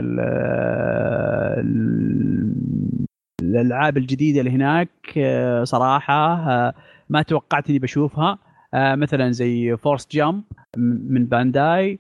الألعاب 3.43 3.97
الجديدة 3.97 4.39
اللي 4.39 4.51
هناك 4.51 4.89
آه 5.17 5.63
صراحة 5.63 6.33
آه 6.49 6.73
ما 7.09 7.21
توقعت 7.21 7.69
إني 7.69 7.79
بشوفها. 7.79 8.37
آه 8.73 8.95
مثلا 8.95 9.31
زي 9.31 9.77
فورست 9.77 10.11
جامب 10.11 10.43
من 10.77 11.25
Bandai 11.25 11.99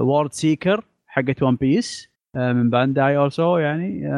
World 0.00 0.32
Seeker 0.32 0.84
حقت 1.06 1.42
One 1.42 1.56
Piece 1.56 2.08
من 2.34 2.70
Bandai 2.70 3.16
also 3.16 3.58
يعني 3.58 4.08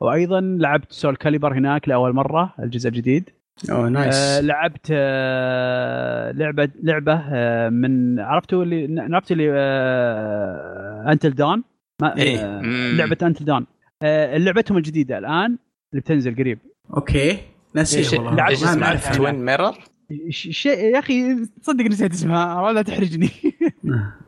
وأيضا 0.00 0.40
لعبت 0.40 0.92
Soulcalibur 0.92 1.52
هناك 1.54 1.88
لأول 1.88 2.12
مرة 2.12 2.54
الجزء 2.58 2.88
الجديد. 2.88 3.30
أوه 3.70 3.88
nice 3.88 4.14
آه 4.14 4.40
لعبت 4.40 4.86
آه 4.92 6.30
لعبة 6.32 6.68
لعبة 6.82 7.20
آه 7.32 7.68
من 7.68 8.20
عرفتوا 8.20 8.62
اللي 8.62 9.00
عرفت 9.14 9.32
اللي 9.32 9.50
Until 11.12 11.34
Dawn 11.34 11.64
إيه. 12.02 12.38
آه 12.38 12.62
لعبة 12.96 13.16
Until 13.22 13.44
Dawn 13.44 13.56
آه 13.56 13.66
لعبتهم 14.36 14.76
الجديدة 14.78 15.18
الآن 15.18 15.58
اللي 15.92 16.00
بتنزل 16.00 16.36
قريب. 16.36 16.58
okay. 16.96 17.38
نسيت 17.76 18.14
والله. 18.20 18.48
إيش 18.48 18.62
اسمها؟ 18.62 19.12
Twin 19.12 19.34
Mirror 19.34 19.74
شيء 20.30 20.78
يا 20.78 20.98
أخي 20.98 21.46
تصدق 21.62 21.84
نسيت 21.84 22.12
اسمها. 22.12 22.60
ولا 22.62 22.82
تحرجني. 22.82 23.30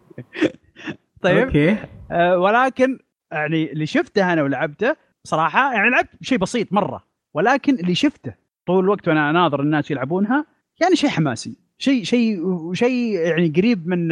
طيب. 1.23 1.39
okay. 1.47 1.77
آه 2.11 2.39
ولكن 2.39 2.99
يعني 3.33 3.73
اللي 3.73 3.87
شفته 3.87 4.33
أنا 4.33 4.43
ولعبته 4.43 4.97
صراحة 5.25 5.75
يعني 5.75 5.91
لعبت 5.91 6.09
شيء 6.23 6.39
بسيط 6.39 6.73
مرة 6.73 7.05
ولكن 7.35 7.75
اللي 7.75 7.95
شفته 7.95 8.35
طول 8.67 8.85
الوقت 8.85 9.09
وأنا 9.09 9.31
اناظر 9.31 9.63
الناس 9.63 9.91
يلعبونها 9.91 10.47
يعني 10.81 10.97
شيء 10.97 11.11
حماسي. 11.11 11.57
شيء 11.79 12.05
شيء 12.05 12.43
شيء 12.73 13.19
يعني 13.19 13.49
قريب 13.57 13.89
من 13.89 14.09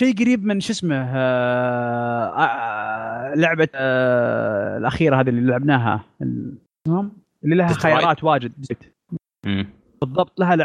شيء 0.00 0.14
قريب 0.18 0.44
من 0.44 0.60
شو 0.60 0.72
اسمه 0.72 0.96
آه، 0.96 2.26
آه، 2.26 3.34
لعبة 3.34 3.68
آه، 3.74 4.78
الأخيرة 4.78 5.20
هذه 5.20 5.28
اللي 5.28 5.50
لعبناها. 5.50 6.04
اللي 7.44 7.56
لها 7.56 7.68
خيارات 7.68 8.24
واجد. 8.24 8.52
بالضبط 10.00 10.40
لها 10.40 10.56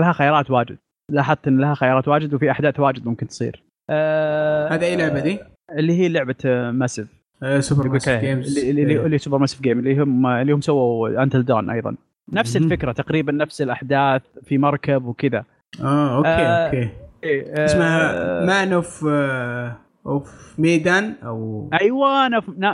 لها 0.00 0.12
خيارات 0.12 0.50
واجد. 0.50 0.76
لاحظت 1.12 1.48
إن 1.48 1.60
لها 1.60 1.74
خيارات 1.74 2.08
واجد 2.08 2.34
وفي 2.34 2.50
أحداث 2.50 2.80
واجد 2.80 3.06
ممكن 3.06 3.26
تصير. 3.28 3.62
هذه 4.70 4.84
أي 4.84 4.96
لعبة 4.96 5.20
دي؟ 5.20 5.38
اللي 5.78 5.92
هي 5.92 6.08
لعبة 6.08 6.70
Massive 6.70 7.08
Supermassive 7.58 8.20
Games 8.20 8.58
اللي, 8.58 8.82
اللي, 8.82 9.06
اللي 9.06 9.18
Supermassive 9.18 9.62
Game 9.62 9.78
اللي 9.78 10.02
هم 10.02 10.26
اللي 10.26 10.52
هم 10.52 10.60
سووا 10.60 11.22
Until 11.22 11.44
Dawn 11.44 11.70
أيضا. 11.70 11.96
نفس 12.32 12.56
الفكرة 12.56 12.92
تقريبا 12.92 13.32
نفس 13.32 13.62
الأحداث 13.62 14.22
في 14.44 14.58
مركب 14.58 15.04
وكذا. 15.04 15.44
آه 15.80 16.16
okay 16.16 16.28
آه 16.28 16.66
okay. 16.66 17.03
إيه 17.24 17.54
آه 17.54 17.64
اسمها 17.64 18.44
Man 18.44 18.72
of 18.72 19.04
of 20.06 20.54
Medan 20.58 21.14
أو 21.24 21.70
أيوه 21.80 22.28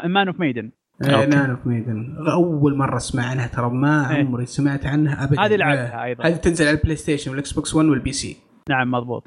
مان 0.05 0.29
اوف 0.29 0.41
ميدن 0.41 0.71
مان 1.09 1.51
اوف 1.51 1.67
ميدن 1.67 2.17
أول 2.33 2.77
مرة 2.77 2.97
اسمع 2.97 3.27
عنها 3.27 3.47
ترى 3.47 3.71
ما 3.71 4.11
إيه. 4.11 4.17
عمري 4.17 4.47
سمعت 4.47 4.87
عنها 4.87 5.25
ابدا. 5.25 5.43
هذه 5.43 5.57
لعبتها 5.57 6.05
أيضا. 6.05 6.25
هذه 6.25 6.37
تنزل 6.37 6.67
على 6.67 6.77
البلاي 6.77 6.97
ستيشن 6.97 7.31
والاكس 7.31 7.53
بوكس 7.53 7.75
1 7.75 7.89
والبي 7.89 8.13
سي 8.13 8.37
نعم 8.71 8.91
مضبوط. 8.91 9.27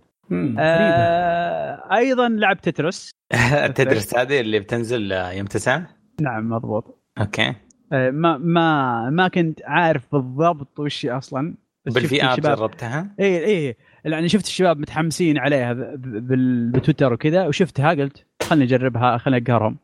آه 0.60 1.95
أيضا 1.95 2.30
لعبت 2.30 2.61
تترس 2.62 3.12
تترس 3.76 4.15
هذه 4.16 4.40
اللي 4.40 4.60
بتنزل 4.60 5.12
يوم 5.12 5.45
تسعة؟ 5.45 5.88
نعم 6.22 6.50
مضبوط. 6.50 7.04
okay. 7.20 7.53
آه 7.94 8.10
ما 8.12 8.38
ما 8.38 9.10
ما 9.10 9.28
كنت 9.28 9.60
عارف 9.66 10.04
بالضبط 10.12 10.80
وش 10.80 11.06
أصلا 11.06 11.56
بال 11.86 12.26
VR 12.26 12.40
جربتها؟ 12.40 13.16
اي 13.20 13.45
اي 13.45 13.76
يعني 14.06 14.30
شفت 14.30 14.46
الشباب 14.46 14.80
متحمسين 14.80 15.38
عليها 15.38 15.74
بتويتر 16.74 17.14
وكذا 17.14 17.48
وشفتها 17.48 17.90
قلت 17.90 18.26
خلني 18.44 18.64
أجربها 18.64 19.18
خلني 19.18 19.38
أقهرهم. 19.38 19.78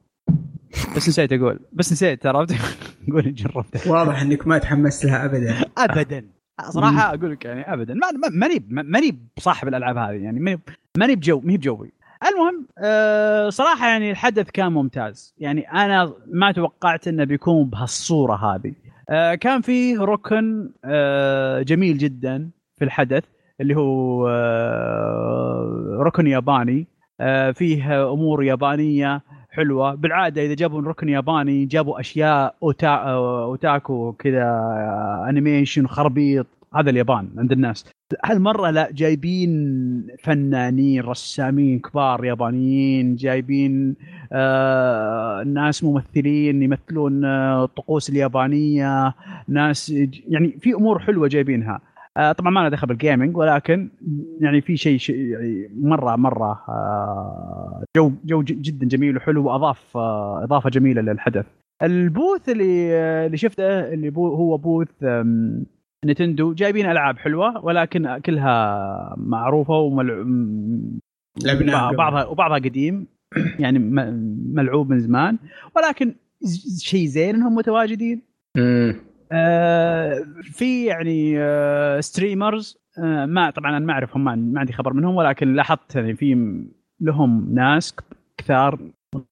بس 0.96 1.10
نسيت 1.10 1.34
أقول 1.34 1.60
بس 1.74 1.91
نسيت 1.91 2.26
عرفت؟ 2.26 2.56
قول 3.12 3.34
جربتها. 3.34 3.91
واضح 3.91 4.22
إنك 4.22 4.48
ما 4.48 4.58
تحمست 4.58 5.06
لها 5.06 5.26
ابدا. 5.26 5.56
ابدا. 5.78 6.26
صراحة 6.70 7.14
أقول 7.14 7.32
لك 7.32 7.46
يعني 7.46 7.74
ابدا. 7.74 7.94
ماني 8.32 8.66
ماني 8.70 9.20
بصاحب 9.38 9.68
الألعاب 9.68 9.98
هذه 9.98 10.24
يعني 10.24 10.60
ماني 10.98 11.16
بجو 11.16 11.40
مي 11.40 11.58
بجوي. 11.58 11.91
المهم 12.28 12.68
أه 12.78 13.50
صراحة 13.50 13.88
يعني 13.88 14.12
الحدث 14.12 14.50
كان 14.52 14.72
ممتاز. 14.72 15.36
يعني 15.38 15.72
أنا 15.72 16.14
ما 16.28 16.52
توقعت 16.52 17.08
إنه 17.08 17.24
بيكون 17.24 17.70
بهالصورة 17.70 18.36
هذه. 18.36 18.74
أه 19.10 19.36
كان 19.36 19.62
فيه 19.62 20.00
ركن 20.00 20.72
أه 20.86 21.62
جميل 21.62 21.98
جدا 21.98 22.50
في 22.78 22.86
الحدث. 22.86 23.24
اللي 23.61 23.76
هو 23.76 24.27
أه 24.30 25.98
ركن 25.99 26.27
ياباني. 26.27 26.88
أه 27.22 27.52
فيه 27.52 28.11
أمور 28.14 28.44
يابانية 28.44 29.22
حلوة. 29.52 29.95
بالعادة 29.95 30.41
إذا 30.45 30.53
جابوا 30.53 30.81
ركن 30.81 31.10
ياباني 31.10 31.65
جابوا 31.65 31.99
أشياء 31.99 32.56
أوتا... 32.64 32.88
أوتاكو 32.88 34.11
كذا 34.11 34.45
انيميشن 35.30 35.88
خربيط. 35.88 36.48
هذا 36.76 36.90
اليابان 36.90 37.30
عند 37.38 37.52
الناس. 37.52 37.86
هالمرة 38.26 38.69
لا 38.69 38.90
جايبين 38.91 40.07
فنانين 40.23 41.02
رسامين 41.02 41.80
كبار 41.80 42.26
يابانيين 42.26 43.15
جايبين 43.15 43.95
آه 44.31 45.44
ناس 45.44 45.84
ممثلين 45.84 46.64
يمثلون 46.64 47.26
آه 47.26 47.64
الطقوس 47.64 48.10
اليابانية. 48.10 49.14
ناس 49.48 49.90
يعني 50.27 50.57
في 50.60 50.73
أمور 50.73 50.99
حلوة 50.99 51.27
جايبينها. 51.27 51.73
آه 51.73 51.81
طبعا 52.38 52.52
ما 52.52 52.60
له 52.60 52.70
دخل 52.70 52.88
بال 52.88 53.00
gaming 53.00 53.38
ولكن 53.38 53.90
يعني 54.40 54.62
في 54.62 54.78
شيء 54.78 54.98
شي 54.98 55.30
يعني 55.30 55.70
مره 55.80 56.16
مرة 56.16 56.64
آه 56.70 57.84
جو 57.98 58.12
جو 58.26 58.41
جدا 58.44 58.88
جميل 58.88 59.18
وحلو 59.18 59.46
وأضاف 59.46 59.98
آه 59.98 60.44
إضافة 60.44 60.70
جميلة 60.70 61.02
للحدث. 61.02 61.46
ال 61.84 61.94
booth 61.94 62.49
اللي 62.50 62.94
آه، 62.94 63.26
اللي 63.26 63.38
شفته 63.38 63.94
اللي 63.94 64.10
بو 64.10 64.28
هو 64.36 64.58
booth 64.57 64.88
Nintendo 66.06 66.53
جايبين 66.54 66.86
ألعاب 66.86 67.18
حلوة 67.18 67.66
ولكن 67.66 68.18
كلها 68.26 69.16
معروفة 69.18 69.74
وملع... 69.74 70.14
لعبناها 71.46 71.91
بعضها 71.91 72.26
وبعضها 72.26 72.58
قديم 72.58 73.08
يعني 73.60 73.80
ملعوب 74.54 74.90
من 74.90 75.00
زمان 75.00 75.38
ولكن 75.76 76.16
شيء 76.80 77.06
زين 77.06 77.36
إنهم 77.36 77.56
متواجدين. 77.56 78.22
آه 79.31 80.26
في 80.43 80.85
يعني 80.85 81.39
آه 81.39 81.99
streamers 81.99 82.77
آه 82.97 83.26
ما 83.26 83.49
طبعا 83.49 83.77
أنا 83.77 83.85
ما 83.85 83.93
أعرفهم 83.93 84.23
ما, 84.23 84.60
عندي 84.60 84.73
خبر 84.73 84.93
منهم 84.93 85.15
ولكن 85.15 85.53
لاحظت 85.53 85.95
يعني 85.95 86.15
في 86.15 86.56
لهم 87.01 87.53
ناس 87.53 87.95
كثار 88.38 88.80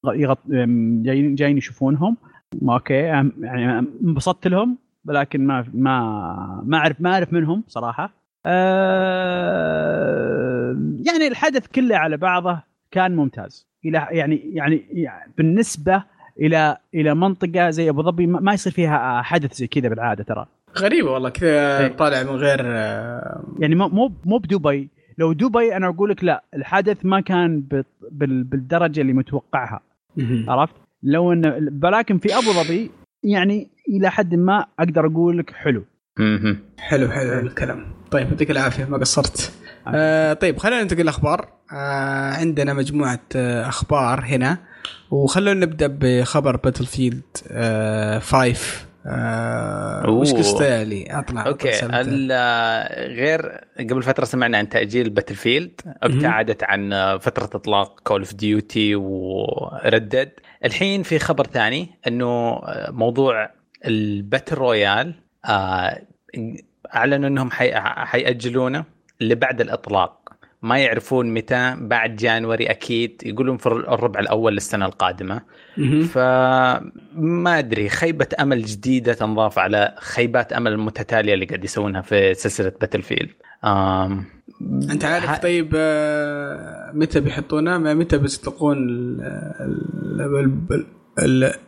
يغط 0.06 0.40
جايين 0.48 1.36
جايين 1.36 1.58
يشوفونهم. 1.58 2.18
okay 2.70 2.94
يعني 2.94 3.80
انبسطت 3.80 4.48
لهم 4.48 4.78
ولكن 5.08 5.48
ما 5.48 5.66
ما 5.74 6.62
ما 6.66 6.78
اعرف 6.78 7.02
ما 7.02 7.14
أعرف 7.14 7.34
منهم 7.34 7.64
صراحة. 7.68 8.14
آه 9.48 10.28
يعني 11.06 11.28
الحدث 11.28 11.68
كله 11.68 11.98
على 11.98 12.18
بعضه 12.18 12.60
كان 12.92 13.16
ممتاز. 13.16 13.68
إلى 13.86 14.08
يعني 14.12 14.36
يعني, 14.54 14.86
يعني 14.92 15.32
بالنسبة 15.38 16.04
إلى 16.40 16.78
إلى 16.94 17.16
منطقة 17.16 17.70
زي 17.70 17.90
أبو 17.90 18.04
ظبي 18.04 18.28
ما 18.28 18.54
يصير 18.54 18.74
فيها 18.74 19.22
حدث 19.22 19.54
زي 19.54 19.68
كذا 19.68 19.90
بالعادة 19.90 20.24
ترى. 20.24 20.46
غريبة 20.78 21.12
والله 21.12 21.30
كذا 21.30 21.80
إيه. 21.80 21.88
طالع 21.88 22.24
من 22.24 22.30
غير 22.30 22.66
يعني 23.60 23.76
مو 23.76 24.12
مو 24.26 24.38
بدبي. 24.38 24.90
لو 25.18 25.34
دبي 25.34 25.76
أنا 25.76 25.88
أقول 25.88 26.10
لك 26.10 26.24
لا 26.24 26.44
الحدث 26.54 26.98
ما 27.06 27.20
كان 27.20 27.64
بالدرجة 28.12 29.02
اللي 29.02 29.14
متوقعها. 29.14 29.82
عرفت؟ 30.48 30.76
لو 31.04 31.34
إن 31.34 31.70
ولكن 31.84 32.18
في 32.18 32.36
أبو 32.38 32.52
ظبي 32.52 32.92
يعني 33.24 33.68
إلى 33.90 34.12
حد 34.12 34.36
ما 34.36 34.66
أقدر 34.80 35.06
أقول 35.06 35.38
لك 35.38 35.52
حلو. 35.52 35.84
حلو 36.78 37.08
حلو 37.08 37.40
الكلام. 37.40 37.86
طيب 38.12 38.28
يعطيك 38.28 38.52
العافية 38.52 38.86
ما 38.86 38.98
قصرت. 38.98 39.54
آه 39.96 40.34
طيب 40.34 40.60
خلينا 40.60 40.82
ننتقل 40.82 41.02
الاخبار 41.02 41.50
آه 41.74 42.32
عندنا 42.34 42.74
مجموعة 42.74 43.20
آه 43.36 43.68
أخبار 43.68 44.20
هنا. 44.26 44.58
وخلونا 45.12 45.66
نبدأ 45.66 45.88
بخبر 45.88 46.56
Battlefield 46.56 47.22
5 48.20 48.88
آه 49.10 50.10
وش 50.10 50.34
قصته 50.34 50.66
يعني 50.66 51.20
أطلع 51.20 51.46
okay. 51.48 51.70
غير 53.16 53.62
قبل 53.80 54.04
فترة 54.04 54.26
سمعنا 54.26 54.58
عن 54.58 54.70
تأجيل 54.70 55.10
Battlefield 55.10 55.82
ابتعدت 56.04 56.64
عن 56.64 57.18
فترة 57.22 57.50
إطلاق 57.54 58.00
Call 58.04 58.20
of 58.22 58.34
Duty 58.34 58.96
وردد 58.96 60.32
الحين 60.66 61.04
في 61.04 61.20
خبر 61.20 61.48
ثاني 61.48 61.90
إنه 62.08 62.62
موضوع 62.90 63.50
ال 63.86 63.96
battle 63.96 64.56
royale 64.56 65.14
آه 65.46 66.02
أعلنوا 66.96 67.30
إنهم 67.30 67.52
حيأجلونه. 67.52 68.97
لبعد 69.22 69.62
الإطلاق. 69.62 70.28
ما 70.62 70.78
يعرفون 70.78 71.34
متى 71.34 71.76
بعد 71.80 72.16
January 72.16 72.66
أكيد 72.66 73.22
يقولون 73.26 73.58
في 73.58 73.66
الربع 73.68 74.20
الأول 74.20 74.54
للسنة 74.54 74.86
القادمة. 74.86 75.42
فما 76.14 77.60
أدري 77.60 77.90
خيبة 77.90 78.28
أمل 78.40 78.62
جديدة 78.64 79.14
تنضاف 79.14 79.60
على 79.60 79.96
خيبات 80.00 80.54
أمل 80.54 80.72
المتتاليه 80.72 81.34
اللي 81.34 81.46
قاعد 81.46 81.64
يسوونها 81.64 82.02
في 82.02 82.34
سلسلة 82.34 82.72
Battlefield 82.82 83.30
آم 83.66 84.26
أنت 84.92 85.06
عارف 85.06 85.30
ه... 85.30 85.38
طيب 85.38 85.72
آه، 85.76 86.92
متى 86.94 87.20
بيحطونه؟ 87.20 87.78
متى 87.78 88.18
بيطلقون 88.18 88.78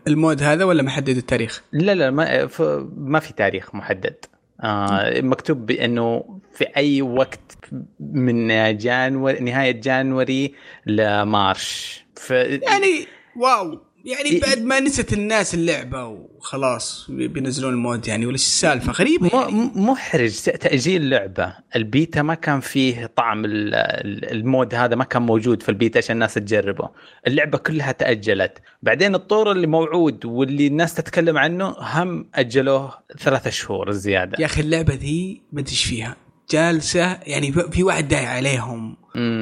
ال 0.08 0.15
mode 0.15 0.44
هذا 0.44 0.64
ولا 0.64 0.84
محدد 0.84 1.18
التاريخ؟ 1.18 1.64
لا 1.72 1.96
لا 1.96 2.12
ما, 2.12 2.50
ما 2.98 3.20
في 3.20 3.34
تاريخ 3.34 3.76
محدد. 3.76 4.16
آه 4.62 5.22
مكتوب 5.22 5.66
بأنه 5.66 6.40
في 6.54 6.64
أي 6.78 7.02
وقت 7.02 7.58
من 8.00 8.48
January 8.78 9.40
نهاية 9.40 9.72
January 9.82 10.54
ل 10.86 11.03
March. 11.03 12.04
ف... 12.16 12.32
يعني 12.32 13.08
واو. 13.36 13.89
يعني 14.06 14.40
بعد 14.40 14.62
ما 14.62 14.80
نست 14.80 15.14
الناس 15.14 15.54
اللعبة 15.54 16.06
وخلاص 16.06 17.06
بينزلون 17.10 17.74
ال 17.74 17.81
mode 17.81 18.08
يعني 18.08 18.26
ولا 18.26 18.36
السالفه 18.36 18.92
غريبة 18.92 19.30
يعني. 19.34 19.72
محرج 19.76 20.40
تأجيل 20.40 21.10
لعبه 21.10 21.54
البيتا 21.76 22.22
ما 22.22 22.34
كان 22.34 22.60
فيه 22.60 23.06
طعم 23.06 23.44
ال 23.46 23.72
mode 23.72 24.76
هذا 24.76 24.96
ما 24.96 25.04
كان 25.04 25.22
موجود 25.22 25.64
في 25.64 25.70
البيتا 25.70 25.98
عشان 25.98 26.16
الناس 26.16 26.34
تجربه. 26.34 26.90
اللعبة 27.28 27.58
كلها 27.58 27.92
تأجلت. 27.92 28.58
بعدين 28.84 29.16
الطور 29.16 29.52
اللي 29.52 29.68
موعود 29.68 30.26
واللي 30.26 30.68
الناس 30.68 30.94
تتكلم 30.94 31.38
عنه 31.38 31.76
هم 31.80 32.30
أجلوه 32.36 32.94
ثلاثة 33.20 33.50
شهور 33.50 33.92
زيادة. 33.92 34.38
يا 34.40 34.46
أخي 34.46 34.62
اللعبة 34.62 34.94
ذي 34.94 35.42
ما 35.52 35.60
أدري 35.62 35.76
فيها. 35.76 36.16
جالسة 36.52 37.20
يعني 37.28 37.52
في 37.52 37.84
واحد 37.84 38.08
داعي 38.08 38.26
عليهم 38.26 38.98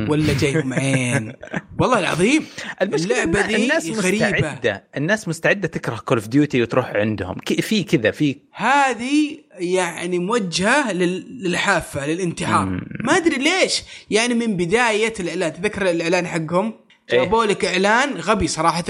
ولا 0.10 0.34
جايهم 0.34 0.74
عين 0.74 1.34
والله 1.80 2.00
العظيم 2.00 2.46
اللعبة 2.82 3.48
دي 3.48 3.56
الناس 3.56 3.90
غريبة. 3.90 4.30
مستعدة. 4.32 4.84
الناس 4.98 5.28
مستعدة 5.28 5.68
تكره 5.68 5.96
Call 5.96 6.18
of 6.18 6.28
Duty 6.28 6.62
وتروح 6.62 6.90
عندهم. 6.90 7.36
في 7.46 7.84
كذا 7.84 8.12
في 8.12 8.38
هذه 8.52 9.38
يعني 9.60 10.20
موجهة 10.20 10.94
للحافة 10.94 12.08
للانتحار. 12.08 12.66
ما 13.04 13.18
أدري 13.18 13.36
ليش. 13.36 13.84
يعني 14.10 14.34
من 14.34 14.58
بداية 14.58 15.14
الإعلان 15.20 15.54
تذكر 15.54 15.90
الإعلان 15.90 16.28
حقهم؟ 16.28 16.74
إيه. 17.14 17.20
جابوا 17.20 17.46
لك 17.46 17.66
إعلان 17.66 18.14
غبي 18.14 18.48
صراحة 18.48 18.84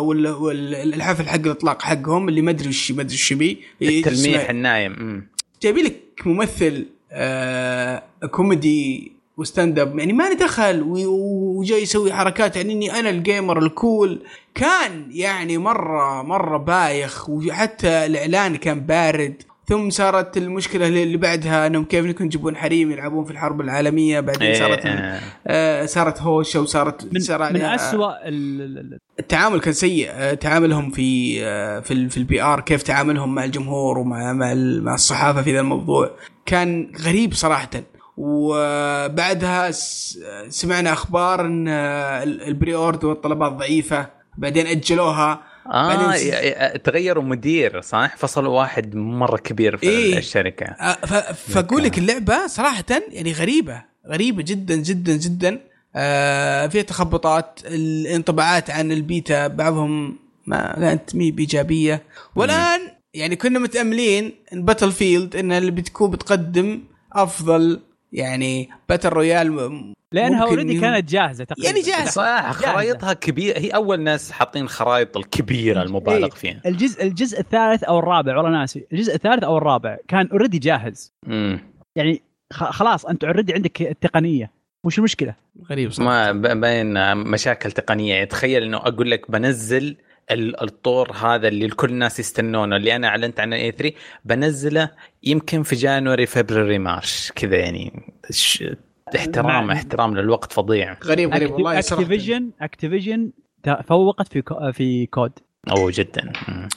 والحفل 0.00 1.28
حق 1.28 1.34
الإطلاق 1.34 1.82
حقهم 1.82 2.28
اللي 2.28 2.42
ما 2.42 2.50
أدري 2.50 2.68
وش 2.68 2.92
ما 2.92 3.02
أدري 3.02 3.14
وش 3.14 3.32
بي 3.32 3.62
التلميح 3.82 4.50
النايم. 4.50 5.26
جايبين 5.62 5.84
لك 5.84 5.96
ممثل 6.26 6.86
آه 7.12 8.02
كوميدي 8.30 9.12
و 9.36 9.43
stand 9.43 9.78
up. 9.78 9.98
يعني 9.98 10.12
ما 10.12 10.32
دخل 10.32 10.82
وجاي 10.86 11.82
يسوي 11.82 12.12
حركات 12.12 12.56
يعني 12.56 12.72
إني 12.72 12.98
أنا 12.98 13.10
ال 13.10 13.18
gamer 13.18 13.58
ال 13.58 13.69
cool. 13.69 14.22
كان 14.54 15.06
يعني 15.10 15.58
مره 15.58 16.22
مرة 16.22 16.58
بايخ. 16.58 17.28
وحتى 17.28 18.06
الإعلان 18.06 18.56
كان 18.56 18.80
بارد. 18.80 19.42
ثم 19.68 19.90
صارت 19.90 20.36
المشكلة 20.36 20.88
اللي 20.88 21.16
بعدها 21.16 21.66
إنهم 21.66 21.84
كيف 21.84 22.04
يكون 22.06 22.26
يجيبون 22.26 22.56
حريم 22.56 22.90
يلعبون 22.90 23.24
في 23.24 23.30
الحرب 23.30 23.60
العالمية؟ 23.60 24.20
بعدين 24.20 24.48
إيه، 24.48 24.58
صارت 24.58 24.86
إيه. 24.86 25.20
آه 25.46 25.86
صارت 25.86 26.22
هوشة 26.22 26.60
وصارت 26.60 27.08
من, 27.14 27.20
صار 27.20 27.52
من 27.52 27.62
اسوء 27.62 28.12
التعامل 29.18 29.60
كان 29.60 29.72
سيء. 29.72 30.08
آه 30.10 30.34
تعاملهم 30.34 30.90
في 30.90 31.38
آه 31.44 31.80
في, 31.80 32.08
في 32.08 32.16
ال 32.16 32.42
PR 32.42 32.60
كيف 32.60 32.82
تعاملهم 32.82 33.34
مع 33.34 33.44
الجمهور 33.44 33.98
ومع 33.98 34.32
مع, 34.32 34.54
مع 34.54 34.94
الصحافة 34.94 35.42
في 35.42 35.52
ذا 35.52 35.60
الموضوع. 35.60 36.10
كان 36.48 36.92
غريب 37.00 37.34
صراحة. 37.34 37.70
وبعدها 38.16 39.70
سمعنا 40.48 40.92
أخبار 40.92 41.40
إن 41.40 41.68
ال 42.48 42.74
pre-order 42.74 43.06
والطلبات 43.06 43.52
ضعيفه 43.52 44.06
بعدين 44.38 44.66
أجلوها. 44.66 45.42
آه 45.72 46.76
تغيروا 46.76 47.22
مدير 47.22 47.80
صح؟ 47.80 48.16
فصلوا 48.16 48.58
واحد 48.58 48.94
مرة 48.96 49.36
كبير 49.36 49.76
في 49.76 49.88
إيه؟ 49.88 50.18
الشركة. 50.18 50.66
آه 50.66 51.32
فأقول 51.32 51.82
لك 51.82 51.98
اللعبة 51.98 52.46
صراحة 52.46 52.84
يعني 53.10 53.32
غريبة 53.32 53.82
غريبة 54.06 54.42
جدا 54.42 54.76
جدا 54.76 55.16
جدا. 55.16 55.60
آه 55.96 56.66
فيها 56.66 56.82
تخبطات 56.82 57.60
الانطباعات 57.64 58.70
عن 58.70 58.92
البيتا 58.92 59.46
بعضهم 59.46 60.18
ما 60.46 60.74
كانت 60.80 61.14
مي 61.14 61.30
بإيجابية. 61.30 62.02
والآن 62.36 62.80
يعني 63.18 63.36
كنا 63.36 63.58
متأملين 63.58 64.32
إن 64.52 64.64
Battlefield 64.64 65.36
إنها 65.36 65.58
اللي 65.58 65.70
بتكون 65.70 66.10
بتقدم 66.10 66.82
أفضل 67.12 67.80
يعني 68.12 68.68
battle 68.88 69.08
royale 69.08 69.94
لأنها 70.12 70.42
already 70.42 70.80
كانت 70.80 71.10
جاهزة 71.10 71.44
تقريبا. 71.44 71.68
يعني 71.68 71.80
جاهزة. 71.80 72.10
صح 72.10 72.52
خرائطها 72.52 73.12
كبيرة. 73.12 73.58
هي 73.58 73.70
أول 73.70 74.00
ناس 74.00 74.32
حاطين 74.32 74.62
الخرائط 74.62 75.16
الكبيرة 75.16 75.82
المبالغ 75.82 76.24
إيه. 76.24 76.30
فيها. 76.30 76.60
الجزء 76.66 77.02
الجزء 77.02 77.40
الثالث 77.40 77.84
أو 77.84 77.98
الرابع 77.98 78.36
والله 78.36 78.50
ناسي. 78.50 78.86
الجزء 78.92 79.14
الثالث 79.14 79.44
أو 79.44 79.58
الرابع 79.58 79.96
كان 80.08 80.28
already 80.32 80.58
جاهز. 80.58 81.12
امم 81.26 81.60
يعني 81.96 82.22
خلاص 82.52 83.06
أنت 83.06 83.24
already 83.24 83.54
عندك 83.54 83.82
التقنية. 83.82 84.50
وش 84.84 84.98
المشكلة؟ 84.98 85.34
غريب 85.70 85.92
صح 85.92 86.02
ما 86.02 86.32
باين 86.32 87.16
مشاكل 87.16 87.72
تقنية. 87.72 88.14
يعني 88.14 88.26
تخيل 88.26 88.62
إنه 88.62 88.76
أقول 88.76 89.10
لك 89.10 89.30
بنزل 89.30 89.96
الطور 90.30 91.12
هذا 91.12 91.48
اللي 91.48 91.64
الكل 91.64 91.90
الناس 91.90 92.20
يستنونه 92.20 92.76
اللي 92.76 92.96
أنا 92.96 93.08
أعلنت 93.08 93.40
عنه 93.40 93.56
E3 93.56 93.96
بنزله 94.24 94.90
يمكن 95.22 95.62
في 95.62 95.76
January 95.76 96.26
فبراير 96.26 96.78
March 96.78 97.32
كذا 97.36 97.56
يعني 97.56 98.12
احترام 99.16 99.70
احترام 99.70 100.16
للوقت 100.16 100.52
فظيع. 100.52 100.96
غريب 101.04 101.34
غريب 101.34 101.50
والله 101.50 101.78
Activision 101.78 102.50
Activision 102.60 103.32
تفوقت 103.84 104.28
في 104.28 104.42
في 104.72 105.06
COD. 105.06 105.32
أوه 105.70 105.92
جدا. 105.94 106.32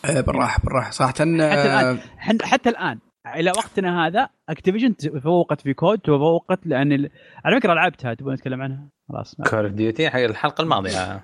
آه، 0.06 0.22
بالراحة 0.22 0.61
بالراحة. 0.64 0.91
صراحة 0.91 1.11
حتى 1.11 1.23
الآن 1.23 1.99
حتى 2.41 2.69
الآن 2.69 2.99
إلى 3.36 3.52
وقتنا 3.52 4.07
هذا 4.07 4.30
Activision 4.49 4.95
تفوقت 4.95 5.61
في 5.61 5.73
COD 5.73 5.99
تفوقت 5.99 6.60
لأن 6.65 6.91
ال... 6.91 7.10
على 7.45 7.60
فكرة 7.60 7.73
لعبتها 7.73 8.14
تبغى 8.14 8.34
نتكلم 8.34 8.61
عنها؟ 8.61 8.90
خلاص 9.10 9.36
Call 9.36 9.65
of 9.65 9.72
Duty 9.72 10.10
حق 10.10 10.19
الحلقة 10.19 10.61
الماضية. 10.61 11.23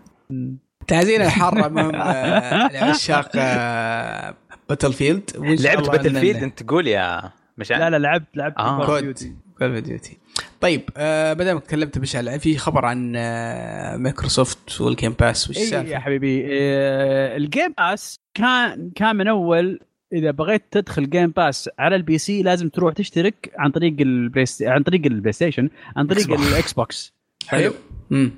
تعزينا 0.88 1.26
الحاره 1.26 1.68
مهم 1.68 1.92
لعشاق 2.72 3.32
Battlefield 4.70 5.32
لعبت 5.38 5.90
Battlefield 5.90 6.44
أنت 6.44 6.64
تقول 6.64 6.88
يا 6.88 7.32
مشان 7.58 7.80
لا 7.80 7.90
لا 7.90 7.98
لعبت 7.98 8.28
لعبت 8.36 8.58
آه. 8.58 8.86
COD 8.86 9.14
Call 9.58 9.76
of 9.76 9.84
Duty 9.84 10.18
طيب 10.62 10.90
آه 10.98 11.34
بدل 11.34 11.52
ما 11.52 11.60
تكلمت 11.60 11.98
بشعل 11.98 12.40
في 12.40 12.58
خبر 12.58 12.86
عن 12.86 13.14
آه 13.16 13.98
Microsoft 13.98 14.82
وال 14.82 14.92
Game 14.92 15.12
Pass 15.20 15.50
وش 15.50 15.58
السالفه؟ 15.58 15.92
يا 15.92 16.00
حبيبي 16.00 16.46
آه 16.50 17.38
ال 17.38 17.45
Game 17.45 17.74
Pass 17.78 18.20
كان 18.34 18.92
كان 18.96 19.16
من 19.16 19.28
أول 19.28 19.80
إذا 20.14 20.32
بغيت 20.32 20.64
تدخل 20.72 21.10
Game 21.10 21.30
Pass 21.30 21.70
على 21.80 21.96
ال 21.96 22.18
PC 22.18 22.44
لازم 22.44 22.70
تروح 22.70 22.94
تشترك 22.94 23.52
عن 23.58 23.72
طريق 23.72 23.96
ال 24.00 24.09
Play 24.09 24.46
عن 24.62 24.84
طريق 24.84 25.06
ال 25.06 25.34
PlayStation 25.34 25.70
عن 25.96 26.08
طريق 26.08 26.32
ال 26.32 26.74
Xbox 26.74 27.17
حلو. 27.48 27.74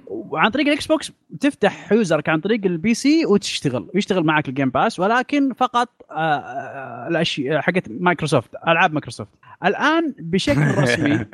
وعن 0.08 0.50
طريق 0.52 0.68
ال 0.68 0.88
Xbox 0.88 1.12
تفتح 1.40 1.92
user 1.92 2.22
ك 2.22 2.30
عن 2.30 2.40
طريق 2.40 2.66
ال 2.66 2.94
PC 2.94 3.26
وتشتغل 3.26 3.88
يشتغل 3.96 4.24
معك 4.24 4.50
ال 4.50 4.54
Game 4.54 4.70
Pass 4.70 5.00
ولكن 5.00 5.54
فقط 5.54 5.90
آه، 6.12 6.16
آه، 6.16 7.08
الاشياء 7.08 7.62
حقت 7.62 7.84
مايكروسوفت 7.90 8.50
ألعاب 8.68 8.94
مايكروسوفت. 8.94 9.30
الآن 9.66 10.16
بشكل 10.20 10.78
رسمي 10.84 11.26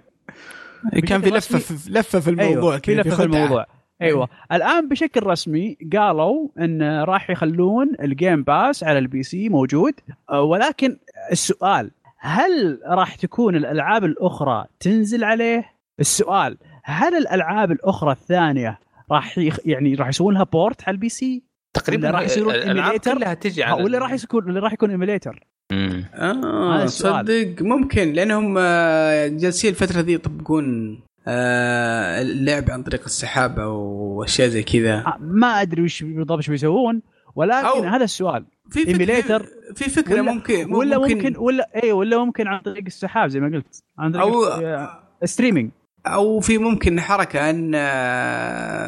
كان 1.07 1.21
في 1.21 1.29
لفة 1.29 1.57
في 1.57 1.91
لفة 1.91 2.19
في 2.19 2.29
الموضوع 2.29 2.71
أيوة 2.71 2.77
في 2.77 2.95
لفة 2.95 3.15
في 3.15 3.23
الموضوع. 3.23 3.65
أيوه. 4.01 4.29
الآن 4.51 4.89
بشكل 4.89 5.23
رسمي 5.23 5.77
قالوا 5.93 6.47
إن 6.59 7.03
راح 7.03 7.29
يخلون 7.29 7.91
ال 8.01 8.10
Game 8.10 8.43
Pass 8.43 8.83
على 8.83 8.99
ال 8.99 9.23
PC 9.23 9.49
موجود 9.49 9.93
آه، 10.29 10.41
ولكن 10.41 10.97
السؤال 11.31 11.91
هل 12.17 12.79
راح 12.85 13.15
تكون 13.15 13.55
الألعاب 13.55 14.03
الأخرى 14.03 14.65
تنزل 14.79 15.23
عليه؟ 15.23 15.75
السؤال 15.99 16.57
هل 16.87 17.15
الألعاب 17.15 17.71
الأخرى 17.71 18.11
الثانية 18.11 18.79
راح 19.11 19.37
يخ... 19.37 19.57
يعني 19.65 19.95
راح 19.95 20.07
يسوون 20.07 20.33
لها 20.33 20.43
port 20.43 20.87
على 20.87 20.95
ال 20.95 21.09
PC؟ 21.09 21.43
تقريبا 21.73 22.09
راح 22.09 22.21
يصيرون 22.21 22.53
emulator 22.53 23.13
كلها 23.13 23.33
تجي 23.33 23.63
على 23.63 23.83
ولا 23.83 23.99
راح 23.99 24.13
يكون 24.13 24.49
ولا 24.49 24.59
راح 24.59 24.73
يكون 24.73 24.89
emulator 24.89 25.47
آه 25.71 26.85
صدق. 26.85 27.55
ممكن 27.61 28.13
لأنهم 28.13 28.55
آه، 28.57 29.27
جالسين 29.27 29.69
الفترة 29.69 29.99
ذي 29.99 30.13
يطبقون 30.13 30.99
آه 31.27 32.21
اللعب 32.21 32.71
عن 32.71 32.83
طريق 32.83 33.03
السحاب 33.05 33.59
أو 33.59 34.23
اشياء 34.23 34.47
زي 34.47 34.63
كذا. 34.63 34.95
آه، 34.95 35.17
ما 35.19 35.47
أدري 35.61 35.81
وش 35.83 36.03
بالضبط 36.03 36.37
إيش 36.37 36.49
بيسوون 36.49 37.01
ولكن 37.35 37.87
هذا 37.87 38.03
السؤال. 38.03 38.45
في 38.69 38.87
emulator 38.87 39.45
في 39.75 39.89
فكرة 39.89 40.13
ولا 40.13 40.21
ممكن 40.21 40.73
ولا 40.73 40.97
ممكن, 40.97 41.15
ممكن 41.15 41.37
ولا 41.37 41.83
اي 41.83 41.91
ولا 41.91 42.17
ممكن 42.25 42.47
عن 42.47 42.59
طريق 42.59 42.83
السحاب 42.85 43.29
زي 43.29 43.39
ما 43.39 43.57
قلت. 43.57 43.83
عن 43.97 44.11
طريق 44.11 44.25
أو 44.25 44.85
streaming 45.23 45.71
أو 46.05 46.39
في 46.39 46.57
ممكن 46.57 47.01
حركة 47.01 47.49
أن 47.49 47.71
آه، 47.75 48.87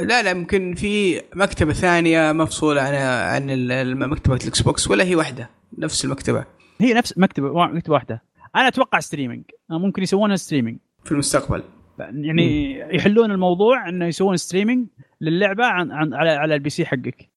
لا 0.00 0.22
لا 0.22 0.34
ممكن 0.34 0.74
في 0.74 1.22
مكتبة 1.34 1.72
ثانية 1.72 2.32
مفصولة 2.32 2.82
عن 2.82 2.94
عن 2.94 4.08
مكتبة 4.10 4.36
ال 4.36 4.62
Xbox 4.62 4.90
ولا 4.90 5.04
هي 5.04 5.14
واحدة 5.14 5.50
نفس 5.78 6.04
المكتبة. 6.04 6.44
هي 6.80 6.94
نفس 6.94 7.18
مكتبة 7.18 7.66
مكتبة 7.66 7.94
واحدة. 7.94 8.22
أنا 8.56 8.68
أتوقع 8.68 9.00
streaming 9.00 9.44
ممكن 9.70 10.02
يسوونها 10.02 10.36
streaming 10.36 10.78
في 11.04 11.12
المستقبل. 11.12 11.62
يعني 11.98 12.84
مم. 12.84 12.94
يحلون 12.94 13.30
الموضوع 13.30 13.88
إنه 13.88 14.06
يسوون 14.06 14.36
streaming 14.36 14.86
للعبة 15.20 15.64
عن, 15.66 15.92
عن 15.92 16.14
على 16.14 16.30
على 16.30 16.54
ال 16.54 16.70
PC 16.70 16.86
حقك. 16.86 17.28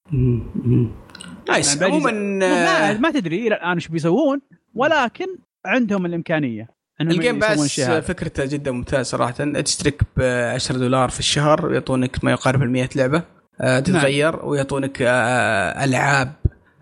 nice 1.48 1.82
يعني 1.82 1.94
عموما 1.94 2.11
ما, 2.11 2.98
ما 2.98 3.11
تدري 3.11 3.48
إلى 3.48 3.56
الان 3.56 3.73
إيش 3.73 3.88
بيسوون؟ 3.88 4.41
ولكن 4.76 5.28
عندهم 5.65 6.06
الإمكانية. 6.06 6.81
ال 7.02 7.09
Game 7.09 7.40
Pass 7.40 7.82
فكرته 7.82 8.45
جدا 8.45 8.72
ممتاز 8.72 9.06
صراحة. 9.06 9.32
تشترك 9.61 10.02
ب 10.18 10.22
10 10.22 10.78
دولار 10.78 11.10
في 11.10 11.19
الشهر 11.19 11.65
ويعطونك 11.65 12.23
ما 12.23 12.32
يقارب 12.32 12.64
ال 12.64 12.69
100 12.72 12.90
لعبة. 12.95 13.23
آه 13.61 13.80
تتغير 13.80 14.36
نعم. 14.36 14.48
ويعطونك 14.48 15.02
آه 15.02 15.84
ألعاب 15.84 16.32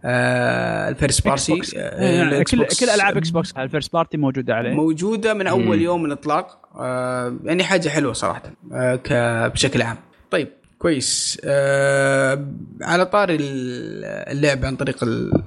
آه 0.05 0.89
ال 0.89 0.95
first 0.95 1.25
party 1.25 1.61
آه 1.77 2.43
كل 2.43 2.65
كل 2.65 2.89
ألعاب 2.89 3.17
Xbox 3.17 3.29
ال 3.29 3.51
first 3.57 3.93
party 3.93 4.17
موجودة 4.17 4.55
عليه. 4.55 4.73
موجودة 4.73 5.33
من 5.33 5.47
أول 5.47 5.77
مم. 5.77 5.83
يوم 5.83 5.99
من 6.03 6.05
الإطلاق. 6.11 6.59
آه 6.79 7.37
يعني 7.43 7.63
حاجة 7.63 7.89
حلوة 7.89 8.13
صراحة 8.13 8.41
آه 8.73 9.47
بشكل 9.47 9.81
عام. 9.81 9.97
طيب 10.31 10.47
كويس. 10.79 11.37
آه 11.45 12.45
على 12.81 13.05
طاري 13.05 13.37
اللعب 13.39 14.65
عن 14.65 14.75
طريق 14.75 15.03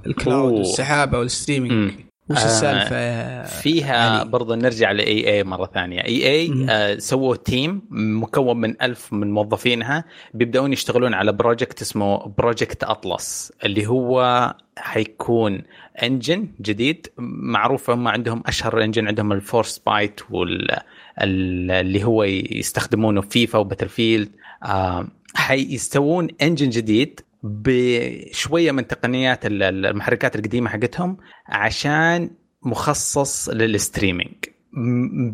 ال 0.07 0.15
cloud 0.15 0.53
والسحابه 0.53 1.19
وال 1.19 1.31
streaming. 1.31 1.91
وش 2.33 2.39
آه، 2.39 2.45
السالفة 2.45 2.95
آه 2.95 3.45
فيها 3.45 4.23
برضه 4.23 4.55
نرجع 4.55 4.91
ل 4.91 5.29
EA 5.29 5.43
مرة 5.43 5.69
ثانية. 5.73 6.03
EA 6.05 6.65
آه 6.69 6.97
سووا 6.97 7.35
team 7.35 7.81
مكون 7.91 8.57
من 8.57 8.81
ألف 8.81 9.13
من 9.13 9.31
موظفينها 9.31 10.03
بيبدأون 10.33 10.73
يشتغلون 10.73 11.13
على 11.13 11.31
project 11.31 11.81
اسمه 11.81 12.27
Project 12.37 12.83
Atlas 12.83 13.51
اللي 13.65 13.87
هو 13.87 14.53
حيكون 14.77 15.61
engine 16.03 16.47
جديد. 16.61 17.07
معروف 17.17 17.89
هم 17.89 18.07
عندهم 18.07 18.43
أشهر 18.45 18.83
engine 18.83 19.07
عندهم 19.07 19.31
ال 19.31 19.77
Frostbite 19.77 20.21
وال 20.29 20.79
اللي 21.21 22.03
هو 22.03 22.23
يستخدمونه 22.23 23.21
في 23.21 23.29
فيفا 23.43 23.59
وباتل 23.59 23.89
فيلد 23.89 24.29
آه 24.63 25.07
حيسوون 25.35 26.27
engine 26.41 26.69
جديد 26.69 27.19
بشوية 27.43 28.71
من 28.71 28.87
تقنيات 28.87 29.39
المحركات 29.45 30.35
القديمة 30.35 30.69
حقتهم 30.69 31.17
عشان 31.47 32.29
مخصص 32.65 33.49
لل 33.49 33.63
streaming. 33.63 34.33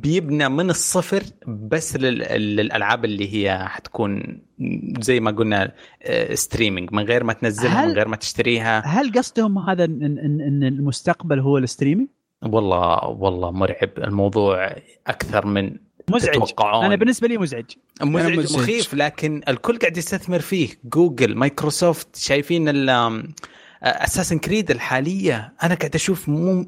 بيبنى 0.02 0.50
من 0.50 0.70
الصفر 0.70 1.24
بس 1.48 1.96
للألعاب 1.96 3.06
اللي 3.06 3.34
هي 3.34 3.66
حتكون 3.68 4.42
زي 5.00 5.20
ما 5.20 5.32
قلنا 5.32 5.72
streaming 6.34 6.94
من 6.94 7.04
غير 7.04 7.24
ما 7.24 7.34
تنزلها 7.34 7.86
من 7.86 7.92
غير 7.92 8.08
ما 8.08 8.16
تشتريها. 8.16 8.80
هل 8.86 9.12
قصدهم 9.12 9.58
هذا 9.58 9.84
ان 9.86 10.04
إن 10.48 10.64
المستقبل 10.64 11.40
هو 11.40 11.58
ال 11.58 11.63
streaming؟ 11.63 12.10
والله 12.44 13.08
والله 13.08 13.52
مرعب. 13.52 13.90
الموضوع 13.98 14.76
أكثر 15.08 15.46
من 15.46 15.78
مزعج. 16.10 16.34
تتوقعون. 16.34 16.86
أنا 16.86 16.96
بالنسبة 16.96 17.28
لي 17.28 17.38
مزعج. 17.38 17.66
مزعج, 18.02 18.38
مزعج. 18.38 18.62
مخيف 18.62 18.94
لكن 18.94 19.42
الكل 19.48 19.78
قاعد 19.78 19.98
يستثمر 19.98 20.40
فيه. 20.40 20.70
جوجل 20.84 21.36
مايكروسوفت 21.36 22.16
شايفين 22.16 22.90
Assassin's 23.84 24.40
Creed 24.40 24.72
الحالية. 24.72 25.54
أنا 25.64 25.76
قاعد 25.76 25.96
أشوف 25.96 26.30
مو 26.30 26.66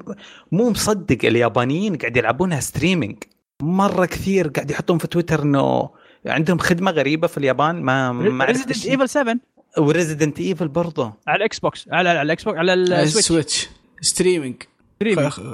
مو 0.52 0.70
مصدق 0.70 1.18
اليابانيين 1.24 1.96
قاعد 1.96 2.16
يلعبونها 2.16 2.60
streaming 2.60 3.16
مرة 3.62 4.06
كثير 4.06 4.48
قاعد 4.48 4.70
يحطون 4.70 4.98
في 4.98 5.06
تويتر 5.06 5.42
إنه 5.42 5.90
عندهم 6.26 6.58
خدمة 6.58 6.90
غريبة 6.90 7.26
في 7.26 7.38
اليابان. 7.38 7.82
ما 7.82 8.12
ما 8.12 8.44
Resident 8.44 8.86
Evil 8.86 9.08
7 9.08 9.36
و 9.78 9.85
Resident 9.85 10.40
Evil 10.40 10.68
برضه. 10.68 11.12
على 11.26 11.36
ال 11.36 11.58
Xbox 11.58 11.88
على, 11.92 12.08
على 12.08 12.22
ال 12.22 12.44
Xbox 12.44 12.58
على 12.58 12.74
ال 12.74 12.87
Switch 12.87 13.68
streaming 14.00 14.62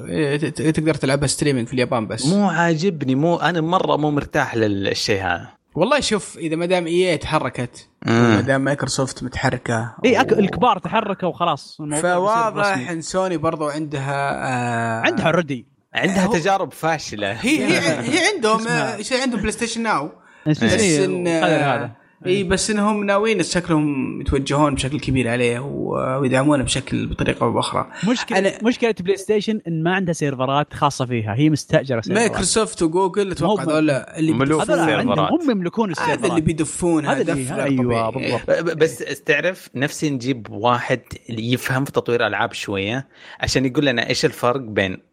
إيه، 0.08 0.36
تقدر 0.50 0.94
تلعبها 0.94 1.26
streaming 1.26 1.66
في 1.66 1.74
اليابان 1.74 2.06
بس. 2.06 2.26
مو 2.26 2.48
عاجبني 2.48 3.14
مو 3.14 3.36
أنا 3.36 3.60
مرة 3.60 3.96
مو 3.96 4.10
مرتاح 4.10 4.56
للشيء 4.56 5.22
هذا. 5.22 5.48
والله 5.74 6.00
شوف 6.00 6.38
إذا 6.38 6.56
ما 6.56 6.66
دام 6.66 6.86
EA 6.86 7.16
تحركت 7.16 7.88
ما 8.06 8.40
دام 8.40 8.60
مايكروسوفت 8.60 9.22
متحركة 9.22 9.94
إي 10.04 10.20
أك... 10.20 10.32
الكبار 10.32 10.78
تحركوا 10.78 11.28
وخلاص. 11.28 11.78
فواضح 12.02 12.90
إن 12.90 13.00
سوني 13.00 13.36
برضو 13.36 13.68
عندها 13.68 14.30
آه 14.48 15.00
عندها 15.06 15.26
already 15.26 15.66
عندها 15.94 16.24
هو... 16.26 16.32
تجارب 16.32 16.72
فاشلة. 16.72 17.32
هي 17.32 17.64
هي, 17.64 17.78
هي 18.10 18.34
عندهم 18.34 18.60
شيء 19.02 19.22
عندهم 19.22 19.40
PlayStation 19.40 19.82
Now 19.82 20.10
بس 20.46 20.62
إن 20.62 21.28
هذا. 21.28 21.90
إي 22.26 22.42
بس 22.42 22.70
إنهم 22.70 23.04
ناويين 23.04 23.42
شكلهم 23.42 24.20
يتوجهون 24.20 24.74
بشكل 24.74 25.00
كبير 25.00 25.28
عليه 25.28 25.58
ويدعمونه 25.60 26.64
بشكل 26.64 27.06
بطريقة 27.06 27.44
أو 27.44 27.52
بأخرى. 27.52 27.90
مشكلة 28.10 28.38
أنا 28.38 28.52
مشكلة 28.62 28.94
بلاي 29.00 29.16
ستيشن 29.16 29.60
إن 29.68 29.82
ما 29.82 29.94
عندها 29.94 30.12
سيرفرات 30.12 30.74
خاصة 30.74 31.06
فيها. 31.06 31.34
هي 31.34 31.50
مستأجرة 31.50 32.00
سيرفرات 32.00 32.28
مايكروسوفت 32.28 32.82
وجوجل 32.82 33.30
أتوقع 33.30 33.62
هذول 33.62 33.90
اللي 33.90 34.32
ملوك 34.32 34.62
السيرفرات 34.62 35.32
هم 35.32 35.50
يملكون 35.50 35.90
السيرفرات 35.90 36.18
هذا 36.18 36.28
اللي 36.28 36.40
بيدفون 36.40 37.06
هذا 37.06 37.34
أيوه 37.34 38.10
بالضبط. 38.10 38.76
بس 38.76 38.98
تعرف 38.98 39.68
نفسي 39.74 40.10
نجيب 40.10 40.50
واحد 40.50 41.00
اللي 41.30 41.52
يفهم 41.52 41.84
في 41.84 41.92
تطوير 41.92 42.26
ألعاب 42.26 42.52
شوية 42.52 43.08
عشان 43.40 43.64
يقول 43.64 43.86
لنا 43.86 44.08
إيش 44.08 44.24
الفرق 44.24 44.60
بين 44.60 45.08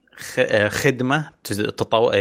خدمة 0.68 1.30
تطو... 1.44 2.12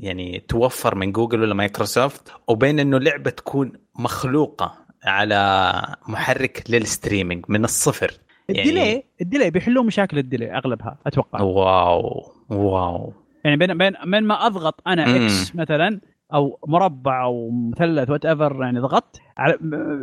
يعني 0.00 0.44
توفر 0.48 0.94
من 0.94 1.12
جوجل 1.12 1.40
ولا 1.42 1.54
مايكروسوفت 1.54 2.32
وبين 2.48 2.80
إنه 2.80 2.98
لعبة 2.98 3.30
تكون 3.30 3.72
مخلوقة 3.94 4.74
على 5.04 5.82
محرك 6.08 6.64
لل 6.68 6.82
streaming 6.82 7.44
من 7.48 7.64
الصفر 7.64 8.12
ال 8.50 8.55
delay 8.55 8.80
يعني... 8.80 9.04
ال 9.20 9.25
delay 9.25 9.50
بيحلوا 9.50 9.84
مشاكل 9.84 10.18
ال 10.18 10.24
delay 10.24 10.56
أغلبها 10.56 10.98
أتوقع 11.06 11.40
واو 11.40 12.32
واو 12.48 13.12
يعني 13.44 13.56
بين 13.56 13.78
بين 13.78 13.92
بين 14.04 14.24
ما 14.24 14.46
أضغط 14.46 14.80
أنا 14.86 15.08
مم. 15.08 15.24
X 15.24 15.56
مثلا 15.56 16.00
أو 16.34 16.58
مربع 16.66 17.24
أو 17.24 17.50
مثلث 17.50 18.10
whatever 18.10 18.58
يعني 18.62 18.80
ضغطت 18.80 19.20
على 19.36 19.58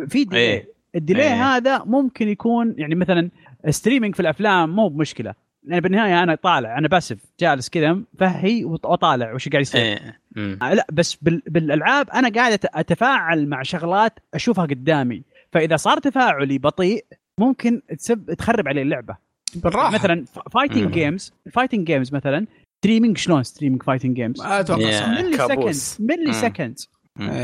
في 0.08 0.24
delay 0.24 0.42
إيه. 0.42 0.70
ال 0.96 1.01
delay 1.01 1.24
إيه. 1.24 1.56
هذا 1.56 1.84
ممكن 1.86 2.28
يكون 2.28 2.76
يعني 2.78 2.96
مثلا 2.96 3.30
streaming 3.70 4.16
في 4.16 4.20
الأفلام 4.20 4.76
مو 4.76 4.88
بمشكلة 4.88 5.34
يعني 5.70 5.82
بالنهاية 5.82 6.24
أنا 6.24 6.36
طالع 6.36 6.78
أنا 6.78 6.88
بأسف 6.88 7.18
جالس 7.40 7.70
كذا 7.70 8.00
فهي 8.20 8.66
وطالع 8.66 9.34
وش 9.34 9.50
قاعد 9.50 9.62
يصير. 9.62 9.82
إيه. 9.82 10.20
آه، 10.38 10.74
لا 10.74 10.88
بس 10.92 11.16
بالألعاب 11.48 12.10
أنا 12.10 12.30
قاعد 12.30 12.60
أتفاعل 12.66 13.48
مع 13.48 13.64
شغلات 13.64 14.20
أشوفها 14.34 14.66
قدامي. 14.66 15.24
فإذا 15.52 15.76
صار 15.76 15.98
تفاعلي 15.98 16.58
بطيء 16.58 17.06
ممكن 17.40 17.82
تسب 17.98 18.34
تخرب 18.34 18.68
علي 18.68 18.82
اللعبة. 18.82 19.18
بالراحة. 19.56 19.94
مثلا 19.94 20.26
fighting 20.52 20.92
games 20.92 21.34
fighting 21.54 21.88
games 21.88 22.14
مثلا 22.14 22.46
streaming 22.78 23.18
شلون 23.18 23.44
streaming 23.44 23.84
fighting 23.84 24.16
games؟ 24.16 24.42
أتوقع 24.42 25.08
millisecond 25.08 25.76
millisecond 26.00 26.80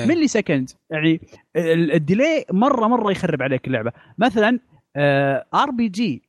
millisecond 0.07 0.69
يعني 0.89 1.21
ال 1.55 1.70
delay 1.70 2.45
مرة 2.51 2.87
مرة 2.87 3.11
يخرب 3.11 3.41
عليك 3.41 3.67
اللعبة. 3.67 3.91
مثلا 4.17 4.59
RPG 5.53 6.21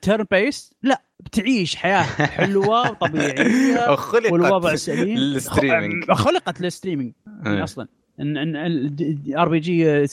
turn-based 0.00 0.72
لا 0.82 1.02
بتعيش 1.20 1.76
حياة 1.76 2.02
حلوة 2.36 2.90
وطبيعية 2.90 3.96
والوضع 4.30 4.74
سليم. 4.74 5.18
لل 5.18 5.35
streaming 5.35 6.12
خلقت 6.12 6.60
لل 6.60 6.69
streaming 6.69 7.12
إيه. 7.46 7.64
أصلا. 7.64 7.88
ان 8.20 8.56
RPG 9.36 10.06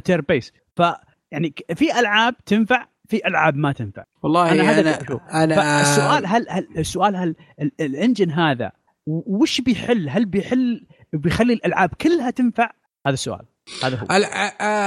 turn-based 0.00 0.52
ف 0.76 0.82
يعني 1.30 1.54
في 1.74 2.00
ألعاب 2.00 2.36
تنفع 2.46 2.86
في 3.08 3.26
ألعاب 3.26 3.56
ما 3.56 3.72
تنفع. 3.72 4.04
والله 4.22 4.52
أنا 4.52 4.62
هذا 4.62 4.80
أنا, 4.80 5.44
أنا 5.44 5.80
السؤال 5.80 6.26
هل 6.26 6.46
هل 6.48 6.68
السؤال 6.78 7.16
هل 7.16 7.34
ال 7.80 7.87
engine 7.87 8.30
هذا 8.30 8.72
وش 9.06 9.60
بيحل؟ 9.60 10.08
هل 10.08 10.24
بيحل 10.24 10.86
بيخلي 11.12 11.52
الألعاب 11.52 11.90
كلها 12.00 12.30
تنفع؟ 12.30 12.70
هذا 13.06 13.14
السؤال. 13.14 13.44
هذا 13.82 13.96
هو. 13.96 14.06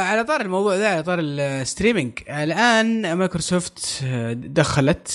على 0.04 0.24
طار 0.24 0.42
الموضوع 0.42 0.76
ذا 0.76 0.88
على 0.88 1.04
طار 1.04 1.20
ال 1.22 1.30
streaming. 1.30 2.12
الآن 2.30 3.14
مايكروسوفت 3.14 4.04
دخلت 4.34 5.08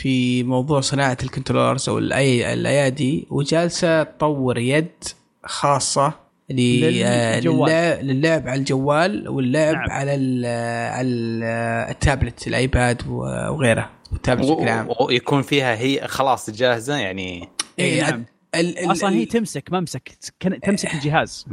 في 0.00 0.42
موضوع 0.42 0.80
صناعة 0.80 1.16
ال 1.22 1.27
controllers 1.27 1.88
أو 1.88 1.98
الأيادي 1.98 3.26
وجالسة 3.30 4.02
تطور 4.02 4.58
يد 4.58 5.04
خاصة 5.44 6.24
للعب 8.02 8.48
على 8.48 8.60
الجوال 8.60 9.28
واللعب 9.28 9.74
نعم. 9.74 9.90
على 9.90 10.10
على 10.92 11.08
التابلت 11.90 12.46
الآيباد 12.46 13.02
وغيره 13.08 13.90
التابلت 14.12 14.50
بشكل 14.50 14.68
عام. 14.68 14.88
ويكون 15.00 15.42
فيها 15.42 15.74
هي 15.76 16.08
خلاص 16.08 16.50
جاهزة 16.50 16.96
يعني. 16.96 17.48
اي 17.78 18.00
نعم. 18.00 18.24
ال 18.60 18.78
ال 18.78 18.92
أصلا 18.92 19.10
هي 19.10 19.24
تمسك 19.24 19.72
ممسك 19.72 20.08
تمسك 20.62 20.94
الجهاز. 20.94 21.46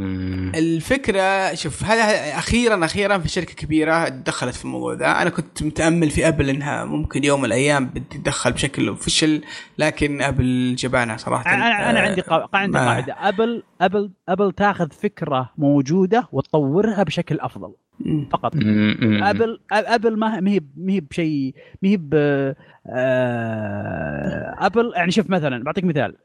الفكرة 0.56 1.54
شوف 1.54 1.84
هذا 1.84 2.38
أخيرا 2.38 2.86
أخيرا 2.86 3.18
في 3.18 3.28
شركة 3.28 3.54
كبيرة 3.54 4.08
دخلت 4.10 4.56
في 4.56 4.66
الموضوع 4.66 4.94
ذا. 4.94 5.22
أنا 5.22 5.30
كنت 5.30 5.64
متأمل 5.64 6.10
في 6.10 6.28
أبل 6.28 6.50
إنها 6.50 6.86
ممكن 6.86 7.24
يوم 7.24 7.40
من 7.40 7.46
الأيام 7.46 7.86
بتتدخل 7.86 8.52
بشكل 8.52 8.96
فشل 8.96 9.42
لكن 9.78 10.22
أبل 10.22 10.76
جبانة 10.78 11.18
صراحة. 11.18 11.54
أنا, 11.54 11.90
أنا 11.90 12.00
عندي 12.00 12.22
قا... 12.22 12.50
عندي 12.54 12.78
قاعدة. 12.78 13.16
ابل 13.20 13.64
ابل 13.82 14.12
أبل 14.30 14.52
تاخذ 14.52 14.92
فكرة 14.92 15.50
موجودة 15.58 16.28
وتطورها 16.32 17.04
بشكل 17.04 17.40
أفضل. 17.40 17.74
فقط. 18.32 18.56
ابل 18.56 19.60
أبل 19.72 20.20
ما 20.20 20.36
هي 20.38 20.62
ما 20.78 20.92
هي 20.92 21.00
بشيء 21.00 21.54
ما 21.82 21.90
هي 21.90 21.96
أبل 24.66 24.92
يعني 24.96 25.12
شوف 25.12 25.30
مثلا 25.30 25.64
بعطيك 25.64 25.84
مثال. 25.84 26.16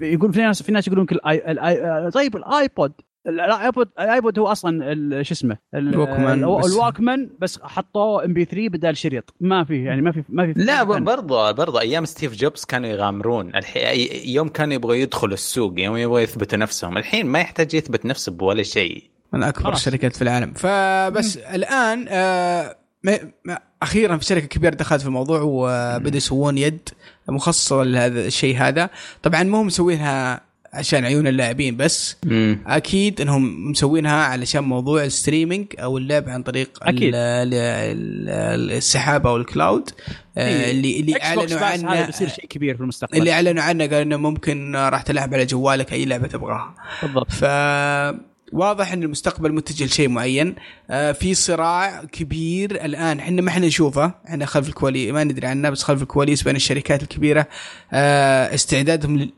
يقول 0.00 0.32
في 0.32 0.40
ناس 0.40 0.62
في 0.62 0.72
ناس 0.72 0.86
يقولون 0.86 1.06
كل 1.06 1.16
الاي 1.16 2.10
طيب 2.10 2.36
ال 2.36 2.47
iPod 2.47 2.92
ال 3.26 3.38
iPod 3.38 3.88
ال 4.00 4.08
iPod 4.08 4.38
هو 4.38 4.46
أصلا 4.46 5.22
شو 5.22 5.34
اسمه؟ 5.34 5.56
ال 5.74 5.83
Walkman 5.83 6.44
ال 6.44 6.55
Walkman 6.55 7.30
بس. 7.38 7.62
حطوه 7.62 8.24
MP3 8.24 8.68
بدال 8.68 8.96
شريط. 8.96 9.34
ما 9.40 9.64
في 9.64 9.84
يعني 9.84 10.02
ما 10.02 10.12
في 10.12 10.22
ما 10.28 10.52
في 10.52 10.60
لا 10.60 10.82
برضه 10.82 11.50
برضه 11.50 11.80
أيام 11.80 12.04
ستيف 12.04 12.34
جوبز 12.36 12.64
كانوا 12.64 12.88
يغامرون. 12.88 13.54
الحين 13.54 14.08
يوم 14.24 14.48
كانوا 14.48 14.74
يبغوا 14.74 14.94
يدخلوا 14.94 15.34
السوق 15.34 15.80
يوم 15.80 15.96
يبغوا 15.96 16.20
يثبتوا 16.20 16.58
نفسهم. 16.58 16.98
الحين 16.98 17.26
ما 17.26 17.38
يحتاج 17.40 17.74
يثبت 17.74 18.06
نفسه 18.06 18.32
بولا 18.32 18.62
شيء. 18.62 19.04
من 19.32 19.42
أكبر 19.42 19.72
الشركات 19.72 20.16
في 20.16 20.22
العالم 20.22 20.52
فبس 20.52 21.36
مم. 21.36 21.42
الآن 21.54 22.06
آه 22.08 22.76
أخيرا 23.82 24.16
في 24.16 24.24
شركة 24.24 24.46
كبيرة 24.46 24.74
دخلت 24.74 25.00
في 25.00 25.06
الموضوع 25.06 25.40
وبدأوا 25.40 26.16
يسوون 26.16 26.58
يد 26.58 26.88
مخصصة 27.28 27.82
لهذا 27.82 28.26
الشيء 28.26 28.56
هذا 28.56 28.90
طبعا 29.22 29.42
مو 29.42 29.62
مسوينها 29.62 30.40
عشان 30.72 31.04
عيون 31.04 31.26
اللاعبين 31.26 31.76
بس 31.76 32.16
مم. 32.24 32.58
أكيد 32.66 33.20
إنهم 33.20 33.70
مسوينها 33.70 34.24
علشان 34.24 34.64
موضوع 34.64 35.04
ال 35.04 35.10
streaming 35.10 35.66
أو 35.78 35.98
اللعب 35.98 36.28
عن 36.28 36.42
طريق 36.42 36.78
أكيد. 36.82 37.12
السحاب 37.14 39.26
أو 39.26 39.36
ال 39.36 39.45
cloud 39.45 39.90
آه، 40.36 40.48
إيه. 40.48 40.70
اللي 40.70 41.00
اللي 41.00 41.22
أعلنوا 41.22 41.60
عنه 41.60 42.06
بيصير 42.06 42.28
شيء 42.28 42.46
كبير 42.46 42.76
في 42.76 42.80
المستقبل 42.80 43.18
اللي 43.18 43.32
أعلنوا 43.32 43.62
عنه 43.62 43.84
قالوا 43.84 44.02
إنه 44.02 44.16
ممكن 44.16 44.76
راح 44.76 45.02
تلعب 45.02 45.34
على 45.34 45.46
جوالك 45.46 45.92
أي 45.92 46.04
لعبة 46.04 46.26
تبغاها 46.26 46.74
بالضبط 47.02 47.30
ف 47.30 47.44
واضح 48.52 48.92
إن 48.92 49.02
المستقبل 49.02 49.52
متجه 49.52 49.84
لشيء 49.84 50.08
معين. 50.08 50.54
آه 50.90 51.12
في 51.12 51.34
صراع 51.34 52.04
كبير 52.04 52.84
الآن. 52.84 53.18
إحنا 53.18 53.42
ما 53.42 53.48
إحنا 53.48 53.66
نشوفه. 53.66 54.14
إحنا 54.28 54.46
خلف 54.46 54.68
الكواليس 54.68 55.12
ما 55.12 55.24
ندري 55.24 55.46
عنه 55.46 55.70
بس 55.70 55.82
خلف 55.82 56.02
الكواليس 56.02 56.42
بين 56.42 56.56
الشركات 56.56 57.02
الكبيرة. 57.02 57.46
آه 57.92 58.54
استعدادهم 58.54 59.30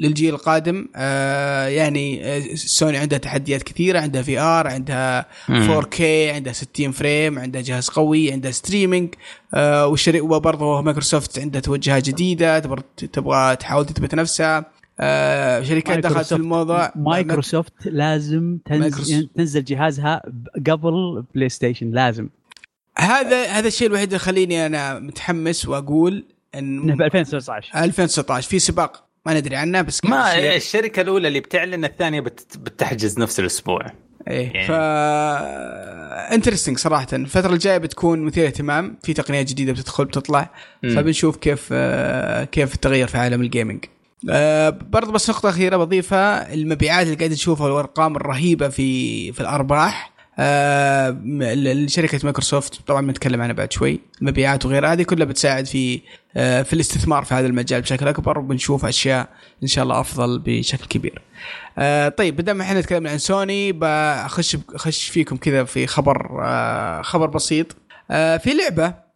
للجيل 0.00 0.34
القادم. 0.34 0.88
آه 0.96 1.66
يعني 1.66 2.26
آه، 2.36 2.54
سوني 2.54 2.98
عندها 2.98 3.18
تحديات 3.18 3.62
كثيرة. 3.62 4.00
عندها 4.00 4.22
VR 4.22 4.66
عندها 4.66 5.26
4K 5.48 6.00
عندها 6.34 6.52
60 6.52 6.92
frame 6.92 7.38
عندها 7.38 7.62
جهاز 7.62 7.88
قوي 7.88 8.32
عندها 8.32 8.50
streaming 8.50 9.14
آه 9.54 9.96
وبرضه 10.20 10.82
مايكروسوفت 10.82 11.38
عندها 11.38 11.60
توجهات 11.60 12.06
جديدة 12.06 12.58
تبغى 12.58 12.82
تبغى 13.12 13.56
تحاول 13.56 13.86
تثبت 13.86 14.14
نفسها. 14.14 14.79
آه 15.00 15.62
شركات 15.62 15.98
دخلت 15.98 16.26
في 16.26 16.36
الموضوع. 16.36 16.92
مايكروسوفت 16.96 17.72
لازم 17.86 18.58
تنزل, 18.64 19.28
تنزل 19.36 19.64
جهازها 19.64 20.22
قبل 20.66 21.24
بلاي 21.34 21.48
ستيشن 21.48 21.90
لازم. 21.90 22.28
هذا 22.98 23.46
هذا 23.46 23.68
الشيء 23.68 23.88
الوحيد 23.88 24.06
اللي 24.06 24.16
يخليني 24.16 24.66
أنا 24.66 24.98
متحمس 24.98 25.68
وأقول 25.68 26.24
إن 26.54 26.96
ب 26.96 27.02
2019 27.02 27.84
2019 27.84 28.48
في 28.48 28.58
سباق. 28.58 29.04
ما 29.26 29.34
ندري 29.34 29.56
عنه 29.56 29.82
بس 29.82 30.04
ما 30.04 30.56
الشركة 30.56 31.02
الأولى 31.02 31.28
اللي 31.28 31.40
بتعلن 31.40 31.84
الثانية 31.84 32.20
بتحجز 32.20 33.18
نفس 33.18 33.40
الأسبوع. 33.40 33.92
إيه 34.28 34.52
يعني. 34.54 34.68
ف 34.68 34.70
interesting 36.32 36.78
صراحة. 36.78 37.06
الفترة 37.12 37.52
الجاية 37.52 37.78
بتكون 37.78 38.20
مثيرة 38.20 38.46
اهتمام. 38.46 38.96
في 39.02 39.12
تقنيات 39.12 39.48
جديدة 39.48 39.72
بتدخل 39.72 40.04
بتطلع. 40.04 40.50
م. 40.82 40.94
فبنشوف 40.94 41.36
كيف 41.36 41.68
آه، 41.72 42.44
كيف 42.44 42.74
التغير 42.74 43.06
في 43.06 43.18
عالم 43.18 43.42
ال 43.42 43.48
gaming 43.48 43.84
أه 44.30 44.70
برضه 44.70 45.12
بس 45.12 45.30
نقطة 45.30 45.48
أخيرة 45.48 45.76
بضيفها 45.76 46.54
المبيعات 46.54 47.06
اللي 47.06 47.16
قاعد 47.16 47.30
نشوفها 47.32 47.66
والأرقام 47.66 48.16
الرهيبة 48.16 48.68
في 48.68 49.32
في 49.32 49.40
الأرباح. 49.40 50.12
آه 50.38 51.10
شركه 51.86 52.20
مايكروسوفت 52.24 52.86
طبعا 52.86 53.06
بنتكلم 53.06 53.40
عنها 53.40 53.54
بعد 53.54 53.72
شوي 53.72 54.00
المبيعات 54.20 54.66
وغيرها. 54.66 54.92
هذه 54.92 55.02
كلها 55.02 55.26
بتساعد 55.26 55.66
في 55.66 56.00
آه 56.36 56.62
في 56.62 56.72
الاستثمار 56.72 57.24
في 57.24 57.34
هذا 57.34 57.46
المجال 57.46 57.80
بشكل 57.80 58.08
أكبر 58.08 58.38
وبنشوف 58.38 58.84
أشياء 58.84 59.28
إن 59.62 59.68
شاء 59.68 59.84
الله 59.84 60.00
أفضل 60.00 60.38
بشكل 60.38 60.86
كبير. 60.86 61.22
آه 61.78 62.08
طيب 62.08 62.36
بدل 62.36 62.52
ما 62.52 62.64
إحنا 62.64 62.80
نتكلم 62.80 63.06
عن 63.06 63.18
سوني 63.18 63.72
بخش 63.72 64.56
أخش 64.74 65.08
فيكم 65.08 65.36
كذا 65.36 65.64
في 65.64 65.86
خبر 65.86 66.42
آه 66.44 67.02
خبر 67.02 67.26
بسيط. 67.26 67.76
آه 68.10 68.36
في 68.36 68.50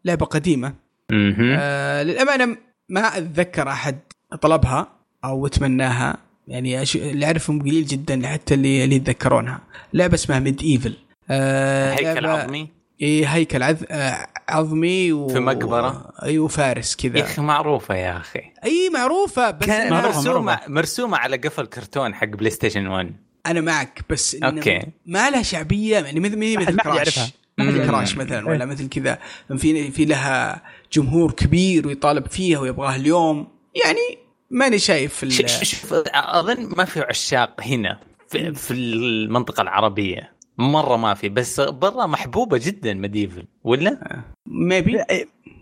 لعبة 0.04 0.26
قديمة. 0.26 0.74
آه 1.12 2.02
للأمانة 2.02 2.56
ما 2.88 3.00
أتذكر 3.00 3.68
أحد 3.68 3.98
طلبها 4.40 4.88
أو 5.24 5.46
تمناها 5.46 6.16
يعني 6.48 6.82
اللي 6.94 7.26
اعرفهم 7.26 7.62
قليل 7.62 7.84
جدا 7.86 8.26
حتى 8.26 8.54
اللي 8.54 8.84
اللي 8.84 8.96
يتذكرونها. 8.96 9.60
لعبة 9.92 10.14
اسمها 10.14 10.38
MediEvil 10.38 10.96
آه 11.30 11.92
هيكل 11.92 12.26
عظمي. 12.26 12.68
اي 13.02 13.26
هيكل 13.26 13.62
عذ... 13.62 13.82
آه، 13.90 14.26
عظمي 14.48 15.12
و... 15.12 15.28
في 15.28 15.40
مقبرة. 15.40 16.12
أيوه 16.22 16.48
فارس 16.48 16.96
كذا. 16.96 17.18
يا 17.18 17.24
أخي 17.24 17.42
معروفة 17.42 17.94
يا 17.94 18.16
أخي. 18.16 18.40
إي 18.64 18.90
معروفة 18.94 19.50
بس 19.50 19.66
كان 19.66 19.90
معروفة 19.90 20.16
مرسومه 20.16 20.40
معروفة. 20.40 20.68
مرسومة 20.70 21.16
على 21.16 21.36
قفل 21.36 21.66
كرتون 21.66 22.14
حق 22.14 22.26
بلاي 22.26 22.50
ستيشن 22.50 22.86
1 22.86 23.12
أنا 23.46 23.60
معك 23.60 24.04
بس 24.10 24.34
أوكي. 24.34 24.82
ما 25.06 25.30
لها 25.30 25.42
شعبية 25.42 25.98
يعني 25.98 26.20
مثل 26.20 26.56
مثل 26.58 26.76
كراش 26.76 27.20
مثل 27.58 27.86
كراش 27.86 28.16
مثلا 28.16 28.48
ولا 28.48 28.64
مثل 28.64 28.88
كذا. 28.88 29.18
في 29.56 29.90
في 29.90 30.04
لها 30.04 30.62
جمهور 30.92 31.32
كبير 31.32 31.86
ويطالب 31.86 32.26
فيها 32.26 32.58
ويبغاها 32.58 32.96
اليوم. 32.96 33.48
يعني 33.84 34.23
ماني 34.54 34.78
شايف 34.78 35.24
شوف 35.62 35.92
أظن 36.14 36.68
ما 36.76 36.84
في 36.84 37.00
عشاق 37.00 37.60
هنا 37.60 38.00
في, 38.28 38.54
في 38.54 38.70
المنطقة 38.74 39.60
العربية. 39.60 40.34
مرة 40.58 40.96
ما 40.96 41.14
في 41.14 41.28
بس 41.28 41.60
برا 41.60 42.06
محبوبة 42.06 42.60
جدا 42.64 42.94
MediEvil 42.94 43.44
ولا؟ 43.64 44.22
maybe 44.46 44.98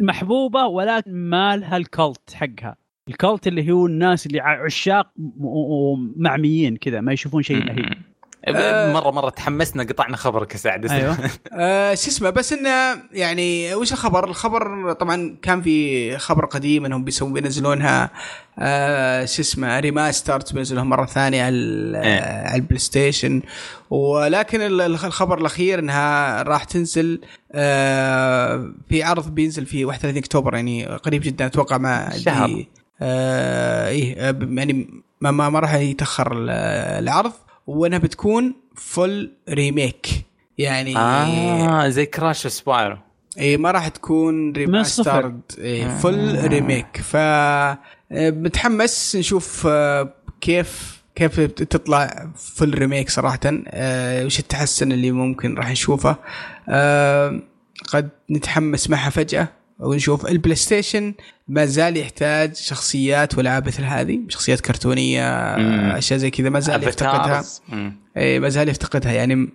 محبوبة 0.01 0.67
ولكن 0.67 1.13
ما 1.15 1.57
لها 1.57 1.77
ال 1.77 1.88
cult 1.88 2.35
حقها. 2.35 2.77
ال 3.09 3.16
cult 3.16 3.47
اللي 3.47 3.73
هو 3.73 3.87
الناس 3.87 4.27
اللي 4.27 4.41
عشاق 4.41 5.13
ومعميين 5.41 6.77
كذا 6.77 7.01
ما 7.01 7.13
يشوفون 7.13 7.43
شيء 7.43 7.57
الا 7.57 7.73
هي 7.73 7.85
آه 7.85 8.12
مرة 8.49 9.11
مرة 9.11 9.31
تحمسنا 9.31 9.83
قطعنا 9.83 10.17
خبرك 10.17 10.53
يا 10.53 10.59
سعد. 10.59 10.91
أيوه. 10.91 11.17
آه 11.53 11.95
شو 11.95 12.09
اسمه 12.09 12.31
بس 12.31 12.53
إنه 12.53 13.03
يعني 13.13 13.75
وش 13.75 13.93
الخبر؟ 13.93 14.25
الخبر 14.29 14.93
طبعا 14.93 15.37
كان 15.43 15.63
في 15.63 16.19
خبر 16.19 16.45
قديم 16.45 16.85
إنهم 16.85 17.05
بيسوون 17.05 17.33
بينزلونها 17.33 18.11
آه 18.59 19.25
شو 19.25 19.43
اسمه 19.43 19.81
remastered 19.81 20.45
بينزلونها 20.55 20.85
مرة 20.85 21.07
ثانية 21.07 21.43
على 21.45 21.57
إيه. 22.05 22.21
على 22.49 22.57
البلاي 22.57 22.79
ستيشن 22.79 23.43
ولكن 23.91 24.61
الخبر 24.81 25.39
الأخير 25.39 25.79
إنها 25.79 26.43
راح 26.43 26.65
تنزل 26.65 27.21
آه 27.53 28.73
في 28.89 29.03
عرض 29.03 29.35
بينزل 29.35 29.67
في 29.67 29.85
31 29.85 30.19
أكتوبر 30.19 30.55
يعني 30.55 30.87
قريب 30.87 31.23
جدا 31.23 31.47
أتوقع 31.47 31.79
مع 31.79 32.11
شهر. 32.17 32.65
آه 33.03 33.89
إيه 33.89 34.17
يعني 34.41 35.03
ما 35.21 35.31
ما, 35.31 35.49
ما 35.49 35.59
راح 35.61 35.75
يتأخر 35.75 36.33
العرض. 36.99 37.33
وانها 37.67 37.99
بتكون 37.99 38.55
full 38.75 39.33
remake 39.49 40.07
يعني 40.59 40.97
آه 40.97 41.89
زي 41.89 42.07
كراش 42.07 42.47
سبايرو 42.47 42.97
اي 43.39 43.57
ما 43.57 43.71
راح 43.71 43.89
تكون 43.89 44.53
remastered 44.53 45.41
إيه 45.59 45.89
full 45.89 46.37
آه. 46.37 46.47
remake 46.47 46.97
ف 46.97 47.17
متحمس 48.11 49.17
نشوف 49.17 49.67
آه، 49.67 50.15
كيف 50.41 51.03
كيف 51.15 51.41
تطلع 51.41 52.31
full 52.37 52.79
remake 52.79 53.11
صراحة. 53.11 53.41
آه 53.45 54.25
وش 54.25 54.39
التحسن 54.39 54.93
اللي 54.93 55.11
ممكن 55.11 55.55
راح 55.55 55.71
نشوفه. 55.71 56.17
آه 56.69 57.41
قد 57.93 58.09
نتحمس 58.31 58.91
معها 58.91 59.11
فجأة. 59.11 59.49
ونشوف. 59.79 60.27
البلاي 60.27 60.57
ستيشن 60.57 61.15
ما 61.49 61.65
زال 61.65 61.97
يحتاج 61.97 62.55
شخصيات 62.57 63.39
والعاب 63.39 63.67
مثل 63.67 63.83
هذه 63.83 64.21
شخصيات 64.29 64.61
كرتونية 64.61 65.23
أشياء 65.99 66.19
زي 66.19 66.31
كذا 66.31 66.51
ما 66.51 66.61
زال 66.61 66.83
يفتقدها. 66.83 67.43
اي 68.17 68.41
ما 68.41 68.49
زال 68.49 68.69
يفتقدها. 68.69 69.13
يعني 69.13 69.49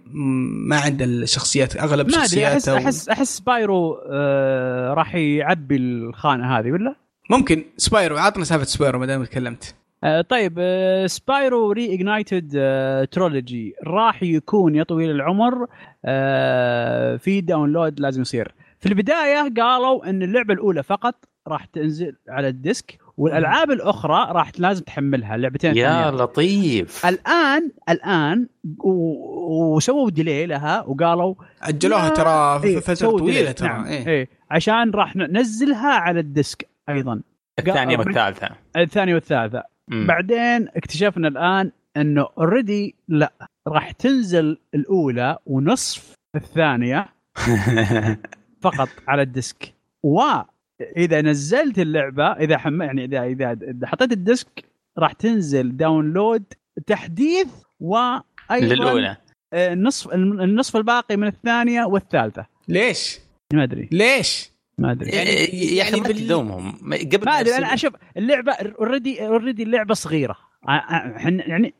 ما 0.67 0.79
عنده 0.79 1.05
الشخصيات 1.05 1.77
أغلب 1.77 2.09
شخصياته 2.09 2.53
احس 2.53 2.69
احس 2.69 3.09
أحس 3.09 3.39
سبايرو 3.39 4.01
آه 4.11 4.93
راح 4.93 5.15
يعبي 5.15 5.75
الخانة 5.75 6.59
هذه 6.59 6.71
ولا؟ 6.71 6.95
ممكن. 7.29 7.63
سبايرو 7.77 8.17
عطنا 8.17 8.43
سالفة 8.43 8.65
سبايرو 8.65 8.99
ما 8.99 9.05
دام 9.05 9.23
تكلمت. 9.23 9.75
آه 10.03 10.21
طيب 10.21 10.55
آه 10.59 11.07
سبايرو 11.07 11.71
Reignited 11.71 12.53
آه 12.55 13.03
Trilogy 13.05 13.73
راح 13.83 14.23
يكون 14.23 14.75
يا 14.75 14.83
طويل 14.83 15.11
العمر 15.11 15.67
آه 16.05 17.17
في 17.17 17.41
download 17.41 17.99
لازم 17.99 18.21
يصير. 18.21 18.53
في 18.87 18.93
البداية 18.93 19.53
قالوا 19.57 20.09
إن 20.09 20.23
اللعبة 20.23 20.53
الأولى 20.53 20.83
فقط 20.83 21.15
راح 21.47 21.65
تنزل 21.65 22.15
على 22.29 22.47
ال 22.47 22.57
disc 22.57 22.97
والألعاب 23.17 23.71
الأخرى 23.71 24.27
راح 24.31 24.51
لازم 24.57 24.83
تحملها 24.83 25.37
لعبتين 25.37 25.77
يا. 25.77 26.11
لطيف 26.11 27.05
الآن 27.05 27.71
الآن 27.89 28.47
وسووا 28.79 30.09
delay 30.09 30.45
لها 30.45 30.83
وقالوا 30.87 31.35
أجلوها 31.61 32.09
ترى 32.09 32.59
في 32.59 32.67
إيه 32.67 32.79
فتره 32.79 33.17
طويلة 33.17 33.51
ترى 33.51 33.67
نعم. 33.67 33.85
إيه. 33.85 34.07
إيه. 34.07 34.29
عشان 34.51 34.91
راح 34.91 35.15
ننزلها 35.15 35.89
على 35.93 36.19
ال 36.19 36.29
disc 36.29 36.67
أيضا 36.89 37.21
الثانية 37.59 37.97
والثالثة 37.97 38.49
الثانية 38.77 39.13
والثالثة. 39.13 39.63
بعدين 39.87 40.67
اكتشفنا 40.75 41.27
الآن 41.27 41.71
انه 41.97 42.27
already 42.37 42.95
لا 43.07 43.33
راح 43.67 43.91
تنزل 43.91 44.57
الأولى 44.75 45.37
ونصف 45.45 46.13
الثانية 46.35 47.05
فقط 48.61 48.89
على 49.07 49.21
ال 49.21 49.30
disc. 49.30 49.73
واذا 50.03 51.21
نزلت 51.21 51.79
اللعبة 51.79 52.25
إذا 52.31 52.57
حم 52.57 52.81
يعني 52.81 53.05
إذا 53.05 53.51
إذا 53.51 53.87
حطيت 53.87 54.11
ال 54.11 54.22
disc 54.22 54.63
راح 54.97 55.11
تنزل 55.13 55.77
download 55.77 56.43
تحديث 56.87 57.47
وأيضا 57.79 58.23
للأولى. 58.51 59.17
النصف 59.53 60.13
النصف 60.13 60.77
الباقي 60.77 61.17
من 61.17 61.27
الثانية 61.27 61.83
والثالثة. 61.83 62.45
ليش؟ 62.67 63.19
ما 63.53 63.63
أدري. 63.63 63.89
ليش؟ 63.91 64.51
ما 64.77 64.91
أدري. 64.91 65.09
يعني 65.09 65.29
يعني, 65.29 65.75
يعني 65.75 66.01
ما 66.01 66.07
تلومهم. 66.07 66.93
قبل 66.93 67.25
ما 67.25 67.39
أدري 67.39 67.57
أنا 67.57 67.73
أشوف 67.73 67.93
اللعبة 68.17 68.51
already 68.51 69.27
already 69.27 69.63
اللعبة 69.63 69.93
صغيرة. 69.93 70.35
إحنا 70.67 71.47
يعني 71.47 71.73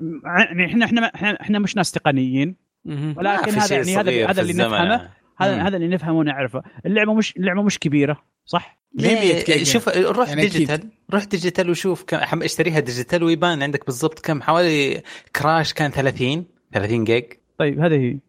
إحنا 0.66 0.86
إحنا 0.86 1.42
إحنا 1.42 1.60
مش 1.60 1.76
ناس 1.76 1.92
تقنيين. 1.92 2.56
ولكن 2.86 3.52
هذا 3.52 3.76
يعني 3.76 3.98
هذا 3.98 4.30
هذا 4.30 4.42
اللي 4.42 4.54
نفهمه. 4.54 5.10
هذا 5.38 5.62
هذا 5.62 5.78
اللي 5.78 5.88
نفهمه 5.88 6.18
ونعرفه. 6.18 6.64
اللعبة 6.86 7.14
مش 7.14 7.38
اللعبة 7.38 7.64
مش 7.64 7.80
كبيرة 7.80 8.24
صح؟ 8.46 8.78
إيه 9.00 9.64
شوف 9.64 9.90
روح 9.90 10.30
يعني 10.30 10.42
digital. 10.42 10.90
روح 11.14 11.24
digital 11.24 11.70
وشوف 11.70 12.04
كم 12.04 12.44
اشتريها 12.44 12.80
digital 12.80 13.24
ويبان 13.24 13.64
عندك 13.64 13.86
بالضبط 13.86 14.20
كم. 14.20 14.42
حوالي 14.42 15.02
كراش 15.36 15.74
كان 15.74 15.92
30 15.92 16.46
30 16.74 17.04
جيج. 17.04 17.24
طيب 17.58 17.80
هذه 17.80 17.94
هي. 17.96 18.20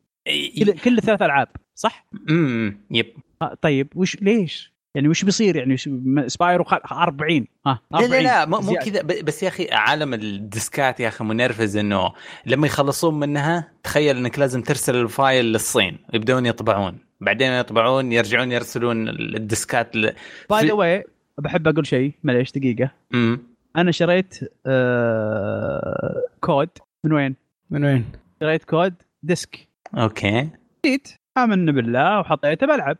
كل 0.65 0.73
كل 0.73 1.01
ثلاث 1.01 1.23
ألعاب 1.23 1.49
صح؟ 1.75 2.07
امم 2.31 2.81
yep. 2.91 3.07
آه، 3.43 3.55
طيب 3.63 3.89
وش 3.97 4.17
ليش؟ 4.23 4.73
يعني 4.94 5.09
وش 5.09 5.24
بيصير؟ 5.24 5.56
يعني 5.56 5.77
سبايرو 6.27 6.65
40 6.93 7.47
ها 7.66 7.81
40 7.94 8.10
لا 8.10 8.16
لا, 8.16 8.23
لا 8.23 8.47
مو 8.47 8.74
كذا. 8.74 9.02
بس 9.02 9.43
يا 9.43 9.48
أخي 9.48 9.69
عالم 9.73 10.15
ال 10.15 10.29
discات 10.29 11.01
يا 11.01 11.09
أخي 11.09 11.24
منرفز 11.24 11.77
إنه 11.77 12.12
لما 12.47 12.66
يخلصون 12.66 13.19
منها 13.20 13.73
تخيل 13.82 14.16
إنك 14.16 14.39
لازم 14.39 14.62
ترسل 14.62 14.97
ال 14.97 15.06
file 15.06 15.45
للصين. 15.44 15.98
يبدون 16.12 16.47
يطبعون. 16.47 16.98
بعدين 17.20 17.52
يطبعون 17.52 18.12
يرجعون 18.12 18.52
يرسلون 18.52 19.09
ال 19.09 19.23
discات 19.23 19.97
by 20.51 20.66
the 20.66 20.73
way 20.73 21.05
بحب 21.39 21.69
أقول 21.69 21.86
شيء 21.86 22.12
معليش 22.24 22.52
دقيقة. 22.52 22.90
امم 23.15 23.43
أنا 23.77 23.90
شريت 23.90 24.39
آه 24.66 26.23
كود. 26.40 26.69
من 27.05 27.12
وين؟ 27.12 27.36
من 27.70 27.85
وين؟ 27.85 28.05
شريت 28.40 28.65
code 28.65 28.95
disc. 29.23 29.69
أوكي. 29.98 30.48
جيت 30.86 31.09
آمن 31.39 31.66
بالله 31.73 32.20
وحطيته 32.20 32.66
بلعب 32.66 32.97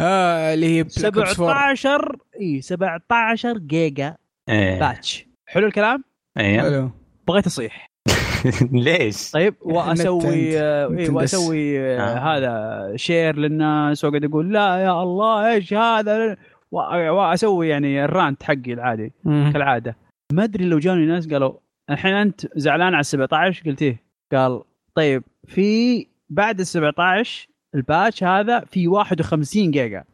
آه 0.00 0.54
اللي 0.54 0.66
هي 0.78 0.88
17 0.88 2.16
إي 2.40 2.60
17 2.60 3.58
جيجا 3.58 4.16
إيه. 4.48 4.80
patch. 4.80 5.26
حلو 5.46 5.66
الكلام؟ 5.66 6.04
أيوه 6.38 6.92
بغيت 7.28 7.46
أصيح. 7.46 7.90
ليش؟ 8.72 9.30
طيب 9.30 9.54
وأسوي 9.60 10.34
إيه 10.34 11.10
وأسوي 11.10 11.80
آه. 11.80 12.18
هذا 12.18 12.96
share 12.96 13.36
للناس 13.36 14.04
وأقعد 14.04 14.24
أقول 14.24 14.52
لا 14.52 14.76
يا 14.76 15.02
الله 15.02 15.52
إيش 15.52 15.74
هذا؟ 15.74 16.36
وأسوي 16.70 17.68
يعني 17.68 18.04
ال 18.04 18.12
rant 18.12 18.42
حقي 18.42 18.72
العادي 18.72 19.12
كالعادة. 19.24 19.96
ما 20.32 20.44
أدري 20.44 20.64
لو 20.64 20.78
جاني 20.78 21.06
ناس 21.06 21.28
قالوا 21.28 21.52
الحين 21.90 22.12
أنت 22.12 22.58
زعلان 22.58 22.94
على 22.94 23.02
17 23.02 23.70
قلت 23.70 23.82
إيه؟ 23.82 24.02
قال 24.32 24.62
طيب 24.94 25.22
في 25.46 26.06
بعد 26.28 26.60
ال 26.60 26.66
17 26.66 27.48
ال 27.74 27.82
patch 27.82 28.24
هذا 28.24 28.60
في 28.60 28.88
51 28.88 29.70
جيجا. 29.70 30.04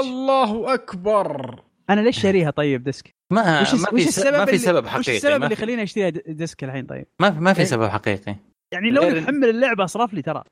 الله 0.00 0.74
أكبر. 0.74 1.62
أنا 1.90 2.00
ليش 2.00 2.20
شاريها 2.20 2.50
طيب 2.50 2.84
disc؟ 2.84 3.14
ما 3.32 3.60
وش 3.60 3.74
ما 3.74 3.86
في 3.90 4.08
السبب 4.08 4.36
ما 4.36 4.44
في 4.44 4.58
سبب 4.58 4.86
حقيقي؟ 4.86 5.00
وش 5.00 5.08
السبب 5.08 5.42
اللي 5.42 5.52
يخليني 5.52 5.82
اشتريها 5.82 6.08
disc 6.08 6.64
الحين 6.64 6.86
طيب؟ 6.86 7.06
ما 7.20 7.30
ما 7.30 7.52
في 7.52 7.60
إيه؟ 7.60 7.66
سبب 7.66 7.88
حقيقي. 7.88 8.36
يعني 8.72 8.90
لو 8.90 9.10
نحمل 9.10 9.48
اللعبة 9.48 9.84
اصرف 9.84 10.14
لي 10.14 10.22
ترى. 10.22 10.38
إيه، 10.38 10.44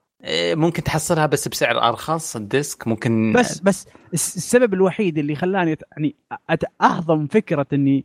ممكن 0.55 0.83
تحصلها 0.83 1.27
بس 1.27 1.49
بسعر 1.49 1.89
أرخص 1.89 2.37
ال 2.37 2.47
disc 2.47 2.89
ممكن 2.89 3.33
بس 3.33 3.61
بس 3.61 3.87
السبب 4.15 4.75
الوحيد 4.75 5.19
اللي 5.19 5.35
خلاني 5.35 5.77
يعني 5.93 6.15
أهضم 6.83 7.27
فكرة 7.27 7.67
إني 7.73 8.05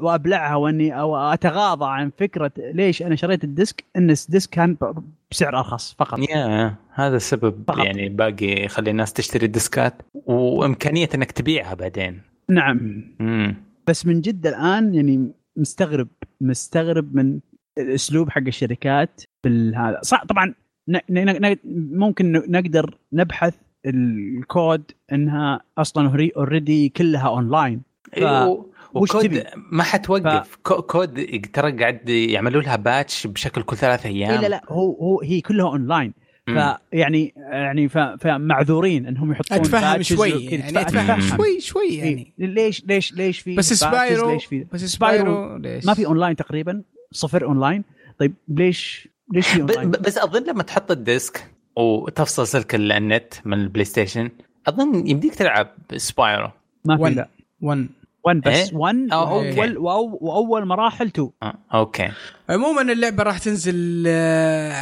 وأبلعها 0.00 0.56
وإني 0.56 1.00
أو 1.00 1.16
أتغاضى 1.16 1.86
عن 1.86 2.10
فكرة 2.18 2.52
ليش 2.58 3.02
أنا 3.02 3.16
شريت 3.16 3.44
ال 3.44 3.52
disc 3.52 3.84
إن 3.96 4.10
ال 4.10 4.18
disc 4.18 4.50
كان 4.50 4.76
بسعر 5.30 5.58
أرخص 5.58 5.94
فقط 5.98 6.18
يا 6.18 6.74
هذا 6.94 7.16
السبب 7.16 7.64
فقط. 7.68 7.84
يعني 7.84 8.08
باقي 8.08 8.64
يخلي 8.64 8.90
الناس 8.90 9.12
تشتري 9.12 9.46
الديسكات 9.46 10.02
وإمكانية 10.14 11.08
إنك 11.14 11.32
تبيعها 11.32 11.74
بعدين 11.74 12.22
نعم 12.48 13.04
مم. 13.20 13.56
بس 13.86 14.06
من 14.06 14.20
جد 14.20 14.46
الآن 14.46 14.94
يعني 14.94 15.32
مستغرب 15.56 16.08
مستغرب 16.40 17.16
من 17.16 17.40
الأسلوب 17.78 18.30
حق 18.30 18.42
الشركات 18.46 19.22
بالهذا 19.44 20.00
صح 20.02 20.24
طبعا 20.24 20.54
ممكن 21.92 22.32
نقدر 22.32 22.94
نبحث 23.12 23.54
ال 23.86 24.10
COD 24.10 24.82
انها 25.12 25.60
أصلا 25.78 26.30
already 26.36 26.88
كلها 26.88 27.28
اونلاين 27.28 27.82
ف... 28.16 28.24
و 28.94 29.06
COD 29.06 29.44
ما 29.72 29.82
حتوقف. 29.82 30.48
ف... 30.48 30.72
COD 30.72 31.40
ترى 31.52 31.72
قاعد 31.72 32.08
يعملوا 32.08 32.62
لها 32.62 32.76
patch 32.76 33.26
بشكل 33.26 33.62
كل 33.62 33.76
ثلاثة 33.76 34.08
أيام. 34.08 34.40
لا 34.40 34.48
لا 34.48 34.62
هو 34.68 34.92
هو 34.92 35.20
هي 35.20 35.40
كلها 35.40 35.66
اونلاين 35.66 36.12
فيعني 36.46 37.34
يعني 37.36 37.88
فمعذورين 38.20 39.06
إنهم 39.06 39.32
يحطون 39.32 39.58
أتفهم 39.58 40.02
شوي 40.02 40.30
يعني 40.30 40.80
أتفهم 40.80 41.20
شوي 41.20 41.60
شوي 41.60 41.88
يعني. 41.88 42.32
ليش 42.38 42.84
ليش 42.86 43.12
ليش 43.12 43.40
في 43.40 43.54
بس 43.54 43.72
سبايرو 43.72 44.32
ليش 44.32 44.44
في 44.44 44.66
بس 44.72 44.84
سبايرو 44.84 45.56
ليش؟ 45.56 45.86
ما 45.86 45.94
في 45.94 46.06
اونلاين 46.06 46.36
تقريبا 46.36 46.82
صفر 47.12 47.44
اونلاين 47.44 47.84
طيب 48.18 48.34
ليش 48.48 49.08
ليش 49.32 49.56
بس 49.84 50.18
أظن 50.18 50.42
لما 50.44 50.62
تحط 50.62 50.90
ال 50.90 51.02
disc 51.02 51.50
وتفصل 51.76 52.46
سلك 52.46 52.74
النت 52.74 53.34
من 53.44 53.52
ال 53.60 53.84
PlayStation 53.84 54.30
أظن 54.68 55.06
يمديك 55.06 55.34
تلعب 55.34 55.68
سبايرو. 55.96 56.50
ما 56.84 56.96
في 56.96 57.14
لا. 57.14 57.28
1 57.60 57.88
1 58.24 58.40
بس. 58.40 58.72
1 58.72 58.96
إيه؟ 59.12 59.78
واول 59.78 59.78
وأول 60.20 60.64
مراحل 60.66 61.06
2 61.06 61.30
آه. 61.42 61.54
okay. 61.74 62.08
عموما 62.50 62.82
اللعبة 62.92 63.22
راح 63.22 63.38
تنزل 63.38 64.04
آه 64.06 64.72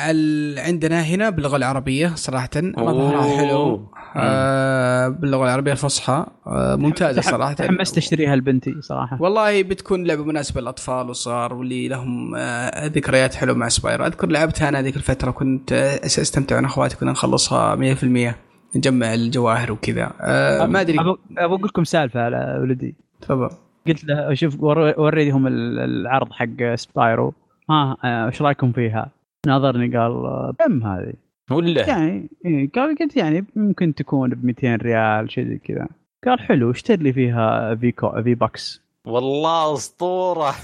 عندنا 0.61 1.03
هنا 1.03 1.31
باللغة 1.31 1.57
العربية 1.57 2.15
صراحة. 2.15 2.51
مظهرها 2.57 3.37
حلو. 3.37 3.89
آه 4.19 5.09
باللغة 5.09 5.45
العربية 5.45 5.73
الفصحى 5.73 6.27
آه 6.47 6.77
ممتازة 6.77 7.21
صراحة. 7.21 7.53
تحمست 7.53 7.97
اشتريها 7.97 8.37
لبنتي 8.37 8.75
صراحة. 8.81 9.23
والله 9.23 9.63
بتكون 9.63 10.05
لعبة 10.05 10.25
مناسبة 10.25 10.61
للأطفال 10.61 11.09
والصغار 11.09 11.55
واللي 11.55 11.89
لهم 11.89 12.35
آه 12.37 12.87
ذكريات 12.87 13.35
حلوة 13.35 13.57
مع 13.57 13.69
سبايرو 13.69 14.07
أذكر 14.07 14.29
لعبتها 14.29 14.69
أنا 14.69 14.83
ذيك 14.83 14.97
الفترة 14.97 15.31
كنت 15.31 15.73
أستمتع 16.05 16.59
أنا 16.59 16.67
اخواتي 16.67 16.97
كنا 16.97 17.11
نخلصها 17.11 17.77
100% 17.77 18.35
نجمع 18.77 19.15
الجواهر 19.15 19.73
وكذا. 19.73 20.13
آه 20.21 20.67
ما 20.67 20.81
أدري. 20.81 21.01
أبغى 21.01 21.17
أقول 21.39 21.61
لكم 21.65 21.85
سالفة 21.85 22.21
على 22.21 22.59
ولدي. 22.63 22.95
تفضل. 23.21 23.51
قلت 23.87 24.05
له 24.05 24.35
شوف 24.35 24.57
وريهم 24.63 25.47
العرض 25.47 26.33
حق 26.33 26.75
سبايرو. 26.75 27.35
ها 27.71 27.97
إيش 28.27 28.43
رأيكم 28.43 28.73
فيها؟ 28.73 29.11
ناظرني 29.47 29.97
قال 29.97 30.13
كم 30.59 30.83
هذه؟ 30.83 31.13
ولا؟ 31.51 31.89
يعني 31.89 32.29
إيه 32.47 32.71
قال 32.71 32.99
قلت 32.99 33.17
يعني 33.17 33.45
ممكن 33.57 33.95
تكون 33.95 34.31
ب 34.31 34.45
200 34.45 34.77
ريال 34.77 35.31
شيء 35.33 35.45
زي 35.49 35.59
كذا. 35.59 35.89
قال 36.27 36.41
حلو 36.41 36.71
اشتري 36.71 37.03
لي 37.03 37.13
فيها 37.13 37.75
في 37.75 37.93
كو 37.93 38.23
في 38.23 38.35
بوكس 38.35 38.83
والله 39.07 39.75
أسطورة. 39.75 40.51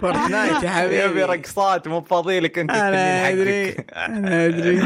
Fortnite 0.00 0.62
يا 0.62 0.70
حبيبي. 0.70 0.96
يبي 1.04 1.22
رقصات 1.22 1.88
مو 1.88 2.00
فاضي 2.00 2.40
لك 2.40 2.58
أنت 2.58 2.70
أنا 2.70 3.28
أدري 3.28 3.70
أنا 3.72 4.46
أدري. 4.46 4.82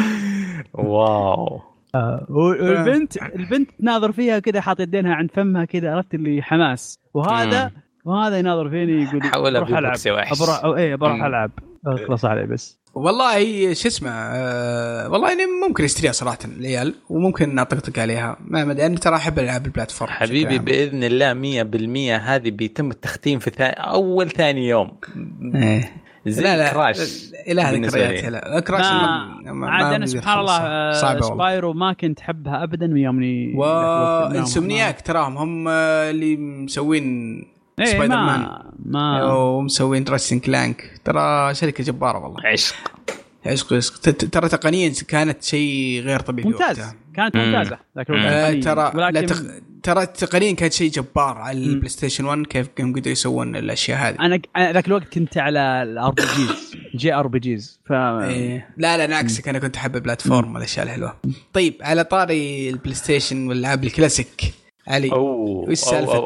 wow. 0.74 1.60
آه 1.94 2.26
والبنت 2.28 3.22
البنت 3.22 3.70
تناظر 3.78 4.12
فيها 4.12 4.38
كذا 4.38 4.60
حاط 4.60 4.80
يدينها 4.80 5.14
عند 5.14 5.30
فمها 5.30 5.64
كذا 5.64 5.94
عرفت 5.94 6.14
اللي 6.14 6.42
حماس. 6.42 6.98
وهذا 7.14 7.70
وهذا 8.04 8.38
يناظر 8.38 8.70
فيني 8.70 9.02
يقول 9.02 9.22
حولها 9.22 9.60
بروح 9.60 9.78
ألعب. 9.78 9.96
بروح 10.40 10.64
إيه 10.64 10.94
بروح 10.94 11.24
ألعب. 11.24 11.50
أخلص 11.86 12.24
عليه 12.24 12.44
بس. 12.44 12.79
والله 12.94 13.72
شو 13.74 13.88
اسمه 13.88 14.10
آه 14.10 15.08
والله 15.10 15.28
يعني 15.28 15.42
ممكن 15.68 15.84
أشتريها 15.84 16.12
صراحة 16.12 16.38
العيال 16.44 16.94
وممكن 17.08 17.58
أطقطق 17.58 17.98
عليها. 17.98 18.36
ما 18.44 18.62
أدري 18.62 18.86
أنا 18.86 18.96
ترى 18.96 19.16
أحب 19.16 19.38
ألعاب 19.38 19.66
ال 19.66 19.71
platform 19.71 20.10
حبيبي 20.10 20.58
بإذن 20.58 21.04
الله 21.04 21.34
100% 22.14 22.20
هذه 22.20 22.50
بيتم 22.50 22.90
التختيم 22.90 23.38
في 23.38 23.50
ثاني 23.50 23.72
أول 23.72 24.30
ثاني 24.30 24.68
يوم. 24.68 24.90
إيه. 25.54 25.92
زي 26.26 26.42
لا 26.42 26.56
لا 26.56 26.72
Crash 26.72 27.30
إلى 27.48 27.62
ذكريات 27.62 28.24
لا 28.24 28.60
Crash 28.60 28.84
عاد 29.62 29.94
أنا 29.94 30.06
سبحان 30.06 30.38
الله 30.38 31.20
سبايرو 31.20 31.72
ما 31.72 31.92
كنت 31.92 32.20
أحبها 32.20 32.62
ابدا 32.62 32.86
من 32.86 32.96
يومني 32.96 33.54
و 33.56 33.70
Insomniac 33.70 35.00
تراهم 35.00 35.36
هم 35.36 35.68
اللي 35.68 36.36
مسوين 36.36 37.40
إيه 37.80 37.86
Spider 37.86 38.16
ما 38.16 38.36
Man 38.36 38.62
ما 38.86 39.32
ومسوين 39.32 40.04
Ratchet & 40.08 40.40
Clank 40.40 41.00
ترى 41.04 41.54
شركة 41.54 41.84
جبارة 41.84 42.18
والله. 42.18 42.46
عشق. 42.46 42.74
عشق 43.46 43.72
عشق. 43.72 44.00
ترى 44.10 44.48
تقنيا 44.48 44.92
كانت 45.08 45.42
شيء 45.42 46.02
غير 46.04 46.20
طبيعي 46.20 46.48
ممتاز. 46.48 46.78
وقتها. 46.78 46.94
كانت 47.16 47.36
ممتازة 47.36 47.78
ذاك 47.96 48.10
آه 48.10 48.52
ترى 48.60 48.92
ولكن... 48.94 49.26
تق... 49.26 49.36
ترى 49.82 50.06
تقنيا 50.06 50.52
كانت 50.52 50.72
شيء 50.72 50.90
جبار 50.90 51.38
على 51.38 51.58
ال 51.58 51.88
PlayStation 51.88 52.24
1 52.24 52.46
كيف 52.46 52.68
كانوا 52.76 52.90
يقدروا 52.90 53.12
يسوون 53.12 53.56
الأشياء 53.56 53.98
هذه. 53.98 54.16
أنا 54.20 54.72
ذاك 54.72 54.86
الوقت 54.86 55.14
كنت 55.14 55.38
على 55.38 55.82
ال 55.82 56.10
RPGs 56.10 56.76
جي 56.94 57.14
RPGs. 57.14 57.80
ف 57.86 57.92
إيه. 57.92 58.68
لا 58.76 58.96
لا 58.96 59.04
أنا 59.04 59.16
عكسك. 59.16 59.48
أنا 59.48 59.58
كنت 59.58 59.76
أحب 59.76 59.96
ال 59.96 60.02
platform 60.02 60.54
والأشياء 60.54 60.86
الحلوة. 60.86 61.16
طيب 61.52 61.74
على 61.80 62.04
طاري 62.04 62.70
البلاي 62.70 62.94
ستيشن 62.94 63.48
والالعاب 63.48 63.84
الكلاسيك 63.84 64.54
علي 64.88 65.10
وش 65.12 65.78
سالفه 65.78 66.20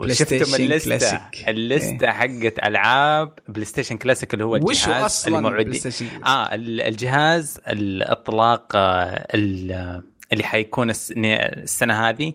بلاي 0.00 0.14
ستيشن 0.14 0.66
كلاسيك 0.84 1.48
اللستة 1.48 2.12
حقت 2.12 2.58
العاب 2.64 3.32
بلاي 3.48 3.64
ستيشن 3.64 3.96
كلاسيك 3.96 4.34
اللي 4.34 4.44
هو 4.44 4.56
الجهاز 4.56 4.70
وش 4.70 4.88
أصلا 4.88 5.38
المعدي 5.38 5.80
آه 6.26 6.54
الجهاز 6.54 7.60
الاطلاق 7.68 8.72
آه، 8.74 9.26
اللي 10.32 10.44
حيكون 10.44 10.90
السنة 10.90 12.08
هذه 12.08 12.32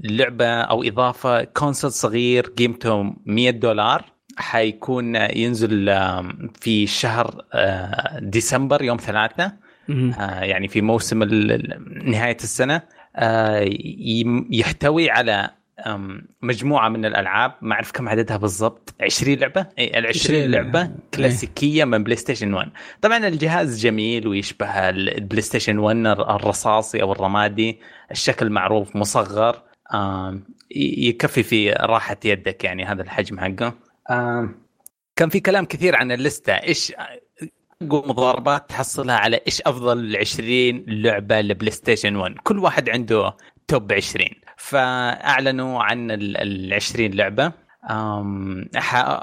لعبه 0.00 0.46
أو 0.46 0.82
اضافه 0.82 1.44
كونسول 1.44 1.92
صغير 1.92 2.46
قيمته 2.46 3.14
100 3.26 3.50
دولار 3.50 4.12
حيكون 4.36 5.16
ينزل 5.16 5.86
في 6.60 6.86
شهر 6.86 7.44
آه، 7.52 8.18
ديسمبر 8.18 8.82
يوم 8.82 8.96
ثلاثة 8.96 9.52
آه، 9.90 10.40
يعني 10.40 10.68
في 10.68 10.80
موسم 10.80 11.22
نهاية 12.04 12.36
السنة 12.36 12.74
آه، 12.74 12.82
يحتوي 14.50 15.10
على 15.10 15.50
مجموعة 16.42 16.88
من 16.88 17.04
الألعاب. 17.04 17.54
ما 17.62 17.74
أعرف 17.74 17.92
كم 17.92 18.08
عددها 18.08 18.36
بالضبط. 18.36 18.94
20 19.00 19.38
لعبة؟ 19.38 19.66
اي 19.78 19.98
ال 19.98 20.06
20 20.06 20.50
لعبة 20.50 20.90
كلاسيكية 21.14 21.84
من 21.84 22.04
PlayStation 22.04 22.54
1 22.54 22.70
طبعا 23.00 23.28
الجهاز 23.28 23.80
جميل 23.80 24.28
ويشبه 24.28 24.66
ال 24.88 25.42
PlayStation 25.42 25.78
1 25.78 25.96
الرصاصي 26.06 27.02
أو 27.02 27.12
الرمادي. 27.12 27.80
الشكل 28.10 28.50
معروف 28.50 28.96
مصغر. 28.96 29.62
يكفي 30.76 31.42
في 31.42 31.72
راحة 31.72 32.16
يدك 32.24 32.64
يعني 32.64 32.84
هذا 32.84 33.02
الحجم 33.02 33.40
حقه. 33.40 33.74
كان 35.16 35.28
في 35.28 35.40
كلام 35.40 35.64
كثير 35.64 35.96
عن 35.96 36.12
اللستة. 36.12 36.52
إيش 36.52 36.92
مضاربات 37.82 38.68
تحصلها 38.68 39.14
على 39.14 39.40
إيش 39.46 39.62
أفضل 39.62 40.16
20 40.16 40.84
لعبة 40.86 41.40
ل 41.40 41.70
PlayStation 41.70 42.16
1 42.16 42.34
كل 42.42 42.58
واحد 42.58 42.90
عنده 42.90 43.36
top 43.68 43.92
20 43.92 44.26
فأعلنوا 44.56 45.82
عن 45.82 46.10
ال 46.10 46.74
20 46.74 47.10
لعبة. 47.10 47.52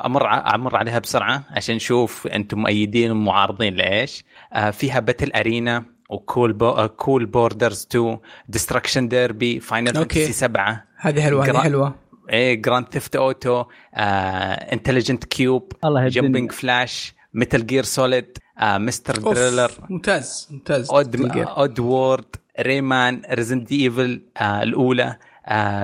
أمر 0.06 0.56
أمر 0.56 0.76
عليها 0.76 0.99
بسرعة 0.99 1.44
عشان 1.49 1.76
نشوف 1.76 2.27
أنتم 2.27 2.60
مؤيدين 2.60 3.11
ومعارضين 3.11 3.76
لإيش. 3.76 4.26
آه، 4.53 4.69
فيها 4.72 4.99
Battle 4.99 5.31
Arena 5.31 5.85
و 6.10 6.18
Cool 6.18 6.53
Bo... 6.53 6.88
Cool 6.88 7.26
Boarders 7.26 7.88
2 7.91 8.18
Destruction 8.49 9.07
Derby 9.07 9.60
Final 9.60 9.93
Fantasy 9.93 10.34
7 10.34 10.84
هذه 10.98 11.22
حلوة 11.22 11.45
هذه 11.45 11.57
حلوة. 11.57 11.95
إيه 12.30 12.61
Grand 12.61 12.88
Theft 12.91 13.15
Auto 13.15 13.64
Intelligent 13.93 15.23
Qube 15.23 15.73
Jumping 15.85 16.51
Flash 16.51 17.14
Metal 17.34 17.68
Gear 17.68 17.84
Solid 17.84 18.38
Mr. 18.61 19.18
Driller. 19.18 19.72
ممتاز 19.90 20.48
ممتاز. 20.52 20.91
Odd 20.91 21.38
Oddworld 21.38 22.35
Rayman 22.60 23.22
Resident 23.31 23.72
Evil 23.72 24.22
الأولى 24.41 25.18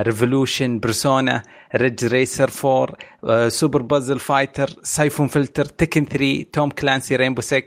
Revelations 0.02 0.80
Persona 0.80 1.44
Ridge 1.76 2.06
Racer 2.06 2.50
4 3.24 3.50
Super 3.50 3.82
Puzzle 3.82 4.20
Fighter 4.20 4.70
Syphon 4.84 5.28
Filter 5.28 5.66
Tekken 5.66 6.06
3 6.06 6.46
Tom 6.54 6.70
Clancy 6.70 7.16
Rainbow 7.16 7.42
6 7.42 7.64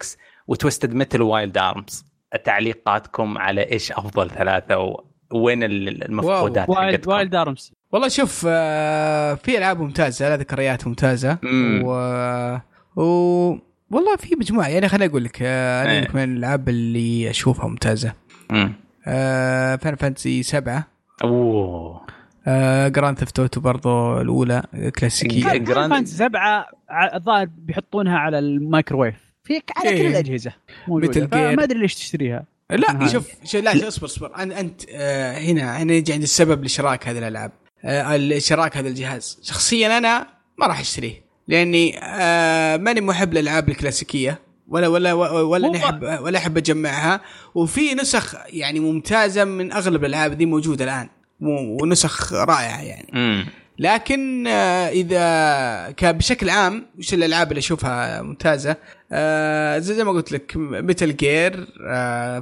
و 0.49 0.54
Twisted 0.54 0.95
Metal 0.95 1.23
Wild 1.23 1.59
Arms 1.59 2.05
تعليقاتكم 2.45 3.39
على 3.39 3.73
إيش 3.73 3.93
أفضل 3.93 4.31
ثلاثة 4.31 4.97
وين 5.33 5.63
المفقودات 5.63 6.69
وايلد 6.69 7.09
وايلد 7.09 7.35
ارمز 7.35 7.73
والله 7.93 8.09
شوف 8.09 8.45
آه، 8.49 9.35
في 9.35 9.59
ألعاب 9.59 9.81
ممتازة 9.81 10.35
ذكريات 10.35 10.87
ممتازة. 10.87 11.39
و... 11.85 12.59
و 12.97 13.68
والله 13.91 14.17
في 14.17 14.37
مجموعة. 14.37 14.69
يعني 14.69 14.89
خليني 14.89 15.11
أقول 15.11 15.25
لك 15.25 15.39
آه، 15.43 15.83
أنا 15.83 15.93
إيه. 15.93 16.09
من 16.15 16.23
الألعاب 16.23 16.69
اللي 16.69 17.31
أشوفها 17.31 17.67
ممتازة. 17.69 18.13
امم 18.51 18.73
آه 19.07 19.77
Fan 19.77 19.97
Fantasy 19.97 20.43
7 20.43 20.87
أوه. 21.25 22.07
آه 22.47 22.89
Grand 22.89 23.19
Theft 23.19 23.39
Auto 23.39 23.61
برضو 23.61 24.21
الأولى 24.21 24.63
كلاسيكية. 24.99 25.57
Grand 25.57 25.93
Fantasy 25.93 26.17
7 26.17 26.67
الظاهر 27.15 27.49
بيحطونها 27.59 28.19
على 28.19 28.39
المايكروويف. 28.39 29.15
في 29.45 29.63
على 29.77 29.89
إيه. 29.89 30.03
كل 30.03 30.09
الاجهزه 30.09 30.53
مثل 30.89 31.29
ما 31.33 31.63
أدري 31.63 31.79
ليش 31.79 31.95
تشتريها. 31.95 32.45
لا 32.71 33.07
شوف 33.07 33.31
شوف 33.45 33.63
لا 33.63 33.89
اصبر 33.89 34.07
اصبر. 34.07 34.37
أنت 34.43 34.83
آه 34.91 35.39
هنا 35.39 35.83
هنا 35.83 35.93
يجي 35.93 36.13
عند 36.13 36.23
السبب 36.23 36.65
لشراك 36.65 37.09
هذه 37.09 37.19
الألعاب. 37.19 37.53
آه 37.85 38.39
شراك 38.39 38.77
هذا 38.77 38.89
الجهاز. 38.89 39.39
شخصيا 39.43 39.99
أنا 39.99 40.27
ما 40.59 40.67
راح 40.67 40.81
أشتريه. 40.81 41.28
لأني 41.49 41.99
آه 42.03 42.77
ماني 42.77 43.01
محب 43.01 43.33
للألعاب 43.35 43.69
الكلاسيكية 43.69 44.39
ولا 44.69 44.89
ولا 44.89 45.13
ولا 45.13 45.77
أحب 45.77 46.03
ولا 46.03 46.39
أحب 46.39 46.57
أجمعها. 46.57 47.21
وفي 47.55 47.95
نسخ 47.95 48.35
يعني 48.47 48.81
ممتازة 48.81 49.45
من 49.45 49.73
أغلب 49.73 50.05
الألعاب 50.05 50.33
دي 50.33 50.47
موجودة 50.47 50.85
الآن 50.85 51.09
ونسخ 51.41 52.33
رائعة 52.33 52.83
يعني. 52.83 53.11
مم. 53.13 53.47
لكن 53.79 54.47
آه، 54.47 54.89
إذا 54.89 55.91
كان 55.97 56.19
بشكل 56.19 56.51
عام 56.51 56.87
وش 56.99 57.15
الألعاب 57.15 57.51
اللي 57.51 57.59
أشوفها 57.59 58.23
ممتازة؟ 58.23 58.77
آه، 59.13 59.79
زي 59.79 60.05
ما 60.05 60.11
قلت 60.11 60.33
لك 60.33 60.53
Metal 60.57 61.17
Gear 61.17 61.67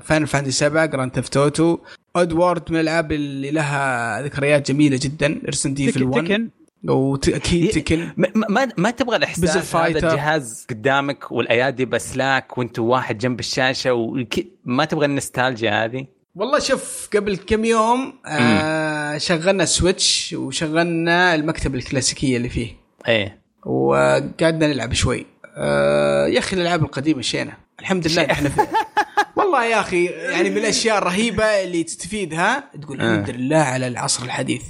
Final 0.04 0.24
Fantasy 0.26 0.50
7 0.50 0.86
Grand 0.86 1.14
Theft 1.14 1.36
Auto 1.36 1.78
ادوارد 2.16 2.62
من 2.70 2.76
الألعاب 2.76 3.12
اللي 3.12 3.50
لها 3.50 4.22
ذكريات 4.22 4.70
جميلة 4.72 4.98
جدا 5.02 5.40
Resident 5.46 5.74
Evil 5.74 6.02
1 6.02 6.50
واكيد 6.84 7.70
Tekken. 7.70 8.08
ما 8.16 8.68
ما 8.76 8.90
تبغى 8.90 9.16
الإحساس 9.16 9.76
هذا 9.76 9.98
الجهاز 9.98 10.66
قدامك 10.70 11.32
والأيادي 11.32 11.84
بأسلاك 11.84 12.58
وانت 12.58 12.78
واحد 12.78 13.18
جنب 13.18 13.40
الشاشة 13.40 13.92
وما 13.92 14.84
تبغى 14.84 15.06
النستالجيا 15.06 15.84
هذه؟ 15.84 16.06
والله 16.34 16.58
شوف 16.58 17.08
قبل 17.14 17.36
كم 17.36 17.64
يوم 17.64 18.14
آه 18.26 19.18
شغلنا 19.18 19.64
Switch 19.64 20.34
وشغلنا 20.38 21.34
المكتبة 21.34 21.78
الكلاسيكية 21.78 22.36
اللي 22.36 22.48
فيه. 22.48 22.68
إيه. 23.08 23.40
وقعدنا 23.66 24.66
نلعب 24.66 24.92
شوي. 24.92 25.26
آه 25.56 26.26
يا 26.26 26.38
أخي 26.38 26.56
الألعاب 26.56 26.82
القديمة 26.82 27.22
شينة؟ 27.22 27.52
الحمد 27.80 28.08
لله 28.08 28.30
إحنا 28.30 28.48
في 28.48 28.60
والله 29.36 29.64
يا 29.64 29.80
أخي 29.80 30.04
يعني 30.04 30.50
من 30.50 30.56
الاشياء 30.56 30.98
الرهيبة 30.98 31.44
اللي 31.44 31.82
تستفيدها 31.82 32.70
تقول 32.82 33.00
الحمد 33.00 33.30
لله 33.30 33.56
على 33.56 33.86
العصر 33.86 34.24
الحديث. 34.24 34.62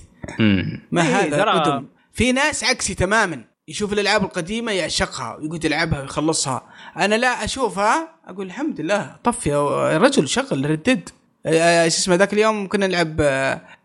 ما 0.91 1.03
إيه، 1.03 1.17
هذا؟ 1.17 1.43
قدم. 1.43 1.87
في 2.17 2.33
ناس 2.33 2.65
عكسي 2.65 2.95
تماما. 2.95 3.45
يشوف 3.69 3.93
الألعاب 3.93 4.25
القديمة 4.25 4.73
يعشقها 4.73 5.37
ويقول 5.37 5.61
يلعبها 5.65 6.01
ويخلصها. 6.01 6.63
أنا 6.97 7.15
لا 7.15 7.45
أشوفها 7.45 8.09
أقول 8.27 8.47
الحمد 8.47 8.81
لله 8.81 9.17
طفي 9.25 9.49
يا 9.49 9.99
رجل 9.99 10.29
شغل 10.29 10.71
ردد. 10.71 11.09
آه، 11.47 11.85
آه، 11.85 11.89
شو 11.89 11.97
اسمه 11.97 12.15
ذاك 12.15 12.33
اليوم 12.33 12.69
كنا 12.69 12.87
نلعب 12.87 13.17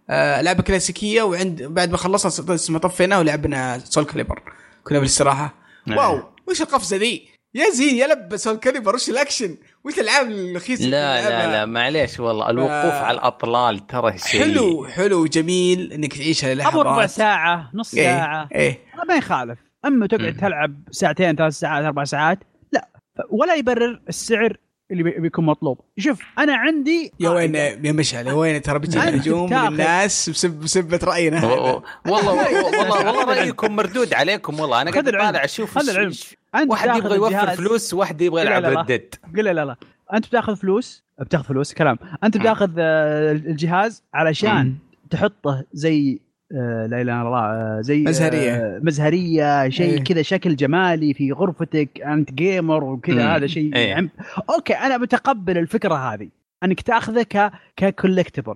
آه، 0.09 0.41
لعبة 0.41 0.63
كلاسيكية 0.63 1.21
وعند 1.21 1.63
بعد 1.63 1.91
ما 1.91 1.97
خلصنا 1.97 2.55
اسمه 2.55 2.79
طفينا 2.79 3.19
ولعبنا 3.19 3.79
Soulcalibur 3.79 4.41
كنا 4.83 4.99
بالإستراحة. 4.99 5.53
نعم. 5.85 5.97
wow 5.97 6.23
وش 6.47 6.61
القفزة 6.61 6.97
ذي؟ 6.97 7.30
يا 7.53 7.69
زين 7.69 7.95
يا 7.95 8.07
لب 8.07 8.37
Soulcalibur 8.37 8.95
وش 8.95 9.09
الأكشن. 9.09 9.57
وش 9.83 9.93
الألعاب 9.99 10.31
الرخيصة 10.31 10.85
لا 10.85 11.29
لا 11.29 11.51
لا 11.51 11.65
معليش 11.65 12.19
والله 12.19 12.49
الوقوف 12.49 12.71
آه. 12.71 13.03
على 13.03 13.17
الأطلال 13.17 13.87
ترى 13.87 14.17
شيء. 14.17 14.41
حلو 14.41 14.85
حلو 14.85 15.25
جميل 15.25 15.93
إنك 15.93 16.17
تعيشها 16.17 16.55
لحظات 16.55 16.73
ابو 16.73 16.81
ربع 16.81 17.05
ساعة 17.05 17.69
نص 17.73 17.93
إيه 17.93 18.03
ساعة. 18.03 18.49
إيه. 18.55 18.79
ما 19.07 19.15
يخالف. 19.15 19.59
أما 19.85 20.07
تقعد 20.07 20.37
تلعب 20.37 20.75
ساعتين 20.91 21.35
ثلاث 21.35 21.53
ساعات 21.53 21.85
أربع 21.85 22.03
ساعات 22.03 22.39
لا. 22.71 22.87
ولا 23.29 23.55
يبرر 23.55 24.01
السعر 24.09 24.57
اللي 24.91 25.03
بيكون 25.03 25.45
مطلوب. 25.45 25.79
شوف 25.97 26.19
أنا 26.39 26.55
عندي 26.55 27.11
يا 27.19 27.29
وين 27.29 27.55
يا 27.55 27.91
مشعل 27.91 28.27
يا 28.27 28.33
وين 28.33 28.61
ترى 28.61 28.79
بتجي 28.79 28.99
هجوم 28.99 29.49
من 29.49 29.67
الناس 29.67 30.29
بسب 30.29 30.59
بسبة 30.59 30.99
رأينا. 31.03 31.45
والله 31.45 31.83
والله 32.11 32.63
والله 32.91 33.23
رأيكم 33.23 33.75
مردود 33.75 34.13
عليكم 34.13 34.59
والله. 34.59 34.81
أنا 34.81 34.91
قاعد 34.91 35.05
طالع 35.05 35.43
أشوف 35.43 35.77
هذا 35.77 35.91
العلم. 35.91 36.13
واحد 36.55 36.97
يبغى 36.97 37.15
يوفر 37.15 37.47
فلوس 37.47 37.93
واحد 37.93 38.21
يبغى 38.21 38.41
يلعب 38.41 38.65
ردد 38.65 39.15
قل 39.37 39.43
لا 39.43 39.65
لا. 39.65 39.75
أنت 40.13 40.27
بتاخذ 40.27 40.55
فلوس 40.55 41.03
بتاخذ 41.19 41.45
فلوس 41.45 41.73
كلام. 41.73 41.97
أنت 42.23 42.37
بتاخذ 42.37 42.71
آه، 42.77 43.31
الجهاز 43.31 44.03
علشان 44.13 44.75
تحطه 45.09 45.63
زي 45.73 46.19
آه، 46.51 46.85
لا 46.85 47.01
إله 47.01 47.21
إلا 47.21 47.21
الله 47.21 47.39
آه، 47.39 47.81
زي 47.81 48.03
مزهرية. 48.03 48.79
مزهرية 48.83 49.69
شيء 49.69 49.97
إيه. 49.97 50.03
كذا 50.03 50.21
شكل 50.21 50.55
جمالي 50.55 51.13
في 51.13 51.31
غرفتك 51.31 52.01
أنت 52.01 52.31
جيمر 52.31 52.83
وكذا 52.83 53.35
هذا 53.35 53.47
شيء 53.47 53.75
إيه. 53.75 53.95
عم... 53.95 54.09
okay 54.49 54.73
أنا 54.73 54.97
متقبل 54.97 55.57
الفكرة 55.57 55.95
هذه. 55.95 56.29
أنك 56.63 56.81
تاخذه 56.81 57.23
ك 57.23 57.51
ك 57.75 57.82
collectible 57.82 58.55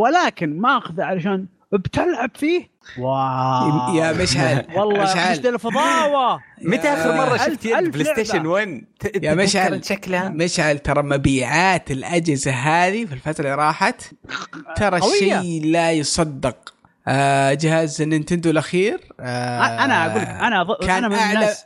ولكن 0.00 0.60
ما 0.60 0.78
اخذه 0.78 1.04
علشان 1.04 1.46
بتلعب 1.78 2.30
فيه؟ 2.34 2.70
wow. 2.98 3.94
يا 3.94 4.12
مشعل 4.12 4.66
والله 4.76 5.02
مشعل 5.02 5.46
الفضاوة. 5.46 6.40
متى 6.70 6.88
آخر 6.88 7.16
مرة 7.16 7.36
شفت 7.36 7.64
يد 7.64 7.92
PlayStation 7.92 8.46
1 8.46 8.84
يا 9.22 9.34
مشعل 9.34 9.84
شكلها؟ 9.84 10.28
مشعل 10.28 10.78
ترى 10.78 11.02
مبيعات 11.02 11.90
الأجهزة 11.90 12.50
هذه 12.50 13.04
في 13.04 13.12
الفترة 13.12 13.44
اللي 13.44 13.54
راحت 13.54 14.02
ترى 14.76 15.00
شيء 15.18 15.64
لا 15.64 15.92
يصدق. 15.92 16.74
آه 17.08 17.54
جهاز 17.54 18.02
Nintendo 18.02 18.50
الأخير 18.50 19.00
آه 19.20 19.84
أنا 19.84 20.06
أقول 20.06 20.22
لك 20.22 20.28
أنا 20.28 20.66
كان 20.80 20.90
أنا 20.90 21.08
من 21.08 21.14
اعلى 21.14 21.38
الناس. 21.38 21.64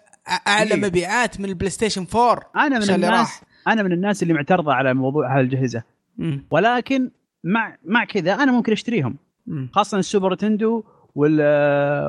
أعلى 0.49 0.75
إيه؟ 0.75 0.81
مبيعات 0.81 1.41
من 1.41 1.49
ال 1.49 1.71
PlayStation 1.71 2.07
4 2.15 2.51
أنا 2.57 2.79
من 2.79 2.91
الناس 2.91 3.11
راح. 3.11 3.41
أنا 3.69 3.83
من 3.83 3.93
الناس 3.93 4.23
اللي 4.23 4.35
معترضة 4.35 4.73
على 4.73 4.95
موضوع 4.95 5.39
هالاجهزه 5.39 5.83
ولكن 6.51 7.11
مع 7.45 7.77
مع 7.85 8.05
كذا 8.05 8.35
أنا 8.35 8.53
ممكن 8.53 8.73
أشتريهم. 8.73 9.17
خاصة 9.73 9.99
ال 9.99 10.04
Super 10.04 10.33
Nintendo 10.33 10.85
وال 11.15 11.41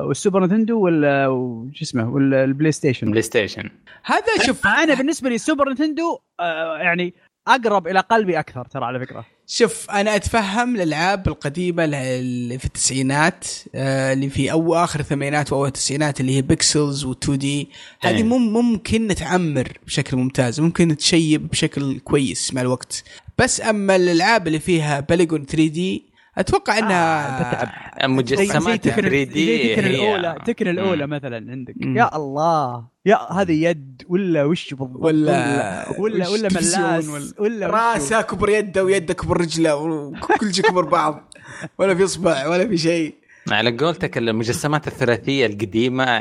وال 0.06 0.17
Super 0.17 0.44
Nintendo 0.44 0.80
وال 0.80 1.26
وش 1.26 1.82
اسمه 1.82 2.08
وال 2.10 2.72
PlayStation. 2.72 3.10
PlayStation. 3.10 3.70
هذا 4.04 4.46
شوف 4.46 4.66
أنا 4.66 4.94
بالنسبة 4.94 5.28
لي 5.28 5.34
ال 5.34 5.40
Super 5.40 5.70
Nintendo 5.70 6.18
آه 6.40 6.76
يعني 6.78 7.14
أقرب 7.48 7.88
إلى 7.88 8.00
قلبي 8.00 8.38
أكثر 8.38 8.64
ترى 8.64 8.84
على 8.84 9.00
فكرة. 9.00 9.24
شوف 9.46 9.90
أنا 9.90 10.16
أتفهم 10.16 10.76
الألعاب 10.76 11.28
القديمة 11.28 11.84
اللي 11.84 12.58
في 12.58 12.64
التسعينات 12.64 13.46
آه، 13.74 14.12
اللي 14.12 14.30
في 14.30 14.52
أو 14.52 14.74
آخر 14.74 15.00
الثمانينات 15.00 15.52
وأول 15.52 15.68
التسعينات 15.68 16.20
اللي 16.20 16.36
هي 16.36 16.42
pixels 16.42 17.06
و 17.06 17.30
2D 17.30 17.68
هذه 18.00 18.16
إيه. 18.16 18.22
ممكن 18.22 19.06
تتعمر 19.06 19.78
بشكل 19.86 20.16
ممتاز 20.16 20.60
ممكن 20.60 20.88
تشيب 20.88 21.48
بشكل 21.48 21.98
كويس 21.98 22.54
مع 22.54 22.60
الوقت. 22.60 23.04
بس 23.38 23.60
أما 23.60 23.96
الألعاب 23.96 24.46
اللي 24.46 24.58
فيها 24.58 25.00
polygon 25.00 25.44
3D 25.44 26.09
أتوقع 26.40 26.78
انها 26.78 28.04
آه 28.04 28.06
مجسمات 28.06 28.88
3D 28.88 29.74
Tekken 29.74 29.86
الاولى 29.86 30.36
Tekken 30.46 30.68
الأولى 30.68 31.06
مثلا 31.06 31.50
عندك. 31.50 31.74
مم. 31.76 31.96
يا 31.96 32.16
الله. 32.16 32.84
يا 33.06 33.32
هذه 33.32 33.52
يد 33.52 34.02
ولا 34.08 34.44
وش 34.44 34.74
بالضبط؟ 34.74 35.04
ولا 35.04 35.84
ولا 35.98 36.28
ولا 36.28 36.48
ملاس 36.48 37.34
ولا, 37.38 37.66
راسه 37.66 38.22
كبر 38.22 38.48
يده 38.48 38.84
ويده 38.84 39.14
كبر 39.14 39.40
رجله 39.40 39.76
وكل 39.76 40.54
شيء 40.54 40.64
كبر 40.64 40.84
بعض. 40.84 41.34
ولا 41.78 41.94
في 41.94 42.04
إصبع 42.04 42.46
ولا 42.46 42.68
في 42.68 42.76
شيء. 42.76 43.14
على 43.50 43.76
قولتك 43.76 44.18
المجسمات 44.18 44.86
الثلاثية 44.86 45.46
القديمة 45.46 46.20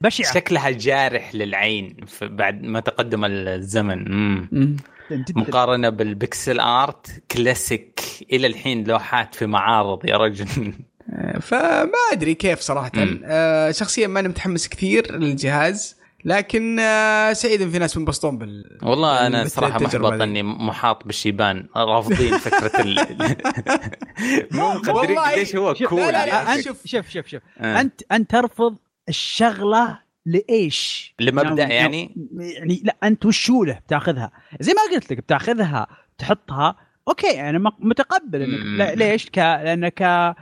بشعة. 0.00 0.34
شكلها 0.34 0.70
جارح 0.70 1.34
للعين 1.34 1.96
بعد 2.22 2.62
ما 2.62 2.80
تقدم 2.80 3.24
الزمن. 3.24 4.12
مم. 4.12 4.76
مقارنة 5.36 5.88
بال 5.88 6.09
pixel 6.09 6.60
art 6.60 7.22
classic 7.30 8.00
إلى 8.32 8.46
الحين 8.46 8.84
لوحات 8.84 9.34
في 9.34 9.46
معارض 9.46 10.04
يا 10.04 10.16
رجل. 10.16 10.46
فما 11.40 11.90
أدري 12.12 12.34
كيف 12.34 12.60
صراحة. 12.60 12.90
آه 13.24 13.70
شخصيا 13.70 14.06
ماني 14.06 14.28
متحمس 14.28 14.68
كثير 14.68 15.16
للجهاز 15.16 15.96
لكن 16.24 16.78
آه 16.80 17.32
سعيد 17.32 17.62
ان 17.62 17.70
في 17.70 17.78
ناس 17.78 17.96
منبسطون 17.96 18.38
بال 18.38 18.78
والله 18.82 19.26
أنا 19.26 19.44
صراحة 19.48 19.78
محبط 19.80 20.12
إني 20.22 20.42
محاط 20.42 21.04
بالشيبان 21.06 21.66
رافضين 21.76 22.38
فكرة 22.38 22.80
ال 22.82 22.96
مو 24.56 24.72
مقدرين 24.72 25.18
قديش 25.18 25.56
هو 25.56 25.74
cool 25.74 26.00
لا 26.00 26.26
لا 26.26 26.44
لا 26.56 26.62
شوف. 26.62 26.76
شوف 26.84 27.08
شوف 27.08 27.26
شوف. 27.26 27.42
آه. 27.58 27.80
أنت 27.80 28.02
أنت 28.12 28.30
ترفض 28.30 28.76
الشغلة 29.08 29.98
لإيش؟ 30.30 31.14
لمبدا 31.20 31.62
يعني 31.62 31.70
يعني, 31.72 32.52
يعني 32.52 32.82
لا 32.84 32.96
أنت 33.02 33.26
وشو 33.26 33.64
له 33.64 33.78
بتاخذها؟ 33.86 34.30
زي 34.60 34.72
ما 34.72 34.96
قلت 34.96 35.12
لك 35.12 35.18
بتاخذها 35.18 35.86
تحطها 36.18 36.76
okay 37.08 37.40
أنا 37.40 37.72
متقبل 37.78 38.42
إنك 38.42 38.98
ليش؟ 38.98 39.30
ك 39.30 39.38
لانك 39.38 39.94
ك 39.94 40.34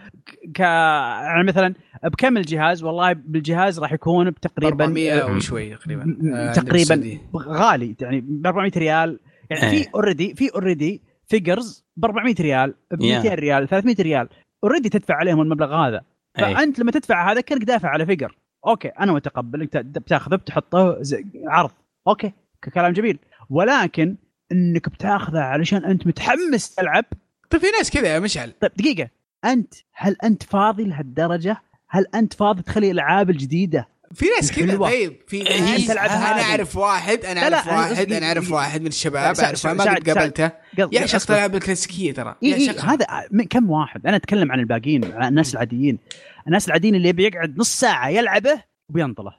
ك 0.54 0.60
يعني 0.60 1.44
مثلا 1.44 1.74
بكم 2.04 2.36
الجهاز؟ 2.36 2.82
والله 2.82 3.12
بالجهاز 3.12 3.80
راح 3.80 3.92
يكون 3.92 4.34
تقريبا 4.34 4.84
400 4.84 5.24
وشوي 5.24 5.76
تقريبا 5.76 6.18
آه 6.34 6.52
تقريبا 6.52 7.18
غالي 7.36 7.96
يعني 8.00 8.20
ب 8.20 8.46
400 8.46 8.72
ريال. 8.76 9.20
يعني 9.50 9.70
في 9.70 9.88
already 9.94 10.34
في 10.34 10.54
already 10.54 11.02
figures 11.26 11.84
ب 11.96 12.04
400 12.04 12.34
ريال 12.40 12.74
ب 12.90 13.02
200 13.02 13.34
ريال 13.34 13.68
300 13.68 13.96
ريال 14.00 14.28
already 14.64 14.88
تدفع 14.88 15.14
عليهم 15.14 15.40
المبلغ 15.40 15.74
هذا. 15.74 16.02
فأنت 16.34 16.78
لما 16.78 16.90
تدفع 16.90 17.32
هذا 17.32 17.40
كأنك 17.40 17.64
دافع 17.64 17.88
على 17.88 18.06
figure 18.06 18.36
okay 18.68 18.88
أنا 18.88 19.12
متقبل 19.12 19.62
أنت 19.62 19.76
بتاخذه 19.76 20.36
بتحطه 20.36 21.02
عرض. 21.46 21.70
okay 22.06 22.32
كلام 22.74 22.92
جميل. 22.92 23.18
ولكن 23.50 24.16
إنك 24.52 24.88
بتاخذه 24.88 25.40
علشان 25.40 25.84
أنت 25.84 26.06
متحمس 26.06 26.74
تلعب. 26.74 27.04
طيب 27.50 27.60
في 27.60 27.66
ناس 27.78 27.90
كذا 27.90 28.08
يا 28.14 28.18
مشعل. 28.18 28.52
طيب 28.60 28.70
دقيقة. 28.76 29.08
أنت 29.44 29.74
هل 29.92 30.16
أنت 30.24 30.42
فاضي 30.42 30.84
لهالدرجة؟ 30.84 31.56
هل 31.88 32.06
أنت 32.14 32.34
فاضي 32.34 32.62
تخلي 32.62 32.90
الالعاب 32.90 33.30
الجديدة 33.30 33.88
في 34.14 34.26
ناس 34.36 34.52
كذا 34.52 34.76
طيب 34.76 35.16
في 35.26 35.42
ناس 35.42 35.86
تلعبها 35.86 36.34
أنا 36.34 36.42
أعرف 36.42 36.76
واحد 36.76 37.24
أنا 37.24 37.42
أعرف 37.42 37.66
واحد 37.66 38.12
أنا 38.12 38.26
أعرف 38.26 38.52
واحد 38.52 38.80
من 38.80 38.86
الشباب 38.86 39.36
اعرفه 39.40 39.72
ما 39.72 39.84
قد 39.84 40.10
قابلته 40.10 40.50
يعشق 40.92 41.30
الالعاب 41.30 41.54
الكلاسيكيه 41.54 42.12
ترى. 42.12 42.36
إيه 42.42 42.54
إيه 42.54 42.80
هذا 42.80 43.06
كم 43.50 43.70
واحد؟ 43.70 44.06
أنا 44.06 44.16
أتكلم 44.16 44.52
عن 44.52 44.60
الباقيين 44.60 45.04
الناس 45.04 45.54
العاديين. 45.54 45.98
الناس 46.46 46.68
العاديين 46.68 46.94
اللي 46.94 47.12
بيقعد 47.12 47.58
نص 47.58 47.80
ساعة 47.80 48.08
يلعبه 48.08 48.62
وبينطله 48.90 49.34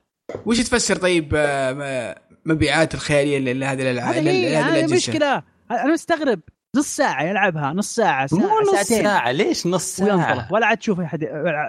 وش 0.45 0.59
تفسر 0.59 0.95
طيب 0.95 1.33
آه، 1.35 2.21
مبيعات 2.45 2.93
الخيالية 2.93 3.53
لهذه 3.53 3.81
الألعاب 3.81 4.15
هذه 4.15 4.93
مشكلة. 4.93 5.43
أنا 5.71 5.93
مستغرب. 5.93 6.39
نص 6.75 6.95
ساعة 6.95 7.23
يلعبها 7.23 7.73
نص 7.73 7.95
ساعة 7.95 8.27
ساعة 8.27 8.39
مو 8.39 8.47
نص 8.61 8.71
ساعتين. 8.71 9.03
ساعة 9.03 9.31
ليش 9.31 9.67
نص 9.67 9.95
ساعة؟ 9.95 10.47
ولا 10.51 10.65
عاد 10.65 10.77
تشوف 10.77 10.99
أحد 10.99 11.21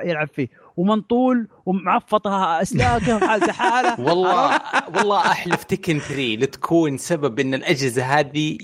يلعب 0.04 0.28
فيه. 0.28 0.48
ومنطول 0.80 1.48
ومعفطها 1.66 2.62
اسلاكه 2.62 3.18
حالته 3.18 3.52
حاله 3.52 4.00
والله 4.08 4.60
والله 4.96 5.18
أحلف 5.18 5.64
Tekken 5.64 5.98
3 5.98 6.22
لتكون 6.22 6.98
سبب 6.98 7.40
إن 7.40 7.54
الأجهزة 7.54 8.02
هذه 8.02 8.58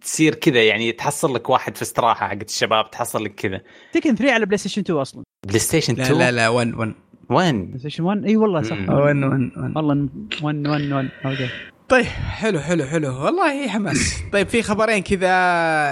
تصير 0.00 0.34
كذا 0.34 0.62
يعني 0.62 0.92
تحصل 0.92 1.34
لك 1.34 1.50
واحد 1.50 1.76
في 1.76 1.82
استراحة 1.82 2.28
حقت 2.28 2.48
الشباب 2.48 2.90
تحصل 2.90 3.24
لك 3.24 3.34
كذا. 3.34 3.60
Tekken 3.92 4.14
3 4.14 4.32
على 4.32 4.46
PlayStation 4.46 4.82
2 4.82 5.00
أصلا. 5.00 5.22
PlayStation 5.46 5.92
2 5.92 6.12
لا 6.12 6.30
لا 6.30 6.30
لا 6.30 6.48
1 6.48 6.74
1 6.74 6.94
1 7.30 7.54
بلاي 7.54 7.78
ستيشن 7.78 8.04
1 8.04 8.24
إي 8.24 8.36
والله 8.36 8.62
صح. 8.62 8.76
1 8.76 8.90
1 8.90 9.76
والله 9.76 10.08
1 10.42 10.66
1 10.68 10.92
1 10.92 11.08
okay 11.24 11.48
طيب 11.88 12.04
حلو 12.04 12.60
حلو 12.60 12.84
حلو. 12.84 13.24
والله 13.24 13.68
حماس. 13.68 14.14
طيب 14.32 14.48
في 14.48 14.62
خبرين 14.62 15.02
كذا 15.02 15.30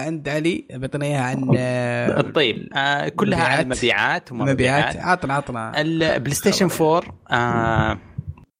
عند 0.04 0.28
علي 0.28 0.66
بيعطينا 0.70 1.04
إياها 1.06 1.20
عن 1.22 1.54
آه، 1.58 2.20
طيب 2.20 2.68
آه 2.74 3.08
كلها 3.08 3.44
عن 3.44 3.62
المبيعات. 3.62 4.32
مبيعات 4.32 4.96
عطنا 4.96 5.34
عطنا. 5.34 5.80
ال 5.80 6.34
PlayStation 6.34 6.68
4 6.80 7.02
آه 7.30 7.98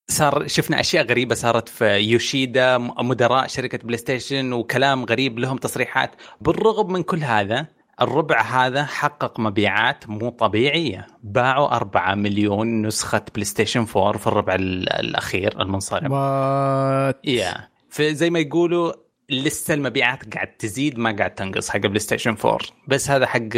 صار 0.09 0.47
شفنا 0.47 0.81
أشياء 0.81 1.07
غريبة 1.07 1.35
صارت 1.35 1.69
في 1.69 1.85
يوشيدا 1.97 2.79
مدراء 2.79 3.47
شركة 3.47 3.79
PlayStation 3.79 4.53
وكلام 4.53 5.05
غريب 5.05 5.39
لهم 5.39 5.57
تصريحات. 5.57 6.11
بالرغم 6.41 6.93
من 6.93 7.03
كل 7.03 7.19
هذا 7.19 7.67
الربع 8.01 8.41
هذا 8.43 8.85
حقق 8.85 9.41
مبيعات 9.41 10.09
مو 10.09 10.31
طبيعية. 10.31 11.07
باعوا 11.23 11.77
4 11.77 12.15
مليون 12.15 12.87
نسخة 12.87 13.23
PlayStation 13.35 13.87
4 13.97 14.19
في 14.19 14.27
الربع 14.27 14.55
الأخير 14.55 15.61
المنصرم. 15.61 16.13
what 16.13 17.21
يا 17.25 17.69
فزي 17.91 18.31
ما 18.31 18.39
يقولوا 18.39 18.93
لسه 19.31 19.75
المبيعات 19.75 20.35
قاعد 20.35 20.57
تزيد 20.57 20.99
ما 20.99 21.17
قاعد 21.17 21.35
تنقص 21.35 21.71
حق 21.71 21.79
PlayStation 21.79 22.37
4 22.45 22.59
بس 22.89 23.11
هذا 23.11 23.27
حق 23.27 23.49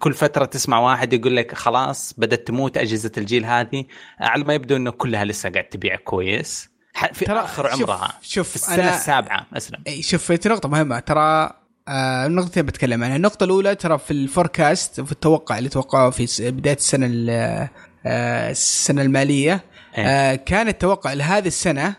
كل 0.00 0.12
فترة 0.14 0.44
تسمع 0.44 0.78
واحد 0.78 1.12
يقول 1.12 1.36
لك 1.36 1.54
خلاص 1.54 2.14
بدأت 2.18 2.46
تموت 2.46 2.76
أجهزة 2.76 3.12
الجيل 3.18 3.44
هذه. 3.44 3.84
على 4.20 4.44
ما 4.44 4.54
يبدو 4.54 4.76
إنه 4.76 4.90
كلها 4.90 5.24
لسه 5.24 5.50
قاعد 5.50 5.64
تبيع 5.64 5.96
كويس. 5.96 6.70
في 7.12 7.32
آخر 7.32 7.66
عمرها 7.66 8.08
شوف, 8.22 8.32
شوف 8.32 8.48
في 8.48 8.56
السنة 8.56 8.74
أنا... 8.74 8.94
السابعة 8.94 9.46
اسلم 9.56 9.78
شوف 10.00 10.32
في 10.32 10.48
نقطة 10.48 10.68
مهمة. 10.68 11.00
ترى 11.00 11.59
آه 11.88 12.28
نقطتين 12.28 12.62
بتكلم 12.66 13.04
عنها. 13.04 13.16
النقطة 13.16 13.44
الأولى 13.44 13.74
ترى 13.74 13.98
في 13.98 14.10
ال 14.10 14.20
forecast 14.20 15.00
في 15.00 15.12
التوقع 15.12 15.58
اللي 15.58 15.68
توقعه 15.68 16.10
في 16.10 16.50
بداية 16.50 16.76
السنة 16.76 17.06
آه 18.06 18.50
السنة 18.50 19.02
المالية 19.02 19.64
إيه. 19.98 20.04
آه 20.06 20.34
كان 20.34 20.68
التوقع 20.68 21.12
لهذه 21.12 21.46
السنة 21.46 21.94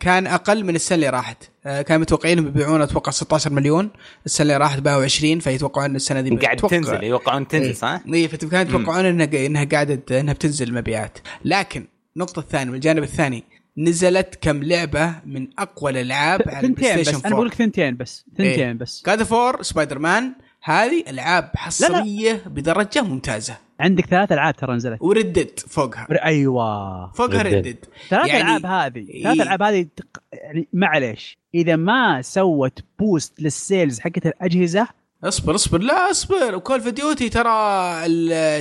كان 0.00 0.26
أقل 0.26 0.64
من 0.64 0.74
السنة 0.74 0.96
اللي 0.96 1.08
راحت. 1.08 1.36
آه 1.66 1.82
كانوا 1.82 2.00
متوقعين 2.00 2.38
انهم 2.38 2.50
يبيعون 2.50 2.82
أتوقع 2.82 3.12
16 3.12 3.52
مليون. 3.52 3.90
السنة 4.26 4.42
اللي 4.42 4.56
راحت 4.56 4.78
باعوا 4.78 5.04
20 5.04 5.38
فيتوقعون 5.40 5.96
السنة 5.96 6.20
دي 6.20 6.36
قاعد 6.36 6.56
تنزل 6.56 7.04
يتوقعون 7.04 7.48
تنزل 7.48 7.76
صح؟ 7.76 8.00
اي 8.14 8.28
كانوا 8.28 8.60
يتوقعون 8.62 9.04
إنها 9.04 9.46
انها 9.46 9.64
قاعدة 9.64 10.20
إنها 10.20 10.34
بتنزل 10.34 10.68
المبيعات. 10.68 11.18
لكن 11.44 11.86
النقطة 12.16 12.40
الثانية 12.40 12.72
والجانب 12.72 13.02
الثاني 13.02 13.44
نزلت 13.76 14.38
كم 14.40 14.62
لعبة 14.62 15.14
من 15.26 15.48
أقوى 15.58 15.90
الألعاب 15.90 16.42
على 16.46 16.66
ال 16.66 16.92
PlayStation 16.92 17.14
4 17.14 17.26
أنا 17.26 17.34
بقول 17.34 17.46
لك 17.46 17.54
ثنتين 17.54 17.96
بس 17.96 18.24
ثنتين 18.38 18.68
إيه. 18.68 18.72
بس. 18.72 19.02
God 19.06 19.22
of 19.22 19.62
War 19.62 19.98
Spider-Man 19.98 20.32
هذه 20.62 21.04
ألعاب 21.10 21.50
حصريه 21.54 22.32
لا. 22.32 22.36
لا. 22.36 22.48
بدرجة 22.48 23.02
ممتازة. 23.02 23.56
عندك 23.80 24.06
ثلاث 24.06 24.32
ألعاب 24.32 24.56
ترى 24.56 24.76
نزلت. 24.76 25.02
و 25.02 25.09
Red 25.09 25.31
Dead 25.31 25.60
فوقها. 25.68 26.06
أيوه. 26.24 27.12
فوقها 27.12 27.42
Red 27.42 27.60
Dead 27.60 27.84
ثلاث 28.08 28.28
يعني 28.28 28.56
ألعاب 28.56 28.66
هذه. 28.66 29.22
ثلاث 29.22 29.40
ألعاب 29.40 29.62
هذه 29.62 29.86
يعني 30.32 30.68
معليش. 30.72 31.38
إذا 31.54 31.76
ما 31.76 32.22
سوت 32.22 32.78
boost 32.98 33.42
لل 33.42 33.59
sales 33.59 34.00
حقت 34.00 34.26
الأجهزة 34.26 34.88
اصبر 35.24 35.54
اصبر 35.54 35.78
لا 35.78 36.10
اصبر. 36.10 36.54
و 36.54 36.58
Call 36.58 36.76
of 36.78 36.88
Duty 36.88 37.28
ترى 37.28 37.52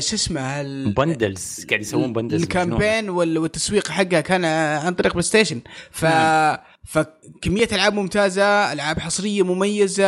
شو 0.01 0.15
اسمه 0.15 0.63
bundles 0.91 1.65
قاعد 1.69 1.81
يسوون 1.81 2.13
bundles 2.13 2.43
ال 2.43 2.50
campaign 2.50 3.09
والتسويق 3.09 3.87
حقها 3.87 4.21
كان 4.21 4.45
عن 4.85 4.93
طريق 4.93 5.11
بلاي 5.11 5.23
ستيشن 5.23 5.61
ف 5.91 6.05
فكمية 6.85 7.67
ألعاب 7.71 7.93
ممتازة 7.93 8.73
ألعاب 8.73 8.99
حصرية 8.99 9.43
مميزة 9.43 10.03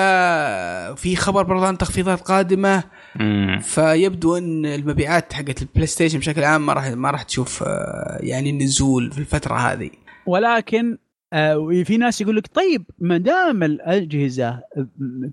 في 0.96 1.16
خبر 1.16 1.44
برضه 1.44 1.68
عن 1.68 1.78
تخفيضات 1.78 2.22
قادمة. 2.22 2.84
مم. 3.16 3.60
فيبدو 3.64 4.38
إن 4.38 4.66
المبيعات 4.66 5.34
حقت 5.34 5.62
البلاي 5.62 5.88
ستيشن 5.88 6.20
بشكل 6.20 6.44
عام 6.44 6.66
ما 6.66 6.74
راح 6.74 6.88
ما 6.88 7.12
راح 7.12 7.24
تشوف 7.24 7.64
آه، 7.64 8.18
يعني 8.20 8.52
نزول 8.52 9.12
في 9.12 9.18
الفترة 9.18 9.56
هذه. 9.56 9.90
ولكن 10.26 10.98
وفي 11.34 11.98
ناس 11.98 12.22
يقول 12.22 12.36
لك 12.36 12.48
طيب 12.48 12.86
ما 13.00 13.18
دام 13.18 13.64
الأجهزة 13.64 14.60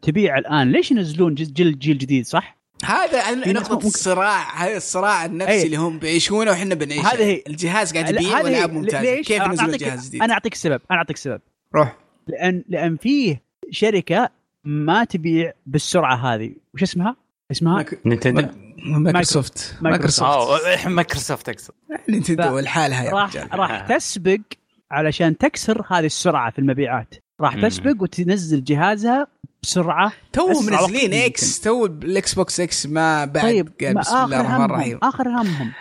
تبيع 0.02 0.38
الآن 0.38 0.72
ليش 0.72 0.90
ينزلون 0.90 1.34
جيل 1.34 1.78
جيل 1.78 1.98
جديد 1.98 2.26
صح؟ 2.26 2.58
هذا 2.84 3.34
نقطة 3.52 3.86
الصراع 3.86 4.64
هذا 4.64 4.76
الصراع 4.76 5.24
النفسي 5.24 5.52
أي. 5.52 5.62
اللي 5.62 5.76
هم 5.76 5.98
بيعيشونه 5.98 6.50
وحنا 6.50 6.74
بنعيشه. 6.74 7.08
هذه 7.08 7.22
هي. 7.22 7.42
الجهاز 7.46 7.92
قاعد 7.92 8.14
يبيع 8.14 8.40
والعاب 8.40 8.72
ممتازة 8.72 9.22
كيف 9.22 9.42
نزلوا 9.42 9.76
جهاز 9.76 10.08
جديد؟ 10.08 10.22
أنا 10.22 10.32
أعطيك 10.32 10.52
السبب 10.52 10.80
أنا 10.90 10.98
أعطيك 10.98 11.16
السبب 11.16 11.40
روح. 11.74 11.96
لأن 12.26 12.64
لأن 12.68 12.96
فيه 12.96 13.42
شركة 13.70 14.30
ما 14.64 15.04
تبيع 15.04 15.52
بالسرعة 15.66 16.34
هذه. 16.34 16.54
وش 16.74 16.82
اسمها؟ 16.82 17.16
اسمها؟ 17.50 17.84
نينتندو 18.04 18.48
مايكروسوفت. 18.84 19.76
مايكروسوفت. 19.80 20.86
مايكروسوفت 20.86 21.48
أقصد. 21.48 21.74
نينتندو 22.08 22.58
لحالها 22.58 23.04
يا 23.04 23.10
راح 23.10 23.54
راح 23.54 23.80
تسبق 23.80 24.40
علشان 24.90 25.38
تكسر 25.38 25.84
هذه 25.88 26.06
السرعة 26.06 26.50
في 26.50 26.58
المبيعات. 26.58 27.14
راح 27.40 27.60
تسبق 27.62 28.02
وتنزل 28.02 28.64
جهازها 28.64 29.26
بسرعة 29.62 30.12
تو 30.32 30.48
منزلين 30.48 31.14
إكس 31.14 31.60
تو 31.60 31.86
الإكس 31.86 32.34
بوكس 32.34 32.60
إكس 32.60 32.86
ما 32.86 33.24
بعد 33.24 33.42
طيب 33.42 33.68
قال 33.80 33.94
بسم 33.94 34.16
الله 34.16 34.40
الرحمن 34.40 34.64
الرحيم. 34.64 34.98
آخر 35.02 35.28
همهم. 35.28 35.72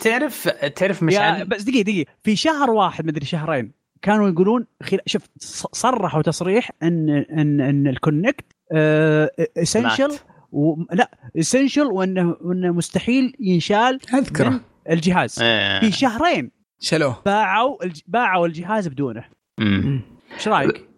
تعرف 0.00 0.48
تعرف 0.48 1.02
مشعل 1.02 1.44
بس 1.44 1.62
دقيقة 1.62 1.82
دقيقة. 1.82 2.10
في 2.22 2.36
شهر 2.36 2.70
واحد 2.70 3.06
مدري 3.06 3.26
شهرين 3.26 3.72
كانوا 4.02 4.28
يقولون 4.28 4.66
خل... 4.82 4.98
شوف 5.06 5.22
صرحوا 5.72 6.22
تصريح 6.22 6.70
إن 6.82 7.08
إن 7.10 7.60
إن 7.60 7.86
ال 7.86 7.94
Kinect 7.94 8.44
essential 9.56 10.12
و... 10.52 10.74
لا 10.92 11.10
essential 11.38 11.86
وإنه 11.86 12.36
وإنه 12.40 12.72
مستحيل 12.72 13.36
ينشال 13.40 13.98
أذكره. 14.14 14.60
الجهاز. 14.90 15.42
إيه. 15.42 15.80
في 15.80 15.92
شهرين 15.92 16.57
شلوه 16.80 17.22
باعوا 17.26 17.84
الج... 17.84 18.00
باعوا 18.06 18.46
الجهاز 18.46 18.88
بدونه. 18.88 19.24
إيش 19.60 20.48
رأيك؟ 20.48 20.88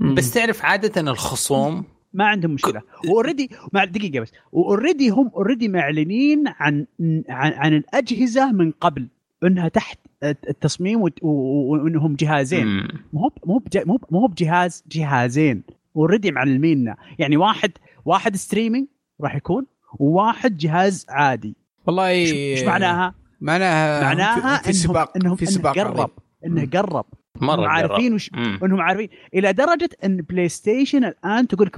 بس 0.00 0.30
تعرف 0.30 0.64
عادة 0.64 1.00
الخصوم 1.00 1.84
ما 2.12 2.24
عندهم 2.24 2.50
مشكلة. 2.50 2.82
و 3.08 3.13
already 3.13 3.50
مع 3.72 3.84
دقيقة 3.84 4.20
بس. 4.20 4.32
و 4.52 4.59
already 4.59 5.10
هم 5.10 5.30
already 5.34 5.68
معلنين 5.68 6.44
عن 6.46 6.86
عن, 7.28 7.52
عن 7.52 7.74
الأجهزة 7.74 8.52
من 8.52 8.70
قبل. 8.70 9.08
إنها 9.44 9.68
تحت 9.68 9.98
التصميم 10.22 11.00
وإنهم 11.22 12.14
جهازين. 12.14 12.88
مو 13.12 13.30
مو 13.46 13.62
مو 14.10 14.26
بجهاز 14.26 14.84
جهازين. 14.88 15.62
already 15.96 16.30
معلميننا 16.32 16.96
يعني 17.18 17.36
واحد 17.36 17.72
واحد 18.04 18.36
streaming 18.36 18.86
راح 19.20 19.36
يكون 19.36 19.66
وواحد 19.98 20.56
جهاز 20.56 21.06
عادي. 21.08 21.56
والله 21.86 22.08
إيش 22.08 22.62
معناها؟ 22.62 23.14
معناها 23.40 24.02
معناها 24.04 24.62
في 24.62 24.72
سباق 24.72 25.16
انهم 25.16 25.36
في 25.36 25.46
سباق 25.46 25.78
قرب. 25.78 26.10
إنه 26.46 26.68
قرب. 26.72 27.04
مرة 27.40 27.68
عارفين 27.68 28.14
وش 28.14 28.30
إنهم 28.34 28.80
عارفين. 28.80 29.08
إلى 29.34 29.52
درجة 29.52 29.88
إن 30.04 30.16
بلاي 30.16 30.48
ستيشن 30.48 31.04
الآن 31.04 31.48
تقول 31.48 31.66
لك 31.66 31.76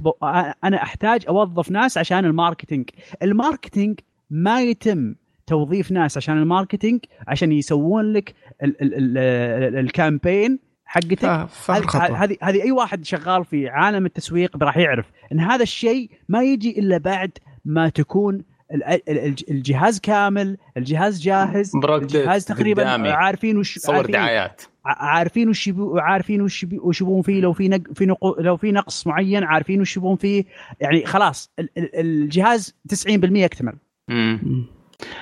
أنا 0.63 0.83
أحتاج 0.83 1.25
أوظف 1.27 1.71
ناس 1.71 1.97
عشان 1.97 2.25
ال 2.25 2.31
marketing. 2.31 2.89
ال 3.23 3.31
marketing 3.31 3.99
ما 4.29 4.61
يتم 4.61 5.15
توظيف 5.47 5.91
ناس 5.91 6.17
عشان 6.17 6.37
ال 6.37 6.43
marketing 6.43 6.99
عشان 7.27 7.51
يسوون 7.51 8.13
لك 8.13 8.33
الكامبين 8.61 10.59
حقتك. 10.85 11.49
هذه 11.95 12.37
هذه 12.41 12.63
أي 12.63 12.71
واحد 12.71 13.05
شغال 13.05 13.45
في 13.45 13.69
عالم 13.69 14.05
التسويق 14.05 14.63
راح 14.63 14.77
يعرف 14.77 15.05
إن 15.31 15.39
هذا 15.39 15.63
الشيء 15.63 16.09
ما 16.29 16.43
يجي 16.43 16.79
إلا 16.79 16.97
بعد 16.97 17.31
ما 17.65 17.89
تكون 17.89 18.43
الجهاز 19.49 19.99
كامل 19.99 20.57
الجهاز 20.77 21.21
جاهز 21.21 21.71
الجهاز 21.75 22.45
تقريبا 22.45 23.11
عارفين 23.13 23.57
وش 23.57 23.79
صور 23.79 24.05
دعايات. 24.05 24.61
عارفين 24.85 25.49
وش 25.49 25.71
عارفين 25.95 26.41
وش 26.41 26.65
وش 26.73 27.01
يبون 27.01 27.21
فيه 27.21 27.41
لو 27.41 27.53
في 27.53 27.67
نق 27.67 27.93
في 27.93 28.05
نق 28.05 28.39
لو 28.39 28.57
في 28.57 28.71
نقص 28.71 29.07
معين 29.07 29.43
عارفين 29.43 29.81
وش 29.81 29.97
يبون 29.97 30.15
فيه. 30.15 30.45
يعني 30.79 31.05
خلاص 31.05 31.51
الجهاز 31.77 32.75
90% 32.93 32.97
اكتمل 33.07 33.73
امم 34.09 34.65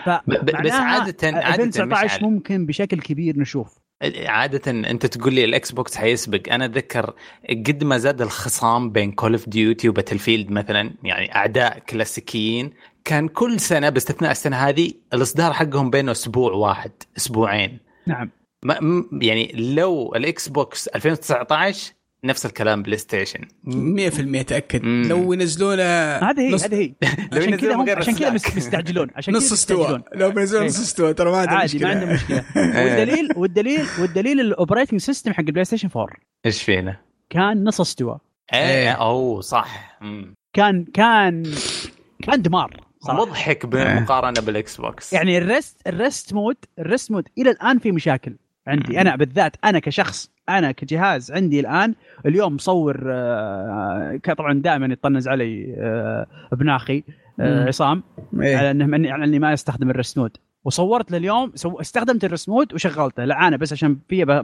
بس 0.07 0.71
عاده 0.71 1.37
عادة 1.37 1.53
2019 1.53 2.23
ممكن 2.23 2.65
بشكل 2.65 2.99
كبير 2.99 3.39
نشوف. 3.39 3.77
عادة 4.25 4.71
أنت 4.71 5.05
تقول 5.05 5.33
لي 5.33 5.45
الإكس 5.45 5.71
بوكس 5.71 5.95
حيسبق. 5.95 6.53
أنا 6.53 6.65
أتذكر 6.65 7.13
قد 7.49 7.83
ما 7.83 7.97
زاد 7.97 8.21
الخصام 8.21 8.89
بين 8.89 9.11
Call 9.11 9.33
of 9.33 9.49
Duty 9.49 9.89
و 9.89 10.19
Battlefield 10.19 10.51
مثلا 10.51 10.93
يعني 11.03 11.35
أعداء 11.35 11.79
كلاسيكيين 11.79 12.71
كان 13.07 13.27
كل 13.27 13.59
سنة 13.59 13.89
باستثناء 13.89 14.31
السنة 14.31 14.57
هذه 14.57 14.91
الإصدار 15.13 15.53
حقهم 15.53 15.89
بينه 15.89 16.11
أسبوع 16.11 16.51
واحد 16.51 16.91
أسبوعين. 17.17 17.79
نعم. 18.07 18.29
ما 18.63 19.05
يعني 19.21 19.51
لو 19.75 20.15
الإكس 20.15 20.49
بوكس 20.49 20.87
2019 20.87 21.93
نفس 22.23 22.45
الكلام 22.45 22.83
بلاي 22.83 22.97
ستيشن. 22.97 23.41
100% 23.67 24.43
تأكد. 24.43 24.83
مم. 24.83 25.05
لو 25.09 25.33
ينزلونه 25.33 25.83
هذه 26.17 26.39
هي 26.39 26.55
هذه 26.55 26.75
هي. 26.75 26.93
عشان 27.39 27.57
كذا 27.57 27.75
هم 27.75 27.89
عشان 27.89 28.15
كذا 28.15 28.29
مستعجلون 28.29 29.07
عشان 29.15 29.33
نص 29.33 29.51
استوى. 29.51 30.03
لو 30.15 30.31
بينزلون 30.31 30.65
نص 30.65 30.79
استوى 30.79 31.13
ترى 31.13 31.31
ما 31.31 31.37
عندهم 31.37 31.63
مشكله 31.63 31.87
عادي 31.87 31.95
ما 31.95 32.01
عندهم 32.01 32.13
مشكلة. 32.13 32.43
والدليل 32.83 33.29
والدليل 33.35 33.85
والدليل 33.99 34.39
ال 34.39 34.45
operating 34.45 34.99
system 34.99 35.33
حق 35.33 35.39
البلاي 35.39 35.65
ستيشن 35.65 35.89
4 35.95 36.15
إيش 36.45 36.63
فينا؟ 36.63 36.99
كان 37.29 37.63
نص 37.63 37.81
استوى. 37.81 38.19
إيه 38.53 38.91
أوه 38.91 39.41
صح. 39.41 39.99
كان 40.53 40.85
كان 40.93 41.43
كان 42.23 42.41
دمار. 42.41 42.86
مضحك 43.13 43.65
بالمقارنه 43.65 44.41
بالإكس 44.41 44.81
بوكس. 44.81 45.13
يعني 45.13 45.37
ال 45.37 45.47
rest 45.47 45.87
ال 45.87 45.96
rest 45.96 46.33
mode 46.33 46.57
ال 46.79 46.86
rest 46.86 47.11
mode 47.11 47.27
إلى 47.37 47.49
الآن 47.49 47.79
في 47.79 47.91
مشاكل 47.91 48.35
عندي. 48.67 49.01
أنا 49.01 49.15
بالذات 49.15 49.55
أنا 49.63 49.79
كشخص 49.79 50.31
أنا 50.49 50.71
كجهاز 50.71 51.31
عندي 51.31 51.59
الآن 51.59 51.95
اليوم 52.25 52.55
مصور 52.55 53.03
آه، 53.07 54.19
طبعا 54.37 54.53
دائما 54.53 54.85
يطنز 54.85 55.27
علي 55.27 55.75
آه، 55.77 56.27
ابن 56.53 56.69
أخي 56.69 57.03
آه، 57.39 57.67
عصام 57.67 58.03
إيه؟ 58.41 58.57
على 58.57 58.71
إنه 58.71 59.11
على 59.11 59.23
إني 59.23 59.39
ما 59.39 59.53
أستخدم 59.53 59.89
ال 59.89 59.95
rest 59.95 60.17
mode. 60.17 60.37
وصورت 60.63 61.11
له 61.11 61.17
اليوم 61.17 61.53
استخدمت 61.65 62.25
ال 62.25 62.30
rest 62.30 62.49
mode 62.49 62.73
وشغلته. 62.73 63.25
لعانه 63.25 63.57
بس 63.57 63.73
عشان 63.73 63.97
في 64.09 64.41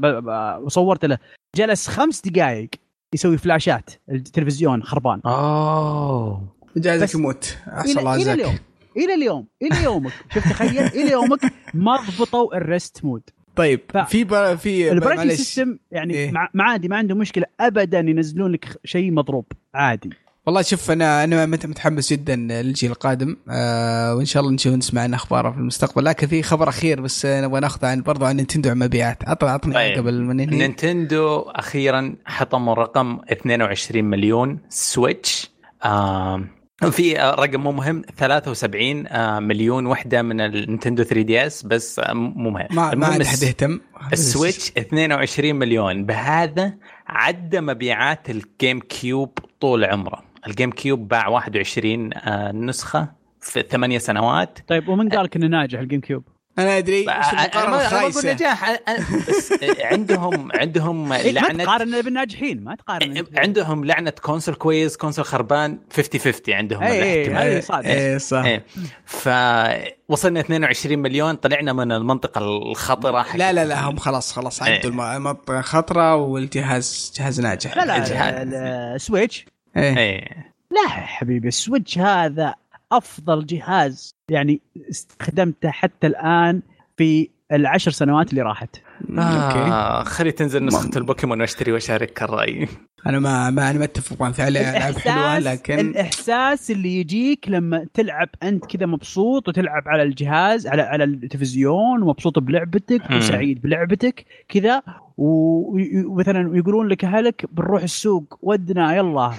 وصورت 0.64 1.06
له. 1.06 1.18
جلس 1.56 1.88
خمس 1.88 2.22
دقائق 2.22 2.70
يسوي 3.14 3.38
فلاشات 3.38 3.90
التلفزيون 4.10 4.84
خربان. 4.84 5.22
أوه. 5.26 6.48
جهازك 6.78 7.16
يموت. 7.16 7.58
احسن 7.68 8.00
الله 8.00 8.16
إلى 8.16 8.34
اليوم. 8.34 8.58
إلى 8.98 9.14
اليوم. 9.14 9.48
إلى 9.62 9.84
يومك. 9.84 10.12
شوف 10.34 10.44
تخيل؟ 10.44 10.80
إلى 10.80 11.12
يومك 11.12 11.40
ما 11.74 11.98
ضبطوا 11.98 12.58
ال 12.58 12.67
rest 12.67 13.06
mode 13.06 13.22
طيب 13.56 13.82
في 14.08 14.24
بر... 14.24 14.58
في 14.58 14.92
ال 14.92 14.96
operating 14.96 15.32
system 15.32 15.78
يعني 15.92 16.14
إيه؟ 16.14 16.32
مع 16.32 16.50
عادي 16.60 16.88
ما 16.88 16.98
عنده 16.98 17.16
مشكلة 17.16 17.46
ابدا 17.60 18.00
ينزلون 18.00 18.52
لك 18.52 18.80
شيء 18.86 19.12
مضروب 19.12 19.46
عادي. 19.74 20.10
والله 20.46 20.62
شوف 20.62 20.92
أنا 20.92 21.24
أنا 21.24 21.46
متحمس 21.46 22.14
جدا 22.14 22.36
للجيل 22.36 22.92
القادم. 22.92 23.38
آه 23.50 24.16
وإن 24.16 24.26
شاء 24.26 24.44
الله 24.44 24.54
نشوف 24.54 24.74
نسمع 24.74 25.02
عن 25.02 25.14
اخباره 25.14 25.52
في 25.52 25.58
المستقبل. 25.58 26.06
لكن 26.06 26.28
في 26.28 26.44
خبر 26.44 26.70
أخير 26.70 27.02
بس 27.02 27.26
نبغى 27.26 27.60
ناخذه 27.60 27.88
عن 27.88 28.02
برضو 28.02 28.26
عن 28.26 28.36
نينتندو 28.36 28.70
عن 28.70 28.80
مبيعات 28.80 29.30
عطنا 29.30 29.52
عطني 29.52 29.74
طيب. 29.74 29.98
قبل 29.98 30.22
ما 30.22 30.34
ننهي. 30.34 30.58
نينتندو 30.58 31.40
أخيرا 31.40 32.16
حطموا 32.26 32.74
رقم 32.74 33.20
22 33.32 34.06
مليون 34.06 34.60
Switch. 34.70 35.52
آه 35.84 36.44
في 36.92 37.14
رقم 37.14 37.62
مو 37.62 37.72
مهم. 37.72 38.02
73 38.18 39.08
آه، 39.08 39.40
مليون 39.40 39.86
وحدة 39.86 40.22
من 40.22 40.42
النينتندو 40.42 41.04
3 41.04 41.22
DS 41.22 41.64
بس 41.64 42.00
آه، 42.00 42.14
مو 42.14 42.50
مهم. 42.50 42.68
ما 42.72 42.96
ما 42.96 43.06
حد 43.06 43.44
يهتم. 43.44 43.80
ال 44.14 44.22
Switch 44.22 44.72
22 44.78 45.56
مليون. 45.56 46.06
بهذا 46.06 46.74
عدى 47.08 47.62
مبيعات 47.62 48.30
ال 48.30 48.80
GameCube 48.80 49.38
طول 49.60 49.86
عمره. 49.86 50.24
ال 50.48 50.72
GameCube 50.72 51.08
باع 51.08 51.28
21 51.28 52.10
آه، 52.14 52.52
نسخة 52.52 53.12
في 53.40 53.64
ثمانية 53.70 53.98
سنوات. 53.98 54.60
طيب 54.68 54.90
ومن 54.90 55.10
قال 55.10 55.24
لك 55.24 55.36
انه 55.36 55.48
ناجح 55.48 55.80
ال 55.80 56.02
GameCube؟ 56.02 56.24
أنا 56.60 56.78
أدري 56.78 56.98
إيش 57.00 57.08
المقارنة 57.08 57.82
الخايسة. 57.82 58.34
نجاح 58.34 58.80
عندهم 59.80 60.52
عندهم 60.52 61.12
إيه، 61.14 61.32
لعنه 61.32 61.54
ما 61.54 61.64
تقارن 61.64 62.02
بالناجحين 62.02 62.64
ما 62.64 62.76
تقارن 62.76 63.24
عندهم 63.38 63.86
لعنة 63.86 64.14
console 64.22 64.56
كويس 64.56 64.98
console 64.98 65.26
خربان 65.26 65.80
50 65.94 66.22
50 66.22 66.56
عندهم 66.56 66.84
اي 66.84 67.42
اي 67.42 67.62
صح. 67.62 67.82
اي 67.86 68.20
صح 68.20 68.46
فوصلنا 69.06 70.40
22 70.40 71.00
مليون 71.00 71.36
طلعنا 71.36 71.74
من 71.74 71.92
المنطقة 71.92 72.40
الخطرة 72.40 73.26
لا 73.36 73.54
لا 73.54 73.66
لا 73.66 73.82
هم 73.90 73.98
خلاص 73.98 74.34
خلاص 74.34 74.64
عدوا 74.64 75.16
المنطقة 75.18 75.62
خطرة 75.62 76.16
والجهاز 76.16 77.14
جهاز 77.18 77.42
ناجح. 77.42 77.78
لا 77.78 77.86
لا 77.86 78.96
ال 78.96 79.02
Switch. 79.02 79.46
إيه. 79.78 80.54
لا 80.72 80.90
حبيبي 80.90 81.48
ال 81.48 81.55
Switch 81.55 81.98
هذا 81.98 82.56
أفضل 82.92 83.46
جهاز 83.46 84.16
يعني 84.30 84.62
استخدمته 84.90 85.70
حتى 85.70 86.08
الآن 86.08 86.62
في 86.98 87.30
العشر 87.52 87.92
سنوات 87.92 88.30
اللي 88.30 88.42
راحت. 88.42 88.76
آه 89.18 90.04
خلي 90.04 90.32
تنزل 90.32 90.66
نسخة 90.66 90.98
البوكيمون 90.98 91.42
واشتري 91.42 91.72
واشارك 91.72 92.24
الرأي. 92.24 92.68
أنا 93.06 93.20
ما 93.20 93.50
ما 93.50 93.70
أنا 93.70 93.80
متفق 93.80 94.22
معك. 94.22 94.34
فعلا 94.34 94.78
ألعاب 94.78 94.98
حلوة 94.98 95.40
لكن 95.40 95.80
الإحساس 95.80 96.72
اللي 96.72 97.00
يجيك 97.00 97.50
لما 97.50 97.88
تلعب 97.94 98.30
أنت 98.44 98.66
كذا 98.66 98.86
مبسوط 98.86 99.48
وتلعب 99.48 99.84
على 99.88 100.04
الجهاز 100.04 100.68
على 100.68 100.82
على 100.82 101.04
التلفزيون 101.04 102.02
ومبسوط 102.04 102.40
بلعبتك 102.40 103.02
وسعيد 103.12 103.62
بلعبتك 103.62 104.26
كذا 104.50 104.82
ومثلا 105.18 106.58
يقولون 106.58 106.88
لك 106.88 107.06
أهلك 107.06 107.46
بنروح 107.52 107.84
السوق 107.84 108.40
ودنا 108.42 108.96
يلا. 108.96 109.34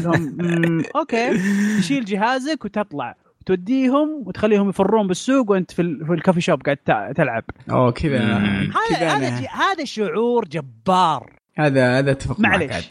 لهم 0.00 0.82
أوكي 0.96 1.38
تشيل 1.78 2.04
جهازك 2.04 2.64
وتطلع. 2.64 3.16
توديهم 3.46 4.22
وتخليهم 4.26 4.68
يفرون 4.68 5.06
بالسوق 5.06 5.50
وأنت 5.50 5.70
في, 5.70 6.04
في 6.06 6.12
الكافي 6.12 6.40
شوب 6.40 6.62
قاعد 6.62 7.12
تلعب. 7.16 7.44
أوه 7.70 7.90
كذا. 7.90 8.18
هذا 8.18 9.08
هذا 9.08 9.48
هذا 9.48 9.84
شعور 9.84 10.44
جبار. 10.44 11.32
هذا 11.56 11.98
هذا 11.98 12.10
أتفق 12.10 12.40
معليش. 12.40 12.88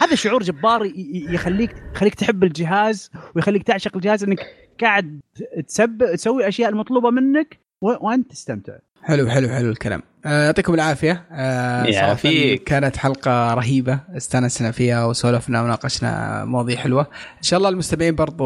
هذا 0.00 0.14
شعور 0.14 0.42
جبار 0.42 0.92
يخليك 1.30 1.74
يخليك 1.94 2.14
تحب 2.14 2.44
الجهاز 2.44 3.10
ويخليك 3.34 3.62
تعشق 3.62 3.96
الجهاز 3.96 4.24
إنك 4.24 4.46
قاعد 4.80 5.20
تسب 5.66 6.12
تسوي 6.14 6.42
الاشياء 6.42 6.70
المطلوبة 6.70 7.10
منك 7.10 7.60
وأنت 7.80 8.30
تستمتع. 8.30 8.72
حلو 9.04 9.30
حلو 9.30 9.48
حلو 9.48 9.70
الكلام. 9.70 10.02
آه، 10.26 10.44
يعطيكم 10.44 10.74
العافية. 10.74 11.24
آه 11.32 12.14
في 12.14 12.56
كانت 12.56 12.96
حلقة 12.96 13.54
رهيبة 13.54 14.00
استانسنا 14.16 14.70
فيها 14.70 15.04
وسولفنا 15.04 15.62
وناقشنا 15.62 16.44
مواضيع 16.44 16.76
حلوة. 16.76 17.00
إن 17.38 17.42
شاء 17.42 17.58
الله 17.58 17.68
المستمعين 17.68 18.14
برضو 18.14 18.44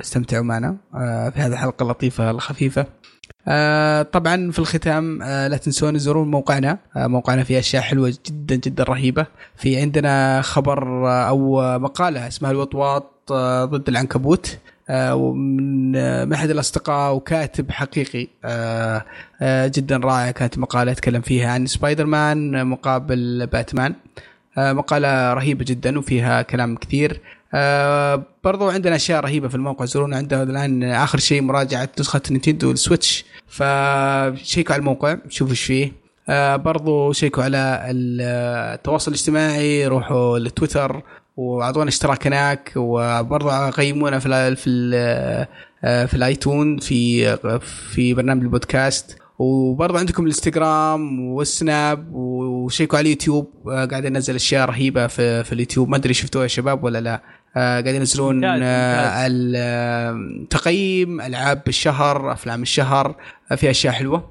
استمتعوا 0.00 0.44
معنا 0.44 0.76
آه 0.94 1.28
في 1.30 1.40
هذه 1.40 1.52
الحلقة 1.52 1.82
اللطيفة 1.82 2.30
الخفيفة. 2.30 2.86
آه 3.48 4.02
طبعا 4.02 4.50
في 4.50 4.58
الختام 4.58 5.22
آه 5.22 5.48
لا 5.48 5.56
تنسون 5.56 5.94
تزورون 5.94 6.30
موقعنا. 6.30 6.78
آه 6.96 7.06
موقعنا 7.06 7.44
فيه 7.44 7.58
أشياء 7.58 7.82
حلوة 7.82 8.14
جدا 8.26 8.54
جدا 8.56 8.84
رهيبة. 8.84 9.26
في 9.56 9.80
عندنا 9.80 10.42
خبر 10.42 11.08
أو 11.28 11.60
مقالة 11.78 12.28
اسمها 12.28 12.50
الوطواط 12.50 13.32
ضد 13.64 13.88
العنكبوت. 13.88 14.58
ومن 14.92 15.92
من 16.26 16.32
أحد 16.32 16.50
الأصدقاء 16.50 17.14
وكاتب 17.14 17.70
حقيقي 17.70 18.28
آه، 18.44 19.04
آه، 19.42 19.66
جدا 19.66 19.96
رائع 19.96 20.30
كانت 20.30 20.58
مقالة 20.58 20.92
اتكلم 20.92 21.20
فيها 21.20 21.52
عن 21.52 21.66
سبايدر 21.66 22.06
مان 22.06 22.66
مقابل 22.66 23.46
باتمان. 23.46 23.94
آه، 24.58 24.72
مقالة 24.72 25.34
رهيبة 25.34 25.64
جدا 25.64 25.98
وفيها 25.98 26.42
كلام 26.42 26.76
كثير. 26.76 27.20
برضو 28.44 28.68
عندنا 28.68 28.96
أشياء 28.96 29.20
رهيبة 29.20 29.48
في 29.48 29.54
الموقع. 29.54 29.84
زورونا 29.84 30.16
عندنا 30.16 30.42
الآن 30.42 30.82
آخر 30.82 31.18
شيء 31.18 31.42
مراجعة 31.42 31.88
نسخة 32.00 32.22
نينتندو 32.30 32.70
ال 32.70 32.77
Switch. 32.77 33.24
فشيكوا 33.48 34.72
على 34.74 34.80
الموقع 34.80 35.16
شوفوا 35.28 35.52
إيش 35.52 35.62
فيه. 35.62 35.92
برضو 36.56 37.12
شيكوا 37.12 37.44
على 37.44 37.82
التواصل 37.90 39.10
الاجتماعي 39.10 39.86
روحوا 39.86 40.38
لتويتر. 40.38 41.02
واعطونا 41.36 41.88
اشتراك 41.88 42.26
هناك 42.26 42.72
وبرضه 42.76 43.70
قيمونا 43.70 44.18
في 44.18 44.26
ال 44.28 44.56
في 44.56 44.70
ال 44.70 44.94
آه، 45.84 46.06
في 46.06 46.14
الايتون 46.14 46.78
في 46.78 47.36
في 47.66 48.14
برنامج 48.14 48.42
البودكاست. 48.42 49.18
وبرضه 49.38 49.98
عندكم 49.98 50.22
الانستغرام 50.22 51.20
والسناب 51.20 52.08
وشيكوا 52.12 52.98
على 52.98 53.04
اليوتيوب. 53.06 53.50
آه، 53.68 53.84
قاعد 53.84 54.04
ينزل 54.04 54.34
اشياء 54.34 54.68
رهيبة 54.68 55.06
في, 55.06 55.44
في 55.44 55.52
اليوتيوب. 55.52 55.88
ما 55.88 55.96
ادري 55.96 56.14
شفتوها 56.14 56.42
يا 56.42 56.48
شباب 56.48 56.84
ولا 56.84 57.00
لا. 57.00 57.22
آه، 57.56 57.80
قاعد 57.80 57.94
ينزلون 57.94 58.40
تقييم 60.50 61.20
ألعاب 61.20 61.62
الشهر 61.68 62.32
أفلام 62.32 62.62
الشهر 62.62 63.16
في 63.56 63.70
أشياء 63.70 63.92
حلوة. 63.92 64.30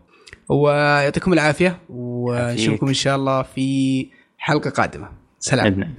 ويعطيكم 0.50 1.34
العافية 1.34 1.80
ونشوفكم 1.90 2.88
إن 2.88 2.94
شاء 2.94 3.16
الله 3.16 3.42
في 3.42 4.08
حلقة 4.38 4.70
قادمة. 4.70 5.10
سلام. 5.40 5.96